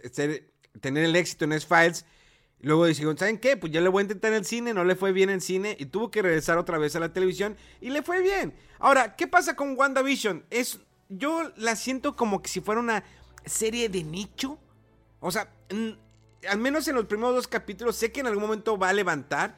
tener 0.79 1.03
el 1.03 1.15
éxito 1.17 1.43
en 1.43 1.51
S-Files. 1.51 2.05
Luego 2.61 2.85
dijeron, 2.85 3.17
¿saben 3.17 3.37
qué? 3.37 3.57
Pues 3.57 3.73
ya 3.73 3.81
le 3.81 3.89
voy 3.89 4.01
a 4.01 4.03
intentar 4.03 4.31
en 4.31 4.37
el 4.37 4.45
cine, 4.45 4.73
no 4.73 4.85
le 4.85 4.95
fue 4.95 5.11
bien 5.11 5.29
en 5.29 5.41
cine 5.41 5.75
y 5.77 5.87
tuvo 5.87 6.09
que 6.09 6.21
regresar 6.21 6.57
otra 6.57 6.77
vez 6.77 6.95
a 6.95 7.01
la 7.01 7.11
televisión 7.11 7.57
y 7.81 7.89
le 7.89 8.03
fue 8.03 8.21
bien. 8.21 8.53
Ahora, 8.79 9.17
¿qué 9.17 9.27
pasa 9.27 9.55
con 9.55 9.77
WandaVision? 9.77 10.45
Es, 10.49 10.79
yo 11.09 11.51
la 11.57 11.75
siento 11.75 12.15
como 12.15 12.41
que 12.41 12.49
si 12.49 12.61
fuera 12.61 12.79
una 12.79 13.03
serie 13.45 13.89
de 13.89 14.03
nicho. 14.03 14.57
O 15.19 15.29
sea, 15.29 15.51
al 16.47 16.57
menos 16.57 16.87
en 16.87 16.95
los 16.95 17.07
primeros 17.07 17.35
dos 17.35 17.47
capítulos 17.49 17.97
sé 17.97 18.13
que 18.13 18.21
en 18.21 18.27
algún 18.27 18.43
momento 18.43 18.77
va 18.77 18.89
a 18.89 18.93
levantar 18.93 19.57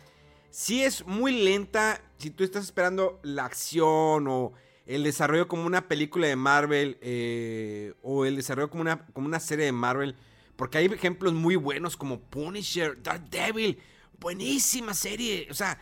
si 0.50 0.84
es 0.84 1.06
muy 1.06 1.44
lenta. 1.44 2.02
Si 2.18 2.32
tú 2.32 2.44
estás 2.44 2.64
esperando 2.64 3.20
la 3.22 3.46
acción 3.46 4.28
o 4.28 4.54
el 4.86 5.04
desarrollo 5.04 5.48
como 5.48 5.66
una 5.66 5.88
película 5.88 6.28
de 6.28 6.36
Marvel 6.36 6.98
eh, 7.02 7.94
o 8.02 8.26
el 8.26 8.36
desarrollo 8.36 8.70
como 8.70 8.82
una, 8.82 9.06
como 9.08 9.28
una 9.28 9.40
serie 9.40 9.66
de 9.66 9.72
Marvel. 9.72 10.16
Porque 10.56 10.78
hay 10.78 10.86
ejemplos 10.86 11.34
muy 11.34 11.56
buenos 11.56 11.98
como 11.98 12.20
Punisher, 12.20 13.02
Dark 13.02 13.30
Devil. 13.30 13.80
Buenísima 14.20 14.94
serie. 14.94 15.48
O 15.50 15.54
sea, 15.54 15.80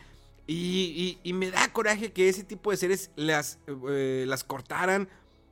y, 0.48 1.20
me 1.34 1.52
da 1.52 1.72
coraje 1.72 2.12
que 2.12 2.30
ese 2.30 2.44
tipo 2.44 2.72
de 2.72 2.78
series 2.78 3.12
las, 3.16 3.60
eh, 3.90 4.26
las 4.28 4.44
cortaran. 4.44 5.10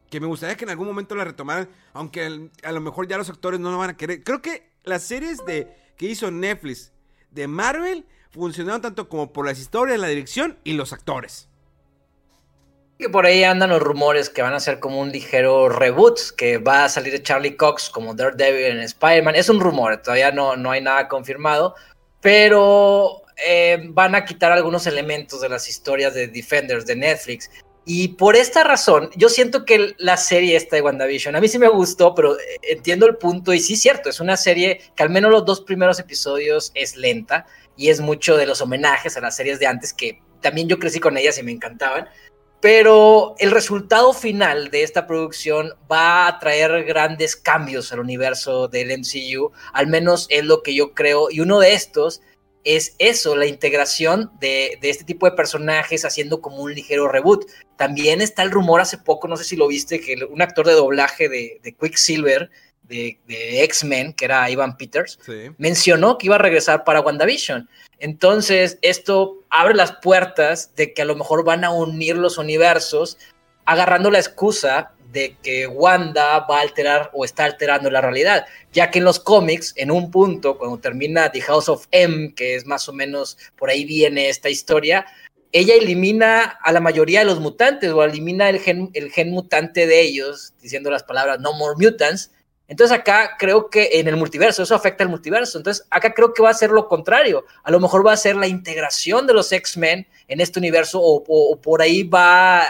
Que 0.10 0.20
me 0.20 0.28
gustaría 0.28 0.58
que 0.58 0.64
en 0.64 0.72
algún 0.72 0.88
momento 0.88 1.16
las 1.16 1.28
retomaran. 1.28 1.70
Aunque 1.94 2.50
a 2.64 2.72
lo 2.72 2.82
mejor 2.82 3.08
ya 3.08 3.18
los 3.18 3.30
actores 3.30 3.60
no 3.60 3.72
lo 3.72 3.78
van 3.78 3.92
a 3.92 3.98
querer. 3.98 4.24
Creo 4.24 4.42
que 4.42 4.72
las 4.84 5.04
series 5.04 5.46
de, 5.46 5.68
que 5.98 6.08
hizo 6.08 6.32
Netflix 6.32 6.94
de 7.32 7.48
Marvel 7.48 8.06
funcionaron 8.32 8.82
tanto 8.82 9.10
como 9.10 9.34
por 9.34 9.46
las 9.46 9.60
historias, 9.60 10.00
la 10.00 10.08
dirección 10.08 10.58
y 10.64 10.74
los 10.74 10.94
actores. 10.94 11.49
Y 13.02 13.08
por 13.08 13.26
ahí 13.26 13.46
andan 13.46 13.70
los 13.70 13.82
rumores 13.82 14.30
que 14.30 14.42
van 14.42 14.54
a 14.54 14.60
ser 14.60 14.82
como 14.82 15.00
un 15.00 15.10
ligero 15.10 15.70
reboot, 15.70 16.20
que 16.36 16.58
va 16.58 16.84
a 16.84 16.90
salir 16.90 17.14
de 17.14 17.24
Charlie 17.24 17.56
Cox 17.56 17.90
como 17.90 18.14
Daredevil 18.14 18.66
en 18.66 18.80
Spider-Man. 18.82 19.36
Es 19.36 19.48
un 19.48 19.62
rumor, 19.62 20.02
todavía 20.02 20.34
no, 20.34 20.58
no 20.58 20.70
hay 20.70 20.82
nada 20.82 21.08
confirmado, 21.08 21.76
pero 22.20 23.22
eh, 23.48 23.86
van 23.92 24.16
a 24.16 24.26
quitar 24.26 24.52
algunos 24.52 24.86
elementos 24.86 25.40
de 25.40 25.48
las 25.48 25.70
historias 25.70 26.14
de 26.14 26.28
Defenders 26.28 26.86
de 26.86 26.98
Netflix. 26.98 27.50
Y 27.86 28.10
por 28.10 28.36
esta 28.36 28.66
razón, 28.66 29.10
yo 29.16 29.30
siento 29.30 29.64
que 29.64 29.96
la 29.98 30.18
serie 30.18 30.58
esta 30.58 30.76
de 30.76 30.82
WandaVision, 30.82 31.38
a 31.38 31.40
mí 31.40 31.48
sí 31.48 31.58
me 31.58 31.70
gustó, 31.70 32.14
pero 32.14 32.38
eh, 32.38 32.58
entiendo 32.64 33.06
el 33.06 33.16
punto 33.16 33.54
y 33.54 33.62
sí 33.62 33.76
es 33.76 33.82
cierto, 33.82 34.10
es 34.10 34.20
una 34.20 34.36
serie 34.36 34.82
que 34.98 35.04
al 35.04 35.10
menos 35.10 35.32
los 35.32 35.46
dos 35.46 35.62
primeros 35.62 36.00
episodios 36.00 36.74
es 36.76 36.98
lenta 36.98 37.46
y 37.78 37.88
es 37.92 38.02
mucho 38.02 38.36
de 38.36 38.46
los 38.46 38.60
homenajes 38.60 39.16
a 39.16 39.22
las 39.22 39.38
series 39.38 39.58
de 39.58 39.68
antes 39.68 39.94
que 39.94 40.22
también 40.42 40.68
yo 40.68 40.80
crecí 40.80 41.00
con 41.00 41.18
ellas 41.18 41.38
y 41.38 41.44
me 41.44 41.52
encantaban. 41.52 42.08
Pero 42.62 43.36
el 43.40 43.52
resultado 43.52 44.12
final 44.12 44.70
de 44.70 44.84
esta 44.84 45.08
producción 45.08 45.74
va 45.90 46.28
a 46.28 46.40
traer 46.40 46.84
grandes 46.84 47.36
cambios 47.36 47.94
al 47.94 48.02
universo 48.02 48.68
del 48.68 48.90
MCU, 49.00 49.52
al 49.72 49.88
menos 49.88 50.28
es 50.30 50.44
lo 50.44 50.62
que 50.62 50.76
yo 50.76 50.94
creo, 50.94 51.32
y 51.32 51.40
uno 51.40 51.60
de 51.60 51.74
estos 51.74 52.22
es 52.66 52.96
eso, 53.00 53.38
la 53.38 53.46
integración 53.46 54.32
de, 54.42 54.78
este 54.82 55.06
tipo 55.06 55.26
de 55.26 55.36
personajes 55.36 56.04
haciendo 56.04 56.42
como 56.42 56.58
un 56.58 56.74
ligero 56.74 57.08
reboot. 57.08 57.46
También 57.78 58.22
está 58.22 58.44
el 58.44 58.52
rumor 58.52 58.82
hace 58.82 58.98
poco, 58.98 59.30
no 59.30 59.38
sé 59.38 59.46
si 59.46 59.56
lo 59.56 59.68
viste, 59.68 60.02
que 60.02 60.16
un 60.30 60.42
actor 60.42 60.68
de 60.68 60.74
doblaje 60.74 61.30
de, 61.30 61.60
de 61.64 61.74
Quicksilver 61.74 62.52
de, 62.90 63.64
X-Men, 63.64 64.14
que 64.14 64.26
era 64.26 64.50
Ivan 64.50 64.76
Peters, 64.78 65.20
mencionó 65.58 66.18
que 66.18 66.28
iba 66.28 66.36
a 66.36 66.40
regresar 66.40 66.84
para 66.84 67.02
WandaVision. 67.02 67.70
Entonces, 68.00 68.80
esto 68.82 69.44
abre 69.50 69.76
las 69.76 69.92
puertas 69.94 70.74
de 70.76 70.94
que 70.94 71.02
a 71.02 71.06
lo 71.06 71.16
mejor 71.16 71.44
van 71.44 71.64
a 71.64 71.72
unir 71.72 72.16
los 72.16 72.38
universos, 72.38 73.18
agarrando 73.66 74.10
la 74.10 74.20
excusa 74.20 74.94
de 75.12 75.36
que 75.42 75.68
Wanda 75.68 76.40
va 76.40 76.60
a 76.60 76.62
alterar 76.62 77.10
o 77.14 77.26
está 77.26 77.46
alterando 77.46 77.90
la 77.90 78.02
realidad, 78.02 78.46
ya 78.72 78.92
que 78.92 79.00
en 79.00 79.06
los 79.06 79.20
cómics, 79.20 79.74
en 79.76 79.92
un 79.92 80.12
punto, 80.12 80.58
cuando 80.58 80.78
termina 80.78 81.32
The 81.32 81.42
House 81.42 81.68
of 81.68 81.88
M, 81.92 82.34
que 82.36 82.56
es 82.56 82.66
más 82.66 82.88
o 82.88 82.94
menos 82.94 83.38
por 83.58 83.70
ahí 83.70 83.86
viene 83.86 84.30
esta 84.30 84.50
historia, 84.50 85.06
ella 85.52 85.74
elimina 85.74 86.44
a 86.44 86.72
la 86.72 86.80
mayoría 86.80 87.20
de 87.20 87.26
los 87.26 87.40
mutantes 87.40 87.92
o 87.92 88.04
elimina 88.04 88.50
el 88.50 88.60
gen, 88.60 88.92
el 88.94 89.12
gen 89.12 89.32
mutante 89.32 89.88
de 89.88 90.02
ellos, 90.02 90.54
diciendo 90.62 90.92
las 90.92 91.04
palabras 91.04 91.40
No 91.40 91.54
More 91.54 91.76
Mutants, 91.84 92.32
entonces 92.70 92.96
acá 92.96 93.36
creo 93.40 93.68
que 93.72 93.90
en 93.94 94.08
el 94.08 94.16
multiverso, 94.16 94.62
eso 94.62 94.76
afecta 94.76 95.04
al 95.04 95.10
multiverso. 95.10 95.58
Entonces 95.58 95.88
acá 95.90 96.14
creo 96.14 96.36
que 96.36 96.44
va 96.44 96.52
a 96.52 96.54
ser 96.54 96.70
lo 96.70 96.88
contrario. 96.88 97.44
A 97.64 97.72
lo 97.72 97.80
mejor 97.80 98.06
va 98.06 98.14
a 98.14 98.18
ser 98.18 98.36
la 98.36 98.48
integración 98.48 99.26
de 99.26 99.34
los 99.34 99.52
X-Men 99.52 100.06
en 100.28 100.40
este 100.40 100.60
universo 100.60 101.02
o, 101.02 101.60
por 101.60 101.82
ahí 101.82 102.04
va 102.04 102.62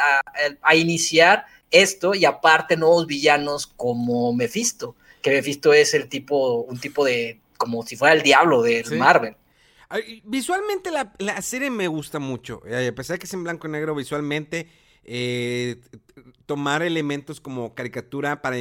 a, 0.62 0.76
iniciar 0.76 1.46
esto 1.70 2.16
y 2.16 2.24
aparte 2.24 2.78
nuevos 2.78 3.08
villanos 3.08 3.68
como 3.68 4.34
Mephisto, 4.34 4.96
que 5.22 5.32
Mephisto 5.32 5.74
es 5.74 5.94
el 5.94 6.08
tipo, 6.08 6.62
un 6.62 6.80
tipo 6.80 7.04
de, 7.04 7.42
como 7.58 7.86
si 7.86 7.98
fuera 7.98 8.16
el 8.16 8.22
diablo 8.22 8.62
de 8.62 8.86
Marvel. 8.98 9.36
Visualmente 10.24 10.92
la, 10.92 11.42
serie 11.42 11.70
me 11.70 11.90
gusta 11.90 12.20
mucho, 12.20 12.62
a 12.64 12.96
pesar 12.96 13.16
de 13.16 13.20
que 13.20 13.26
es 13.26 13.34
en 13.34 13.44
blanco 13.44 13.68
y 13.68 13.72
negro 13.72 13.94
visualmente, 13.96 14.70
eh, 15.04 15.76
tomar 16.46 16.84
elementos 16.84 17.42
como 17.42 17.76
caricatura 17.76 18.42
para 18.42 18.56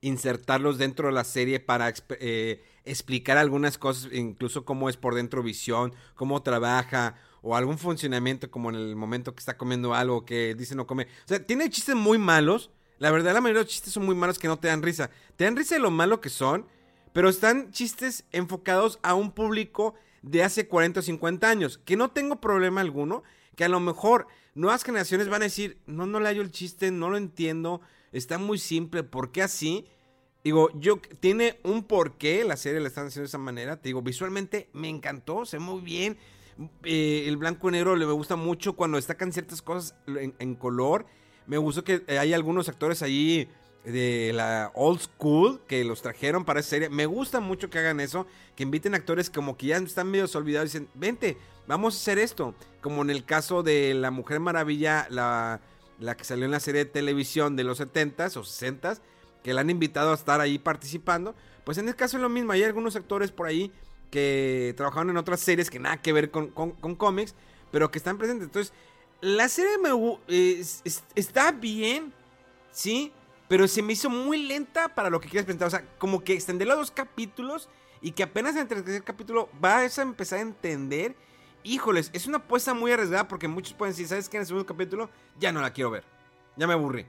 insertarlos 0.00 0.78
dentro 0.78 1.08
de 1.08 1.14
la 1.14 1.24
serie 1.24 1.60
para 1.60 1.92
eh, 2.20 2.62
explicar 2.84 3.36
algunas 3.36 3.78
cosas, 3.78 4.12
incluso 4.12 4.64
cómo 4.64 4.88
es 4.88 4.96
por 4.96 5.14
dentro 5.14 5.42
visión, 5.42 5.92
cómo 6.14 6.42
trabaja 6.42 7.16
o 7.42 7.56
algún 7.56 7.78
funcionamiento 7.78 8.50
como 8.50 8.70
en 8.70 8.76
el 8.76 8.96
momento 8.96 9.34
que 9.34 9.40
está 9.40 9.56
comiendo 9.56 9.94
algo 9.94 10.24
que 10.24 10.54
dice 10.54 10.74
no 10.74 10.86
come. 10.86 11.04
O 11.04 11.28
sea, 11.28 11.44
tiene 11.44 11.70
chistes 11.70 11.94
muy 11.94 12.18
malos. 12.18 12.70
La 12.98 13.10
verdad, 13.10 13.32
la 13.32 13.40
mayoría 13.40 13.60
de 13.60 13.64
los 13.64 13.72
chistes 13.72 13.92
son 13.92 14.06
muy 14.06 14.14
malos 14.14 14.38
que 14.38 14.48
no 14.48 14.58
te 14.58 14.68
dan 14.68 14.82
risa. 14.82 15.10
Te 15.36 15.44
dan 15.44 15.56
risa 15.56 15.76
de 15.76 15.80
lo 15.80 15.90
malo 15.90 16.20
que 16.20 16.30
son, 16.30 16.66
pero 17.12 17.28
están 17.28 17.70
chistes 17.70 18.24
enfocados 18.32 18.98
a 19.02 19.14
un 19.14 19.30
público 19.30 19.94
de 20.22 20.42
hace 20.42 20.66
40 20.66 21.00
o 21.00 21.02
50 21.02 21.48
años, 21.48 21.78
que 21.84 21.96
no 21.96 22.10
tengo 22.10 22.40
problema 22.40 22.80
alguno, 22.80 23.22
que 23.54 23.64
a 23.64 23.68
lo 23.68 23.78
mejor 23.78 24.26
nuevas 24.54 24.82
generaciones 24.82 25.28
van 25.28 25.42
a 25.42 25.46
decir, 25.46 25.78
no, 25.86 26.06
no 26.06 26.18
le 26.18 26.28
hallo 26.28 26.42
el 26.42 26.50
chiste, 26.50 26.90
no 26.90 27.08
lo 27.08 27.16
entiendo, 27.16 27.80
está 28.12 28.38
muy 28.38 28.58
simple, 28.58 29.02
¿por 29.02 29.32
qué 29.32 29.42
así? 29.42 29.86
Digo, 30.44 30.70
yo, 30.74 31.00
tiene 31.20 31.58
un 31.64 31.84
porqué, 31.84 32.44
la 32.44 32.56
serie 32.56 32.80
la 32.80 32.88
están 32.88 33.06
haciendo 33.06 33.24
de 33.24 33.28
esa 33.28 33.38
manera, 33.38 33.80
te 33.80 33.88
digo, 33.88 34.02
visualmente 34.02 34.68
me 34.72 34.88
encantó, 34.88 35.44
se 35.44 35.58
ve 35.58 35.64
muy 35.64 35.80
bien, 35.80 36.16
eh, 36.84 37.24
el 37.26 37.36
blanco 37.36 37.68
y 37.68 37.72
negro 37.72 37.96
le 37.96 38.06
me 38.06 38.12
gusta 38.12 38.36
mucho 38.36 38.74
cuando 38.74 38.96
destacan 38.96 39.32
ciertas 39.32 39.62
cosas 39.62 39.94
en, 40.06 40.54
color, 40.54 41.06
me 41.46 41.58
gustó 41.58 41.84
que 41.84 42.02
hay 42.08 42.32
algunos 42.32 42.68
actores 42.68 43.02
ahí 43.02 43.48
de 43.84 44.32
la 44.34 44.70
old 44.74 45.00
school 45.00 45.60
que 45.66 45.84
los 45.84 46.02
trajeron 46.02 46.44
para 46.44 46.60
esa 46.60 46.70
serie. 46.70 46.88
Me 46.90 47.06
gusta 47.06 47.40
mucho 47.40 47.70
que 47.70 47.78
hagan 47.78 48.00
eso, 48.00 48.26
que 48.54 48.64
inviten 48.64 48.94
actores 48.94 49.30
como 49.30 49.56
que 49.56 49.68
ya 49.68 49.78
están 49.78 50.10
medio 50.10 50.26
olvidados 50.34 50.74
y 50.74 50.78
dicen, 50.78 50.90
vente, 50.94 51.38
vamos 51.66 51.94
a 51.94 51.98
hacer 51.98 52.18
esto. 52.18 52.54
Como 52.82 53.02
en 53.02 53.10
el 53.10 53.24
caso 53.24 53.62
de 53.62 53.94
La 53.94 54.10
Mujer 54.10 54.40
Maravilla, 54.40 55.06
la, 55.10 55.60
la 55.98 56.16
que 56.16 56.24
salió 56.24 56.44
en 56.44 56.50
la 56.50 56.60
serie 56.60 56.84
de 56.84 56.90
televisión 56.90 57.56
de 57.56 57.64
los 57.64 57.80
70s 57.80 58.36
o 58.36 58.42
60s, 58.42 59.00
que 59.42 59.54
la 59.54 59.62
han 59.62 59.70
invitado 59.70 60.12
a 60.12 60.14
estar 60.14 60.40
ahí 60.40 60.58
participando. 60.58 61.34
Pues 61.64 61.78
en 61.78 61.88
el 61.88 61.96
caso 61.96 62.16
es 62.16 62.22
lo 62.22 62.28
mismo, 62.28 62.52
hay 62.52 62.62
algunos 62.64 62.96
actores 62.96 63.32
por 63.32 63.46
ahí 63.46 63.72
que 64.10 64.74
trabajaron 64.76 65.10
en 65.10 65.16
otras 65.16 65.40
series 65.40 65.70
que 65.70 65.78
nada 65.78 66.00
que 66.00 66.12
ver 66.12 66.30
con, 66.30 66.48
cómics, 66.50 67.34
pero 67.70 67.90
que 67.90 67.98
están 67.98 68.18
presentes. 68.18 68.46
Entonces, 68.46 68.72
la 69.20 69.48
serie 69.48 69.76
me, 69.78 69.90
está 71.14 71.52
bien, 71.52 72.12
¿sí? 72.70 73.12
Pero 73.48 73.66
se 73.66 73.82
me 73.82 73.94
hizo 73.94 74.10
muy 74.10 74.42
lenta 74.42 74.94
para 74.94 75.10
lo 75.10 75.20
que 75.20 75.28
quieres 75.28 75.44
presentar. 75.44 75.68
O 75.68 75.70
sea, 75.70 75.84
como 75.98 76.22
que 76.22 76.34
extenderlo 76.34 76.74
a 76.74 76.76
dos 76.76 76.90
capítulos 76.90 77.68
y 78.00 78.12
que 78.12 78.22
apenas 78.22 78.54
en 78.54 78.62
el 78.62 78.68
tercer 78.68 79.02
capítulo 79.02 79.48
vas 79.60 79.98
a 79.98 80.02
empezar 80.02 80.38
a 80.38 80.42
entender. 80.42 81.16
Híjoles, 81.62 82.10
es 82.12 82.26
una 82.26 82.38
apuesta 82.38 82.74
muy 82.74 82.92
arriesgada 82.92 83.28
porque 83.28 83.48
muchos 83.48 83.74
pueden 83.74 83.92
decir, 83.92 84.08
¿sabes 84.08 84.28
qué? 84.28 84.36
En 84.36 84.42
el 84.42 84.46
segundo 84.46 84.66
capítulo 84.66 85.10
ya 85.38 85.52
no 85.52 85.60
la 85.60 85.72
quiero 85.72 85.90
ver. 85.90 86.04
Ya 86.56 86.66
me 86.66 86.74
aburrí. 86.74 87.06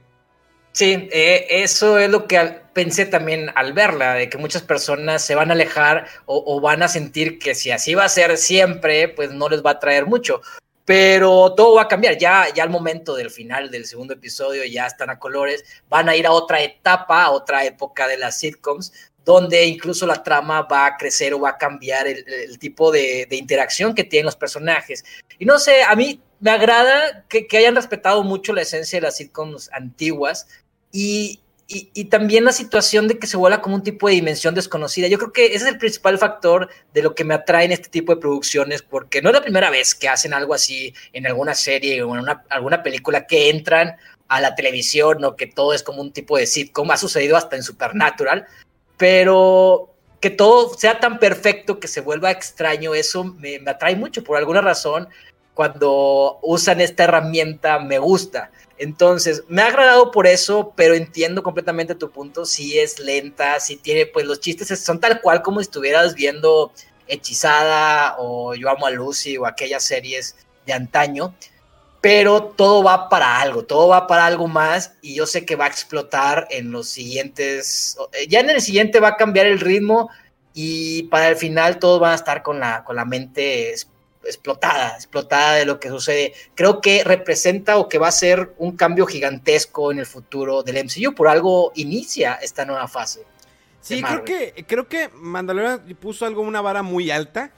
Sí, 0.72 1.08
eh, 1.10 1.46
eso 1.50 1.98
es 1.98 2.08
lo 2.10 2.28
que 2.28 2.60
pensé 2.72 3.04
también 3.04 3.50
al 3.56 3.72
verla, 3.72 4.14
de 4.14 4.28
que 4.28 4.38
muchas 4.38 4.62
personas 4.62 5.24
se 5.24 5.34
van 5.34 5.50
a 5.50 5.54
alejar 5.54 6.06
o, 6.26 6.60
van 6.60 6.82
a 6.82 6.88
sentir 6.88 7.40
que 7.40 7.56
si 7.56 7.72
así 7.72 7.94
va 7.94 8.04
a 8.04 8.08
ser 8.08 8.36
siempre, 8.36 9.08
pues 9.08 9.32
no 9.32 9.48
les 9.48 9.64
va 9.64 9.72
a 9.72 9.78
traer 9.80 10.06
mucho 10.06 10.40
pero 10.82 11.54
todo 11.54 11.76
va 11.76 11.82
a 11.82 11.88
cambiar. 11.88 12.18
Ya, 12.18 12.52
ya 12.52 12.64
al 12.64 12.70
momento 12.70 13.14
del 13.14 13.30
final 13.30 13.70
del 13.70 13.86
segundo 13.86 14.14
episodio 14.14 14.64
ya 14.64 14.86
están 14.86 15.08
a 15.08 15.20
colores, 15.20 15.62
van 15.88 16.08
a 16.08 16.16
ir 16.16 16.26
a 16.26 16.32
otra 16.32 16.62
etapa, 16.62 17.22
a 17.22 17.30
otra 17.30 17.64
época 17.64 18.08
de 18.08 18.16
las 18.16 18.40
sitcoms, 18.40 18.92
donde 19.32 19.64
incluso 19.66 20.06
la 20.06 20.22
trama 20.22 20.62
va 20.62 20.86
a 20.86 20.96
crecer 20.96 21.34
o 21.34 21.40
va 21.40 21.50
a 21.50 21.58
cambiar 21.58 22.06
el, 22.06 22.58
tipo 22.58 22.90
de, 22.90 23.26
interacción 23.30 23.94
que 23.94 24.04
tienen 24.04 24.26
los 24.26 24.36
personajes. 24.36 25.04
Y 25.38 25.44
no 25.44 25.58
sé, 25.58 25.82
a 25.82 25.94
mí 25.94 26.20
me 26.40 26.50
agrada 26.50 27.24
que, 27.28 27.46
que 27.46 27.58
hayan 27.58 27.76
respetado 27.76 28.22
mucho 28.24 28.52
la 28.52 28.62
esencia 28.62 28.98
de 28.98 29.06
las 29.06 29.16
sitcoms 29.16 29.70
antiguas 29.72 30.46
y, 30.92 31.40
y, 31.72 32.06
también 32.06 32.44
la 32.44 32.52
situación 32.52 33.06
de 33.06 33.18
que 33.18 33.28
se 33.28 33.36
vuela 33.36 33.60
como 33.60 33.76
un 33.76 33.84
tipo 33.84 34.08
de 34.08 34.14
dimensión 34.14 34.54
desconocida. 34.54 35.06
Yo 35.06 35.18
creo 35.18 35.32
que 35.32 35.46
ese 35.46 35.56
es 35.56 35.66
el 35.66 35.78
principal 35.78 36.18
factor 36.18 36.68
de 36.92 37.02
lo 37.02 37.14
que 37.14 37.22
me 37.22 37.34
atrae 37.34 37.66
en 37.66 37.72
este 37.72 37.88
tipo 37.88 38.12
de 38.12 38.20
producciones, 38.20 38.82
porque 38.82 39.22
no 39.22 39.30
es 39.30 39.34
la 39.34 39.42
primera 39.42 39.70
vez 39.70 39.94
que 39.94 40.08
hacen 40.08 40.34
algo 40.34 40.52
así 40.52 40.92
en 41.12 41.28
alguna 41.28 41.54
serie 41.54 42.02
o 42.02 42.12
en 42.14 42.22
una, 42.22 42.44
alguna 42.48 42.82
película 42.82 43.26
que 43.26 43.50
entran 43.50 43.96
a 44.26 44.40
la 44.40 44.56
televisión 44.56 45.24
o 45.24 45.36
que 45.36 45.46
todo 45.46 45.72
es 45.72 45.84
como 45.84 46.00
un 46.00 46.12
tipo 46.12 46.36
de 46.36 46.46
sitcom. 46.46 46.90
Ha 46.90 46.96
sucedido 46.96 47.36
hasta 47.36 47.54
en 47.54 47.62
Supernatural, 47.62 48.46
pero 49.00 49.94
que 50.20 50.28
todo 50.28 50.74
sea 50.74 51.00
tan 51.00 51.18
perfecto 51.18 51.80
que 51.80 51.88
se 51.88 52.02
vuelva 52.02 52.30
extraño, 52.30 52.94
eso 52.94 53.24
me, 53.24 53.58
atrae 53.66 53.96
mucho 53.96 54.22
por 54.22 54.36
alguna 54.36 54.60
razón. 54.60 55.08
Cuando 55.54 56.38
usan 56.42 56.82
esta 56.82 57.04
herramienta 57.04 57.78
me 57.78 57.98
gusta. 57.98 58.50
Entonces, 58.76 59.42
me 59.48 59.62
ha 59.62 59.68
agradado 59.68 60.10
por 60.10 60.26
eso, 60.26 60.74
pero 60.76 60.92
entiendo 60.94 61.42
completamente 61.42 61.94
tu 61.94 62.10
punto. 62.10 62.44
Si 62.44 62.78
es 62.78 62.98
lenta, 62.98 63.58
si 63.58 63.76
tiene, 63.76 64.04
pues 64.04 64.26
los 64.26 64.38
chistes 64.38 64.78
son 64.84 65.00
tal 65.00 65.22
cual 65.22 65.40
como 65.40 65.62
estuvieras 65.62 66.14
viendo 66.14 66.70
Hechizada 67.06 68.16
o 68.18 68.54
Yo 68.54 68.68
Amo 68.68 68.84
a 68.86 68.90
Lucy 68.90 69.38
o 69.38 69.46
aquellas 69.46 69.82
series 69.82 70.36
de 70.66 70.74
antaño. 70.74 71.34
Pero 72.00 72.42
todo 72.42 72.82
va 72.82 73.08
para 73.08 73.40
algo, 73.40 73.64
todo 73.64 73.88
va 73.88 74.06
para 74.06 74.24
algo 74.24 74.48
más 74.48 74.94
y 75.02 75.14
yo 75.14 75.26
sé 75.26 75.44
que 75.44 75.56
va 75.56 75.66
a 75.66 75.68
explotar 75.68 76.46
en 76.50 76.72
los 76.72 76.88
siguientes. 76.88 77.98
Eh, 78.12 78.26
ya 78.26 78.40
en 78.40 78.50
el 78.50 78.62
siguiente 78.62 79.00
va 79.00 79.08
a 79.08 79.16
cambiar 79.16 79.46
el 79.46 79.60
ritmo 79.60 80.10
y 80.54 81.04
para 81.04 81.28
el 81.28 81.36
final 81.36 81.78
todos 81.78 82.00
van 82.00 82.12
a 82.12 82.14
estar 82.14 82.42
con 82.42 82.58
la, 82.58 82.84
con 82.84 82.96
la 82.96 83.04
mente 83.04 83.74
explotada, 84.24 84.94
explotada 84.96 85.54
de 85.54 85.66
lo 85.66 85.78
que 85.78 85.88
sucede. 85.88 86.32
Creo 86.54 86.80
que 86.80 87.04
representa 87.04 87.76
o 87.76 87.88
que 87.88 87.98
va 87.98 88.08
a 88.08 88.12
ser 88.12 88.54
un 88.58 88.76
cambio 88.76 89.06
gigantesco 89.06 89.92
en 89.92 89.98
el 89.98 90.06
futuro 90.06 90.62
del 90.62 90.84
MCU. 90.84 91.14
Por 91.14 91.28
algo 91.28 91.72
inicia 91.74 92.34
esta 92.34 92.64
nueva 92.64 92.88
fase. 92.88 93.24
Sí, 93.80 94.02
creo 94.02 94.24
que, 94.24 94.64
creo 94.66 94.88
que 94.88 95.08
Mandalorian 95.14 95.80
puso 96.00 96.26
algo, 96.26 96.42
una 96.42 96.60
vara 96.60 96.82
muy 96.82 97.10
alta. 97.10 97.50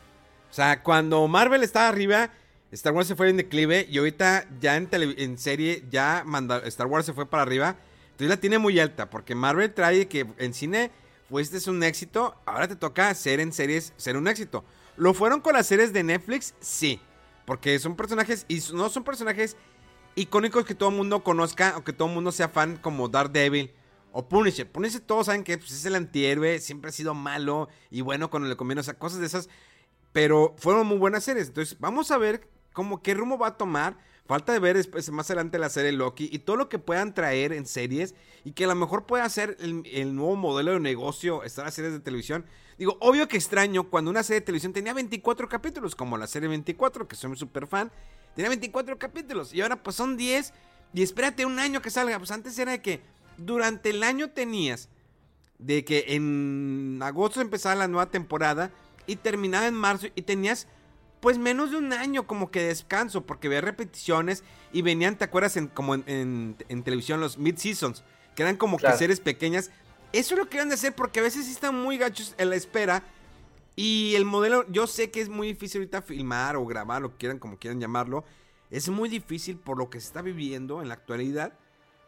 O 0.50 0.54
sea, 0.54 0.82
cuando 0.82 1.26
Marvel 1.28 1.62
estaba 1.62 1.88
arriba, 1.88 2.30
Star 2.72 2.94
Wars 2.94 3.06
se 3.06 3.14
fue 3.14 3.28
en 3.28 3.36
declive 3.36 3.86
y 3.88 3.98
ahorita 3.98 4.48
ya 4.58 4.76
en, 4.76 4.88
en 4.90 5.38
serie 5.38 5.84
ya 5.90 6.24
Star 6.64 6.86
Wars 6.86 7.06
se 7.06 7.12
fue 7.12 7.26
para 7.26 7.42
arriba. 7.42 7.76
Entonces 8.12 8.28
la 8.28 8.38
tiene 8.38 8.58
muy 8.58 8.80
alta 8.80 9.10
porque 9.10 9.34
Marvel 9.34 9.72
trae 9.72 10.08
que 10.08 10.26
en 10.38 10.54
cine 10.54 10.90
fuiste 11.28 11.58
es 11.58 11.66
un 11.66 11.82
éxito, 11.82 12.34
ahora 12.44 12.68
te 12.68 12.76
toca 12.76 13.12
ser 13.14 13.40
en 13.40 13.52
series 13.52 13.92
ser 13.96 14.16
un 14.16 14.26
éxito. 14.26 14.64
¿Lo 14.96 15.14
fueron 15.14 15.40
con 15.40 15.54
las 15.54 15.66
series 15.66 15.92
de 15.92 16.02
Netflix? 16.02 16.54
Sí. 16.60 17.00
Porque 17.46 17.78
son 17.78 17.96
personajes, 17.96 18.44
y 18.48 18.60
no 18.72 18.88
son 18.88 19.04
personajes 19.04 19.56
icónicos 20.14 20.64
que 20.64 20.74
todo 20.74 20.90
el 20.90 20.94
mundo 20.94 21.24
conozca 21.24 21.74
o 21.76 21.84
que 21.84 21.92
todo 21.92 22.08
el 22.08 22.14
mundo 22.14 22.32
sea 22.32 22.48
fan 22.48 22.76
como 22.76 23.08
Daredevil 23.08 23.72
o 24.12 24.28
Punisher. 24.28 24.70
Punisher 24.70 25.00
todos 25.00 25.26
saben 25.26 25.42
que 25.42 25.58
pues, 25.58 25.72
es 25.72 25.84
el 25.84 25.94
antihéroe, 25.94 26.58
siempre 26.60 26.90
ha 26.90 26.92
sido 26.92 27.14
malo 27.14 27.68
y 27.90 28.02
bueno 28.02 28.30
cuando 28.30 28.48
le 28.48 28.56
conviene, 28.56 28.80
o 28.80 28.84
sea, 28.84 28.94
cosas 28.94 29.20
de 29.20 29.26
esas. 29.26 29.48
Pero 30.12 30.54
fueron 30.58 30.86
muy 30.86 30.98
buenas 30.98 31.24
series. 31.24 31.48
Entonces, 31.48 31.78
vamos 31.80 32.10
a 32.10 32.18
ver 32.18 32.46
cómo 32.72 33.02
qué 33.02 33.14
rumbo 33.14 33.38
va 33.38 33.48
a 33.48 33.56
tomar. 33.56 33.96
Falta 34.24 34.52
de 34.52 34.60
ver 34.60 34.76
después, 34.76 35.10
más 35.10 35.28
adelante 35.30 35.58
la 35.58 35.68
serie 35.68 35.92
Loki 35.92 36.28
y 36.32 36.38
todo 36.40 36.56
lo 36.56 36.68
que 36.68 36.78
puedan 36.78 37.12
traer 37.12 37.52
en 37.52 37.66
series 37.66 38.14
y 38.44 38.52
que 38.52 38.64
a 38.64 38.68
lo 38.68 38.74
mejor 38.74 39.04
pueda 39.04 39.28
ser 39.28 39.56
el, 39.60 39.82
el 39.92 40.14
nuevo 40.14 40.36
modelo 40.36 40.72
de 40.72 40.80
negocio, 40.80 41.42
estar 41.42 41.64
las 41.64 41.74
series 41.74 41.92
de 41.92 42.00
televisión. 42.00 42.46
Digo, 42.78 42.96
obvio 43.00 43.28
que 43.28 43.36
extraño 43.36 43.90
cuando 43.90 44.10
una 44.10 44.22
serie 44.22 44.40
de 44.40 44.46
televisión 44.46 44.72
tenía 44.72 44.94
24 44.94 45.48
capítulos, 45.48 45.94
como 45.94 46.16
la 46.16 46.26
serie 46.26 46.48
24, 46.48 47.08
que 47.08 47.16
soy 47.16 47.36
súper 47.36 47.66
fan, 47.66 47.90
tenía 48.34 48.48
24 48.48 48.98
capítulos 48.98 49.52
y 49.52 49.60
ahora 49.60 49.82
pues 49.82 49.96
son 49.96 50.16
10 50.16 50.52
y 50.94 51.02
espérate 51.02 51.44
un 51.44 51.58
año 51.58 51.82
que 51.82 51.90
salga. 51.90 52.18
Pues 52.18 52.30
antes 52.30 52.58
era 52.58 52.72
de 52.72 52.80
que 52.80 53.02
durante 53.36 53.90
el 53.90 54.02
año 54.02 54.30
tenías 54.30 54.88
de 55.58 55.84
que 55.84 56.04
en 56.08 57.00
agosto 57.02 57.40
empezaba 57.40 57.74
la 57.74 57.88
nueva 57.88 58.10
temporada 58.10 58.72
y 59.06 59.16
terminaba 59.16 59.66
en 59.66 59.74
marzo 59.74 60.08
y 60.14 60.22
tenías 60.22 60.66
pues 61.22 61.38
menos 61.38 61.70
de 61.70 61.78
un 61.78 61.94
año 61.94 62.26
como 62.26 62.50
que 62.50 62.64
descanso 62.64 63.24
porque 63.24 63.48
veía 63.48 63.62
repeticiones 63.62 64.44
y 64.74 64.82
venían, 64.82 65.16
¿te 65.16 65.24
acuerdas? 65.24 65.56
En, 65.56 65.68
como 65.68 65.94
en, 65.94 66.56
televisión 66.84 67.20
los 67.20 67.38
mid-seasons, 67.38 68.02
que 68.34 68.42
eran 68.42 68.56
como 68.56 68.76
que 68.76 68.92
series 68.92 69.20
pequeñas 69.20 69.70
eso 70.12 70.34
es 70.34 70.38
lo 70.38 70.48
que 70.48 70.58
van 70.58 70.70
a 70.70 70.74
hacer 70.74 70.94
porque 70.94 71.20
a 71.20 71.22
veces 71.22 71.46
sí 71.46 71.52
están 71.52 71.74
muy 71.74 71.96
gachos 71.96 72.34
en 72.38 72.50
la 72.50 72.56
espera. 72.56 73.02
Y 73.74 74.14
el 74.14 74.26
modelo, 74.26 74.66
yo 74.70 74.86
sé 74.86 75.10
que 75.10 75.22
es 75.22 75.30
muy 75.30 75.48
difícil 75.48 75.80
ahorita 75.80 76.02
filmar 76.02 76.56
o 76.56 76.66
grabar, 76.66 77.00
lo 77.00 77.16
quieran, 77.16 77.38
como 77.38 77.58
quieran 77.58 77.80
llamarlo. 77.80 78.24
Es 78.70 78.90
muy 78.90 79.08
difícil 79.08 79.56
por 79.56 79.78
lo 79.78 79.88
que 79.88 80.00
se 80.00 80.06
está 80.06 80.20
viviendo 80.20 80.82
en 80.82 80.88
la 80.88 80.94
actualidad. 80.94 81.54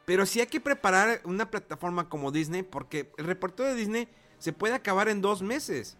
Pero 0.04 0.26
sí 0.26 0.40
hay 0.40 0.48
que 0.48 0.60
preparar 0.60 1.22
una 1.24 1.50
plataforma 1.50 2.10
como 2.10 2.30
Disney 2.30 2.62
porque 2.62 3.10
el 3.16 3.24
repertorio 3.24 3.72
de 3.72 3.78
Disney 3.78 4.08
se 4.38 4.52
puede 4.52 4.74
acabar 4.74 5.08
en 5.08 5.22
dos 5.22 5.40
meses. 5.40 5.96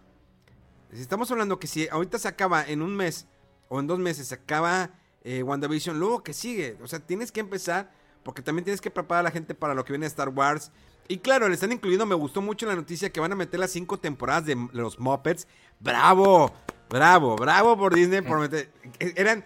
Si 0.93 1.01
estamos 1.01 1.31
hablando 1.31 1.59
que 1.59 1.66
si 1.66 1.89
ahorita 1.89 2.19
se 2.19 2.28
acaba 2.28 2.66
en 2.66 2.82
un 2.82 2.94
mes 2.94 3.27
o 3.69 3.81
en 3.81 3.86
dos 3.86 3.98
meses 3.98 4.28
se 4.28 4.35
acaba 4.35 4.90
eh, 5.23 5.43
WandaVision, 5.43 5.98
luego 5.98 6.23
que 6.23 6.32
sigue. 6.32 6.77
O 6.82 6.86
sea, 6.86 7.01
tienes 7.01 7.32
que 7.32 7.40
empezar 7.40 7.90
porque 8.23 8.43
también 8.43 8.65
tienes 8.65 8.81
que 8.81 8.90
preparar 8.90 9.20
a 9.20 9.24
la 9.24 9.31
gente 9.31 9.55
para 9.55 9.74
lo 9.74 9.85
que 9.85 9.93
viene 9.93 10.05
de 10.05 10.09
Star 10.09 10.28
Wars. 10.28 10.70
Y 11.09 11.19
claro, 11.19 11.48
le 11.48 11.55
están 11.55 11.73
incluyendo, 11.73 12.06
me 12.06 12.15
gustó 12.15 12.40
mucho 12.40 12.66
la 12.66 12.74
noticia 12.74 13.11
que 13.11 13.20
van 13.20 13.32
a 13.32 13.36
meter 13.36 13.61
las 13.61 13.70
cinco 13.70 13.98
temporadas 13.98 14.47
de 14.47 14.69
los 14.73 14.98
Muppets. 14.98 15.47
¡Bravo! 15.81 16.52
Bravo, 16.89 17.36
bravo 17.36 17.77
por 17.77 17.94
Disney 17.94 18.20
por 18.20 18.39
meter. 18.39 18.70
Eran. 18.98 19.44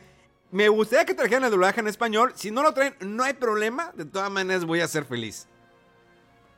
Me 0.51 0.69
gustaría 0.69 1.05
que 1.05 1.15
trajeran 1.15 1.45
el 1.45 1.51
doblaje 1.51 1.81
en 1.81 1.89
español. 1.89 2.33
Si 2.35 2.51
no 2.51 2.63
lo 2.63 2.73
traen, 2.73 2.95
no 3.01 3.23
hay 3.25 3.35
problema. 3.35 3.93
De 3.95 4.05
todas 4.05 4.31
maneras, 4.31 4.65
voy 4.65 4.81
a 4.81 4.89
ser 4.89 5.05
feliz. 5.05 5.47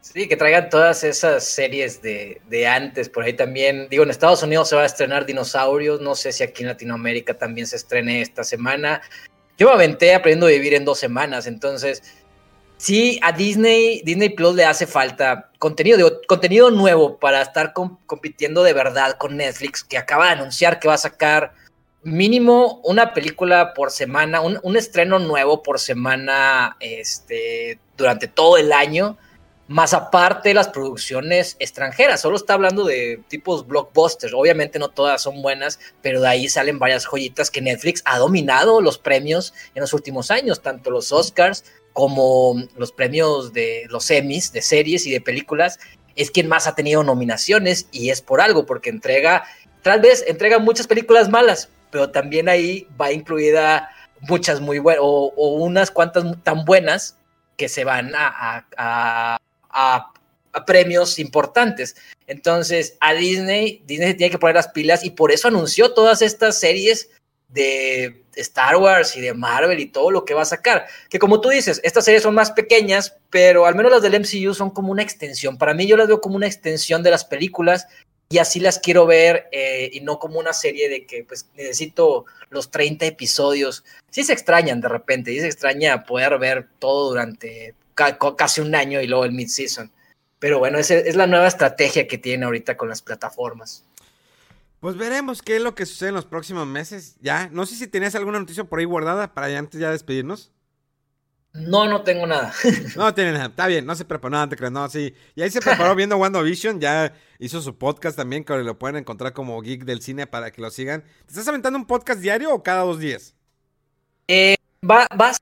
Sí, 0.00 0.26
que 0.26 0.36
traigan 0.36 0.70
todas 0.70 1.04
esas 1.04 1.44
series 1.44 2.00
de, 2.00 2.40
de, 2.48 2.66
antes. 2.66 3.08
Por 3.08 3.24
ahí 3.24 3.34
también, 3.34 3.86
digo, 3.90 4.02
en 4.02 4.10
Estados 4.10 4.42
Unidos 4.42 4.68
se 4.68 4.76
va 4.76 4.82
a 4.82 4.86
estrenar 4.86 5.26
Dinosaurios. 5.26 6.00
No 6.00 6.14
sé 6.14 6.32
si 6.32 6.42
aquí 6.42 6.62
en 6.62 6.68
Latinoamérica 6.68 7.34
también 7.34 7.66
se 7.66 7.76
estrene 7.76 8.22
esta 8.22 8.42
semana. 8.42 9.02
Yo 9.58 9.68
me 9.68 9.74
aventé 9.74 10.14
aprendiendo 10.14 10.46
a 10.46 10.50
vivir 10.50 10.72
en 10.72 10.86
dos 10.86 10.98
semanas. 10.98 11.46
Entonces, 11.46 12.02
sí, 12.78 13.20
a 13.22 13.32
Disney, 13.32 14.00
Disney 14.02 14.30
Plus 14.30 14.54
le 14.54 14.64
hace 14.64 14.86
falta 14.86 15.50
contenido, 15.58 16.22
contenido 16.26 16.70
nuevo 16.70 17.18
para 17.18 17.42
estar 17.42 17.74
compitiendo 17.74 18.62
de 18.62 18.72
verdad 18.72 19.18
con 19.18 19.36
Netflix, 19.36 19.84
que 19.84 19.98
acaba 19.98 20.26
de 20.26 20.32
anunciar 20.32 20.80
que 20.80 20.88
va 20.88 20.94
a 20.94 20.98
sacar 20.98 21.52
mínimo 22.02 22.80
una 22.84 23.12
película 23.12 23.74
por 23.74 23.90
semana, 23.90 24.40
un, 24.40 24.58
un 24.62 24.76
estreno 24.78 25.18
nuevo 25.18 25.62
por 25.62 25.78
semana 25.78 26.78
este, 26.80 27.78
durante 27.98 28.28
todo 28.28 28.56
el 28.56 28.72
año 28.72 29.18
más 29.70 29.94
aparte 29.94 30.52
las 30.52 30.66
producciones 30.66 31.54
extranjeras. 31.60 32.20
Solo 32.20 32.34
está 32.34 32.54
hablando 32.54 32.84
de 32.84 33.22
tipos 33.28 33.68
blockbusters. 33.68 34.34
Obviamente 34.34 34.80
no 34.80 34.88
todas 34.88 35.22
son 35.22 35.42
buenas, 35.42 35.78
pero 36.02 36.20
de 36.20 36.26
ahí 36.26 36.48
salen 36.48 36.80
varias 36.80 37.06
joyitas 37.06 37.52
que 37.52 37.60
Netflix 37.60 38.02
ha 38.04 38.18
dominado 38.18 38.80
los 38.80 38.98
premios 38.98 39.54
en 39.76 39.82
los 39.82 39.92
últimos 39.92 40.32
años, 40.32 40.60
tanto 40.60 40.90
los 40.90 41.12
Oscars 41.12 41.64
como 41.92 42.60
los 42.76 42.90
premios 42.90 43.52
de 43.52 43.84
los 43.90 44.10
Emmys 44.10 44.50
de 44.52 44.60
series 44.60 45.06
y 45.06 45.12
de 45.12 45.20
películas. 45.20 45.78
Es 46.16 46.32
quien 46.32 46.48
más 46.48 46.66
ha 46.66 46.74
tenido 46.74 47.04
nominaciones 47.04 47.86
y 47.92 48.10
es 48.10 48.22
por 48.22 48.40
algo, 48.40 48.66
porque 48.66 48.90
entrega, 48.90 49.44
tal 49.82 50.00
vez 50.00 50.24
entrega 50.26 50.58
muchas 50.58 50.88
películas 50.88 51.28
malas, 51.28 51.68
pero 51.92 52.10
también 52.10 52.48
ahí 52.48 52.88
va 53.00 53.12
incluida 53.12 53.88
muchas 54.22 54.60
muy 54.60 54.80
buenas 54.80 55.04
o, 55.04 55.32
unas 55.36 55.92
cuantas 55.92 56.24
tan 56.42 56.64
buenas 56.64 57.16
que 57.56 57.68
se 57.68 57.84
van 57.84 58.16
a 58.16 58.66
a, 58.76 59.38
premios 60.66 61.18
importantes. 61.18 61.96
Entonces, 62.26 62.96
a 63.00 63.14
Disney, 63.14 63.82
Disney 63.86 64.14
tiene 64.14 64.30
que 64.30 64.38
poner 64.38 64.56
las 64.56 64.68
pilas 64.68 65.04
y 65.04 65.10
por 65.10 65.32
eso 65.32 65.48
anunció 65.48 65.94
todas 65.94 66.22
estas 66.22 66.58
series 66.58 67.10
de 67.48 68.22
Star 68.36 68.76
Wars 68.76 69.16
y 69.16 69.20
de 69.20 69.34
Marvel 69.34 69.80
y 69.80 69.86
todo 69.86 70.10
lo 70.10 70.24
que 70.24 70.34
va 70.34 70.42
a 70.42 70.46
sacar. 70.46 70.86
Que 71.08 71.18
como 71.18 71.40
tú 71.40 71.48
dices, 71.48 71.80
estas 71.82 72.04
series 72.04 72.22
son 72.22 72.34
más 72.34 72.52
pequeñas, 72.52 73.16
pero 73.30 73.66
al 73.66 73.74
menos 73.74 73.92
las 73.92 74.02
del 74.02 74.20
MCU 74.20 74.54
son 74.54 74.70
como 74.70 74.92
una 74.92 75.02
extensión. 75.02 75.58
Para 75.58 75.74
mí 75.74 75.86
yo 75.86 75.96
las 75.96 76.08
veo 76.08 76.20
como 76.20 76.36
una 76.36 76.46
extensión 76.46 77.02
de 77.02 77.10
las 77.10 77.24
películas 77.24 77.86
y 78.28 78.38
así 78.38 78.60
las 78.60 78.78
quiero 78.78 79.06
ver 79.06 79.48
eh, 79.50 79.90
y 79.92 80.00
no 80.00 80.20
como 80.20 80.38
una 80.38 80.52
serie 80.52 80.88
de 80.88 81.04
que 81.04 81.24
pues 81.24 81.48
necesito 81.56 82.26
los 82.48 82.70
30 82.70 83.06
episodios. 83.06 83.84
Sí 84.10 84.22
se 84.22 84.32
extrañan 84.32 84.80
de 84.80 84.88
repente, 84.88 85.32
sí 85.32 85.40
se 85.40 85.46
extraña 85.46 86.04
poder 86.04 86.38
ver 86.38 86.68
todo 86.78 87.08
durante 87.10 87.74
casi 88.36 88.60
un 88.60 88.74
año 88.74 89.00
y 89.00 89.06
luego 89.06 89.24
el 89.24 89.32
mid-season. 89.32 89.90
Pero 90.38 90.58
bueno, 90.58 90.78
esa 90.78 90.94
es 90.94 91.16
la 91.16 91.26
nueva 91.26 91.46
estrategia 91.46 92.08
que 92.08 92.18
tiene 92.18 92.46
ahorita 92.46 92.76
con 92.76 92.88
las 92.88 93.02
plataformas. 93.02 93.84
Pues 94.80 94.96
veremos 94.96 95.42
qué 95.42 95.56
es 95.56 95.62
lo 95.62 95.74
que 95.74 95.84
sucede 95.84 96.08
en 96.08 96.14
los 96.14 96.24
próximos 96.24 96.66
meses. 96.66 97.16
Ya, 97.20 97.50
no 97.52 97.66
sé 97.66 97.74
si 97.74 97.86
tenías 97.86 98.14
alguna 98.14 98.40
noticia 98.40 98.64
por 98.64 98.78
ahí 98.78 98.86
guardada 98.86 99.34
para 99.34 99.58
antes 99.58 99.78
ya 99.78 99.90
despedirnos. 99.90 100.50
No, 101.52 101.86
no 101.88 102.02
tengo 102.02 102.26
nada. 102.26 102.54
no 102.96 103.12
tiene 103.12 103.32
nada. 103.32 103.46
Está 103.46 103.66
bien, 103.66 103.84
no 103.84 103.94
se 103.94 104.06
preparó 104.06 104.30
nada, 104.30 104.48
te. 104.48 104.70
No, 104.70 104.88
sí. 104.88 105.14
Y 105.34 105.42
ahí 105.42 105.50
se 105.50 105.60
preparó 105.60 105.94
viendo 105.94 106.16
WandaVision. 106.16 106.80
Ya 106.80 107.12
hizo 107.38 107.60
su 107.60 107.76
podcast 107.76 108.16
también, 108.16 108.44
que 108.44 108.56
lo 108.56 108.78
pueden 108.78 108.96
encontrar 108.96 109.32
como 109.34 109.60
Geek 109.60 109.84
del 109.84 110.00
Cine 110.00 110.26
para 110.26 110.50
que 110.52 110.62
lo 110.62 110.70
sigan. 110.70 111.02
¿Te 111.02 111.32
estás 111.32 111.48
aventando 111.48 111.78
un 111.78 111.86
podcast 111.86 112.20
diario 112.20 112.54
o 112.54 112.62
cada 112.62 112.82
dos 112.82 113.00
días? 113.00 113.34
Eh, 114.28 114.54
va, 114.88 115.06
va 115.20 115.32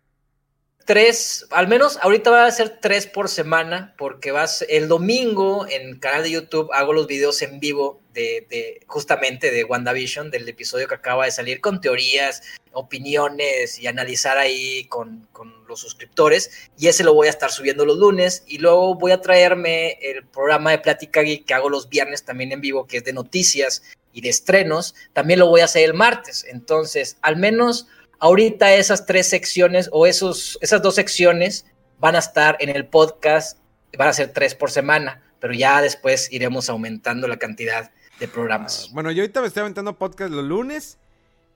tres, 0.89 1.47
al 1.51 1.69
menos 1.69 1.99
ahorita 2.01 2.31
va 2.31 2.47
a 2.47 2.51
ser 2.51 2.79
tres 2.81 3.07
por 3.07 3.29
semana, 3.29 3.95
porque 3.99 4.33
vas 4.33 4.65
el 4.71 4.89
domingo 4.89 5.67
en 5.69 5.87
el 5.87 6.01
canal 6.01 6.23
de 6.23 6.31
YouTube 6.31 6.71
hago 6.73 6.95
los 6.95 7.07
videos 7.07 7.43
en 7.43 7.61
vivo 7.61 8.01
de, 8.15 8.81
justamente 8.87 9.51
de 9.51 9.65
WandaVision, 9.65 10.31
del 10.31 10.49
episodio 10.49 10.89
que 10.89 10.95
acaba 10.95 11.27
de 11.27 11.31
salir, 11.31 11.61
con 11.61 11.83
teorías, 11.83 12.43
opiniones 12.73 13.79
y 13.79 13.87
analizar 13.87 14.39
ahí 14.39 14.85
con, 14.85 15.29
con 15.33 15.53
los 15.69 15.79
suscriptores. 15.79 16.71
Y 16.79 16.87
ese 16.87 17.05
lo 17.05 17.13
voy 17.13 17.27
a 17.27 17.31
estar 17.31 17.51
subiendo 17.51 17.85
los 17.85 17.99
lunes. 17.99 18.43
Y 18.47 18.57
luego 18.57 18.95
voy 18.95 19.13
a 19.13 19.21
traerme 19.21 19.99
el 20.01 20.25
programa 20.25 20.71
de 20.71 20.79
Plática 20.79 21.23
que 21.23 21.55
hago 21.55 21.69
los 21.69 21.91
viernes 21.91 22.25
también 22.25 22.51
en 22.51 22.63
vivo, 22.63 22.87
que 22.87 22.97
es 22.97 23.05
de 23.05 23.13
noticias 23.13 23.83
y 24.15 24.23
de 24.23 24.31
estrenos. 24.31 24.95
También 25.13 25.39
lo 25.39 25.49
voy 25.49 25.61
a 25.61 25.67
hacer 25.67 25.85
el 25.85 25.93
martes. 25.93 26.47
Entonces, 26.49 27.19
al 27.21 27.37
menos 27.37 27.89
Ahorita 28.21 28.75
esas 28.75 29.07
tres 29.07 29.29
secciones 29.29 29.89
o 29.93 30.07
esos, 30.07 30.59
esas 30.61 30.83
dos 30.83 30.97
secciones 30.97 31.67
van 31.99 32.17
a 32.17 32.19
estar 32.19 32.57
en 32.61 32.69
el 32.69 32.87
podcast, 32.87 33.59
van 33.97 34.09
a 34.09 34.13
ser 34.13 34.33
tres 34.33 34.55
por 34.55 34.71
semana, 34.71 35.23
pero 35.41 35.55
ya 35.55 35.81
después 35.81 36.33
iremos 36.33 36.69
aumentando 36.69 37.29
la 37.29 37.37
cantidad 37.37 37.93
de 38.19 38.29
programas. 38.29 38.87
Ah, 38.89 38.91
bueno, 38.95 39.11
yo 39.13 39.23
ahorita 39.23 39.41
me 39.41 39.47
estoy 39.47 39.61
aumentando 39.61 39.97
podcast 39.97 40.33
los 40.33 40.45
lunes, 40.45 40.99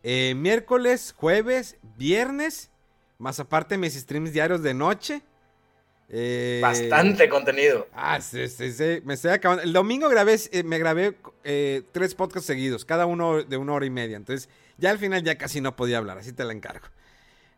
eh, 0.02 0.34
miércoles, 0.36 1.14
jueves, 1.16 1.76
viernes, 1.96 2.70
más 3.18 3.40
aparte 3.40 3.76
mis 3.76 3.94
streams 3.94 4.32
diarios 4.32 4.62
de 4.62 4.74
noche. 4.74 5.22
Eh, 6.08 6.60
Bastante 6.62 7.28
contenido. 7.28 7.88
Ah, 7.94 8.20
sí, 8.20 8.46
sí, 8.48 8.70
sí, 8.72 9.00
me 9.04 9.14
estoy 9.14 9.30
acabando. 9.32 9.62
El 9.62 9.72
domingo 9.72 10.08
grabé, 10.08 10.38
eh, 10.52 10.62
me 10.62 10.78
grabé 10.78 11.16
tres 11.90 12.14
podcasts 12.14 12.46
seguidos, 12.46 12.84
cada 12.84 13.06
uno 13.06 13.42
de 13.42 13.56
una 13.56 13.72
hora 13.72 13.86
y 13.86 13.90
media. 13.90 14.16
Entonces, 14.16 14.48
ya 14.78 14.90
al 14.90 14.98
final 14.98 15.22
ya 15.22 15.36
casi 15.38 15.60
no 15.60 15.76
podía 15.76 15.98
hablar, 15.98 16.18
así 16.18 16.32
te 16.32 16.44
la 16.44 16.52
encargo. 16.52 16.86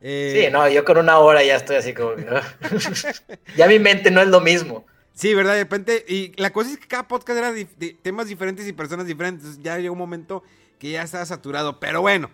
Eh, 0.01 0.45
sí, 0.45 0.53
no, 0.53 0.69
yo 0.69 0.85
con 0.85 0.99
una 0.99 1.19
hora 1.19 1.43
ya 1.43 1.57
estoy 1.57 1.77
así 1.77 1.95
como... 1.95 2.13
ya 3.57 3.67
mi 3.67 3.79
mente 3.79 4.11
no 4.11 4.21
es 4.21 4.29
lo 4.29 4.41
mismo. 4.41 4.85
Sí, 5.15 5.33
¿verdad? 5.33 5.55
De 5.55 5.61
repente, 5.61 6.05
y 6.09 6.33
la 6.37 6.53
cosa 6.53 6.73
es 6.73 6.79
que 6.79 6.89
cada 6.89 7.07
podcast 7.07 7.39
era 7.39 7.53
de, 7.53 7.65
temas 8.03 8.27
diferentes 8.27 8.67
y 8.67 8.73
personas 8.73 9.07
diferentes. 9.07 9.61
Ya 9.63 9.79
llegó 9.79 9.93
un 9.93 9.99
momento 9.99 10.43
que 10.79 10.91
ya 10.91 11.03
estaba 11.03 11.25
saturado. 11.25 11.79
Pero 11.79 12.01
bueno, 12.01 12.31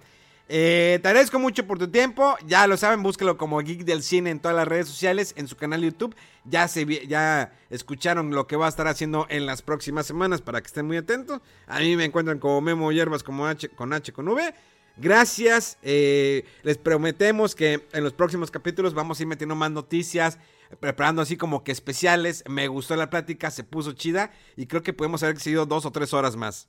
eh, 0.52 0.98
te 1.01 1.06
agradezco 1.06 1.39
mucho 1.39 1.64
por 1.64 1.78
tu 1.78 1.86
tiempo. 1.89 2.36
Ya 2.44 2.66
lo 2.66 2.77
saben, 2.77 3.05
búsquelo 3.05 3.39
como 3.39 3.60
Geek 3.60 3.85
del 3.85 4.02
Cine 4.02 4.31
en 4.31 4.40
todas 4.40 4.56
las 4.56 4.66
redes 4.66 4.89
sociales, 4.89 5.32
en 5.36 5.47
su 5.47 5.55
canal 5.55 5.82
YouTube. 5.82 6.16
Ya, 6.44 6.66
se, 6.66 7.06
ya 7.06 7.52
escucharon 7.70 8.32
lo 8.32 8.48
que 8.48 8.56
va 8.56 8.66
a 8.66 8.68
estar 8.68 8.89
haciendo 8.89 9.27
en 9.28 9.47
las 9.47 9.62
próximas 9.62 10.06
semanas 10.06 10.43
para 10.43 10.60
que 10.60 10.66
estén 10.66 10.89
muy 10.89 10.97
atentos. 10.97 11.40
A 11.68 11.78
mí 11.78 11.94
me 11.94 12.05
encuentran 12.05 12.40
como 12.40 12.60
Memo 12.60 12.90
Hierbas 12.90 13.22
como 13.22 13.47
H, 13.47 13.68
con 13.68 13.93
H 13.93 14.12
con 14.12 14.27
V. 14.27 14.52
Gracias. 14.97 15.78
Eh, 15.82 16.44
les 16.64 16.78
prometemos 16.78 17.55
que 17.55 17.86
en 17.93 18.02
los 18.02 18.12
próximos 18.12 18.51
capítulos 18.51 18.93
vamos 18.93 19.20
a 19.20 19.22
ir 19.22 19.28
metiendo 19.28 19.55
más 19.55 19.70
noticias, 19.70 20.36
preparando 20.81 21.22
así 21.22 21.36
como 21.36 21.62
que 21.62 21.70
especiales. 21.70 22.43
Me 22.48 22.66
gustó 22.66 22.97
la 22.97 23.09
plática, 23.09 23.52
se 23.52 23.62
puso 23.62 23.93
chida 23.93 24.32
y 24.56 24.66
creo 24.66 24.82
que 24.82 24.93
podemos 24.93 25.22
haber 25.22 25.39
seguido 25.39 25.64
dos 25.64 25.86
o 25.86 25.93
tres 25.93 26.12
horas 26.12 26.35
más. 26.35 26.68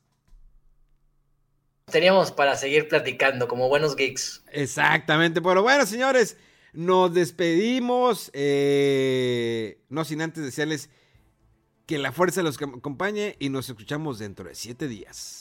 Teníamos 1.91 2.31
para 2.31 2.55
seguir 2.55 2.87
platicando 2.87 3.47
como 3.47 3.67
buenos 3.67 3.95
geeks. 3.95 4.43
Exactamente, 4.51 5.41
pero 5.41 5.61
bueno, 5.61 5.85
señores, 5.85 6.37
nos 6.73 7.13
despedimos. 7.13 8.31
Eh, 8.33 9.79
no 9.89 10.05
sin 10.05 10.21
antes 10.21 10.43
desearles 10.43 10.89
que 11.85 11.97
la 11.97 12.11
fuerza 12.11 12.41
los 12.41 12.55
acompañe 12.61 13.35
y 13.39 13.49
nos 13.49 13.69
escuchamos 13.69 14.19
dentro 14.19 14.47
de 14.47 14.55
siete 14.55 14.87
días. 14.87 15.40